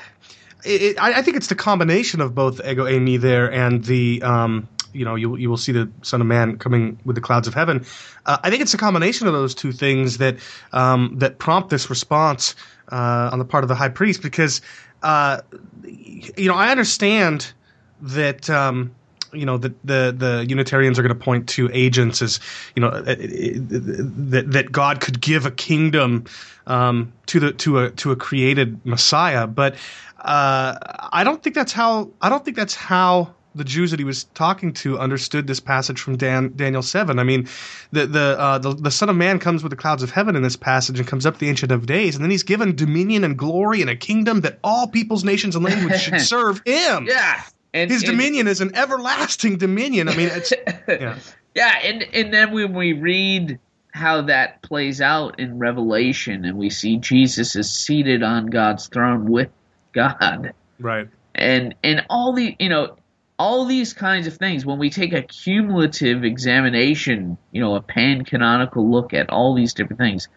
it, 0.64 0.98
I 1.00 1.22
think 1.22 1.36
it's 1.36 1.48
the 1.48 1.54
combination 1.54 2.20
of 2.20 2.34
both 2.34 2.60
ego 2.64 2.84
eimi 2.84 3.20
there 3.20 3.50
and 3.52 3.84
the. 3.84 4.22
Um, 4.22 4.68
you 4.94 5.04
know, 5.04 5.16
you 5.16 5.36
you 5.36 5.50
will 5.50 5.58
see 5.58 5.72
the 5.72 5.90
Son 6.00 6.22
of 6.22 6.26
Man 6.26 6.56
coming 6.56 6.98
with 7.04 7.14
the 7.14 7.20
clouds 7.20 7.46
of 7.46 7.52
heaven. 7.52 7.84
Uh, 8.24 8.38
I 8.42 8.48
think 8.48 8.62
it's 8.62 8.72
a 8.72 8.78
combination 8.78 9.26
of 9.26 9.34
those 9.34 9.54
two 9.54 9.70
things 9.70 10.16
that 10.16 10.38
um, 10.72 11.14
that 11.18 11.38
prompt 11.38 11.68
this 11.68 11.90
response 11.90 12.56
uh, 12.90 13.28
on 13.30 13.38
the 13.38 13.44
part 13.44 13.64
of 13.64 13.68
the 13.68 13.74
high 13.74 13.90
priest, 13.90 14.22
because 14.22 14.62
uh, 15.02 15.42
you 15.84 16.48
know 16.48 16.54
I 16.54 16.70
understand 16.70 17.52
that 18.00 18.48
um, 18.50 18.94
you 19.32 19.44
know 19.44 19.58
that 19.58 19.74
the 19.84 20.14
the 20.16 20.46
Unitarians 20.48 20.98
are 20.98 21.02
going 21.02 21.16
to 21.16 21.24
point 21.24 21.48
to 21.50 21.70
agents 21.72 22.22
as 22.22 22.40
you 22.74 22.80
know 22.80 22.88
uh, 22.88 23.00
uh, 23.00 23.16
that 23.18 24.44
that 24.48 24.72
God 24.72 25.00
could 25.00 25.20
give 25.20 25.46
a 25.46 25.50
kingdom 25.50 26.24
um, 26.66 27.12
to 27.26 27.40
the 27.40 27.52
to 27.52 27.78
a 27.80 27.90
to 27.92 28.12
a 28.12 28.16
created 28.16 28.84
Messiah, 28.84 29.46
but 29.46 29.74
uh, 30.18 30.76
I 31.12 31.24
don't 31.24 31.42
think 31.42 31.54
that's 31.54 31.72
how 31.72 32.10
I 32.20 32.28
don't 32.28 32.44
think 32.44 32.56
that's 32.56 32.74
how 32.74 33.34
the 33.54 33.64
Jews 33.64 33.90
that 33.90 34.00
he 34.00 34.04
was 34.04 34.24
talking 34.24 34.72
to 34.74 34.98
understood 34.98 35.46
this 35.46 35.60
passage 35.60 36.00
from 36.00 36.16
Dan, 36.16 36.52
Daniel 36.54 36.82
seven. 36.82 37.18
I 37.18 37.24
mean, 37.24 37.48
the 37.92 38.06
the, 38.06 38.36
uh, 38.38 38.58
the 38.58 38.74
the 38.74 38.90
Son 38.90 39.08
of 39.08 39.16
Man 39.16 39.38
comes 39.38 39.62
with 39.62 39.70
the 39.70 39.76
clouds 39.76 40.02
of 40.02 40.10
heaven 40.10 40.36
in 40.36 40.42
this 40.42 40.56
passage 40.56 40.98
and 40.98 41.08
comes 41.08 41.26
up 41.26 41.38
the 41.38 41.48
Ancient 41.48 41.72
of 41.72 41.86
Days, 41.86 42.14
and 42.14 42.24
then 42.24 42.30
he's 42.30 42.42
given 42.42 42.74
dominion 42.74 43.24
and 43.24 43.36
glory 43.36 43.80
and 43.80 43.90
a 43.90 43.96
kingdom 43.96 44.40
that 44.42 44.58
all 44.64 44.86
peoples, 44.86 45.24
nations, 45.24 45.56
and 45.56 45.64
languages 45.64 46.00
should 46.00 46.20
serve 46.22 46.62
him. 46.64 47.06
Yeah, 47.08 47.42
and 47.78 47.90
His 47.90 48.02
and- 48.02 48.12
dominion 48.12 48.46
is 48.48 48.60
an 48.60 48.74
everlasting 48.74 49.56
dominion. 49.58 50.08
I 50.08 50.16
mean, 50.16 50.28
it's 50.32 50.52
yeah, 50.88 51.18
Yeah, 51.54 51.78
and 51.84 52.02
and 52.12 52.32
then 52.32 52.52
when 52.52 52.72
we 52.74 52.92
read 52.92 53.58
how 53.92 54.22
that 54.22 54.62
plays 54.62 55.00
out 55.00 55.40
in 55.40 55.58
Revelation, 55.58 56.44
and 56.44 56.56
we 56.58 56.70
see 56.70 56.98
Jesus 56.98 57.56
is 57.56 57.72
seated 57.72 58.22
on 58.22 58.46
God's 58.46 58.86
throne 58.88 59.24
with 59.30 59.48
God, 59.92 60.52
right. 60.78 61.08
and 61.34 61.74
and 61.82 62.04
all 62.10 62.32
the 62.32 62.54
you 62.58 62.68
know 62.68 62.96
all 63.38 63.64
these 63.66 63.92
kinds 63.92 64.26
of 64.26 64.34
things. 64.34 64.66
When 64.66 64.78
we 64.78 64.90
take 64.90 65.12
a 65.12 65.22
cumulative 65.22 66.24
examination, 66.24 67.38
you 67.52 67.60
know, 67.60 67.74
a 67.76 67.80
pan 67.80 68.24
canonical 68.24 68.88
look 68.90 69.14
at 69.14 69.30
all 69.30 69.54
these 69.54 69.74
different 69.74 69.98
things, 70.00 70.28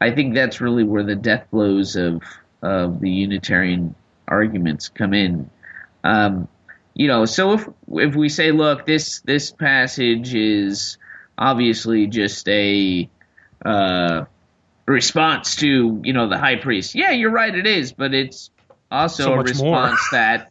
I 0.00 0.10
think 0.10 0.34
that's 0.34 0.60
really 0.60 0.84
where 0.84 1.02
the 1.04 1.16
death 1.16 1.46
blows 1.50 1.96
of 1.96 2.22
of 2.62 3.00
the 3.00 3.10
Unitarian 3.10 3.94
arguments 4.28 4.88
come 4.88 5.14
in. 5.14 5.50
Um, 6.02 6.48
you 6.94 7.08
know, 7.08 7.24
so 7.24 7.52
if 7.54 7.68
if 7.88 8.14
we 8.14 8.28
say, 8.28 8.52
look, 8.52 8.86
this 8.86 9.20
this 9.20 9.50
passage 9.50 10.34
is 10.34 10.98
obviously 11.36 12.06
just 12.06 12.48
a 12.48 13.08
uh, 13.64 14.24
response 14.86 15.56
to 15.56 16.00
you 16.04 16.12
know 16.12 16.28
the 16.28 16.38
high 16.38 16.56
priest. 16.56 16.94
Yeah, 16.94 17.10
you're 17.10 17.30
right, 17.30 17.54
it 17.54 17.66
is, 17.66 17.92
but 17.92 18.14
it's 18.14 18.50
also 18.90 19.24
So 19.24 19.32
a 19.34 19.42
response 19.42 20.00
that 20.12 20.50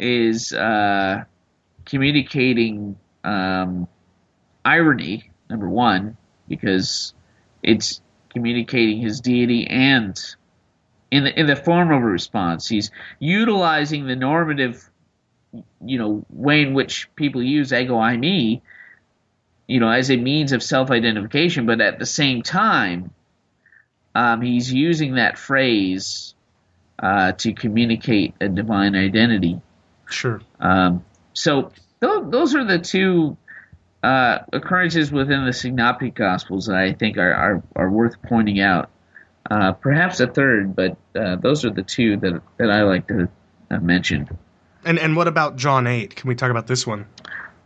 is 0.00 0.52
uh, 0.52 1.24
communicating 1.84 2.98
um, 3.22 3.86
irony. 4.64 5.30
Number 5.48 5.68
one, 5.68 6.16
because 6.48 7.14
it's 7.62 8.00
communicating 8.30 9.00
his 9.00 9.20
deity 9.20 9.66
and 9.68 10.18
in 11.10 11.24
the 11.24 11.38
in 11.38 11.46
the 11.46 11.54
form 11.54 11.92
of 11.92 12.02
a 12.02 12.06
response, 12.06 12.66
he's 12.68 12.90
utilizing 13.20 14.06
the 14.06 14.16
normative, 14.16 14.90
you 15.84 15.98
know, 15.98 16.24
way 16.30 16.62
in 16.62 16.74
which 16.74 17.08
people 17.14 17.42
use 17.42 17.72
ego 17.72 17.94
eimi, 17.94 18.62
you 19.66 19.80
know, 19.80 19.88
as 19.88 20.10
a 20.10 20.16
means 20.16 20.52
of 20.52 20.62
self-identification, 20.62 21.66
but 21.66 21.80
at 21.80 21.98
the 21.98 22.06
same 22.06 22.42
time, 22.42 23.10
um, 24.14 24.42
he's 24.42 24.72
using 24.72 25.14
that 25.14 25.38
phrase 25.38 26.34
uh, 26.98 27.32
to 27.32 27.52
communicate 27.52 28.34
a 28.40 28.48
divine 28.48 28.94
identity. 28.94 29.60
Sure. 30.08 30.40
Um, 30.60 31.04
so 31.32 31.72
th- 32.00 32.24
those 32.26 32.54
are 32.54 32.64
the 32.64 32.78
two 32.78 33.36
uh, 34.02 34.40
occurrences 34.52 35.10
within 35.10 35.46
the 35.46 35.52
Synoptic 35.52 36.14
Gospels 36.14 36.66
that 36.66 36.76
I 36.76 36.92
think 36.92 37.16
are, 37.16 37.32
are, 37.32 37.62
are 37.74 37.90
worth 37.90 38.20
pointing 38.22 38.60
out. 38.60 38.90
Uh, 39.50 39.72
perhaps 39.72 40.20
a 40.20 40.26
third, 40.26 40.74
but 40.74 40.96
uh, 41.14 41.36
those 41.36 41.64
are 41.64 41.70
the 41.70 41.82
two 41.82 42.16
that, 42.18 42.40
that 42.58 42.70
I 42.70 42.82
like 42.82 43.08
to 43.08 43.28
uh, 43.70 43.78
mention. 43.78 44.28
And 44.84 44.98
and 44.98 45.16
what 45.16 45.28
about 45.28 45.56
John 45.56 45.86
eight? 45.86 46.14
Can 46.14 46.28
we 46.28 46.34
talk 46.34 46.50
about 46.50 46.66
this 46.66 46.86
one? 46.86 47.06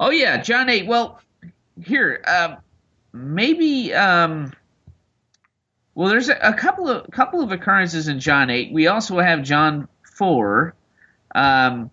Oh 0.00 0.10
yeah, 0.10 0.40
John 0.40 0.68
eight. 0.68 0.86
Well, 0.86 1.20
here, 1.84 2.22
um, 2.26 2.56
maybe. 3.12 3.92
Um, 3.92 4.52
well, 5.94 6.08
there's 6.08 6.28
a, 6.28 6.36
a 6.40 6.52
couple 6.54 6.88
of 6.88 7.10
couple 7.10 7.42
of 7.42 7.50
occurrences 7.50 8.06
in 8.08 8.20
John 8.20 8.50
eight. 8.50 8.72
We 8.72 8.86
also 8.86 9.18
have 9.18 9.42
John 9.42 9.88
four, 10.14 10.74
um, 11.34 11.90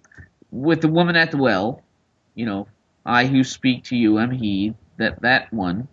with 0.51 0.81
the 0.81 0.87
woman 0.87 1.15
at 1.15 1.31
the 1.31 1.37
well. 1.37 1.81
You 2.35 2.45
know, 2.45 2.67
I 3.05 3.25
who 3.25 3.43
speak 3.43 3.85
to 3.85 3.95
you 3.95 4.19
am 4.19 4.31
he. 4.31 4.75
That 4.97 5.23
that 5.23 5.51
one, 5.51 5.87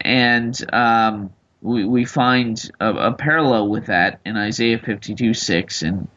and 0.00 0.56
um, 0.72 1.32
we 1.60 1.84
we 1.84 2.04
find 2.04 2.70
a, 2.80 2.94
a 2.94 3.12
parallel 3.12 3.68
with 3.68 3.86
that 3.86 4.20
in 4.24 4.36
Isaiah 4.36 4.78
fifty 4.78 5.14
two 5.14 5.34
six. 5.34 5.82
And 5.82 6.08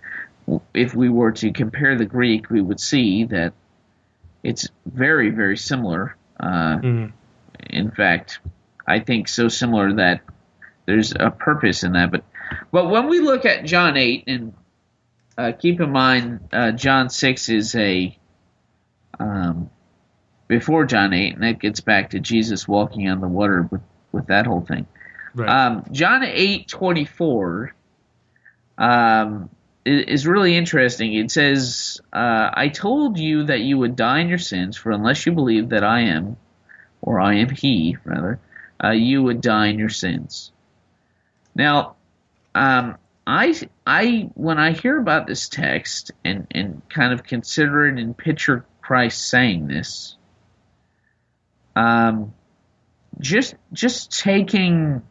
if 0.74 0.94
we 0.96 1.10
were 1.10 1.32
to 1.34 1.52
compare 1.52 1.98
the 1.98 2.06
Greek, 2.06 2.50
we 2.50 2.62
would 2.62 2.80
see 2.80 3.26
that 3.26 3.54
it's 4.44 4.70
very 4.86 5.30
very 5.30 5.58
similar. 5.58 6.16
Uh, 6.40 6.78
Mhm. 6.78 7.12
In 7.70 7.92
fact, 7.92 8.40
I 8.88 9.00
think 9.00 9.28
so 9.28 9.48
similar 9.50 9.94
that 9.94 10.22
there's 10.86 11.14
a 11.20 11.30
purpose 11.30 11.84
in 11.84 11.92
that. 11.94 12.12
But 12.12 12.24
but 12.72 12.90
when 12.90 13.08
we 13.10 13.20
look 13.20 13.46
at 13.46 13.66
John 13.66 13.98
eight, 13.98 14.24
and 14.28 14.54
uh, 15.38 15.52
keep 15.52 15.80
in 15.82 15.92
mind 15.92 16.40
uh, 16.52 16.72
John 16.72 17.10
six 17.10 17.50
is 17.50 17.76
a 17.76 18.18
um, 19.20 19.70
before 20.48 20.86
John 20.86 21.14
eight, 21.14 21.34
and 21.36 21.44
that 21.44 21.60
gets 21.60 21.82
back 21.82 22.12
to 22.12 22.20
Jesus 22.20 22.68
walking 22.68 23.10
on 23.10 23.20
the 23.22 23.28
water 23.28 23.68
with 23.70 23.82
with 24.12 24.28
that 24.28 24.48
whole 24.48 24.62
thing. 24.62 24.88
Right. 25.36 25.50
Um, 25.50 25.84
John 25.92 26.24
eight 26.24 26.68
twenty 26.68 27.06
four 27.06 27.74
um, 28.78 29.50
is 29.90 30.28
really 30.28 30.56
interesting. 30.56 31.14
It 31.14 31.32
says, 31.32 32.02
uh, 32.14 32.50
"I 32.54 32.70
told 32.70 33.18
you 33.18 33.44
that 33.44 33.62
you 33.62 33.78
would 33.78 33.96
die 33.96 34.20
in 34.20 34.30
your 34.30 34.38
sins, 34.38 34.78
for 34.78 34.92
unless 34.92 35.26
you 35.26 35.32
believe 35.32 35.70
that 35.70 35.84
I 35.84 36.02
am, 36.02 36.38
or 37.02 37.20
I 37.20 37.36
am 37.36 37.50
He, 37.50 37.98
rather, 38.04 38.40
uh, 38.84 38.92
you 38.92 39.24
would 39.24 39.42
die 39.42 39.68
in 39.68 39.80
your 39.80 39.90
sins." 39.90 40.52
Now, 41.56 41.96
um, 42.56 42.98
I, 43.26 43.54
I, 43.86 44.30
when 44.34 44.58
I 44.58 44.72
hear 44.72 44.98
about 44.98 45.28
this 45.28 45.50
text 45.50 46.12
and 46.24 46.48
and 46.52 46.82
kind 46.90 47.14
of 47.14 47.24
consider 47.24 47.88
it 47.88 48.00
and 48.00 48.18
picture 48.18 48.66
Christ 48.82 49.30
saying 49.30 49.68
this, 49.68 50.16
um, 51.76 52.34
just 53.20 53.56
just 53.72 54.18
taking 54.20 55.04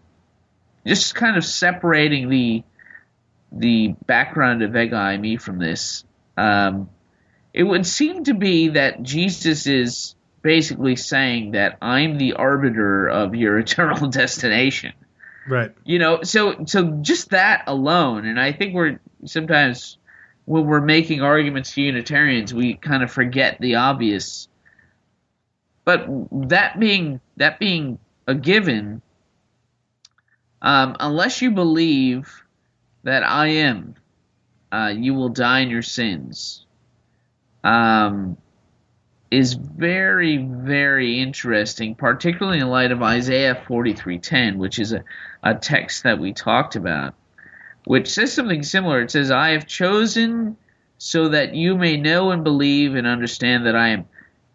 just 0.86 1.14
kind 1.14 1.36
of 1.36 1.44
separating 1.44 2.28
the 2.28 2.64
the 3.52 3.94
background 4.06 4.62
of 4.62 4.72
me 4.72 5.36
from 5.36 5.58
this, 5.58 6.04
um, 6.36 6.88
it 7.52 7.62
would 7.62 7.86
seem 7.86 8.24
to 8.24 8.34
be 8.34 8.68
that 8.68 9.02
Jesus 9.02 9.66
is 9.66 10.14
basically 10.42 10.96
saying 10.96 11.52
that 11.52 11.78
I'm 11.82 12.18
the 12.18 12.34
arbiter 12.34 13.08
of 13.08 13.34
your 13.34 13.58
eternal 13.64 14.08
destination. 14.08 14.92
right. 15.48 15.72
You 15.84 15.98
know, 15.98 16.22
so 16.22 16.64
so 16.66 16.98
just 17.02 17.30
that 17.30 17.64
alone, 17.66 18.26
and 18.26 18.38
I 18.38 18.52
think 18.52 18.74
we're 18.74 19.00
sometimes 19.24 19.98
when 20.44 20.66
we're 20.66 20.80
making 20.80 21.20
arguments 21.20 21.74
to 21.74 21.82
Unitarians, 21.82 22.54
we 22.54 22.74
kind 22.74 23.02
of 23.02 23.10
forget 23.10 23.60
the 23.60 23.76
obvious. 23.76 24.48
But 25.84 26.06
that 26.48 26.78
being 26.78 27.20
that 27.38 27.58
being 27.58 27.98
a 28.26 28.34
given, 28.34 29.02
um, 30.60 30.96
unless 31.00 31.42
you 31.42 31.50
believe 31.50 32.44
that 33.08 33.22
I 33.22 33.46
am, 33.48 33.94
uh, 34.70 34.92
you 34.94 35.14
will 35.14 35.30
die 35.30 35.60
in 35.60 35.70
your 35.70 35.82
sins. 35.82 36.66
Um, 37.64 38.36
is 39.30 39.54
very 39.54 40.36
very 40.36 41.20
interesting, 41.20 41.94
particularly 41.94 42.60
in 42.60 42.68
light 42.68 42.92
of 42.92 43.02
Isaiah 43.02 43.62
forty 43.66 43.94
three 43.94 44.18
ten, 44.18 44.58
which 44.58 44.78
is 44.78 44.92
a, 44.92 45.04
a 45.42 45.54
text 45.54 46.02
that 46.02 46.18
we 46.18 46.32
talked 46.32 46.76
about, 46.76 47.14
which 47.84 48.08
says 48.08 48.32
something 48.32 48.62
similar. 48.62 49.00
It 49.00 49.10
says, 49.10 49.30
"I 49.30 49.50
have 49.50 49.66
chosen 49.66 50.56
so 50.98 51.28
that 51.28 51.54
you 51.54 51.76
may 51.76 51.96
know 51.96 52.30
and 52.30 52.44
believe 52.44 52.94
and 52.94 53.06
understand 53.06 53.64
that 53.64 53.76
I 53.76 53.88
am." 53.88 54.06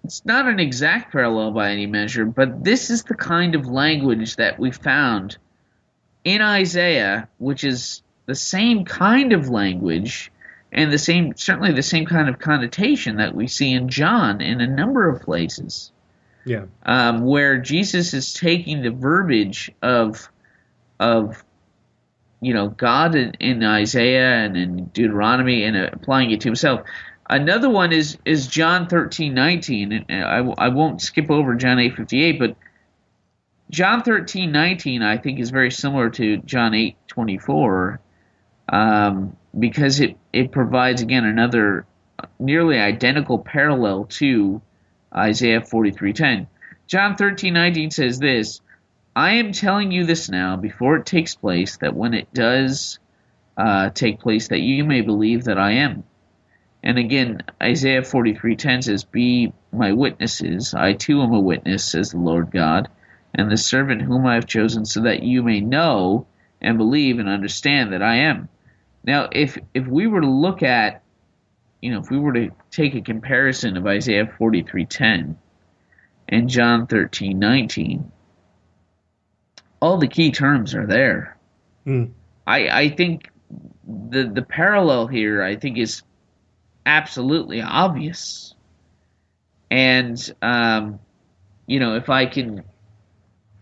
It's 0.04 0.26
not 0.26 0.48
an 0.48 0.60
exact 0.60 1.12
parallel 1.12 1.52
by 1.52 1.72
any 1.72 1.88
measure, 1.88 2.26
but 2.26 2.64
this 2.64 2.90
is 2.90 3.04
the 3.04 3.16
kind 3.16 3.56
of 3.56 3.66
language 3.66 4.36
that 4.36 4.60
we 4.60 4.72
found 4.72 5.38
in 6.24 6.42
Isaiah, 6.42 7.30
which 7.38 7.64
is 7.64 8.04
the 8.26 8.36
same 8.36 8.86
kind 8.86 9.34
of 9.34 9.50
language 9.50 10.32
and 10.72 10.92
the 10.92 10.98
same, 10.98 11.34
certainly 11.36 11.72
the 11.72 11.84
same 11.84 12.06
kind 12.06 12.30
of 12.30 12.40
connotation 12.40 13.18
that 13.18 13.36
we 13.36 13.48
see 13.48 13.72
in 13.72 13.90
John 13.90 14.42
in 14.42 14.60
a 14.62 14.68
number 14.68 15.08
of 15.08 15.22
places, 15.22 15.92
Yeah. 16.46 16.66
um, 16.84 17.22
where 17.26 17.60
Jesus 17.60 18.14
is 18.14 18.34
taking 18.34 18.82
the 18.82 18.92
verbiage 18.92 19.72
of 19.82 20.30
of 21.00 21.44
you 22.42 22.54
know 22.54 22.70
God 22.70 23.16
in, 23.16 23.34
in 23.40 23.64
Isaiah 23.64 24.46
and 24.46 24.58
in 24.58 24.86
Deuteronomy 24.86 25.64
and 25.64 25.76
uh, 25.78 25.90
applying 25.94 26.32
it 26.32 26.42
to 26.42 26.48
himself. 26.48 26.82
Another 27.30 27.70
one 27.70 27.92
is 27.94 28.18
is 28.26 28.48
John 28.48 28.88
thirteen 28.88 29.34
nineteen, 29.34 30.06
and 30.10 30.24
I, 30.26 30.66
I 30.66 30.70
won't 30.70 31.02
skip 31.02 31.30
over 31.30 31.56
John 31.56 31.80
eight 31.80 31.96
fifty 31.96 32.24
eight, 32.24 32.38
but 32.40 32.56
John 33.70 34.04
thirteen 34.04 34.52
nineteen 34.52 35.02
I 35.02 35.18
think 35.18 35.40
is 35.40 35.50
very 35.50 35.72
similar 35.72 36.10
to 36.12 36.38
John 36.38 36.74
eight 36.74 36.96
twenty 37.08 37.38
four, 37.38 38.00
um, 38.70 39.36
because 39.58 40.00
it 40.00 40.18
it 40.32 40.52
provides 40.52 41.02
again 41.02 41.26
another 41.26 41.86
nearly 42.40 42.80
identical 42.80 43.40
parallel 43.40 44.06
to 44.06 44.62
Isaiah 45.16 45.62
forty 45.62 45.92
three 45.92 46.14
ten. 46.14 46.48
John 46.88 47.16
thirteen 47.16 47.54
nineteen 47.54 47.92
says 47.92 48.20
this. 48.20 48.62
I 49.16 49.34
am 49.34 49.52
telling 49.52 49.92
you 49.92 50.06
this 50.06 50.30
now 50.30 50.56
before 50.56 50.96
it 50.98 51.06
takes 51.06 51.36
place, 51.36 51.78
that 51.78 51.96
when 51.96 52.16
it 52.16 52.34
does 52.34 52.98
uh, 53.56 53.90
take 53.92 54.20
place, 54.20 54.48
that 54.48 54.62
you 54.62 54.84
may 54.84 55.02
believe 55.02 55.44
that 55.44 55.60
I 55.60 55.74
am. 55.74 56.04
And 56.82 56.98
again, 56.98 57.44
Isaiah 57.62 58.02
43:10 58.02 58.84
says, 58.84 59.04
"Be 59.04 59.54
my 59.72 59.94
witnesses. 59.94 60.74
I 60.74 60.94
too 60.94 61.22
am 61.22 61.34
a 61.34 61.40
witness," 61.40 61.84
says 61.84 62.12
the 62.12 62.18
Lord 62.18 62.52
God, 62.52 62.90
"and 63.34 63.50
the 63.50 63.58
servant 63.58 64.02
whom 64.02 64.26
I 64.26 64.34
have 64.34 64.48
chosen, 64.48 64.86
so 64.86 65.02
that 65.04 65.24
you 65.24 65.44
may 65.44 65.62
know 65.62 66.26
and 66.62 66.78
believe 66.78 67.20
and 67.20 67.30
understand 67.30 67.94
that 67.94 68.02
I 68.02 68.16
am." 68.16 68.50
Now, 69.04 69.30
if 69.32 69.58
if 69.74 69.86
we 69.86 70.08
were 70.08 70.22
to 70.22 70.30
look 70.30 70.64
at, 70.64 71.04
you 71.82 71.92
know, 71.92 72.00
if 72.00 72.10
we 72.10 72.20
were 72.20 72.34
to 72.34 72.52
take 72.72 72.96
a 72.96 73.02
comparison 73.02 73.76
of 73.78 73.86
Isaiah 73.86 74.26
43:10 74.26 75.36
and 76.30 76.50
John 76.50 76.88
13:19, 76.88 78.12
all 79.82 79.98
the 79.98 80.08
key 80.08 80.32
terms 80.32 80.74
are 80.74 80.88
there. 80.88 81.38
Mm. 81.86 82.12
I 82.48 82.70
I 82.70 82.90
think 82.90 83.30
the 83.86 84.24
the 84.24 84.42
parallel 84.42 85.08
here 85.08 85.44
I 85.44 85.58
think 85.58 85.78
is 85.78 86.04
absolutely 86.86 87.62
obvious. 87.62 88.56
And 89.70 90.18
um, 90.42 91.00
you 91.68 91.80
know, 91.80 91.96
if 91.96 92.10
I 92.10 92.26
can 92.26 92.64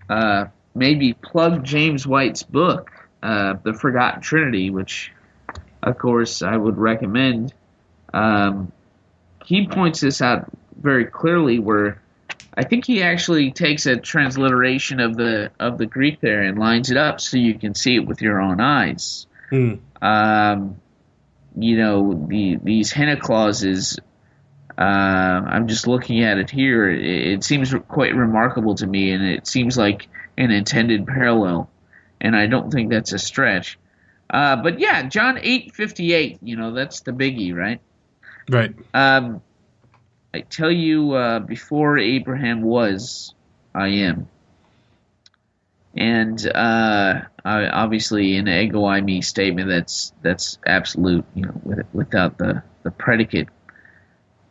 uh, 0.07 0.45
maybe 0.75 1.13
plug 1.13 1.63
James 1.63 2.05
White's 2.05 2.43
book, 2.43 2.91
uh, 3.23 3.55
The 3.63 3.73
Forgotten 3.73 4.21
Trinity, 4.21 4.69
which 4.69 5.11
of 5.83 5.97
course 5.97 6.41
I 6.41 6.55
would 6.55 6.77
recommend. 6.77 7.53
Um, 8.13 8.71
he 9.45 9.67
points 9.67 10.01
this 10.01 10.21
out 10.21 10.49
very 10.79 11.05
clearly 11.05 11.59
where 11.59 12.01
I 12.53 12.63
think 12.63 12.85
he 12.85 13.01
actually 13.01 13.51
takes 13.51 13.85
a 13.85 13.97
transliteration 13.97 14.99
of 14.99 15.15
the 15.15 15.51
of 15.59 15.77
the 15.77 15.85
Greek 15.85 16.19
there 16.19 16.41
and 16.41 16.59
lines 16.59 16.91
it 16.91 16.97
up 16.97 17.21
so 17.21 17.37
you 17.37 17.55
can 17.55 17.75
see 17.75 17.95
it 17.95 18.05
with 18.05 18.21
your 18.21 18.41
own 18.41 18.59
eyes. 18.59 19.25
Mm. 19.51 19.79
Um, 20.01 20.81
you 21.57 21.77
know, 21.77 22.25
the 22.27 22.57
these 22.61 22.91
hina 22.91 23.17
clauses. 23.17 23.97
Uh, 24.77 24.81
I'm 24.81 25.67
just 25.67 25.85
looking 25.85 26.23
at 26.23 26.37
it 26.37 26.49
here. 26.49 26.89
It, 26.89 27.03
it 27.03 27.43
seems 27.43 27.73
quite 27.87 28.15
remarkable 28.15 28.75
to 28.75 28.87
me, 28.87 29.11
and 29.11 29.23
it 29.23 29.47
seems 29.47 29.77
like 29.77 30.07
an 30.37 30.51
intended 30.51 31.05
parallel. 31.07 31.69
And 32.19 32.35
I 32.35 32.47
don't 32.47 32.71
think 32.71 32.89
that's 32.89 33.13
a 33.13 33.19
stretch. 33.19 33.77
Uh, 34.31 34.55
but 34.55 34.79
yeah, 34.79 35.03
John 35.03 35.37
eight 35.41 35.75
fifty 35.75 36.13
eight. 36.13 36.39
You 36.41 36.55
know, 36.55 36.73
that's 36.73 37.01
the 37.01 37.11
biggie, 37.11 37.53
right? 37.53 37.81
Right. 38.49 38.73
Um, 38.93 39.41
I 40.33 40.41
tell 40.41 40.71
you, 40.71 41.11
uh, 41.11 41.39
before 41.39 41.97
Abraham 41.97 42.61
was, 42.61 43.35
I 43.75 43.87
am. 43.89 44.29
And 45.93 46.47
uh, 46.47 47.21
I, 47.43 47.67
obviously, 47.67 48.37
an 48.37 48.47
ego 48.47 48.83
eimi 48.83 49.21
statement 49.21 49.67
that's 49.67 50.13
that's 50.21 50.57
absolute, 50.65 51.25
you 51.35 51.43
know, 51.43 51.61
with, 51.63 51.85
without 51.91 52.37
the 52.37 52.63
the 52.83 52.91
predicate. 52.91 53.49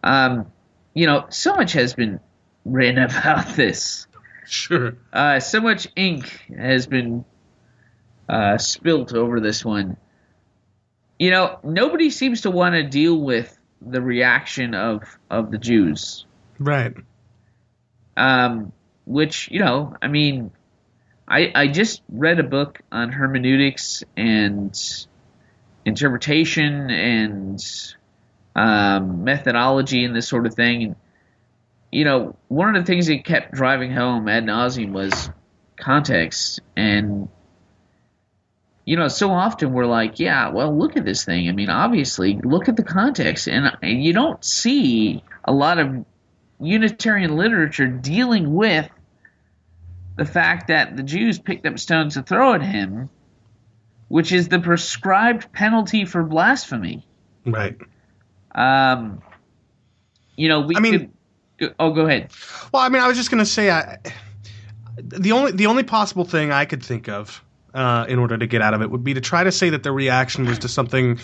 Um, 0.03 0.53
you 0.93 1.07
know, 1.07 1.25
so 1.31 1.55
much 1.55 1.73
has 1.73 1.95
been 1.95 2.21
written 2.67 3.03
about 3.03 3.49
this. 3.57 4.07
Sure. 4.47 4.97
Uh, 5.13 5.41
so 5.41 5.63
much 5.63 5.89
ink 5.97 6.29
has 6.55 6.87
been 6.87 7.25
uh, 8.31 8.59
spilt 8.59 9.13
over 9.13 9.41
this 9.41 9.65
one. 9.65 9.97
You 11.19 11.33
know, 11.33 11.59
nobody 11.65 12.11
seems 12.11 12.43
to 12.43 12.51
want 12.51 12.77
to 12.77 12.85
deal 12.85 13.21
with 13.21 13.59
the 13.83 14.01
reaction 14.01 14.75
of 14.75 15.03
of 15.29 15.51
the 15.51 15.59
Jews. 15.59 16.25
Right. 16.59 16.95
Um, 18.17 18.73
which 19.05 19.51
you 19.51 19.59
know, 19.59 19.97
I 20.01 20.07
mean, 20.07 20.53
I 21.27 21.51
I 21.55 21.67
just 21.67 22.03
read 22.09 22.39
a 22.39 22.45
book 22.45 22.81
on 22.93 23.11
hermeneutics 23.11 24.05
and 24.17 24.79
interpretation 25.85 26.91
and 26.91 27.61
um, 28.55 29.25
methodology 29.25 30.05
and 30.05 30.15
this 30.15 30.29
sort 30.29 30.47
of 30.47 30.55
thing. 30.55 30.85
And 30.85 30.97
you 31.91 32.05
know, 32.05 32.37
one 32.47 32.77
of 32.77 32.81
the 32.81 32.87
things 32.87 33.09
that 33.09 33.25
kept 33.25 33.53
driving 33.53 33.93
home 33.93 34.29
ad 34.29 34.45
nauseum 34.45 34.93
was 34.93 35.31
context 35.77 36.61
and 36.77 37.29
you 38.85 38.97
know, 38.97 39.09
so 39.09 39.31
often 39.31 39.73
we're 39.73 39.87
like, 39.87 40.19
yeah, 40.19 40.49
well, 40.51 40.77
look 40.77 40.97
at 40.97 41.05
this 41.05 41.25
thing. 41.25 41.49
I 41.49 41.53
mean, 41.53 41.71
obviously, 41.71 42.39
look 42.43 42.69
at 42.69 42.77
the 42.77 42.83
context, 42.83 43.47
and, 43.47 43.71
and 43.83 44.03
you 44.03 44.13
don't 44.13 44.45
see 44.45 45.23
a 45.45 45.53
lot 45.53 45.79
of 45.79 46.05
Unitarian 46.61 47.37
literature 47.37 47.87
dealing 47.87 48.55
with 48.55 48.89
the 50.17 50.25
fact 50.25 50.69
that 50.69 50.97
the 50.97 51.03
Jews 51.03 51.39
picked 51.39 51.67
up 51.67 51.79
stones 51.79 52.15
to 52.15 52.23
throw 52.23 52.55
at 52.55 52.63
him, 52.63 53.09
which 54.09 54.33
is 54.33 54.49
the 54.49 54.59
prescribed 54.59 55.53
penalty 55.53 56.05
for 56.05 56.23
blasphemy. 56.23 57.07
Right. 57.47 57.79
Um, 58.55 59.23
you 60.37 60.49
know, 60.49 60.61
we 60.63 60.77
I 60.77 60.81
mean- 60.81 61.13
could. 61.59 61.75
Oh, 61.79 61.93
go 61.93 62.07
ahead. 62.07 62.31
Well, 62.73 62.83
I 62.83 62.89
mean, 62.89 63.03
I 63.03 63.09
was 63.09 63.19
just 63.19 63.31
going 63.31 63.45
to 63.45 63.47
say, 63.47 63.71
I, 63.71 63.99
the 64.97 65.33
only 65.33 65.53
the 65.53 65.67
only 65.67 65.83
possible 65.83 66.25
thing 66.25 66.51
I 66.51 66.65
could 66.65 66.83
think 66.83 67.07
of 67.07 67.45
uh, 67.75 68.07
in 68.09 68.19
order 68.19 68.37
to 68.37 68.47
get 68.47 68.63
out 68.63 68.75
of 68.75 68.83
it 68.83 68.91
would 68.91 69.05
be 69.05 69.15
to 69.15 69.21
try 69.21 69.45
to 69.45 69.53
say 69.53 69.71
that 69.71 69.83
the 69.83 69.93
reaction 69.93 70.47
was 70.47 70.59
to 70.59 70.69
something 70.69 71.19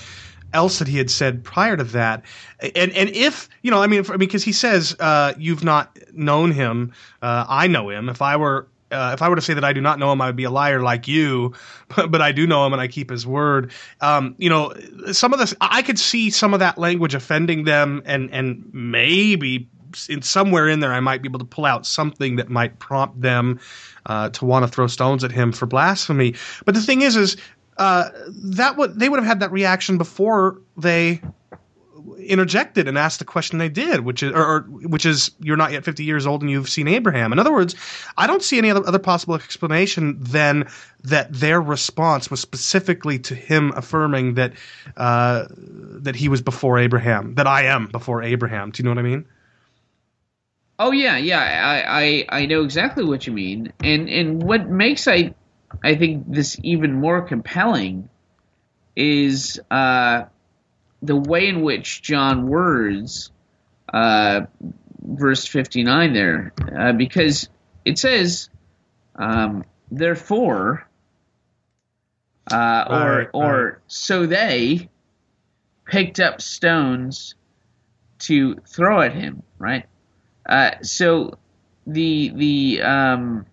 else 0.52 0.78
that 0.78 0.88
he 0.88 0.96
had 0.96 1.10
said 1.10 1.42
prior 1.44 1.76
to 1.76 1.84
that, 1.84 2.22
and 2.60 2.92
and 2.92 3.10
if 3.10 3.48
you 3.62 3.70
know, 3.70 3.82
I 3.82 3.86
mean, 3.86 4.04
for, 4.04 4.16
because 4.18 4.44
he 4.44 4.52
says 4.52 4.96
uh, 5.00 5.34
you've 5.38 5.64
not 5.64 5.98
known 6.12 6.52
him, 6.52 6.92
uh, 7.22 7.44
I 7.48 7.66
know 7.66 7.90
him. 7.90 8.08
If 8.08 8.22
I 8.22 8.36
were 8.36 8.68
uh, 8.90 9.10
if 9.14 9.22
I 9.22 9.28
were 9.28 9.36
to 9.36 9.42
say 9.42 9.54
that 9.54 9.64
I 9.64 9.72
do 9.72 9.80
not 9.80 9.98
know 9.98 10.12
him, 10.12 10.20
I 10.20 10.26
would 10.26 10.36
be 10.36 10.44
a 10.44 10.50
liar 10.50 10.80
like 10.80 11.08
you, 11.08 11.54
but, 11.94 12.10
but 12.10 12.22
I 12.22 12.32
do 12.32 12.46
know 12.46 12.64
him 12.66 12.72
and 12.72 12.80
I 12.80 12.88
keep 12.88 13.10
his 13.10 13.26
word. 13.26 13.72
Um, 14.00 14.34
you 14.38 14.48
know, 14.48 14.72
some 15.12 15.32
of 15.32 15.38
this, 15.38 15.54
I 15.60 15.82
could 15.82 15.98
see 15.98 16.30
some 16.30 16.54
of 16.54 16.60
that 16.60 16.78
language 16.78 17.14
offending 17.14 17.64
them, 17.64 18.02
and 18.04 18.30
and 18.30 18.68
maybe 18.72 19.68
in 20.08 20.22
somewhere 20.22 20.68
in 20.68 20.80
there, 20.80 20.92
I 20.92 21.00
might 21.00 21.22
be 21.22 21.28
able 21.28 21.38
to 21.38 21.44
pull 21.44 21.64
out 21.64 21.86
something 21.86 22.36
that 22.36 22.48
might 22.48 22.78
prompt 22.78 23.20
them 23.20 23.60
uh, 24.06 24.30
to 24.30 24.44
want 24.44 24.64
to 24.64 24.68
throw 24.70 24.86
stones 24.86 25.24
at 25.24 25.32
him 25.32 25.52
for 25.52 25.66
blasphemy. 25.66 26.34
But 26.64 26.74
the 26.74 26.82
thing 26.82 27.02
is, 27.02 27.16
is 27.16 27.36
uh, 27.76 28.10
that 28.28 28.76
would 28.76 28.98
they 28.98 29.08
would 29.08 29.18
have 29.18 29.26
had 29.26 29.40
that 29.40 29.52
reaction 29.52 29.98
before 29.98 30.60
they 30.76 31.20
interjected 32.18 32.88
and 32.88 32.98
asked 32.98 33.18
the 33.18 33.24
question 33.24 33.58
they 33.58 33.68
did, 33.68 34.00
which 34.00 34.22
is, 34.22 34.32
or, 34.32 34.44
or 34.44 34.60
which 34.62 35.06
is, 35.06 35.30
you're 35.40 35.56
not 35.56 35.72
yet 35.72 35.84
50 35.84 36.04
years 36.04 36.26
old 36.26 36.42
and 36.42 36.50
you've 36.50 36.68
seen 36.68 36.88
Abraham. 36.88 37.32
In 37.32 37.38
other 37.38 37.52
words, 37.52 37.74
I 38.16 38.26
don't 38.26 38.42
see 38.42 38.58
any 38.58 38.70
other, 38.70 38.86
other 38.86 38.98
possible 38.98 39.34
explanation 39.34 40.18
than 40.20 40.68
that 41.04 41.32
their 41.32 41.60
response 41.60 42.30
was 42.30 42.40
specifically 42.40 43.18
to 43.20 43.34
him 43.34 43.72
affirming 43.76 44.34
that 44.34 44.52
uh, 44.96 45.46
that 45.50 46.16
he 46.16 46.28
was 46.28 46.42
before 46.42 46.78
Abraham, 46.78 47.34
that 47.34 47.46
I 47.46 47.64
am 47.64 47.86
before 47.86 48.22
Abraham. 48.22 48.70
Do 48.70 48.82
you 48.82 48.84
know 48.84 48.90
what 48.90 48.98
I 48.98 49.02
mean? 49.02 49.26
Oh 50.78 50.92
yeah, 50.92 51.16
yeah, 51.16 51.40
I, 51.40 52.26
I 52.30 52.40
I 52.42 52.46
know 52.46 52.62
exactly 52.62 53.04
what 53.04 53.26
you 53.26 53.32
mean, 53.32 53.72
and 53.82 54.08
and 54.08 54.42
what 54.42 54.68
makes 54.68 55.08
I 55.08 55.34
I 55.82 55.94
think 55.94 56.24
this 56.30 56.58
even 56.62 56.94
more 56.94 57.22
compelling 57.22 58.08
is 58.94 59.58
uh, 59.70 60.24
the 61.02 61.16
way 61.16 61.48
in 61.48 61.62
which 61.62 62.02
John 62.02 62.48
words 62.48 63.30
uh, 63.92 64.42
verse 65.00 65.46
fifty 65.46 65.82
nine 65.82 66.12
there, 66.12 66.52
uh, 66.78 66.92
because 66.92 67.48
it 67.84 67.98
says, 67.98 68.50
um, 69.14 69.64
therefore, 69.90 70.86
uh, 72.50 72.84
or 72.90 73.18
Right, 73.18 73.28
or 73.32 73.64
right. 73.64 73.74
so 73.86 74.26
they 74.26 74.90
picked 75.86 76.20
up 76.20 76.42
stones 76.42 77.34
to 78.18 78.56
throw 78.66 79.00
at 79.00 79.14
him, 79.14 79.42
right? 79.58 79.86
Uh, 80.48 80.70
so 80.82 81.38
the 81.86 82.30
the 82.34 82.82
um, 82.82 83.46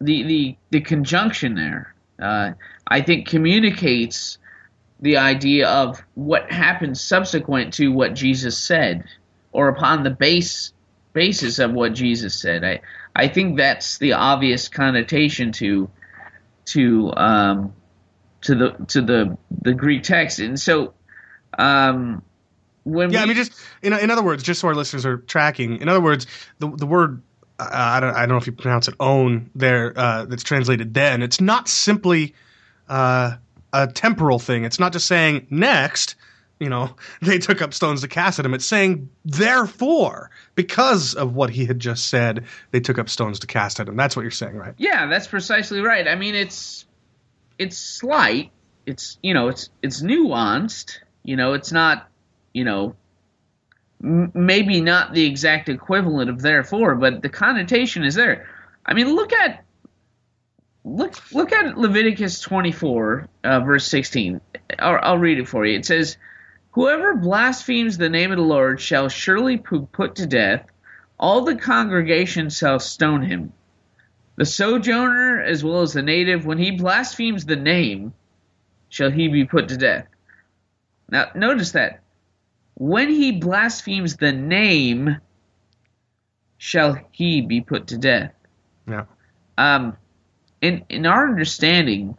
the 0.00 0.22
the 0.22 0.56
the 0.70 0.80
conjunction 0.80 1.54
there, 1.54 1.94
uh, 2.20 2.52
I 2.86 3.02
think, 3.02 3.28
communicates 3.28 4.38
the 5.00 5.16
idea 5.16 5.68
of 5.68 6.02
what 6.14 6.50
happened 6.50 6.96
subsequent 6.96 7.74
to 7.74 7.88
what 7.88 8.14
Jesus 8.14 8.56
said, 8.58 9.04
or 9.52 9.68
upon 9.68 10.02
the 10.02 10.10
base 10.10 10.72
basis 11.12 11.58
of 11.58 11.72
what 11.72 11.92
Jesus 11.92 12.40
said. 12.40 12.64
I 12.64 12.80
I 13.14 13.28
think 13.28 13.56
that's 13.56 13.98
the 13.98 14.14
obvious 14.14 14.68
connotation 14.68 15.52
to 15.52 15.90
to 16.66 17.12
um, 17.16 17.72
to 18.42 18.54
the 18.54 18.70
to 18.88 19.02
the 19.02 19.38
the 19.62 19.74
Greek 19.74 20.02
text, 20.02 20.38
and 20.40 20.58
so. 20.58 20.94
Um, 21.58 22.22
when 22.84 23.10
Yeah, 23.10 23.20
we, 23.20 23.22
I 23.22 23.26
mean, 23.26 23.36
just 23.36 23.52
in, 23.82 23.92
in 23.92 24.10
other 24.10 24.22
words, 24.22 24.42
just 24.42 24.60
so 24.60 24.68
our 24.68 24.74
listeners 24.74 25.06
are 25.06 25.18
tracking. 25.18 25.80
In 25.80 25.88
other 25.88 26.00
words, 26.00 26.26
the 26.58 26.68
the 26.68 26.86
word 26.86 27.22
uh, 27.58 27.68
I 27.72 28.00
don't 28.00 28.14
I 28.14 28.20
don't 28.20 28.30
know 28.30 28.36
if 28.36 28.46
you 28.46 28.52
pronounce 28.52 28.88
it 28.88 28.94
oun 28.98 29.50
there 29.54 29.92
uh, 29.96 30.24
that's 30.24 30.42
translated 30.42 30.94
then. 30.94 31.22
It's 31.22 31.40
not 31.40 31.68
simply 31.68 32.34
uh, 32.88 33.36
a 33.72 33.86
temporal 33.86 34.38
thing. 34.38 34.64
It's 34.64 34.78
not 34.80 34.92
just 34.92 35.06
saying 35.06 35.46
next. 35.50 36.16
You 36.58 36.68
know, 36.68 36.94
they 37.22 37.38
took 37.38 37.62
up 37.62 37.74
stones 37.74 38.00
to 38.02 38.08
cast 38.08 38.38
at 38.38 38.46
him. 38.46 38.54
It's 38.54 38.66
saying 38.66 39.08
therefore, 39.24 40.30
because 40.54 41.14
of 41.14 41.34
what 41.34 41.50
he 41.50 41.64
had 41.66 41.78
just 41.78 42.08
said, 42.08 42.44
they 42.70 42.80
took 42.80 42.98
up 42.98 43.08
stones 43.08 43.38
to 43.40 43.46
cast 43.46 43.80
at 43.80 43.88
him. 43.88 43.96
That's 43.96 44.16
what 44.16 44.22
you're 44.22 44.30
saying, 44.30 44.56
right? 44.56 44.74
Yeah, 44.78 45.06
that's 45.06 45.26
precisely 45.26 45.80
right. 45.80 46.06
I 46.08 46.14
mean, 46.14 46.34
it's 46.34 46.86
it's 47.58 47.76
slight. 47.76 48.50
It's 48.86 49.18
you 49.22 49.34
know, 49.34 49.48
it's 49.48 49.70
it's 49.82 50.02
nuanced. 50.02 50.98
You 51.24 51.36
know, 51.36 51.52
it's 51.52 51.70
not 51.70 52.08
you 52.52 52.64
know 52.64 52.94
m- 54.02 54.30
maybe 54.34 54.80
not 54.80 55.14
the 55.14 55.24
exact 55.26 55.68
equivalent 55.68 56.30
of 56.30 56.42
therefore, 56.42 56.94
but 56.94 57.22
the 57.22 57.28
connotation 57.28 58.04
is 58.04 58.14
there. 58.14 58.48
I 58.84 58.94
mean, 58.94 59.14
look 59.14 59.32
at 59.32 59.64
look 60.84 61.14
look 61.32 61.52
at 61.52 61.78
Leviticus 61.78 62.40
24 62.40 63.28
uh, 63.44 63.60
verse 63.60 63.86
16. 63.86 64.40
I'll, 64.78 64.98
I'll 65.02 65.18
read 65.18 65.38
it 65.38 65.48
for 65.48 65.64
you. 65.64 65.78
It 65.78 65.86
says, 65.86 66.16
"Whoever 66.72 67.14
blasphemes 67.14 67.98
the 67.98 68.10
name 68.10 68.32
of 68.32 68.38
the 68.38 68.44
Lord 68.44 68.80
shall 68.80 69.08
surely 69.08 69.58
put 69.58 70.16
to 70.16 70.26
death. 70.26 70.66
All 71.18 71.42
the 71.42 71.56
congregation 71.56 72.50
shall 72.50 72.78
stone 72.78 73.22
him." 73.22 73.52
The 74.36 74.46
sojourner 74.46 75.42
as 75.42 75.62
well 75.62 75.82
as 75.82 75.92
the 75.92 76.02
native, 76.02 76.46
when 76.46 76.58
he 76.58 76.70
blasphemes 76.70 77.44
the 77.44 77.56
name, 77.56 78.14
shall 78.88 79.10
he 79.10 79.28
be 79.28 79.44
put 79.44 79.68
to 79.68 79.76
death. 79.76 80.06
Now, 81.08 81.30
notice 81.34 81.72
that. 81.72 82.01
When 82.74 83.10
he 83.10 83.32
blasphemes 83.32 84.16
the 84.16 84.32
name, 84.32 85.18
shall 86.62 86.96
he 87.10 87.40
be 87.40 87.60
put 87.60 87.88
to 87.88 87.98
death. 87.98 88.32
Yeah. 88.88 89.06
Um, 89.58 89.96
in, 90.60 90.84
in 90.88 91.06
our 91.06 91.28
understanding, 91.28 92.16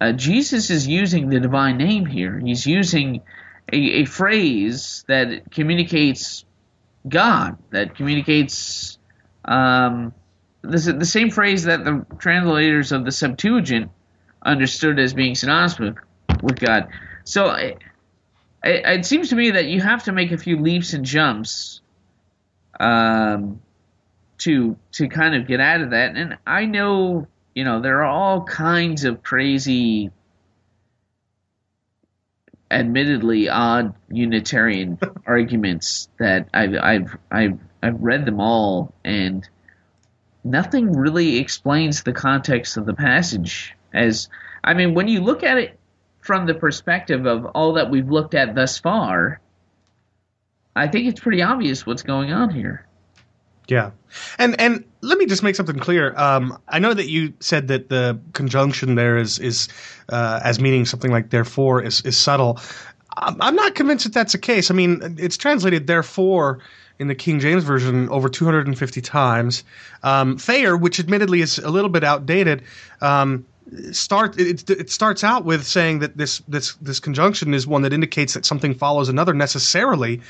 uh, 0.00 0.12
Jesus 0.12 0.68
is 0.70 0.88
using 0.88 1.28
the 1.28 1.38
divine 1.38 1.76
name 1.76 2.06
here. 2.06 2.40
He's 2.40 2.66
using 2.66 3.22
a, 3.72 3.76
a 3.76 4.04
phrase 4.04 5.04
that 5.06 5.50
communicates 5.52 6.44
God, 7.08 7.56
that 7.70 7.94
communicates 7.94 8.98
um, 9.44 10.12
the, 10.62 10.92
the 10.92 11.06
same 11.06 11.30
phrase 11.30 11.64
that 11.64 11.84
the 11.84 12.04
translators 12.18 12.90
of 12.90 13.04
the 13.04 13.12
Septuagint 13.12 13.92
understood 14.42 14.98
as 14.98 15.14
being 15.14 15.36
synonymous 15.36 15.78
with, 15.78 15.96
with 16.42 16.58
God. 16.58 16.88
So 17.22 17.56
it, 18.66 18.84
it, 18.84 19.06
seems 19.06 19.30
to 19.30 19.36
me 19.36 19.52
that 19.52 19.66
you 19.66 19.80
have 19.80 20.04
to 20.04 20.12
make 20.12 20.32
a 20.32 20.38
few 20.38 20.58
leaps 20.58 20.92
and 20.92 21.04
jumps 21.04 21.80
um, 22.78 23.60
to 24.38 24.76
to 24.92 25.08
kind 25.08 25.34
of 25.34 25.46
get 25.46 25.60
out 25.60 25.80
of 25.80 25.90
that. 25.90 26.16
And 26.16 26.38
I 26.46 26.66
know, 26.66 27.26
you 27.54 27.64
know, 27.64 27.80
there 27.80 28.02
are 28.02 28.10
all 28.10 28.44
kinds 28.44 29.04
of 29.04 29.22
crazy, 29.22 30.10
admittedly 32.70 33.48
odd 33.48 33.94
Unitarian 34.10 34.98
arguments 35.26 36.08
that 36.18 36.48
I've 36.52 36.74
I've 36.74 37.16
I've 37.30 37.58
I've 37.82 38.02
read 38.02 38.26
them 38.26 38.40
all, 38.40 38.92
and 39.04 39.48
nothing 40.44 40.92
really 40.92 41.38
explains 41.38 42.02
the 42.02 42.12
context 42.12 42.76
of 42.76 42.86
the 42.86 42.94
passage. 42.94 43.74
As 43.92 44.28
I 44.62 44.74
mean, 44.74 44.94
when 44.94 45.08
you 45.08 45.20
look 45.20 45.42
at 45.42 45.58
it 45.58 45.78
from 46.26 46.46
the 46.46 46.54
perspective 46.54 47.24
of 47.24 47.46
all 47.46 47.74
that 47.74 47.88
we've 47.88 48.10
looked 48.10 48.34
at 48.34 48.54
thus 48.54 48.78
far, 48.78 49.40
I 50.74 50.88
think 50.88 51.08
it's 51.08 51.20
pretty 51.20 51.40
obvious 51.40 51.86
what's 51.86 52.02
going 52.02 52.32
on 52.32 52.50
here. 52.50 52.86
Yeah, 53.68 53.92
and 54.38 54.60
and 54.60 54.84
let 55.00 55.18
me 55.18 55.26
just 55.26 55.42
make 55.42 55.56
something 55.56 55.78
clear. 55.78 56.14
Um, 56.16 56.60
I 56.68 56.78
know 56.78 56.94
that 56.94 57.08
you 57.08 57.32
said 57.40 57.68
that 57.68 57.88
the 57.88 58.18
conjunction 58.32 58.94
there 58.94 59.16
is 59.16 59.38
is 59.38 59.68
uh, 60.08 60.40
as 60.44 60.60
meaning 60.60 60.84
something 60.84 61.10
like 61.10 61.30
therefore 61.30 61.82
is 61.82 62.00
is 62.02 62.16
subtle. 62.16 62.60
I'm 63.18 63.56
not 63.56 63.74
convinced 63.74 64.04
that 64.04 64.12
that's 64.12 64.32
the 64.32 64.38
case. 64.38 64.70
I 64.70 64.74
mean, 64.74 65.16
it's 65.18 65.38
translated 65.38 65.86
therefore 65.86 66.58
in 66.98 67.08
the 67.08 67.14
King 67.14 67.40
James 67.40 67.64
version 67.64 68.10
over 68.10 68.28
250 68.28 69.00
times. 69.00 69.64
Um, 70.02 70.36
Thayer, 70.36 70.76
which 70.76 71.00
admittedly 71.00 71.40
is 71.40 71.58
a 71.58 71.70
little 71.70 71.88
bit 71.88 72.04
outdated, 72.04 72.62
um, 73.00 73.46
start 73.92 74.38
it, 74.38 74.68
it 74.70 74.90
starts 74.90 75.24
out 75.24 75.44
with 75.44 75.66
saying 75.66 75.98
that 76.00 76.16
this 76.16 76.38
this 76.48 76.74
this 76.74 77.00
conjunction 77.00 77.54
is 77.54 77.66
one 77.66 77.82
that 77.82 77.92
indicates 77.92 78.34
that 78.34 78.46
something 78.46 78.74
follows 78.74 79.08
another 79.08 79.34
necessarily. 79.34 80.20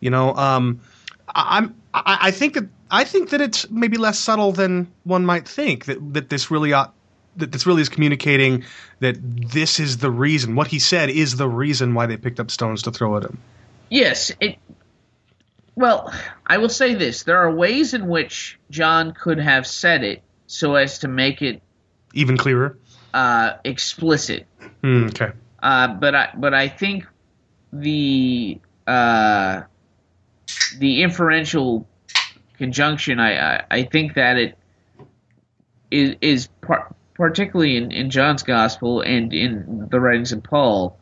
You 0.00 0.10
know, 0.10 0.34
um, 0.34 0.80
I, 1.28 1.58
I'm 1.58 1.74
I, 1.94 2.18
I 2.22 2.30
think 2.30 2.54
that 2.54 2.64
I 2.90 3.04
think 3.04 3.30
that 3.30 3.40
it's 3.40 3.70
maybe 3.70 3.96
less 3.96 4.18
subtle 4.18 4.52
than 4.52 4.90
one 5.04 5.24
might 5.24 5.48
think. 5.48 5.86
That 5.86 6.14
that 6.14 6.28
this 6.28 6.50
really 6.50 6.72
ought 6.72 6.92
that 7.36 7.52
this 7.52 7.66
really 7.66 7.82
is 7.82 7.88
communicating 7.88 8.64
that 9.00 9.16
this 9.22 9.80
is 9.80 9.98
the 9.98 10.10
reason. 10.10 10.54
What 10.54 10.66
he 10.66 10.78
said 10.78 11.08
is 11.10 11.36
the 11.36 11.48
reason 11.48 11.94
why 11.94 12.06
they 12.06 12.16
picked 12.16 12.40
up 12.40 12.50
stones 12.50 12.82
to 12.82 12.90
throw 12.90 13.16
at 13.16 13.24
him. 13.24 13.38
Yes, 13.88 14.32
it. 14.40 14.58
Well, 15.74 16.12
I 16.46 16.58
will 16.58 16.68
say 16.68 16.94
this: 16.94 17.22
there 17.22 17.38
are 17.38 17.50
ways 17.50 17.94
in 17.94 18.08
which 18.08 18.58
John 18.70 19.12
could 19.12 19.38
have 19.38 19.66
said 19.66 20.04
it 20.04 20.22
so 20.46 20.74
as 20.74 20.98
to 20.98 21.08
make 21.08 21.40
it 21.40 21.62
Even 22.12 22.36
clearer. 22.36 22.76
Uh, 23.14 23.54
explicit. 23.64 24.46
Hmm, 24.82 25.06
okay. 25.06 25.32
Uh, 25.62 25.88
but 25.88 26.14
I 26.14 26.30
but 26.36 26.54
I 26.54 26.68
think 26.68 27.06
the 27.72 28.60
uh, 28.86 29.62
the 30.78 31.02
inferential 31.02 31.86
conjunction 32.58 33.20
I, 33.20 33.56
I 33.56 33.64
I 33.70 33.82
think 33.84 34.14
that 34.14 34.36
it 34.38 34.58
is 35.90 36.16
is 36.20 36.48
par- 36.60 36.94
particularly 37.14 37.76
in, 37.76 37.92
in 37.92 38.10
John's 38.10 38.42
gospel 38.42 39.00
and 39.02 39.32
in 39.32 39.88
the 39.90 40.00
writings 40.00 40.32
of 40.32 40.42
Paul. 40.42 40.98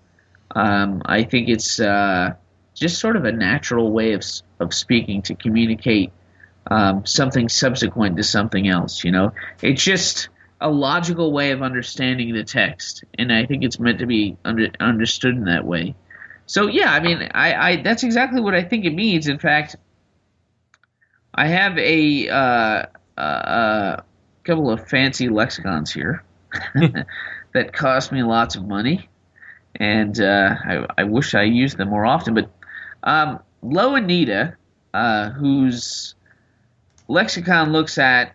Um, 0.53 1.03
I 1.05 1.23
think 1.23 1.49
it's 1.49 1.78
uh, 1.78 2.35
just 2.74 2.99
sort 2.99 3.16
of 3.16 3.24
a 3.24 3.32
natural 3.32 3.91
way 3.91 4.12
of 4.12 4.24
of 4.59 4.74
speaking 4.74 5.23
to 5.23 5.35
communicate 5.35 6.12
um, 6.70 7.07
something 7.07 7.49
subsequent 7.49 8.16
to 8.19 8.23
something 8.23 8.69
else. 8.69 9.05
You 9.05 9.12
know, 9.12 9.32
it's 9.62 9.82
just 9.82 10.28
a 10.61 10.70
logical 10.70 11.32
way 11.32 11.53
of 11.53 11.62
understanding 11.62 12.35
the 12.35 12.45
text, 12.45 13.05
and 13.19 13.32
I 13.32 13.47
think 13.47 13.65
it's 13.65 13.78
meant 13.78 13.99
to 14.01 14.07
be 14.07 14.37
under, 14.45 14.69
understood 14.78 15.37
in 15.37 15.45
that 15.45 15.65
way. 15.65 15.95
So 16.47 16.66
yeah, 16.66 16.93
I 16.93 17.01
mean, 17.01 17.28
I, 17.32 17.55
I 17.55 17.77
that's 17.82 18.03
exactly 18.03 18.41
what 18.41 18.55
I 18.55 18.62
think 18.62 18.85
it 18.85 18.95
means. 18.95 19.28
In 19.28 19.39
fact, 19.39 19.77
I 21.35 21.47
have 21.47 21.78
a 21.78 22.28
uh, 22.28 22.87
uh, 23.16 23.20
uh, 23.20 24.03
couple 24.45 24.70
of 24.70 24.87
fancy 24.89 25.28
lexicons 25.28 25.93
here 25.93 26.24
that 27.55 27.73
cost 27.73 28.12
me 28.12 28.23
lots 28.23 28.57
of 28.57 28.66
money, 28.66 29.09
and 29.77 30.20
uh, 30.20 30.57
I, 30.65 30.87
I 30.99 31.05
wish 31.05 31.35
I 31.35 31.43
used 31.43 31.77
them 31.77 31.89
more 31.89 32.05
often. 32.05 32.35
But 32.35 32.51
um, 33.05 33.39
Louw-Nida, 33.62 34.57
uh, 34.93 35.31
whose 35.31 36.15
lexicon 37.09 37.73
looks 37.73 37.97
at 37.97 38.35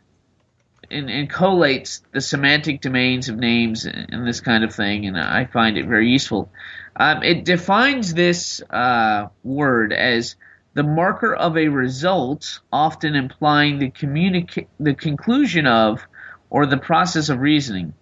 and, 0.92 1.10
and 1.10 1.30
collates 1.30 2.02
the 2.12 2.22
semantic 2.22 2.82
domains 2.82 3.30
of 3.30 3.38
names 3.38 3.86
and, 3.86 4.28
this 4.28 4.42
kind 4.42 4.64
of 4.64 4.74
thing, 4.74 5.06
and 5.06 5.18
I 5.18 5.46
find 5.46 5.78
it 5.78 5.86
very 5.86 6.10
useful. 6.10 6.50
Um, 6.96 7.24
it 7.24 7.46
defines 7.46 8.14
this 8.14 8.62
uh, 8.70 9.28
word 9.44 9.94
as 9.94 10.36
the 10.74 10.84
marker 10.84 11.34
of 11.34 11.58
a 11.58 11.68
result, 11.70 12.60
often 12.72 13.16
implying 13.16 13.80
the 13.80 13.92
communica- 13.92 14.68
the 14.80 14.94
conclusion 14.94 15.68
of 15.68 16.06
or 16.50 16.66
the 16.66 16.78
process 16.78 17.30
of 17.30 17.40
reasoning. 17.40 17.94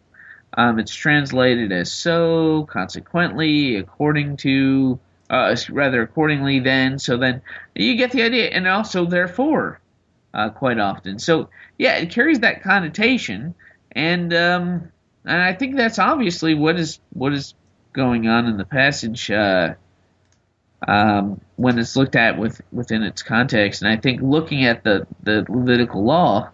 Um, 0.56 0.80
it's 0.80 0.94
translated 0.94 1.72
as 1.72 1.92
so, 1.92 2.68
consequently, 2.70 3.78
according 3.78 4.38
to, 4.38 5.00
uh, 5.30 5.56
rather 5.70 6.02
accordingly, 6.04 6.60
then, 6.60 7.00
so 7.00 7.18
then. 7.18 7.42
You 7.74 7.96
get 7.96 8.12
the 8.12 8.22
idea, 8.22 8.50
and 8.50 8.68
also 8.68 9.06
therefore, 9.06 9.80
uh, 10.34 10.50
quite 10.50 10.80
often. 10.80 11.20
So 11.20 11.50
yeah, 11.78 11.98
it 11.98 12.12
carries 12.12 12.40
that 12.40 12.64
connotation, 12.64 13.56
and 13.92 14.34
um, 14.34 14.92
and 15.26 15.42
I 15.42 15.54
think 15.54 15.76
that's 15.76 16.00
obviously 16.00 16.54
what 16.54 16.80
is 16.80 17.00
what 17.12 17.34
is 17.34 17.54
going 17.94 18.28
on 18.28 18.48
in 18.48 18.58
the 18.58 18.66
passage 18.66 19.30
uh, 19.30 19.76
um, 20.88 21.40
when 21.56 21.78
it's 21.78 21.96
looked 21.96 22.16
at 22.16 22.38
with 22.38 22.62
within 22.72 23.04
its 23.04 23.24
context. 23.24 23.82
And 23.82 23.92
I 23.92 23.98
think 23.98 24.22
looking 24.22 24.66
at 24.66 24.84
the 24.84 25.08
the 25.24 25.46
Levitical 25.48 26.04
law 26.04 26.50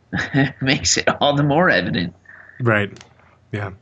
makes 0.60 0.96
it 0.96 1.08
all 1.20 1.34
the 1.34 1.42
more 1.42 1.70
evident. 1.70 2.14
Right. 2.60 2.92
Yeah. 3.52 3.72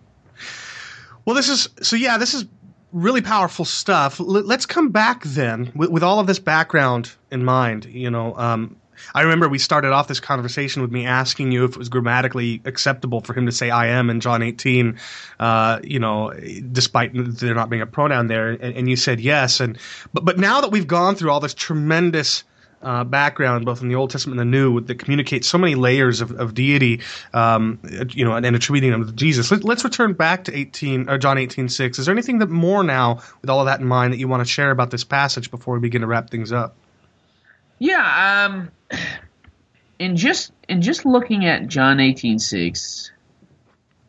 Well, 1.25 1.37
this 1.37 1.49
is 1.49 1.69
so. 1.83 1.97
Yeah, 1.97 2.19
this 2.19 2.35
is 2.35 2.45
really 2.93 3.23
powerful 3.23 3.65
stuff. 3.65 4.21
L- 4.21 4.27
let's 4.27 4.67
come 4.67 4.91
back 4.91 5.23
then 5.25 5.73
with, 5.75 5.91
with 5.91 6.03
all 6.03 6.21
of 6.21 6.27
this 6.27 6.39
background 6.39 7.13
in 7.31 7.45
mind. 7.45 7.87
You 7.87 8.11
know, 8.11 8.37
um, 8.37 8.77
I 9.15 9.23
remember 9.23 9.49
we 9.49 9.59
started 9.59 9.93
off 9.93 10.09
this 10.09 10.21
conversation 10.21 10.83
with 10.83 10.93
me 10.93 11.07
asking 11.07 11.53
you 11.53 11.65
if 11.65 11.73
it 11.73 11.77
was 11.77 11.89
grammatically 11.89 12.63
acceptable 12.65 13.21
for 13.21 13.35
him 13.35 13.47
to 13.47 13.53
say 13.53 13.71
"I 13.71 13.89
am" 13.89 14.11
in 14.11 14.21
John 14.21 14.43
18. 14.43 14.99
Uh, 15.41 15.81
you 15.83 15.99
know, 15.99 16.33
despite 16.73 17.13
there 17.15 17.55
not 17.55 17.71
being 17.71 17.83
a 17.83 17.87
pronoun 17.87 18.29
there, 18.29 18.51
and, 18.51 18.77
and 18.77 18.89
you 18.89 18.97
said 18.97 19.21
yes. 19.21 19.61
And 19.61 19.79
but 20.13 20.25
but 20.25 20.39
now 20.39 20.61
that 20.61 20.71
we've 20.71 20.87
gone 20.87 21.17
through 21.17 21.31
all 21.31 21.41
this 21.41 21.55
tremendous 21.55 22.45
uh, 22.85 23.03
background, 23.03 23.65
both 23.65 23.83
in 23.83 23.89
the 23.89 23.95
Old 23.95 24.11
Testament 24.11 24.41
and 24.41 24.53
the 24.53 24.59
New, 24.59 24.81
that 24.81 24.99
communicates 24.99 25.49
so 25.49 25.59
many 25.59 25.75
layers 25.75 26.21
of, 26.21 26.31
of 26.33 26.55
deity, 26.55 27.01
um, 27.33 27.79
you 28.11 28.25
know, 28.25 28.35
and, 28.37 28.45
and 28.45 28.55
attributing 28.55 28.91
them 28.91 29.07
to 29.07 29.13
Jesus. 29.13 29.51
Let, 29.51 29.65
us 29.79 29.85
return 29.85 30.13
back 30.13 30.45
to 30.45 30.57
18, 30.57 31.09
uh, 31.09 31.19
John 31.19 31.39
18, 31.39 31.69
6. 31.69 31.99
Is 31.99 32.07
there 32.07 32.13
anything 32.13 32.39
that 32.39 32.51
more 32.51 32.85
now, 32.85 33.21
with 33.41 33.51
all 33.51 33.61
of 33.61 33.67
that 33.67 33.81
in 33.81 33.87
mind, 33.87 34.13
that 34.13 34.19
you 34.19 34.29
want 34.29 34.43
to 34.43 34.51
share 34.51 34.71
about 34.71 34.91
this 34.91 35.05
passage 35.05 35.51
before 35.51 35.75
we 35.75 35.81
begin 35.81 36.03
to 36.03 36.07
wrap 36.07 36.31
things 36.31 36.53
up? 36.53 36.77
Yeah, 37.85 38.47
um, 38.47 38.71
in 39.99 40.17
just 40.17 40.53
in 40.71 40.81
just 40.81 41.05
looking 41.05 41.45
at 41.45 41.69
John 41.69 42.01
eighteen 42.01 42.39
six, 42.39 43.13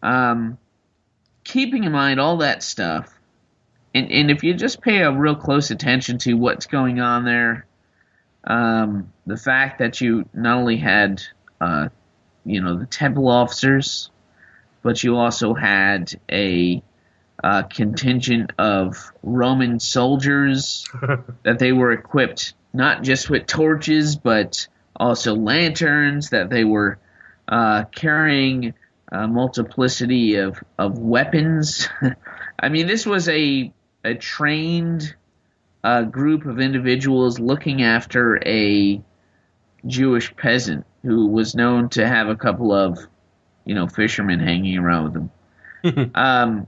um, 0.01 0.57
keeping 1.43 1.83
in 1.83 1.91
mind 1.91 2.21
all 2.21 2.37
that 2.37 2.63
stuff, 2.63 3.13
and 3.93 4.09
and 4.09 4.31
if 4.31 4.45
you 4.45 4.53
just 4.53 4.81
pay 4.81 4.99
a 5.01 5.11
real 5.11 5.35
close 5.35 5.71
attention 5.71 6.19
to 6.19 6.35
what's 6.35 6.67
going 6.67 7.01
on 7.01 7.25
there, 7.25 7.67
um, 8.45 9.11
the 9.25 9.35
fact 9.35 9.79
that 9.79 9.99
you 9.99 10.23
not 10.33 10.55
only 10.55 10.77
had, 10.77 11.21
uh, 11.59 11.89
you 12.45 12.61
know, 12.61 12.79
the 12.79 12.85
temple 12.85 13.27
officers, 13.27 14.09
but 14.83 15.03
you 15.03 15.17
also 15.17 15.53
had 15.53 16.17
a 16.31 16.81
uh, 17.43 17.63
contingent 17.63 18.53
of 18.57 19.11
Roman 19.21 19.81
soldiers 19.81 20.87
that 21.43 21.59
they 21.59 21.73
were 21.73 21.91
equipped 21.91 22.53
not 22.75 23.03
just 23.03 23.29
with 23.29 23.47
torches, 23.47 24.15
but 24.15 24.67
also 24.95 25.35
lanterns, 25.35 26.29
that 26.29 26.49
they 26.49 26.63
were 26.63 26.99
uh, 27.47 27.85
carrying 27.85 28.73
a 29.11 29.27
multiplicity 29.27 30.35
of, 30.35 30.61
of 30.77 30.99
weapons. 30.99 31.87
I 32.59 32.69
mean, 32.69 32.87
this 32.87 33.05
was 33.05 33.29
a, 33.29 33.71
a 34.03 34.15
trained 34.15 35.15
uh, 35.83 36.03
group 36.03 36.45
of 36.45 36.59
individuals 36.59 37.39
looking 37.39 37.81
after 37.81 38.41
a 38.45 39.01
Jewish 39.85 40.35
peasant 40.35 40.85
who 41.03 41.27
was 41.27 41.55
known 41.55 41.89
to 41.89 42.05
have 42.05 42.27
a 42.27 42.35
couple 42.35 42.73
of, 42.73 42.99
you 43.65 43.75
know, 43.75 43.87
fishermen 43.87 44.39
hanging 44.39 44.77
around 44.77 45.03
with 45.83 45.95
him. 45.95 46.11
um, 46.15 46.67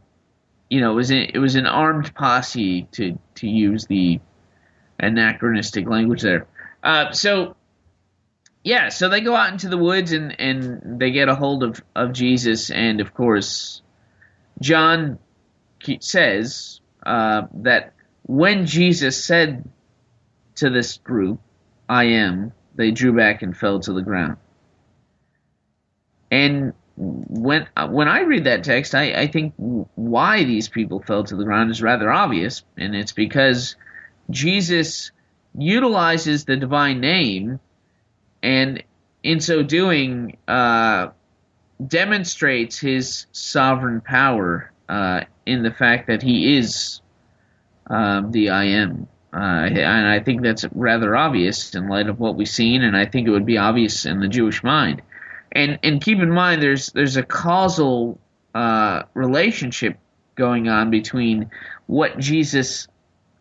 you 0.70 0.82
know, 0.82 0.92
it 0.92 0.96
was 0.96 1.12
a, 1.12 1.36
it 1.36 1.40
was 1.40 1.56
an 1.56 1.66
armed 1.66 2.14
posse 2.14 2.84
to 2.92 3.18
to 3.36 3.48
use 3.48 3.86
the 3.86 4.20
anachronistic 5.00 5.88
language 5.88 6.22
there. 6.22 6.48
Uh, 6.84 7.12
so, 7.12 7.56
yeah, 8.64 8.90
so 8.90 9.10
they 9.10 9.22
go 9.22 9.36
out 9.36 9.52
into 9.52 9.70
the 9.70 9.78
woods 9.78 10.12
and, 10.12 10.40
and 10.40 11.00
they 11.00 11.12
get 11.12 11.30
a 11.30 11.36
hold 11.36 11.64
of, 11.64 11.82
of 11.96 12.14
Jesus, 12.14 12.70
and 12.70 13.02
of 13.02 13.14
course, 13.14 13.82
John 14.62 15.20
says 16.00 16.82
uh, 17.06 17.44
that 17.54 17.94
when 18.24 18.66
Jesus 18.66 19.24
said 19.24 19.70
to 20.56 20.70
this 20.70 20.98
group, 20.98 21.40
"I 21.88 22.06
am," 22.06 22.52
they 22.76 22.92
drew 22.92 23.16
back 23.16 23.42
and 23.42 23.56
fell 23.56 23.80
to 23.82 23.94
the 23.94 24.02
ground. 24.02 24.38
And 26.30 26.74
when 26.98 27.68
when 27.90 28.08
I 28.08 28.22
read 28.22 28.46
that 28.46 28.64
text, 28.64 28.96
I, 28.96 29.14
I 29.14 29.28
think 29.28 29.54
why 29.56 30.44
these 30.44 30.68
people 30.68 31.02
fell 31.02 31.24
to 31.24 31.36
the 31.36 31.46
ground 31.46 31.72
is 31.72 31.82
rather 31.82 32.12
obvious, 32.12 32.64
and 32.76 32.96
it's 32.96 33.14
because 33.14 33.76
Jesus 34.30 35.12
utilizes 35.58 36.46
the 36.46 36.56
divine 36.56 37.00
name, 37.00 37.60
and 38.44 38.84
in 39.24 39.40
so 39.40 39.64
doing, 39.64 40.38
uh, 40.48 41.10
demonstrates 41.86 42.80
his 42.80 43.28
sovereign 43.32 44.02
power 44.02 44.72
uh, 44.90 45.22
in 45.46 45.64
the 45.64 45.72
fact 45.72 46.08
that 46.08 46.22
he 46.22 46.58
is 46.58 47.02
um, 47.88 48.32
the 48.32 48.50
I 48.50 48.66
am. 48.66 49.08
Uh, 49.34 49.68
and 49.70 50.08
I 50.08 50.20
think 50.20 50.42
that's 50.42 50.66
rather 50.74 51.16
obvious 51.16 51.76
in 51.76 51.90
light 51.90 52.08
of 52.08 52.20
what 52.20 52.36
we've 52.36 52.48
seen, 52.48 52.82
and 52.82 52.96
I 52.96 53.06
think 53.06 53.28
it 53.28 53.32
would 53.32 53.46
be 53.46 53.58
obvious 53.58 54.06
in 54.06 54.20
the 54.20 54.28
Jewish 54.28 54.64
mind. 54.64 55.02
And 55.52 55.80
and 55.84 56.02
keep 56.02 56.20
in 56.20 56.32
mind, 56.32 56.62
there's 56.62 56.92
there's 56.92 57.18
a 57.18 57.24
causal 57.24 58.20
uh, 58.56 59.04
relationship 59.14 59.98
going 60.36 60.70
on 60.70 60.90
between 60.90 61.52
what 61.88 62.18
Jesus 62.18 62.88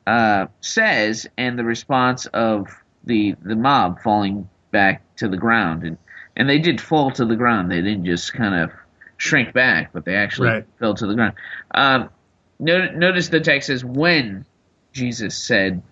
uh, 0.07 0.47
says 0.61 1.27
and 1.37 1.59
the 1.59 1.65
response 1.65 2.27
of 2.27 2.69
the 3.05 3.35
the 3.43 3.57
mob 3.57 4.03
falling 4.03 4.49
back 4.71 5.03
to 5.17 5.29
the 5.29 5.37
ground. 5.37 5.85
And 5.85 5.99
and 6.37 6.49
they 6.49 6.59
did 6.59 6.81
fall 6.81 7.11
to 7.13 7.25
the 7.25 7.37
ground. 7.37 7.71
They 7.71 7.81
didn't 7.83 8.05
just 8.05 8.33
kind 8.33 8.55
of 8.55 8.71
shrink 9.17 9.53
back, 9.53 9.93
but 9.93 10.05
they 10.05 10.15
actually 10.15 10.49
Right. 10.49 10.67
fell 10.79 10.95
to 10.95 11.07
the 11.07 11.15
ground. 11.15 11.35
Um, 11.75 12.11
no, 12.59 12.91
notice 12.91 13.29
the 13.29 13.41
text 13.41 13.69
says 13.69 13.85
when 13.85 14.45
Jesus 14.93 15.37
said, 15.37 15.83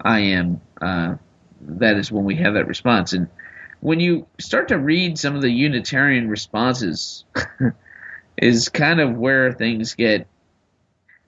"I 0.00 0.20
am." 0.20 0.60
Uh, 0.80 1.16
that 1.60 1.96
is 1.96 2.10
when 2.10 2.24
we 2.24 2.36
have 2.36 2.54
that 2.54 2.66
response. 2.66 3.12
And 3.12 3.28
when 3.80 4.00
you 4.00 4.26
start 4.40 4.68
to 4.68 4.78
read 4.78 5.16
some 5.18 5.36
of 5.36 5.42
the 5.42 5.50
Unitarian 5.50 6.28
responses, 6.28 7.24
is 8.36 8.68
kind 8.68 9.00
of 9.00 9.16
where 9.16 9.52
things 9.52 9.94
get. 9.94 10.26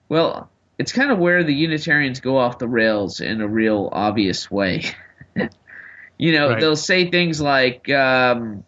Well, 0.09 0.49
it's 0.77 0.91
kind 0.91 1.11
of 1.11 1.17
where 1.19 1.43
the 1.43 1.53
Unitarians 1.53 2.19
go 2.19 2.37
off 2.37 2.59
the 2.59 2.67
rails 2.67 3.21
in 3.21 3.41
a 3.41 3.47
real 3.47 3.89
obvious 3.91 4.49
way. 4.51 4.83
you 6.17 6.31
know, 6.31 6.49
Right. 6.49 6.59
they'll 6.59 6.75
say 6.75 7.09
things 7.09 7.39
like, 7.41 7.89
um, 7.89 8.63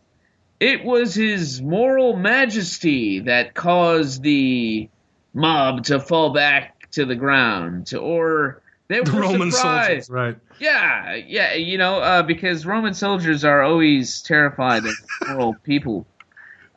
"It 0.59 0.84
was 0.84 1.13
his 1.15 1.61
moral 1.61 2.15
majesty 2.15 3.19
that 3.21 3.53
caused 3.53 4.23
the 4.23 4.89
mob 5.34 5.84
to 5.85 5.99
fall 5.99 6.34
back 6.34 6.89
to 6.91 7.05
the 7.05 7.15
ground," 7.15 7.93
or 7.93 8.61
they 8.88 9.01
The 9.01 9.11
were 9.11 9.21
Roman 9.21 9.51
surprised. 9.51 10.05
soldiers, 10.05 10.09
right? 10.09 10.38
Yeah, 10.59 11.13
yeah, 11.15 11.53
you 11.53 11.77
know, 11.77 11.99
uh, 11.99 12.23
because 12.23 12.65
Roman 12.65 12.93
soldiers 12.93 13.43
are 13.45 13.61
always 13.61 14.21
terrified 14.21 14.85
of 14.85 14.93
moral 15.27 15.53
people. 15.63 16.05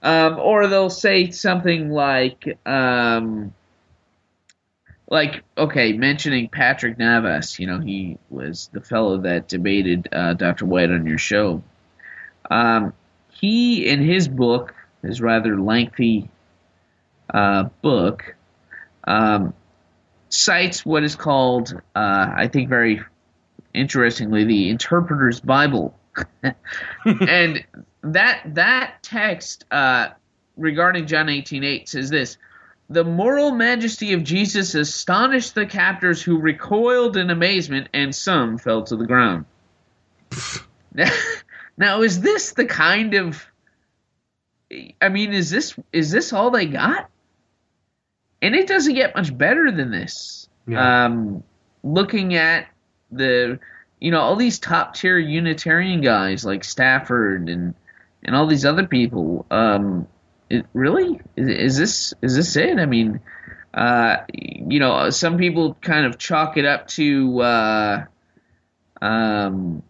Um, 0.03 0.39
or 0.39 0.67
they'll 0.67 0.89
say 0.91 1.31
something 1.31 1.91
like, 1.91 2.59
um, 2.67 3.53
like, 5.11 5.43
okay, 5.59 5.93
mentioning 5.93 6.49
Patrick 6.49 6.97
Navas, 6.97 7.59
you 7.59 7.67
know, 7.67 7.81
he 7.81 8.17
was 8.31 8.71
the 8.73 8.81
fellow 8.81 9.19
that 9.19 9.49
debated 9.49 10.09
uh, 10.13 10.35
Dr. 10.35 10.67
White 10.67 10.91
on 10.91 11.05
your 11.05 11.19
show. 11.19 11.63
Um, 12.49 12.93
he, 13.29 13.89
in 13.89 14.01
his 14.03 14.29
book, 14.29 14.75
his 15.03 15.21
rather 15.21 15.61
lengthy 15.61 16.31
uh, 17.35 17.65
book, 17.83 18.37
um, 19.05 19.53
cites 20.29 20.87
what 20.87 21.03
is 21.03 21.17
called, 21.17 21.73
uh, 21.97 22.33
I 22.37 22.49
think 22.49 22.69
very 22.69 23.03
interestingly, 23.75 24.45
the 24.45 24.69
Interpreter's 24.69 25.41
Bible. 25.41 25.99
and 27.05 27.65
that 28.03 28.43
that 28.55 29.03
text 29.03 29.65
uh, 29.71 30.09
regarding 30.57 31.07
John 31.07 31.27
18:8 31.27 31.89
says 31.89 32.11
this: 32.11 32.37
"The 32.91 33.05
moral 33.05 33.53
majesty 33.53 34.13
of 34.13 34.25
Jesus 34.25 34.75
astonished 34.75 35.55
the 35.55 35.65
captors, 35.65 36.23
who 36.23 36.39
recoiled 36.39 37.17
in 37.17 37.31
amazement, 37.31 37.89
and 37.95 38.15
some 38.15 38.59
fell 38.59 38.83
to 38.85 38.97
the 38.97 39.07
ground." 39.07 39.47
now, 41.77 42.03
is 42.03 42.21
this 42.21 42.53
the 42.53 42.67
kind 42.67 43.15
of? 43.15 43.47
I 45.01 45.09
mean, 45.09 45.33
is 45.33 45.51
this 45.51 45.75
is 45.93 46.11
this 46.11 46.33
all 46.33 46.51
they 46.51 46.67
got? 46.67 47.09
And 48.43 48.55
it 48.55 48.67
doesn't 48.67 48.95
get 48.95 49.15
much 49.15 49.37
better 49.37 49.71
than 49.71 49.91
this. 49.91 50.49
Yeah. 50.67 51.07
Um, 51.07 51.43
looking 51.83 52.35
at 52.35 52.69
the 53.11 53.59
you 54.01 54.11
know 54.11 54.21
all 54.21 54.37
these 54.37 54.59
top 54.59 54.95
tier 54.95 55.19
Unitarian 55.19 56.01
guys 56.01 56.45
like 56.45 56.65
Stafford 56.65 57.49
and 57.49 57.75
and 58.23 58.37
all 58.37 58.47
these 58.47 58.65
other 58.65 58.87
people. 58.87 59.47
Um, 59.51 60.07
it, 60.51 60.67
really 60.73 61.21
is, 61.37 61.49
is 61.49 61.77
this 61.79 62.15
is 62.23 62.37
this 62.37 62.57
it? 62.57 62.79
I 62.79 62.87
mean, 62.87 63.21
uh, 63.73 64.19
you 64.35 64.81
know, 64.81 65.11
some 65.11 65.39
people 65.39 65.75
kind 65.81 66.07
of 66.07 66.19
chalk 66.19 66.57
it 66.57 66.65
up 66.65 66.89
to. 66.89 67.41
Uh, 67.41 68.05
um, 69.01 69.83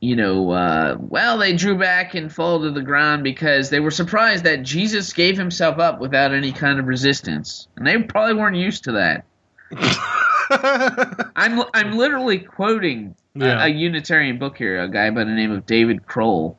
you 0.00 0.16
know, 0.16 0.50
uh, 0.50 0.96
well, 0.98 1.36
they 1.38 1.52
drew 1.52 1.76
back 1.76 2.14
and 2.14 2.32
fell 2.32 2.60
to 2.60 2.70
the 2.70 2.80
ground 2.80 3.22
because 3.22 3.68
they 3.68 3.80
were 3.80 3.90
surprised 3.90 4.44
that 4.44 4.62
Jesus 4.62 5.12
gave 5.12 5.36
himself 5.36 5.78
up 5.78 6.00
without 6.00 6.32
any 6.32 6.52
kind 6.52 6.78
of 6.78 6.86
resistance, 6.86 7.68
and 7.76 7.86
they 7.86 7.98
probably 8.02 8.34
weren't 8.34 8.56
used 8.56 8.84
to 8.84 8.92
that. 8.92 9.24
I'm 11.36 11.62
I'm 11.74 11.92
literally 11.96 12.38
quoting 12.38 13.14
a- 13.38 13.64
a, 13.64 13.68
Unitarian 13.68 14.38
book 14.38 14.56
here, 14.56 14.80
a 14.80 14.88
guy 14.88 15.10
by 15.10 15.24
the 15.24 15.30
name 15.30 15.52
of 15.52 15.66
David 15.66 16.06
Kroll. 16.06 16.58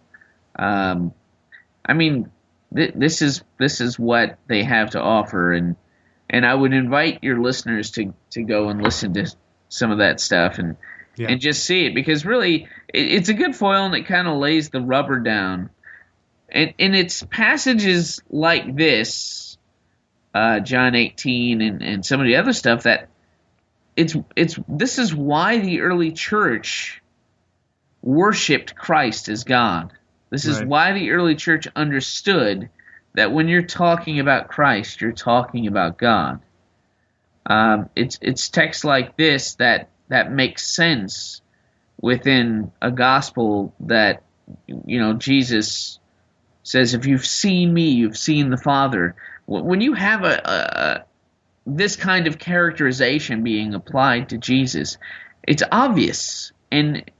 Um, 0.57 1.13
I 1.85 1.93
mean, 1.93 2.31
th- 2.75 2.93
this 2.95 3.21
is 3.21 3.43
this 3.59 3.81
is 3.81 3.97
what 3.99 4.37
they 4.47 4.63
have 4.63 4.91
to 4.91 5.01
offer, 5.01 5.53
and 5.53 5.75
and 6.29 6.45
I 6.45 6.53
would 6.53 6.73
invite 6.73 7.23
your 7.23 7.41
listeners 7.41 7.91
to 7.91 8.13
to 8.31 8.43
go 8.43 8.69
and 8.69 8.81
listen 8.81 9.13
to 9.15 9.27
some 9.69 9.91
of 9.91 9.99
that 9.99 10.19
stuff 10.19 10.57
and 10.59 10.77
Yeah. 11.17 11.27
and 11.29 11.41
just 11.41 11.63
see 11.65 11.85
it 11.85 11.95
because 11.95 12.25
really 12.25 12.67
it, 12.93 13.11
it's 13.11 13.29
a 13.29 13.33
good 13.33 13.55
foil 13.55 13.85
and 13.85 13.95
it 13.95 14.05
kind 14.05 14.27
of 14.27 14.37
lays 14.37 14.69
the 14.69 14.81
rubber 14.81 15.19
down. 15.19 15.69
And 16.49 16.73
and 16.79 16.95
it's 16.95 17.23
passages 17.23 18.21
like 18.29 18.75
this, 18.75 19.57
uh, 20.33 20.59
John 20.59 20.95
18 20.95 21.61
and, 21.61 21.81
and 21.81 22.05
some 22.05 22.19
of 22.19 22.25
the 22.25 22.35
other 22.37 22.51
stuff 22.53 22.83
that 22.83 23.07
it's 23.95 24.15
it's 24.35 24.59
this 24.67 24.97
is 24.99 25.13
why 25.15 25.59
the 25.59 25.81
early 25.81 26.11
church 26.11 27.01
worshipped 28.01 28.75
Christ 28.75 29.29
as 29.29 29.43
God. 29.43 29.93
This 30.31 30.45
is 30.45 30.59
Right. 30.59 30.67
why 30.67 30.91
the 30.93 31.11
early 31.11 31.35
church 31.35 31.67
understood 31.75 32.69
that 33.13 33.31
when 33.31 33.47
you're 33.47 33.61
talking 33.61 34.19
about 34.19 34.47
Christ, 34.47 35.01
you're 35.01 35.11
talking 35.11 35.67
about 35.67 35.97
God. 35.97 36.39
Um, 37.45 37.89
it's 37.95 38.17
it's 38.21 38.49
texts 38.49 38.83
like 38.83 39.17
this 39.17 39.55
that 39.55 39.89
that 40.07 40.31
makes 40.31 40.65
sense 40.65 41.41
within 41.99 42.71
a 42.81 42.91
gospel 42.91 43.73
that 43.81 44.23
you 44.67 44.99
know 44.99 45.13
Jesus 45.13 45.99
says, 46.63 46.93
"If 46.93 47.05
you've 47.05 47.25
seen 47.25 47.73
me, 47.73 47.89
you've 47.91 48.17
seen 48.17 48.49
the 48.49 48.57
Father." 48.57 49.15
When 49.47 49.81
you 49.81 49.93
have 49.93 50.23
a, 50.23 50.41
a, 50.45 50.81
a 50.81 51.05
this 51.65 51.97
kind 51.97 52.27
of 52.27 52.39
characterization 52.39 53.43
being 53.43 53.73
applied 53.73 54.29
to 54.29 54.37
Jesus, 54.37 54.97
it's 55.43 55.63
obvious. 55.71 56.53
And 56.71 57.11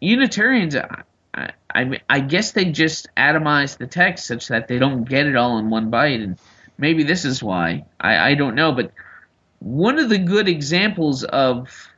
Unitarians, 0.00 0.74
I, 1.74 2.00
I, 2.08 2.20
guess 2.20 2.52
they 2.52 2.66
just 2.66 3.08
atomize 3.16 3.76
the 3.76 3.86
text 3.86 4.26
such 4.26 4.48
that 4.48 4.68
they 4.68 4.78
don't 4.78 5.04
get 5.04 5.26
it 5.26 5.36
all 5.36 5.58
in 5.58 5.70
one 5.70 5.90
bite. 5.90 6.20
And 6.20 6.38
maybe 6.78 7.02
this 7.02 7.24
is 7.24 7.42
why. 7.42 7.84
I, 8.00 8.30
I 8.30 8.34
don't 8.34 8.54
know. 8.54 8.72
But 8.72 8.92
one 9.58 9.98
of 9.98 10.08
the 10.08 10.18
good 10.18 10.48
examples 10.48 11.24
of 11.24 11.88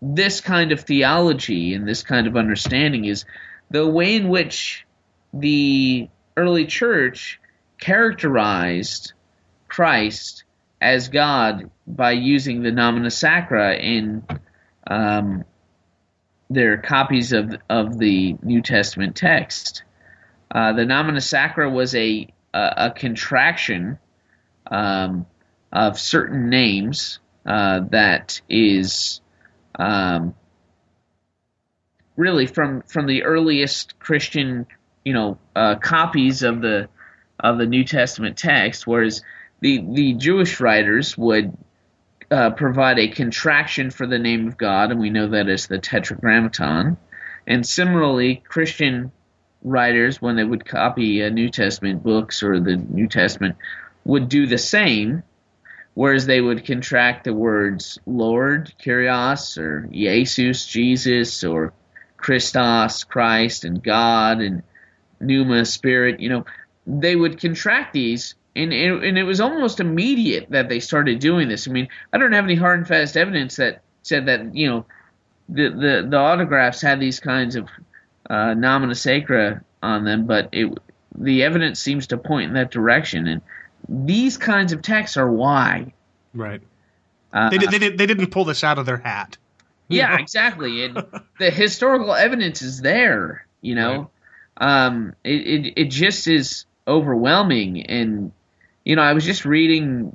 this 0.00 0.40
kind 0.40 0.72
of 0.72 0.80
theology 0.80 1.74
and 1.74 1.86
this 1.86 2.02
kind 2.02 2.26
of 2.26 2.36
understanding 2.36 3.04
is 3.04 3.24
the 3.70 3.88
way 3.88 4.16
in 4.16 4.28
which 4.28 4.86
the 5.32 6.08
early 6.36 6.66
church 6.66 7.40
characterized 7.80 9.12
Christ 9.68 10.44
as 10.80 11.08
God 11.08 11.70
by 11.86 12.12
using 12.12 12.62
the 12.62 12.70
nomina 12.70 13.10
sacra 13.10 13.74
in 13.74 14.24
um, 14.86 15.44
their 16.50 16.78
copies 16.78 17.32
of 17.32 17.56
of 17.68 17.98
the 17.98 18.36
New 18.42 18.62
Testament 18.62 19.16
text. 19.16 19.82
Uh, 20.50 20.72
the 20.72 20.84
nomina 20.84 21.20
sacra 21.20 21.70
was 21.70 21.94
a 21.94 22.32
a, 22.52 22.72
a 22.76 22.90
contraction 22.90 23.98
um, 24.70 25.26
of 25.72 25.98
certain 25.98 26.48
names 26.48 27.18
uh, 27.44 27.80
that 27.90 28.40
is 28.48 29.20
um, 29.78 30.34
really 32.16 32.46
from 32.46 32.82
from 32.82 33.06
the 33.06 33.24
earliest 33.24 33.98
Christian, 33.98 34.66
you 35.04 35.12
know, 35.12 35.38
uh, 35.54 35.76
copies 35.76 36.42
of 36.42 36.60
the 36.60 36.88
of 37.40 37.58
the 37.58 37.66
New 37.66 37.84
Testament 37.84 38.38
text, 38.38 38.86
whereas 38.86 39.22
the 39.60 39.84
the 39.92 40.14
Jewish 40.14 40.60
writers 40.60 41.18
would 41.18 41.56
uh, 42.30 42.50
provide 42.50 42.98
a 42.98 43.08
contraction 43.08 43.90
for 43.90 44.06
the 44.06 44.18
name 44.18 44.48
of 44.48 44.56
God, 44.56 44.90
and 44.90 45.00
we 45.00 45.10
know 45.10 45.28
that 45.28 45.48
is 45.48 45.66
the 45.66 45.78
Tetragrammaton. 45.78 46.96
And 47.46 47.66
similarly, 47.66 48.42
Christian 48.46 49.12
writers, 49.62 50.20
when 50.20 50.36
they 50.36 50.44
would 50.44 50.64
copy 50.64 51.22
uh, 51.22 51.28
New 51.28 51.50
Testament 51.50 52.02
books 52.02 52.42
or 52.42 52.60
the 52.60 52.76
New 52.76 53.08
Testament, 53.08 53.56
would 54.04 54.28
do 54.28 54.46
the 54.46 54.58
same, 54.58 55.22
whereas 55.94 56.26
they 56.26 56.40
would 56.40 56.64
contract 56.64 57.24
the 57.24 57.34
words 57.34 57.98
Lord, 58.06 58.72
Kyrios, 58.82 59.58
or 59.58 59.88
Jesus, 59.90 60.66
Jesus, 60.66 61.44
or 61.44 61.72
Christos, 62.16 63.04
Christ, 63.04 63.64
and 63.64 63.82
God, 63.82 64.40
and 64.40 64.62
Pneuma, 65.20 65.64
Spirit. 65.64 66.20
You 66.20 66.28
know, 66.30 66.44
they 66.86 67.16
would 67.16 67.38
contract 67.38 67.92
these 67.92 68.34
and 68.56 68.72
it, 68.72 69.02
and 69.02 69.18
it 69.18 69.24
was 69.24 69.40
almost 69.40 69.80
immediate 69.80 70.50
that 70.50 70.68
they 70.68 70.80
started 70.80 71.18
doing 71.18 71.48
this. 71.48 71.66
I 71.68 71.72
mean, 71.72 71.88
I 72.12 72.18
don't 72.18 72.32
have 72.32 72.44
any 72.44 72.54
hard 72.54 72.78
and 72.78 72.88
fast 72.88 73.16
evidence 73.16 73.56
that 73.56 73.82
said 74.02 74.26
that 74.26 74.54
you 74.54 74.68
know 74.68 74.86
the 75.48 75.68
the, 75.70 76.06
the 76.08 76.16
autographs 76.16 76.80
had 76.80 77.00
these 77.00 77.20
kinds 77.20 77.56
of 77.56 77.68
uh, 78.30 78.54
nomina 78.54 78.96
sacra 78.96 79.62
on 79.82 80.04
them, 80.04 80.26
but 80.26 80.48
it 80.52 80.72
the 81.16 81.42
evidence 81.42 81.80
seems 81.80 82.08
to 82.08 82.16
point 82.16 82.48
in 82.48 82.54
that 82.54 82.70
direction. 82.70 83.26
And 83.26 83.42
these 83.88 84.36
kinds 84.36 84.72
of 84.72 84.82
texts 84.82 85.16
are 85.16 85.30
why. 85.30 85.92
Right. 86.32 86.60
Uh, 87.32 87.50
They, 87.50 87.58
did, 87.58 87.70
they, 87.70 87.78
did, 87.78 87.98
they 87.98 88.06
didn't 88.06 88.28
pull 88.28 88.44
this 88.44 88.64
out 88.64 88.78
of 88.78 88.86
their 88.86 88.96
hat. 88.96 89.36
yeah, 89.88 90.18
exactly. 90.18 90.84
And 90.84 90.96
the 91.38 91.50
historical 91.50 92.14
evidence 92.14 92.62
is 92.62 92.80
there. 92.80 93.46
You 93.60 93.74
know, 93.76 94.10
um, 94.58 95.14
it, 95.24 95.46
it 95.66 95.72
it 95.76 95.84
just 95.90 96.26
is 96.28 96.66
overwhelming. 96.86 97.86
And 97.86 98.32
you 98.84 98.96
know, 98.96 99.02
I 99.02 99.12
was 99.14 99.24
just 99.24 99.44
reading 99.44 100.14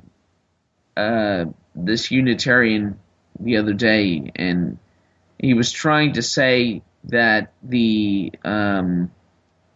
uh, 0.96 1.46
this 1.74 2.10
Unitarian 2.10 2.98
the 3.38 3.56
other 3.56 3.72
day, 3.72 4.30
and 4.36 4.78
he 5.38 5.54
was 5.54 5.72
trying 5.72 6.14
to 6.14 6.22
say 6.22 6.82
that 7.04 7.52
the 7.62 8.32
um, 8.44 9.10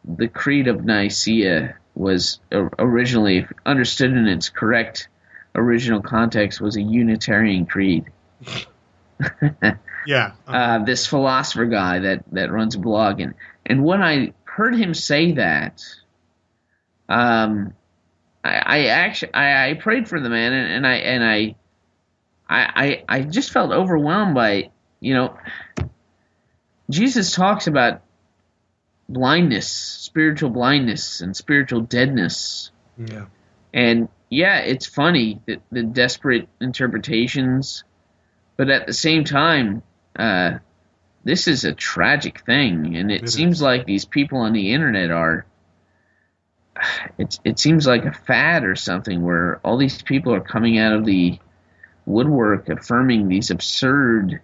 the 0.04 0.28
Creed 0.28 0.68
of 0.68 0.84
Nicaea 0.84 1.76
was 1.94 2.40
originally, 2.52 3.46
understood 3.64 4.10
in 4.10 4.26
its 4.26 4.48
correct 4.48 5.08
original 5.54 6.00
context, 6.00 6.60
was 6.60 6.76
a 6.76 6.82
Unitarian 6.82 7.66
creed. 7.66 8.04
Yeah. 10.06 10.32
uh, 10.46 10.84
this 10.84 11.06
philosopher 11.06 11.66
guy 11.66 12.00
that 12.00 12.24
that 12.32 12.52
runs 12.52 12.74
a 12.74 12.78
blog, 12.78 13.20
and 13.20 13.34
and 13.66 13.82
when 13.82 14.02
I 14.02 14.34
heard 14.44 14.76
him 14.76 14.94
say 14.94 15.32
that, 15.32 15.82
um, 17.08 17.74
I, 18.44 18.62
I 18.64 18.78
actually 18.86 19.34
I, 19.34 19.70
I 19.70 19.74
prayed 19.74 20.08
for 20.08 20.20
the 20.20 20.28
man, 20.28 20.52
and, 20.52 20.72
and 20.72 20.86
I 20.86 20.94
and 20.96 21.24
I, 21.24 21.54
I 22.48 23.04
I 23.08 23.20
just 23.22 23.50
felt 23.50 23.72
overwhelmed 23.72 24.34
by 24.34 24.70
you 25.00 25.14
know, 25.14 25.36
Jesus 26.90 27.34
talks 27.34 27.66
about 27.66 28.02
blindness, 29.08 29.68
spiritual 29.68 30.50
blindness, 30.50 31.20
and 31.20 31.36
spiritual 31.36 31.80
deadness. 31.82 32.70
yeah. 32.96 33.26
And 33.72 34.08
yeah, 34.30 34.58
it's 34.60 34.86
funny 34.86 35.40
that 35.46 35.62
the 35.70 35.82
desperate 35.82 36.48
interpretations, 36.60 37.84
but 38.56 38.70
at 38.70 38.86
the 38.86 38.92
same 38.92 39.24
time, 39.24 39.82
uh, 40.16 40.58
this 41.24 41.48
is 41.48 41.64
a 41.64 41.72
tragic 41.72 42.40
thing, 42.44 42.96
and 42.96 43.10
it, 43.10 43.24
It 43.24 43.30
seems 43.30 43.56
is. 43.56 43.62
like 43.62 43.84
these 43.86 44.04
people 44.04 44.38
on 44.38 44.52
the 44.52 44.72
internet 44.72 45.10
are. 45.10 45.46
It 47.18 47.38
it 47.44 47.58
seems 47.58 47.86
like 47.86 48.04
a 48.04 48.12
fad 48.12 48.64
or 48.64 48.76
something 48.76 49.22
where 49.22 49.60
all 49.64 49.76
these 49.76 50.02
people 50.02 50.34
are 50.34 50.40
coming 50.40 50.78
out 50.78 50.92
of 50.92 51.04
the 51.04 51.38
woodwork 52.06 52.68
affirming 52.68 53.28
these 53.28 53.50
absurd 53.50 54.40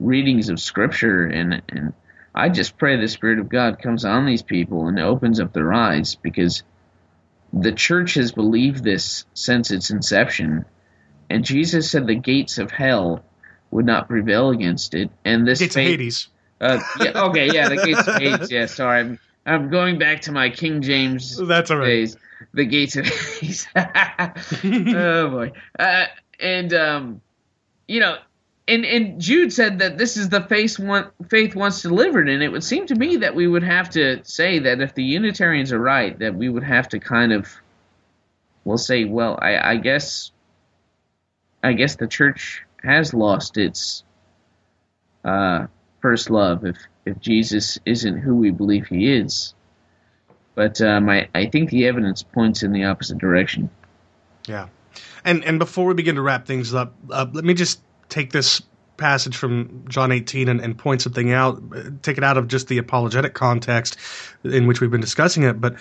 readings 0.00 0.48
of 0.48 0.60
scripture 0.60 1.26
and 1.26 1.62
and 1.68 1.92
I 2.34 2.50
just 2.50 2.76
pray 2.76 2.96
the 2.96 3.08
spirit 3.08 3.38
of 3.38 3.48
God 3.48 3.80
comes 3.80 4.04
on 4.04 4.26
these 4.26 4.42
people 4.42 4.88
and 4.88 5.00
opens 5.00 5.40
up 5.40 5.54
their 5.54 5.72
eyes 5.72 6.16
because 6.16 6.62
the 7.52 7.72
church 7.72 8.14
has 8.14 8.32
believed 8.32 8.84
this 8.84 9.24
since 9.32 9.70
its 9.70 9.88
inception, 9.90 10.66
and 11.30 11.44
Jesus 11.44 11.90
said 11.90 12.06
the 12.06 12.14
gates 12.14 12.58
of 12.58 12.70
hell 12.70 13.24
would 13.70 13.86
not 13.86 14.08
prevail 14.08 14.50
against 14.50 14.94
it. 14.94 15.10
And 15.24 15.46
this 15.46 15.60
Gates 15.60 15.74
of 15.74 15.82
faith- 15.82 15.90
Hades. 15.90 16.28
Uh, 16.60 16.80
yeah, 17.00 17.22
okay, 17.24 17.50
yeah, 17.52 17.68
the 17.68 17.76
gates 17.76 18.06
of 18.06 18.16
Hades. 18.16 18.50
Yeah, 18.50 18.66
sorry, 18.66 19.00
I'm 19.00 19.18
I'm 19.46 19.70
going 19.70 19.98
back 19.98 20.22
to 20.22 20.32
my 20.32 20.50
King 20.50 20.82
James 20.82 21.36
That's 21.36 21.70
all 21.70 21.78
right. 21.78 21.86
days. 21.86 22.16
The 22.52 22.66
gates 22.66 22.96
of 22.96 23.06
Hades. 23.06 23.66
oh 23.76 25.30
boy. 25.30 25.52
Uh, 25.78 26.06
and 26.40 26.74
um, 26.74 27.20
you 27.86 28.00
know, 28.00 28.18
and 28.68 28.84
and 28.84 29.20
Jude 29.20 29.52
said 29.52 29.78
that 29.78 29.96
this 29.96 30.16
is 30.16 30.28
the 30.28 30.42
faith 30.42 30.78
one 30.78 31.10
faith 31.28 31.54
once 31.54 31.82
delivered, 31.82 32.28
and 32.28 32.42
it 32.42 32.48
would 32.50 32.64
seem 32.64 32.86
to 32.86 32.94
me 32.94 33.16
that 33.18 33.34
we 33.34 33.46
would 33.46 33.62
have 33.62 33.90
to 33.90 34.20
say 34.24 34.58
that 34.58 34.80
if 34.80 34.94
the 34.94 35.04
Unitarians 35.04 35.72
are 35.72 35.78
right, 35.78 36.18
that 36.18 36.34
we 36.34 36.48
would 36.48 36.64
have 36.64 36.88
to 36.90 36.98
kind 36.98 37.32
of, 37.32 37.48
we'll 38.64 38.78
say, 38.78 39.04
well, 39.04 39.38
I, 39.40 39.72
I 39.72 39.76
guess, 39.76 40.32
I 41.62 41.74
guess 41.74 41.94
the 41.96 42.08
church 42.08 42.64
has 42.82 43.14
lost 43.14 43.56
its 43.56 44.02
uh, 45.24 45.66
first 46.00 46.30
love 46.30 46.64
if 46.64 46.76
if 47.04 47.20
Jesus 47.20 47.78
isn't 47.86 48.18
who 48.18 48.34
we 48.34 48.50
believe 48.50 48.88
he 48.88 49.12
is. 49.12 49.54
But 50.54 50.80
um, 50.80 51.08
I, 51.08 51.28
I 51.34 51.46
think 51.46 51.70
the 51.70 51.86
evidence 51.86 52.22
points 52.22 52.62
in 52.62 52.72
the 52.72 52.84
opposite 52.84 53.18
direction. 53.18 53.70
Yeah. 54.48 54.68
And 55.24 55.44
and 55.44 55.58
before 55.58 55.86
we 55.86 55.94
begin 55.94 56.16
to 56.16 56.22
wrap 56.22 56.46
things 56.46 56.74
up, 56.74 56.94
uh, 57.10 57.26
let 57.32 57.44
me 57.44 57.54
just 57.54 57.80
take 58.08 58.32
this 58.32 58.62
passage 58.96 59.36
from 59.36 59.84
John 59.88 60.12
18 60.12 60.48
and, 60.48 60.60
and 60.60 60.76
point 60.76 61.02
something 61.02 61.32
out, 61.32 61.62
uh, 61.74 61.82
take 62.02 62.18
it 62.18 62.24
out 62.24 62.38
of 62.38 62.48
just 62.48 62.68
the 62.68 62.78
apologetic 62.78 63.34
context 63.34 63.98
in 64.42 64.66
which 64.66 64.80
we've 64.80 64.90
been 64.90 65.00
discussing 65.00 65.42
it. 65.42 65.60
But 65.60 65.76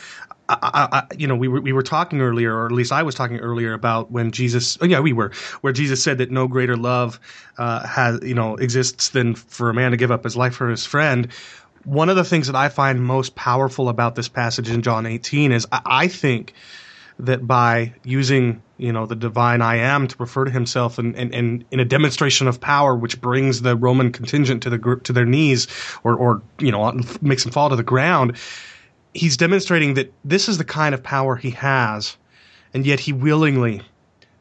I, 0.47 0.87
I, 0.91 1.15
you 1.17 1.27
know, 1.27 1.35
we 1.35 1.47
were 1.47 1.61
we 1.61 1.73
were 1.73 1.83
talking 1.83 2.21
earlier, 2.21 2.55
or 2.55 2.65
at 2.65 2.71
least 2.71 2.91
I 2.91 3.03
was 3.03 3.15
talking 3.15 3.37
earlier 3.37 3.73
about 3.73 4.11
when 4.11 4.31
Jesus, 4.31 4.77
oh 4.81 4.85
yeah, 4.85 4.99
we 4.99 5.13
were, 5.13 5.31
where 5.61 5.73
Jesus 5.73 6.03
said 6.03 6.19
that 6.19 6.31
no 6.31 6.47
greater 6.47 6.77
love 6.77 7.19
uh, 7.57 7.85
has 7.87 8.19
you 8.21 8.35
know 8.35 8.55
exists 8.55 9.09
than 9.09 9.35
for 9.35 9.69
a 9.69 9.73
man 9.73 9.91
to 9.91 9.97
give 9.97 10.11
up 10.11 10.23
his 10.23 10.35
life 10.35 10.55
for 10.55 10.69
his 10.69 10.85
friend. 10.85 11.31
One 11.83 12.09
of 12.09 12.15
the 12.15 12.23
things 12.23 12.47
that 12.47 12.55
I 12.55 12.69
find 12.69 13.03
most 13.03 13.35
powerful 13.35 13.89
about 13.89 14.15
this 14.15 14.27
passage 14.27 14.69
in 14.69 14.81
John 14.81 15.05
18 15.05 15.51
is 15.51 15.67
I, 15.71 15.81
I 15.85 16.07
think 16.07 16.53
that 17.19 17.47
by 17.47 17.93
using 18.03 18.61
you 18.77 18.91
know 18.91 19.05
the 19.05 19.15
divine 19.15 19.61
I 19.61 19.77
am 19.77 20.07
to 20.07 20.15
refer 20.19 20.45
to 20.45 20.51
himself 20.51 20.99
and, 20.99 21.15
and, 21.15 21.33
and 21.33 21.65
in 21.71 21.79
a 21.79 21.85
demonstration 21.85 22.47
of 22.47 22.59
power 22.59 22.95
which 22.95 23.21
brings 23.21 23.61
the 23.61 23.75
Roman 23.75 24.11
contingent 24.11 24.63
to 24.63 24.69
the 24.69 24.99
to 25.03 25.13
their 25.13 25.25
knees 25.25 25.67
or 26.03 26.15
or 26.15 26.41
you 26.59 26.71
know 26.71 26.99
makes 27.21 27.43
them 27.43 27.51
fall 27.51 27.69
to 27.69 27.75
the 27.75 27.83
ground 27.83 28.37
he's 29.15 29.37
demonstrating 29.37 29.95
that 29.95 30.13
this 30.23 30.47
is 30.47 30.57
the 30.57 30.65
kind 30.65 30.93
of 30.93 31.01
power 31.01 31.35
he 31.35 31.51
has 31.51 32.17
and 32.73 32.85
yet 32.85 32.99
he 32.99 33.13
willingly 33.13 33.81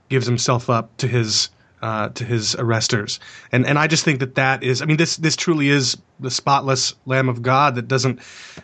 gives 0.09 0.27
himself 0.27 0.69
up 0.69 0.95
to 0.99 1.07
his 1.07 1.49
uh, 1.83 2.09
to 2.09 2.25
his 2.25 2.55
arresters. 2.55 3.19
And 3.53 3.67
and 3.67 3.79
I 3.79 3.87
just 3.87 4.05
think 4.05 4.21
that 4.21 4.37
that 4.37 4.63
is 4.63 4.81
I 4.81 4.87
mean 4.87 4.97
this 4.97 5.19
this 5.19 5.37
truly 5.37 5.69
is 5.69 5.99
the 6.19 6.31
spotless 6.31 6.95
lamb 7.05 7.29
of 7.29 7.43
God 7.43 7.75
that 7.75 7.89
doesn't 7.89 8.21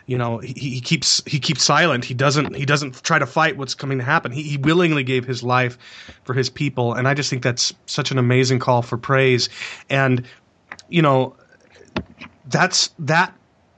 you 0.07 0.17
know 0.17 0.39
he, 0.39 0.53
he 0.53 0.81
keeps 0.81 1.21
he 1.27 1.39
keeps 1.39 1.63
silent. 1.63 2.03
He 2.03 2.15
doesn't 2.15 2.55
he 2.55 2.65
doesn't 2.65 3.03
try 3.03 3.19
to 3.19 3.27
fight 3.27 3.57
what's 3.57 3.75
coming 3.75 3.99
to 3.99 4.03
happen. 4.03 4.31
He, 4.31 4.41
he 4.41 4.57
willingly 4.57 5.03
gave 5.03 5.23
his 5.23 5.43
life 5.43 5.77
for 6.23 6.33
his 6.33 6.49
people 6.49 6.93
and 6.93 7.07
I 7.07 7.13
just 7.13 7.29
think 7.29 7.43
that's 7.43 7.73
such 7.85 8.09
an 8.09 8.17
amazing 8.17 8.57
call 8.57 8.81
for 8.81 8.97
praise. 8.97 9.49
And 9.89 10.25
you 10.89 11.03
know 11.03 11.35
that's 12.47 12.89
that 12.97 13.35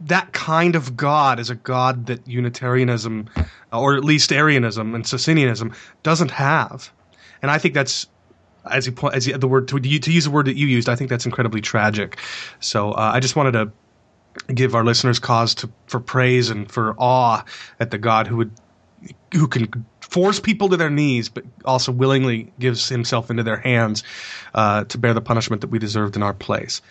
that 0.07 0.33
kind 0.33 0.75
of 0.75 0.97
God 0.97 1.39
is 1.39 1.49
a 1.49 1.55
God 1.55 2.07
that 2.07 2.27
Unitarianism, 2.27 3.29
or 3.71 3.95
at 3.95 4.03
least 4.03 4.31
Arianism 4.31 4.95
and 4.95 5.05
Socinianism, 5.05 5.73
doesn't 6.03 6.31
have, 6.31 6.91
and 7.41 7.51
I 7.51 7.57
think 7.57 7.73
that's 7.73 8.07
as 8.69 8.85
you 8.85 8.91
point 8.91 9.15
as 9.15 9.27
you, 9.27 9.37
the 9.37 9.47
word 9.47 9.67
to, 9.69 9.79
to 9.79 10.11
use 10.11 10.23
the 10.23 10.31
word 10.31 10.47
that 10.47 10.55
you 10.55 10.67
used. 10.67 10.87
I 10.89 10.95
think 10.95 11.09
that's 11.09 11.25
incredibly 11.25 11.61
tragic. 11.61 12.17
So 12.59 12.91
uh, 12.91 13.11
I 13.13 13.19
just 13.19 13.35
wanted 13.35 13.51
to 13.51 13.71
give 14.53 14.75
our 14.75 14.83
listeners 14.83 15.19
cause 15.19 15.53
to, 15.55 15.69
for 15.87 15.99
praise 15.99 16.49
and 16.49 16.71
for 16.71 16.95
awe 16.97 17.43
at 17.79 17.91
the 17.91 17.97
God 17.97 18.27
who 18.27 18.37
would 18.37 18.51
who 19.33 19.47
can 19.47 19.85
force 19.99 20.39
people 20.39 20.69
to 20.69 20.77
their 20.77 20.89
knees, 20.89 21.27
but 21.27 21.43
also 21.65 21.91
willingly 21.91 22.53
gives 22.59 22.87
himself 22.87 23.29
into 23.29 23.43
their 23.43 23.57
hands 23.57 24.03
uh, 24.53 24.85
to 24.85 24.97
bear 24.97 25.13
the 25.13 25.21
punishment 25.21 25.61
that 25.61 25.69
we 25.69 25.79
deserved 25.79 26.15
in 26.15 26.23
our 26.23 26.33
place. 26.33 26.81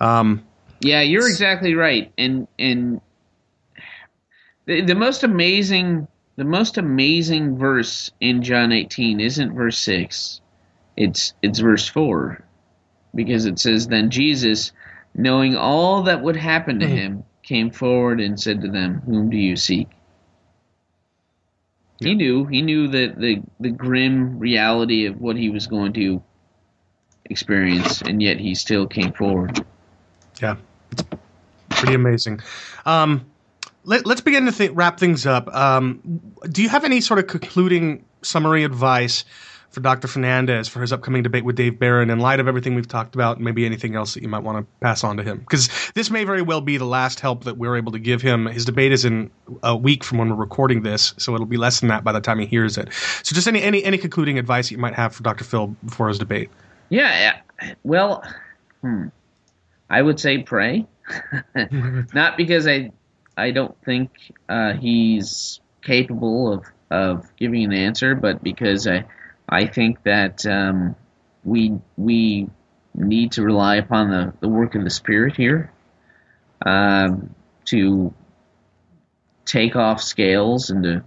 Um, 0.00 0.44
Yeah, 0.80 1.00
you're 1.02 1.28
exactly 1.28 1.74
right. 1.74 2.12
And 2.18 2.48
and 2.58 3.00
the, 4.66 4.82
the 4.82 4.94
most 4.94 5.24
amazing 5.24 6.08
the 6.36 6.44
most 6.44 6.78
amazing 6.78 7.56
verse 7.56 8.10
in 8.20 8.42
John 8.42 8.72
18 8.72 9.20
isn't 9.20 9.54
verse 9.54 9.78
6. 9.78 10.40
It's 10.96 11.34
it's 11.42 11.58
verse 11.58 11.88
4. 11.88 12.42
Because 13.14 13.46
it 13.46 13.58
says 13.58 13.88
then 13.88 14.10
Jesus 14.10 14.72
knowing 15.14 15.56
all 15.56 16.02
that 16.04 16.22
would 16.22 16.36
happen 16.36 16.80
to 16.80 16.86
Mhm. 16.86 16.96
him 16.96 17.24
came 17.42 17.70
forward 17.70 18.20
and 18.20 18.38
said 18.38 18.60
to 18.62 18.68
them, 18.68 19.00
"Whom 19.06 19.30
do 19.30 19.36
you 19.36 19.56
seek?" 19.56 19.88
He 22.00 22.14
knew. 22.14 22.44
He 22.44 22.60
knew 22.62 22.88
the, 22.88 23.14
the 23.16 23.42
the 23.60 23.70
grim 23.70 24.38
reality 24.38 25.06
of 25.06 25.20
what 25.20 25.36
he 25.36 25.48
was 25.48 25.66
going 25.66 25.94
to 25.94 26.22
experience, 27.24 28.02
and 28.02 28.22
yet 28.22 28.38
he 28.38 28.54
still 28.54 28.86
came 28.86 29.12
forward. 29.12 29.64
Yeah, 30.40 30.56
it's 30.92 31.04
pretty 31.70 31.94
amazing. 31.94 32.40
Um, 32.84 33.26
let, 33.84 34.06
us 34.06 34.20
begin 34.20 34.46
to 34.46 34.52
th- 34.52 34.72
wrap 34.72 34.98
things 34.98 35.26
up. 35.26 35.52
Um, 35.54 36.20
do 36.50 36.62
you 36.62 36.68
have 36.68 36.84
any 36.84 37.00
sort 37.00 37.18
of 37.18 37.26
concluding 37.28 38.04
summary 38.22 38.64
advice 38.64 39.24
for 39.70 39.80
Dr. 39.80 40.08
Fernandes 40.08 40.68
for 40.68 40.80
his 40.80 40.92
upcoming 40.92 41.22
debate 41.22 41.44
with 41.44 41.56
Dave 41.56 41.78
Barron 41.78 42.10
in 42.10 42.18
light 42.18 42.40
of 42.40 42.48
everything 42.48 42.74
we've 42.74 42.88
talked 42.88 43.14
about? 43.14 43.40
Maybe 43.40 43.64
anything 43.64 43.94
else 43.94 44.14
that 44.14 44.22
you 44.22 44.28
might 44.28 44.42
want 44.42 44.58
to 44.58 44.66
pass 44.80 45.04
on 45.04 45.16
to 45.18 45.22
him? 45.22 45.38
Because 45.38 45.68
this 45.94 46.10
may 46.10 46.24
very 46.24 46.42
well 46.42 46.60
be 46.60 46.78
the 46.78 46.86
last 46.86 47.20
help 47.20 47.44
that 47.44 47.58
we're 47.58 47.76
able 47.76 47.92
to 47.92 47.98
give 47.98 48.22
him. 48.22 48.46
His 48.46 48.64
debate 48.64 48.90
is 48.90 49.04
in 49.04 49.30
a 49.62 49.76
week 49.76 50.02
from 50.02 50.18
when 50.18 50.30
we're 50.30 50.36
recording 50.36 50.82
this, 50.82 51.14
so 51.18 51.34
it'll 51.34 51.46
be 51.46 51.58
less 51.58 51.80
than 51.80 51.88
that 51.90 52.04
by 52.04 52.12
the 52.12 52.20
time 52.20 52.38
he 52.38 52.46
hears 52.46 52.76
it. 52.78 52.92
So, 53.22 53.34
just 53.34 53.46
any 53.46 53.62
any 53.62 53.84
any 53.84 53.98
concluding 53.98 54.38
advice 54.38 54.70
you 54.70 54.78
might 54.78 54.94
have 54.94 55.14
for 55.14 55.22
Dr. 55.22 55.44
Phil 55.44 55.68
before 55.84 56.08
his 56.08 56.18
debate? 56.18 56.50
Yeah. 56.88 57.38
Well, 57.84 58.24
hmm. 58.80 59.08
I 59.88 60.02
would 60.02 60.18
say 60.20 60.42
pray. 60.42 60.86
Not 62.14 62.36
because 62.36 62.66
I 62.66 62.92
I 63.36 63.50
don't 63.50 63.76
think 63.84 64.10
uh, 64.48 64.72
he's 64.72 65.60
capable 65.82 66.52
of, 66.52 66.64
of 66.90 67.36
giving 67.36 67.64
an 67.64 67.72
answer, 67.72 68.14
but 68.14 68.42
because 68.42 68.86
I 68.86 69.04
I 69.48 69.66
think 69.66 70.02
that 70.02 70.44
um, 70.46 70.96
we 71.44 71.78
we 71.96 72.48
need 72.94 73.32
to 73.32 73.42
rely 73.42 73.76
upon 73.76 74.10
the, 74.10 74.32
the 74.40 74.48
work 74.48 74.74
of 74.74 74.82
the 74.82 74.90
Spirit 74.90 75.36
here 75.36 75.70
um, 76.64 77.34
to 77.66 78.12
take 79.44 79.76
off 79.76 80.02
scales 80.02 80.70
and 80.70 80.82
to 80.82 81.04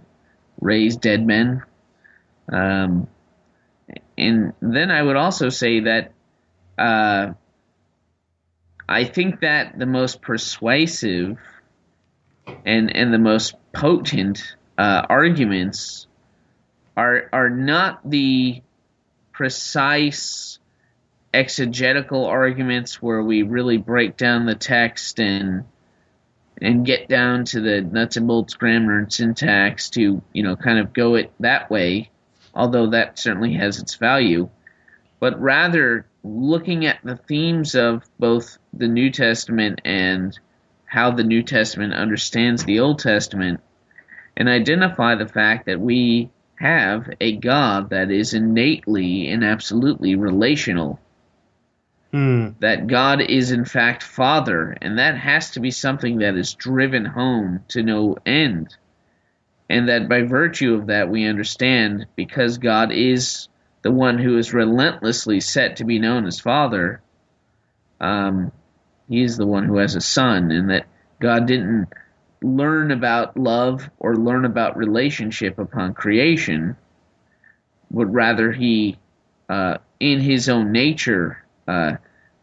raise 0.60 0.96
dead 0.96 1.26
men. 1.26 1.62
Um, 2.50 3.08
and 4.16 4.52
then 4.60 4.90
I 4.90 5.02
would 5.02 5.16
also 5.16 5.48
say 5.48 5.80
that 5.80 6.12
uh, 6.78 7.32
I 8.90 9.04
think 9.04 9.40
that 9.40 9.78
the 9.78 9.86
most 9.86 10.20
persuasive 10.20 11.38
and 12.64 12.94
and 12.94 13.14
the 13.14 13.18
most 13.18 13.54
potent 13.72 14.56
uh, 14.76 15.06
arguments 15.08 16.06
are 16.96 17.28
are 17.32 17.50
not 17.50 18.08
the 18.08 18.62
precise 19.32 20.58
exegetical 21.32 22.26
arguments 22.26 23.00
where 23.00 23.22
we 23.22 23.42
really 23.42 23.76
break 23.76 24.16
down 24.16 24.44
the 24.44 24.56
text 24.56 25.20
and 25.20 25.64
and 26.60 26.84
get 26.84 27.08
down 27.08 27.44
to 27.46 27.60
the 27.60 27.80
nuts 27.80 28.16
and 28.16 28.26
bolts 28.26 28.54
grammar 28.54 28.98
and 28.98 29.12
syntax 29.12 29.90
to 29.90 30.20
you 30.32 30.42
know 30.42 30.56
kind 30.56 30.78
of 30.78 30.92
go 30.92 31.14
it 31.14 31.32
that 31.38 31.70
way 31.70 32.10
although 32.54 32.90
that 32.90 33.18
certainly 33.18 33.54
has 33.54 33.78
its 33.78 33.94
value. 33.94 34.48
But 35.18 35.40
rather 35.40 36.06
looking 36.22 36.86
at 36.86 36.98
the 37.02 37.16
themes 37.16 37.74
of 37.74 38.02
both 38.18 38.58
the 38.72 38.88
New 38.88 39.10
Testament 39.10 39.80
and 39.84 40.38
how 40.84 41.12
the 41.12 41.24
New 41.24 41.42
Testament 41.42 41.94
understands 41.94 42.64
the 42.64 42.80
Old 42.80 42.98
Testament 42.98 43.60
and 44.36 44.48
identify 44.48 45.14
the 45.14 45.28
fact 45.28 45.66
that 45.66 45.80
we 45.80 46.30
have 46.56 47.08
a 47.20 47.36
God 47.36 47.90
that 47.90 48.10
is 48.10 48.34
innately 48.34 49.28
and 49.28 49.44
absolutely 49.44 50.14
relational. 50.14 51.00
Hmm. 52.12 52.48
That 52.58 52.86
God 52.86 53.20
is 53.20 53.52
in 53.52 53.64
fact 53.64 54.02
Father, 54.02 54.76
and 54.82 54.98
that 54.98 55.16
has 55.16 55.52
to 55.52 55.60
be 55.60 55.70
something 55.70 56.18
that 56.18 56.34
is 56.34 56.54
driven 56.54 57.04
home 57.04 57.64
to 57.68 57.82
no 57.82 58.16
end. 58.26 58.76
And 59.68 59.88
that 59.88 60.08
by 60.08 60.22
virtue 60.22 60.74
of 60.74 60.88
that, 60.88 61.08
we 61.08 61.26
understand 61.26 62.06
because 62.16 62.58
God 62.58 62.90
is 62.90 63.48
the 63.82 63.90
one 63.90 64.18
who 64.18 64.36
is 64.38 64.52
relentlessly 64.52 65.40
set 65.40 65.76
to 65.76 65.84
be 65.84 65.98
known 65.98 66.26
as 66.26 66.40
Father, 66.40 67.00
um, 68.00 68.52
he 69.08 69.22
is 69.22 69.36
the 69.36 69.46
one 69.46 69.64
who 69.64 69.78
has 69.78 69.94
a 69.94 70.00
son, 70.00 70.50
and 70.50 70.70
that 70.70 70.86
God 71.20 71.46
didn't 71.46 71.88
learn 72.42 72.90
about 72.90 73.36
love 73.36 73.88
or 73.98 74.16
learn 74.16 74.44
about 74.44 74.76
relationship 74.76 75.58
upon 75.58 75.94
creation, 75.94 76.76
but 77.90 78.06
rather 78.06 78.52
he, 78.52 78.98
uh, 79.48 79.78
in 79.98 80.20
his 80.20 80.48
own 80.48 80.72
nature, 80.72 81.44
uh, 81.68 81.96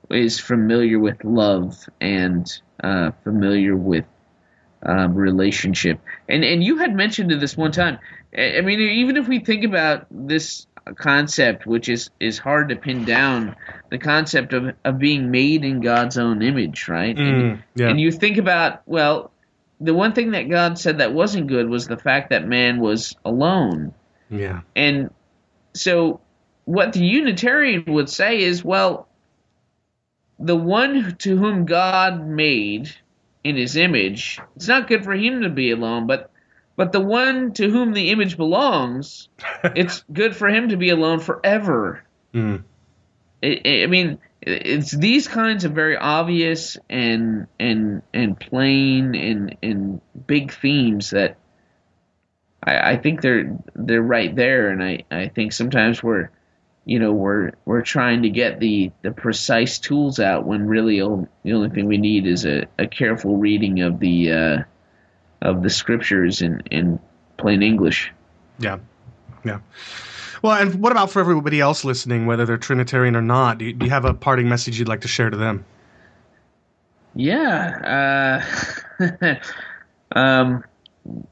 is 0.09 0.39
familiar 0.39 0.99
with 0.99 1.23
love 1.23 1.89
and 1.99 2.61
uh, 2.83 3.11
familiar 3.23 3.75
with 3.75 4.05
um, 4.83 5.15
relationship. 5.15 5.99
And 6.29 6.43
and 6.43 6.63
you 6.63 6.77
had 6.77 6.95
mentioned 6.95 7.31
it 7.31 7.39
this 7.39 7.57
one 7.57 7.71
time. 7.71 7.99
I 8.37 8.61
mean, 8.61 8.79
even 8.79 9.17
if 9.17 9.27
we 9.27 9.39
think 9.39 9.63
about 9.63 10.05
this 10.11 10.67
concept, 10.95 11.65
which 11.65 11.89
is 11.89 12.09
is 12.19 12.37
hard 12.37 12.69
to 12.69 12.75
pin 12.75 13.05
down, 13.05 13.55
the 13.89 13.97
concept 13.97 14.53
of 14.53 14.75
of 14.83 14.99
being 14.99 15.31
made 15.31 15.63
in 15.63 15.81
God's 15.81 16.17
own 16.17 16.41
image, 16.41 16.87
right? 16.87 17.15
Mm, 17.15 17.21
and, 17.21 17.63
yeah. 17.75 17.89
and 17.89 17.99
you 17.99 18.11
think 18.11 18.37
about 18.37 18.81
well, 18.85 19.31
the 19.79 19.93
one 19.93 20.13
thing 20.13 20.31
that 20.31 20.49
God 20.49 20.79
said 20.79 20.99
that 20.99 21.13
wasn't 21.13 21.47
good 21.47 21.69
was 21.69 21.87
the 21.87 21.97
fact 21.97 22.29
that 22.29 22.47
man 22.47 22.79
was 22.79 23.15
alone. 23.23 23.93
Yeah. 24.29 24.61
And 24.75 25.11
so 25.73 26.21
what 26.65 26.93
the 26.93 27.05
Unitarian 27.05 27.85
would 27.87 28.09
say 28.09 28.41
is, 28.41 28.63
well, 28.63 29.07
the 30.39 30.55
one 30.55 31.15
to 31.19 31.37
whom 31.37 31.65
God 31.65 32.27
made 32.27 32.91
in 33.43 33.55
his 33.55 33.75
image, 33.75 34.39
it's 34.55 34.67
not 34.67 34.87
good 34.87 35.03
for 35.03 35.13
him 35.13 35.43
to 35.43 35.49
be 35.49 35.71
alone, 35.71 36.07
but 36.07 36.31
but 36.77 36.91
the 36.93 37.01
one 37.01 37.51
to 37.53 37.69
whom 37.69 37.91
the 37.91 38.11
image 38.11 38.37
belongs, 38.37 39.27
it's 39.63 40.05
good 40.13 40.35
for 40.35 40.47
him 40.47 40.69
to 40.69 40.77
be 40.77 40.89
alone 40.89 41.19
forever. 41.19 42.03
Mm. 42.33 42.63
I 43.43 43.61
I 43.65 43.87
mean, 43.87 44.19
it's 44.41 44.91
these 44.91 45.27
kinds 45.27 45.65
of 45.65 45.73
very 45.73 45.97
obvious 45.97 46.77
and 46.89 47.47
and 47.59 48.03
and 48.13 48.39
plain 48.39 49.15
and 49.15 49.57
and 49.61 50.01
big 50.27 50.53
themes 50.53 51.09
that 51.09 51.37
I, 52.63 52.91
I 52.91 52.97
think 52.97 53.21
they're 53.21 53.57
they're 53.75 54.01
right 54.01 54.33
there, 54.33 54.69
and 54.69 54.83
I, 54.83 55.03
I 55.09 55.29
think 55.29 55.53
sometimes 55.53 56.03
we're 56.03 56.29
you 56.85 56.99
know 56.99 57.11
we're 57.11 57.53
we're 57.65 57.81
trying 57.81 58.21
to 58.21 58.29
get 58.29 58.59
the 58.59 58.91
the 59.01 59.11
precise 59.11 59.79
tools 59.79 60.19
out 60.19 60.45
when 60.45 60.67
really 60.67 61.01
all, 61.01 61.27
the 61.43 61.53
only 61.53 61.69
thing 61.69 61.87
we 61.87 61.97
need 61.97 62.27
is 62.27 62.45
a, 62.45 62.67
a 62.77 62.85
careful 62.85 63.37
reading 63.37 63.81
of 63.81 63.99
the 63.99 64.31
uh, 64.31 64.57
of 65.41 65.63
the 65.63 65.69
scriptures 65.69 66.41
in 66.41 66.61
in 66.71 66.99
plain 67.37 67.63
English. 67.63 68.11
Yeah. 68.59 68.79
Yeah. 69.45 69.59
Well, 70.41 70.53
and 70.53 70.75
what 70.75 70.91
about 70.91 71.11
for 71.11 71.19
everybody 71.19 71.59
else 71.59 71.83
listening, 71.83 72.25
whether 72.25 72.45
they're 72.45 72.57
Trinitarian 72.57 73.15
or 73.15 73.21
not? 73.21 73.57
Do 73.57 73.65
you, 73.65 73.73
do 73.73 73.85
you 73.85 73.91
have 73.91 74.05
a 74.05 74.13
parting 74.13 74.49
message 74.49 74.77
you'd 74.77 74.87
like 74.87 75.01
to 75.01 75.07
share 75.07 75.29
to 75.29 75.37
them? 75.37 75.65
Yeah. 77.15 78.41
Uh, 78.99 79.35
um, 80.15 80.63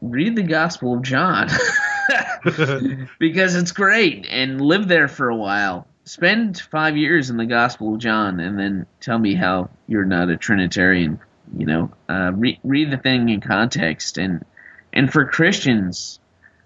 read 0.02 0.36
the 0.36 0.44
Gospel 0.44 0.96
of 0.96 1.04
John 1.04 1.50
because 3.20 3.56
it's 3.56 3.72
great 3.72 4.28
and 4.30 4.62
live 4.62 4.88
there 4.88 5.08
for 5.08 5.30
a 5.30 5.36
while. 5.36 5.88
Spend 6.06 6.60
five 6.60 6.98
years 6.98 7.30
in 7.30 7.38
the 7.38 7.46
Gospel 7.46 7.96
of 7.96 8.00
John 8.00 8.40
and 8.40 8.60
then 8.60 8.86
tell 9.00 9.18
me 9.18 9.34
how 9.34 9.70
you're 9.88 10.06
not 10.06 10.30
a 10.30 10.38
Trinitarian. 10.38 11.20
You 11.58 11.66
know, 11.66 11.92
uh, 12.10 12.32
re- 12.34 12.60
read 12.64 12.92
the 12.92 12.98
thing 12.98 13.30
in 13.30 13.42
context 13.42 14.18
and 14.18 14.46
and 14.94 15.12
for 15.12 15.26
Christians, 15.26 16.20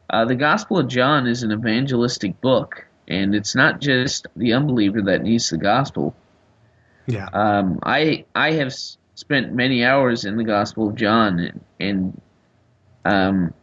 uh, 0.09 0.25
the 0.25 0.35
Gospel 0.35 0.77
of 0.77 0.87
John 0.87 1.25
is 1.27 1.43
an 1.43 1.51
evangelistic 1.51 2.39
book, 2.41 2.85
and 3.07 3.33
it's 3.33 3.55
not 3.55 3.81
just 3.81 4.27
the 4.35 4.53
unbeliever 4.53 5.01
that 5.03 5.23
needs 5.23 5.49
the 5.49 5.57
gospel. 5.57 6.15
Yeah. 7.07 7.27
Um, 7.33 7.79
I 7.81 8.25
I 8.35 8.51
have 8.53 8.67
s- 8.67 8.97
spent 9.15 9.53
many 9.53 9.83
hours 9.83 10.25
in 10.25 10.37
the 10.37 10.43
Gospel 10.43 10.89
of 10.89 10.95
John, 10.95 11.39
and, 11.39 11.61
and 11.79 12.21
um, 13.03 13.53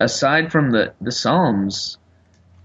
aside 0.00 0.50
from 0.50 0.70
the 0.72 0.94
the 1.00 1.12
Psalms, 1.12 1.96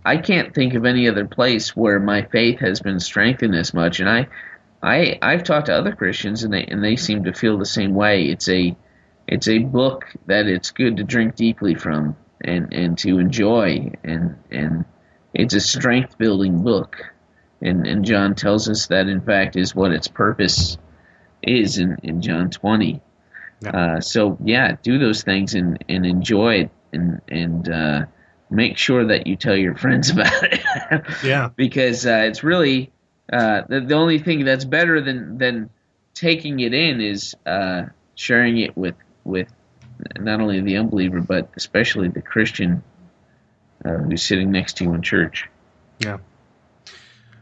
I 0.03 0.17
can't 0.17 0.53
think 0.53 0.73
of 0.73 0.85
any 0.85 1.07
other 1.07 1.25
place 1.25 1.75
where 1.75 1.99
my 1.99 2.23
faith 2.23 2.59
has 2.59 2.81
been 2.81 2.99
strengthened 2.99 3.55
as 3.55 3.73
much. 3.75 3.99
And 3.99 4.09
I 4.09 4.27
I 4.84 5.18
I've 5.22 5.43
talked 5.43 5.68
to 5.68 5.73
other 5.76 5.95
Christians, 5.95 6.43
and 6.43 6.53
they 6.53 6.65
and 6.65 6.84
they 6.84 6.97
seem 6.97 7.23
to 7.23 7.34
feel 7.34 7.57
the 7.57 7.65
same 7.65 7.95
way. 7.95 8.26
It's 8.26 8.49
a 8.49 8.76
it's 9.27 9.47
a 9.47 9.60
book 9.60 10.05
that 10.27 10.47
it's 10.47 10.72
good 10.72 10.97
to 10.97 11.03
drink 11.03 11.35
deeply 11.35 11.76
from 11.76 12.18
and 12.41 12.73
and 12.73 12.97
to 12.99 13.18
enjoy, 13.18 13.93
and 14.03 14.35
and 14.51 14.85
it's 15.34 15.53
a 15.53 15.60
strength 15.61 16.18
building 16.18 16.64
book. 16.64 16.97
And, 17.61 17.88
and 17.88 18.03
John 18.03 18.35
tells 18.35 18.68
us 18.68 18.88
that 18.88 19.07
in 19.07 19.22
fact 19.22 19.55
is 19.55 19.73
what 19.73 19.93
its 19.93 20.10
purpose 20.10 20.77
is 21.41 21.77
in, 21.77 21.97
in 22.03 22.22
John 22.22 22.49
20. 22.49 23.01
Yeah. 23.61 23.69
Uh, 23.69 24.01
so 24.01 24.38
yeah, 24.43 24.76
do 24.84 24.99
those 24.99 25.23
things 25.23 25.53
and, 25.53 25.84
and 25.88 26.05
enjoy 26.05 26.55
it 26.55 26.72
and 26.91 27.22
and 27.30 27.69
uh, 27.69 28.05
make 28.49 28.77
sure 28.77 29.05
that 29.07 29.27
you 29.27 29.38
tell 29.38 29.55
your 29.55 29.76
friends 29.76 30.10
about 30.11 30.43
it. 30.43 30.61
Yeah. 31.23 31.49
because 31.55 32.05
uh, 32.05 32.26
it's 32.27 32.43
really 32.43 32.91
uh, 33.32 33.64
the 33.68 33.82
the 33.82 33.95
only 33.95 34.20
thing 34.20 34.45
that's 34.45 34.66
better 34.66 35.02
than 35.02 35.38
than 35.38 35.70
taking 36.14 36.60
it 36.60 36.74
in 36.74 37.02
is 37.02 37.36
uh, 37.45 37.84
sharing 38.16 38.58
it 38.58 38.76
with 38.76 38.95
with 39.24 39.48
not 40.18 40.41
only 40.41 40.60
the 40.60 40.78
unbeliever 40.78 41.22
but 41.22 41.50
especially 41.56 42.10
the 42.10 42.22
Christian 42.22 42.84
uh, 43.86 43.98
who's 43.98 44.24
sitting 44.24 44.52
next 44.52 44.78
to 44.78 44.84
you 44.84 44.94
in 44.94 45.02
church. 45.02 45.50
Yeah. 46.00 46.18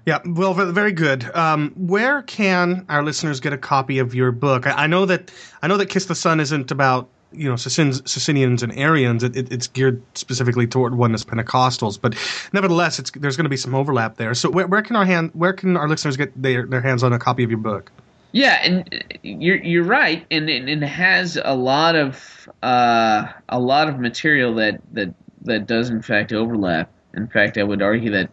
Yeah, 0.06 0.20
well, 0.26 0.56
very 0.56 0.94
good. 0.94 1.24
Um, 1.36 1.74
where 1.76 2.24
can 2.24 2.88
our 2.90 3.03
listeners 3.03 3.40
get 3.40 3.53
a 3.53 3.58
copy 3.58 3.99
of 3.99 4.16
your 4.16 4.32
book? 4.32 4.66
I, 4.66 4.72
I 4.84 4.88
know 4.88 5.06
that 5.06 5.32
I 5.62 5.68
know 5.68 5.78
that 5.78 5.90
Kiss 5.90 6.06
the 6.06 6.16
Son 6.16 6.40
isn't 6.40 6.72
about 6.72 7.08
you 7.32 7.49
know 7.49 7.56
Socinians, 7.56 8.64
and 8.64 8.78
Arians. 8.78 9.24
It, 9.24 9.36
it, 9.36 9.52
it's 9.52 9.68
geared 9.68 10.02
specifically 10.16 10.68
toward 10.68 10.95
oneness 10.95 11.24
Pentecostals, 11.24 11.99
but 11.99 12.16
nevertheless, 12.53 12.98
there's 13.16 13.38
going 13.38 13.45
to 13.45 13.49
be 13.49 13.58
some 13.58 13.76
overlap 13.76 14.18
there. 14.18 14.34
So 14.34 14.49
where, 14.49 14.68
where 14.68 14.82
can 14.82 14.95
our 14.95 15.06
hand 15.06 15.32
where 15.34 15.53
can 15.53 15.78
our 15.78 15.88
listeners 15.88 16.18
get 16.18 16.40
their, 16.41 16.66
their 16.66 16.82
hands 16.82 17.03
on 17.03 17.14
a 17.14 17.20
copy 17.20 17.44
of 17.44 17.49
your 17.49 17.60
book? 17.60 17.91
Yeah, 18.34 18.60
and 18.64 19.03
you're 19.24 19.58
you're 19.58 19.84
right, 19.84 20.26
and 20.32 20.49
it, 20.49 20.84
has 20.84 21.38
a 21.44 21.56
lot 21.56 21.95
of 21.95 22.49
uh, 22.64 23.28
a 23.49 23.60
lot 23.60 23.90
of 23.90 23.99
material 23.99 24.56
that, 24.56 24.82
that 24.94 25.14
that 25.41 25.68
does 25.68 25.90
in 25.90 26.02
fact 26.02 26.32
overlap. 26.32 26.90
In 27.14 27.28
fact, 27.28 27.58
I 27.58 27.64
would 27.64 27.82
argue 27.82 28.12
that 28.12 28.30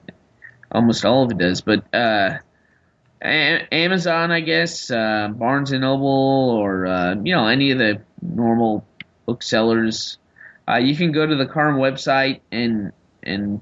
almost 0.70 1.05
all 1.05 1.25
of 1.25 1.33
it 1.33 1.39
does. 1.39 1.62
But 1.62 1.93
uh, 1.93 2.39
Amazon, 3.20 4.31
I 4.31 4.41
guess, 4.41 4.91
uh, 4.91 5.29
Barnes 5.33 5.73
and 5.73 5.81
Noble, 5.81 6.51
or 6.51 6.87
uh, 6.87 7.15
you 7.16 7.35
know 7.35 7.49
any 7.49 7.73
of 7.73 7.79
the 7.79 8.01
normal 8.23 8.87
booksellers, 9.28 10.16
uh, 10.66 10.78
you 10.78 10.96
can 10.96 11.12
go 11.12 11.26
to 11.26 11.36
the 11.36 11.46
Carm 11.46 11.76
website 11.76 12.40
and 12.50 12.92
and 13.22 13.60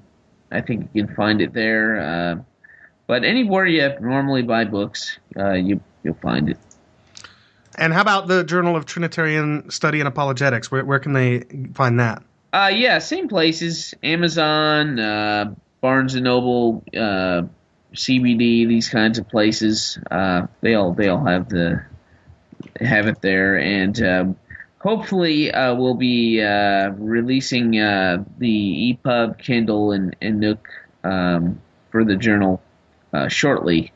I 0.52 0.60
think 0.60 0.88
you 0.92 1.04
can 1.04 1.14
find 1.16 1.40
it 1.40 1.52
there. 1.52 2.00
Uh, 2.00 2.42
but 3.08 3.24
anywhere 3.24 3.66
you 3.66 3.92
normally 4.00 4.42
buy 4.42 4.64
books, 4.64 5.18
uh, 5.36 5.52
you 5.52 5.80
you'll 6.04 6.14
find 6.14 6.48
it. 6.48 6.58
And 7.78 7.92
how 7.92 8.00
about 8.00 8.28
the 8.28 8.44
Journal 8.44 8.76
of 8.76 8.86
Trinitarian 8.86 9.70
Study 9.70 9.98
and 10.00 10.08
Apologetics? 10.08 10.70
Where, 10.70 10.84
where 10.84 10.98
can 10.98 11.12
they 11.12 11.42
find 11.74 12.00
that? 12.00 12.22
Uh, 12.52 12.70
yeah, 12.72 13.00
same 13.00 13.28
places: 13.28 13.92
Amazon, 14.04 14.98
uh, 15.00 15.54
Barnes 15.80 16.14
and 16.14 16.24
Noble, 16.24 16.84
uh, 16.96 17.42
CBD, 17.92 18.68
these 18.68 18.88
kinds 18.88 19.18
of 19.18 19.28
places. 19.28 19.98
Uh, 20.10 20.46
they 20.60 20.74
all 20.74 20.92
they 20.92 21.08
all 21.08 21.24
have 21.24 21.48
the 21.48 21.84
have 22.80 23.08
it 23.08 23.20
there, 23.20 23.58
and 23.58 24.02
um, 24.02 24.36
hopefully 24.86 25.50
uh, 25.50 25.74
we'll 25.74 25.94
be 25.94 26.40
uh, 26.40 26.90
releasing 26.90 27.76
uh, 27.76 28.22
the 28.38 28.96
EPUB, 29.04 29.36
Kindle, 29.36 29.90
and, 29.90 30.14
and 30.22 30.38
Nook 30.38 30.68
um, 31.02 31.60
for 31.90 32.04
the 32.04 32.14
journal 32.14 32.62
uh, 33.12 33.26
shortly. 33.26 33.92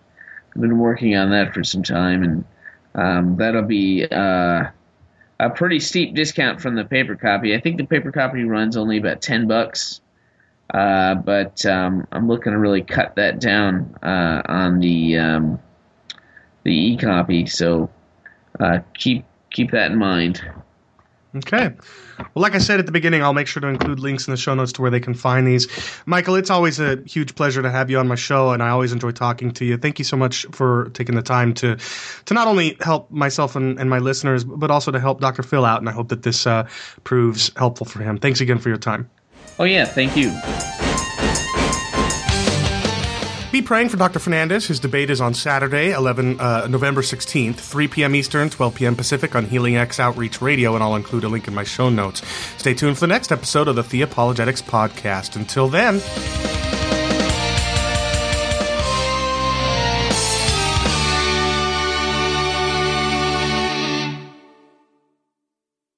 I've 0.53 0.61
been 0.61 0.79
working 0.79 1.15
on 1.15 1.31
that 1.31 1.55
for 1.55 1.63
some 1.63 1.85
time, 1.85 2.25
and 2.25 2.45
um, 2.97 3.37
that'll 3.37 3.63
be 3.63 4.05
uh, 4.05 4.65
a 5.39 5.51
pretty 5.55 5.79
steep 5.79 6.17
discount 6.17 6.61
from 6.61 6.75
the 6.75 6.85
paper 6.85 7.15
copy. 7.15 7.55
I 7.55 7.61
think 7.61 7.77
the 7.77 7.87
paper 7.87 8.11
copy 8.11 8.43
runs 8.43 8.77
only 8.77 8.99
about 8.99 9.23
ten 9.23 9.47
bucks, 9.47 10.01
uh, 10.75 11.15
but 11.15 11.65
um, 11.67 12.05
I'm 12.11 12.27
looking 12.27 12.51
to 12.51 12.59
really 12.59 12.83
cut 12.83 13.15
that 13.15 13.39
down 13.39 13.95
on 14.03 14.81
the 14.81 15.19
um, 15.19 15.61
the 16.65 16.75
e 16.75 16.97
copy. 16.97 17.47
So 17.47 17.91
keep 18.93 19.25
keep 19.53 19.71
that 19.71 19.93
in 19.93 19.99
mind. 19.99 20.43
Okay. 21.37 21.71
Well, 22.19 22.43
like 22.43 22.55
I 22.55 22.59
said 22.59 22.81
at 22.81 22.87
the 22.87 22.93
beginning, 22.93 23.23
I'll 23.23 23.33
make 23.33 23.47
sure 23.47 23.61
to 23.61 23.69
include 23.69 24.01
links 24.01 24.27
in 24.27 24.33
the 24.33 24.37
show 24.37 24.53
notes 24.55 24.73
to 24.73 24.83
where 24.83 24.91
they 24.91 24.99
can 24.99 25.15
find 25.15 25.47
these. 25.47 25.69
Michael, 26.05 26.35
it's 26.35 26.51
always 26.51 26.81
a 26.81 27.03
huge 27.07 27.37
pleasure 27.37 27.63
to 27.63 27.71
have 27.71 27.89
you 27.89 27.99
on 27.99 28.09
my 28.09 28.17
show, 28.17 28.51
and 28.51 28.63
I 28.63 28.71
always 28.71 28.93
enjoy 28.93 29.13
talking 29.13 29.53
to 29.53 29.65
you. 29.65 29.77
Thank 29.77 29.99
you 29.99 30.05
so 30.05 30.17
much 30.17 30.45
for 30.51 30.91
taking 30.91 31.15
the 31.15 31.23
time 31.23 31.55
to 31.55 31.77
to 32.25 32.35
not 32.35 32.49
only 32.49 32.77
help 32.81 33.11
myself 33.11 33.55
and, 33.55 33.79
and 33.79 33.89
my 33.89 33.99
listeners, 33.99 34.43
but 34.43 34.71
also 34.71 34.91
to 34.91 34.99
help 34.99 35.21
Dr. 35.21 35.43
Phil 35.43 35.65
out, 35.65 35.79
and 35.79 35.89
I 35.89 35.93
hope 35.93 36.09
that 36.09 36.23
this 36.23 36.47
uh, 36.47 36.69
proves 37.05 37.53
helpful 37.57 37.87
for 37.87 38.03
him. 38.03 38.19
Thanks 38.19 38.41
again 38.41 38.59
for 38.59 38.69
your 38.69 38.79
time. 38.79 39.09
Oh 39.59 39.65
yeah, 39.65 39.85
thank 39.85 40.17
you. 40.17 40.90
Be 43.61 43.67
praying 43.67 43.91
for 43.91 43.99
Dr. 43.99 44.19
Fernandes. 44.19 44.69
His 44.69 44.81
debate 44.81 45.11
is 45.11 45.21
on 45.21 45.35
Saturday, 45.35 45.93
11 45.93 46.41
uh, 46.41 46.67
November 46.69 47.03
16th, 47.03 47.57
3 47.57 47.89
p.m. 47.89 48.15
Eastern, 48.15 48.49
12 48.49 48.75
p.m. 48.75 48.97
Pacific 48.97 49.37
on 49.37 49.45
Healing 49.45 49.77
X 49.77 50.01
Outreach 50.01 50.41
Radio, 50.41 50.75
and 50.75 50.83
I'll 50.83 50.97
include 50.97 51.25
a 51.25 51.29
link 51.29 51.47
in 51.47 51.55
my 51.55 51.65
show 51.65 51.91
notes. 51.91 52.27
Stay 52.57 52.73
tuned 52.73 52.97
for 52.97 53.01
the 53.01 53.09
next 53.09 53.31
episode 53.31 53.69
of 53.69 53.77
the 53.77 53.83
Theopologetics 53.83 54.63
Podcast. 54.63 55.37
Until 55.37 55.69
then. 55.69 56.70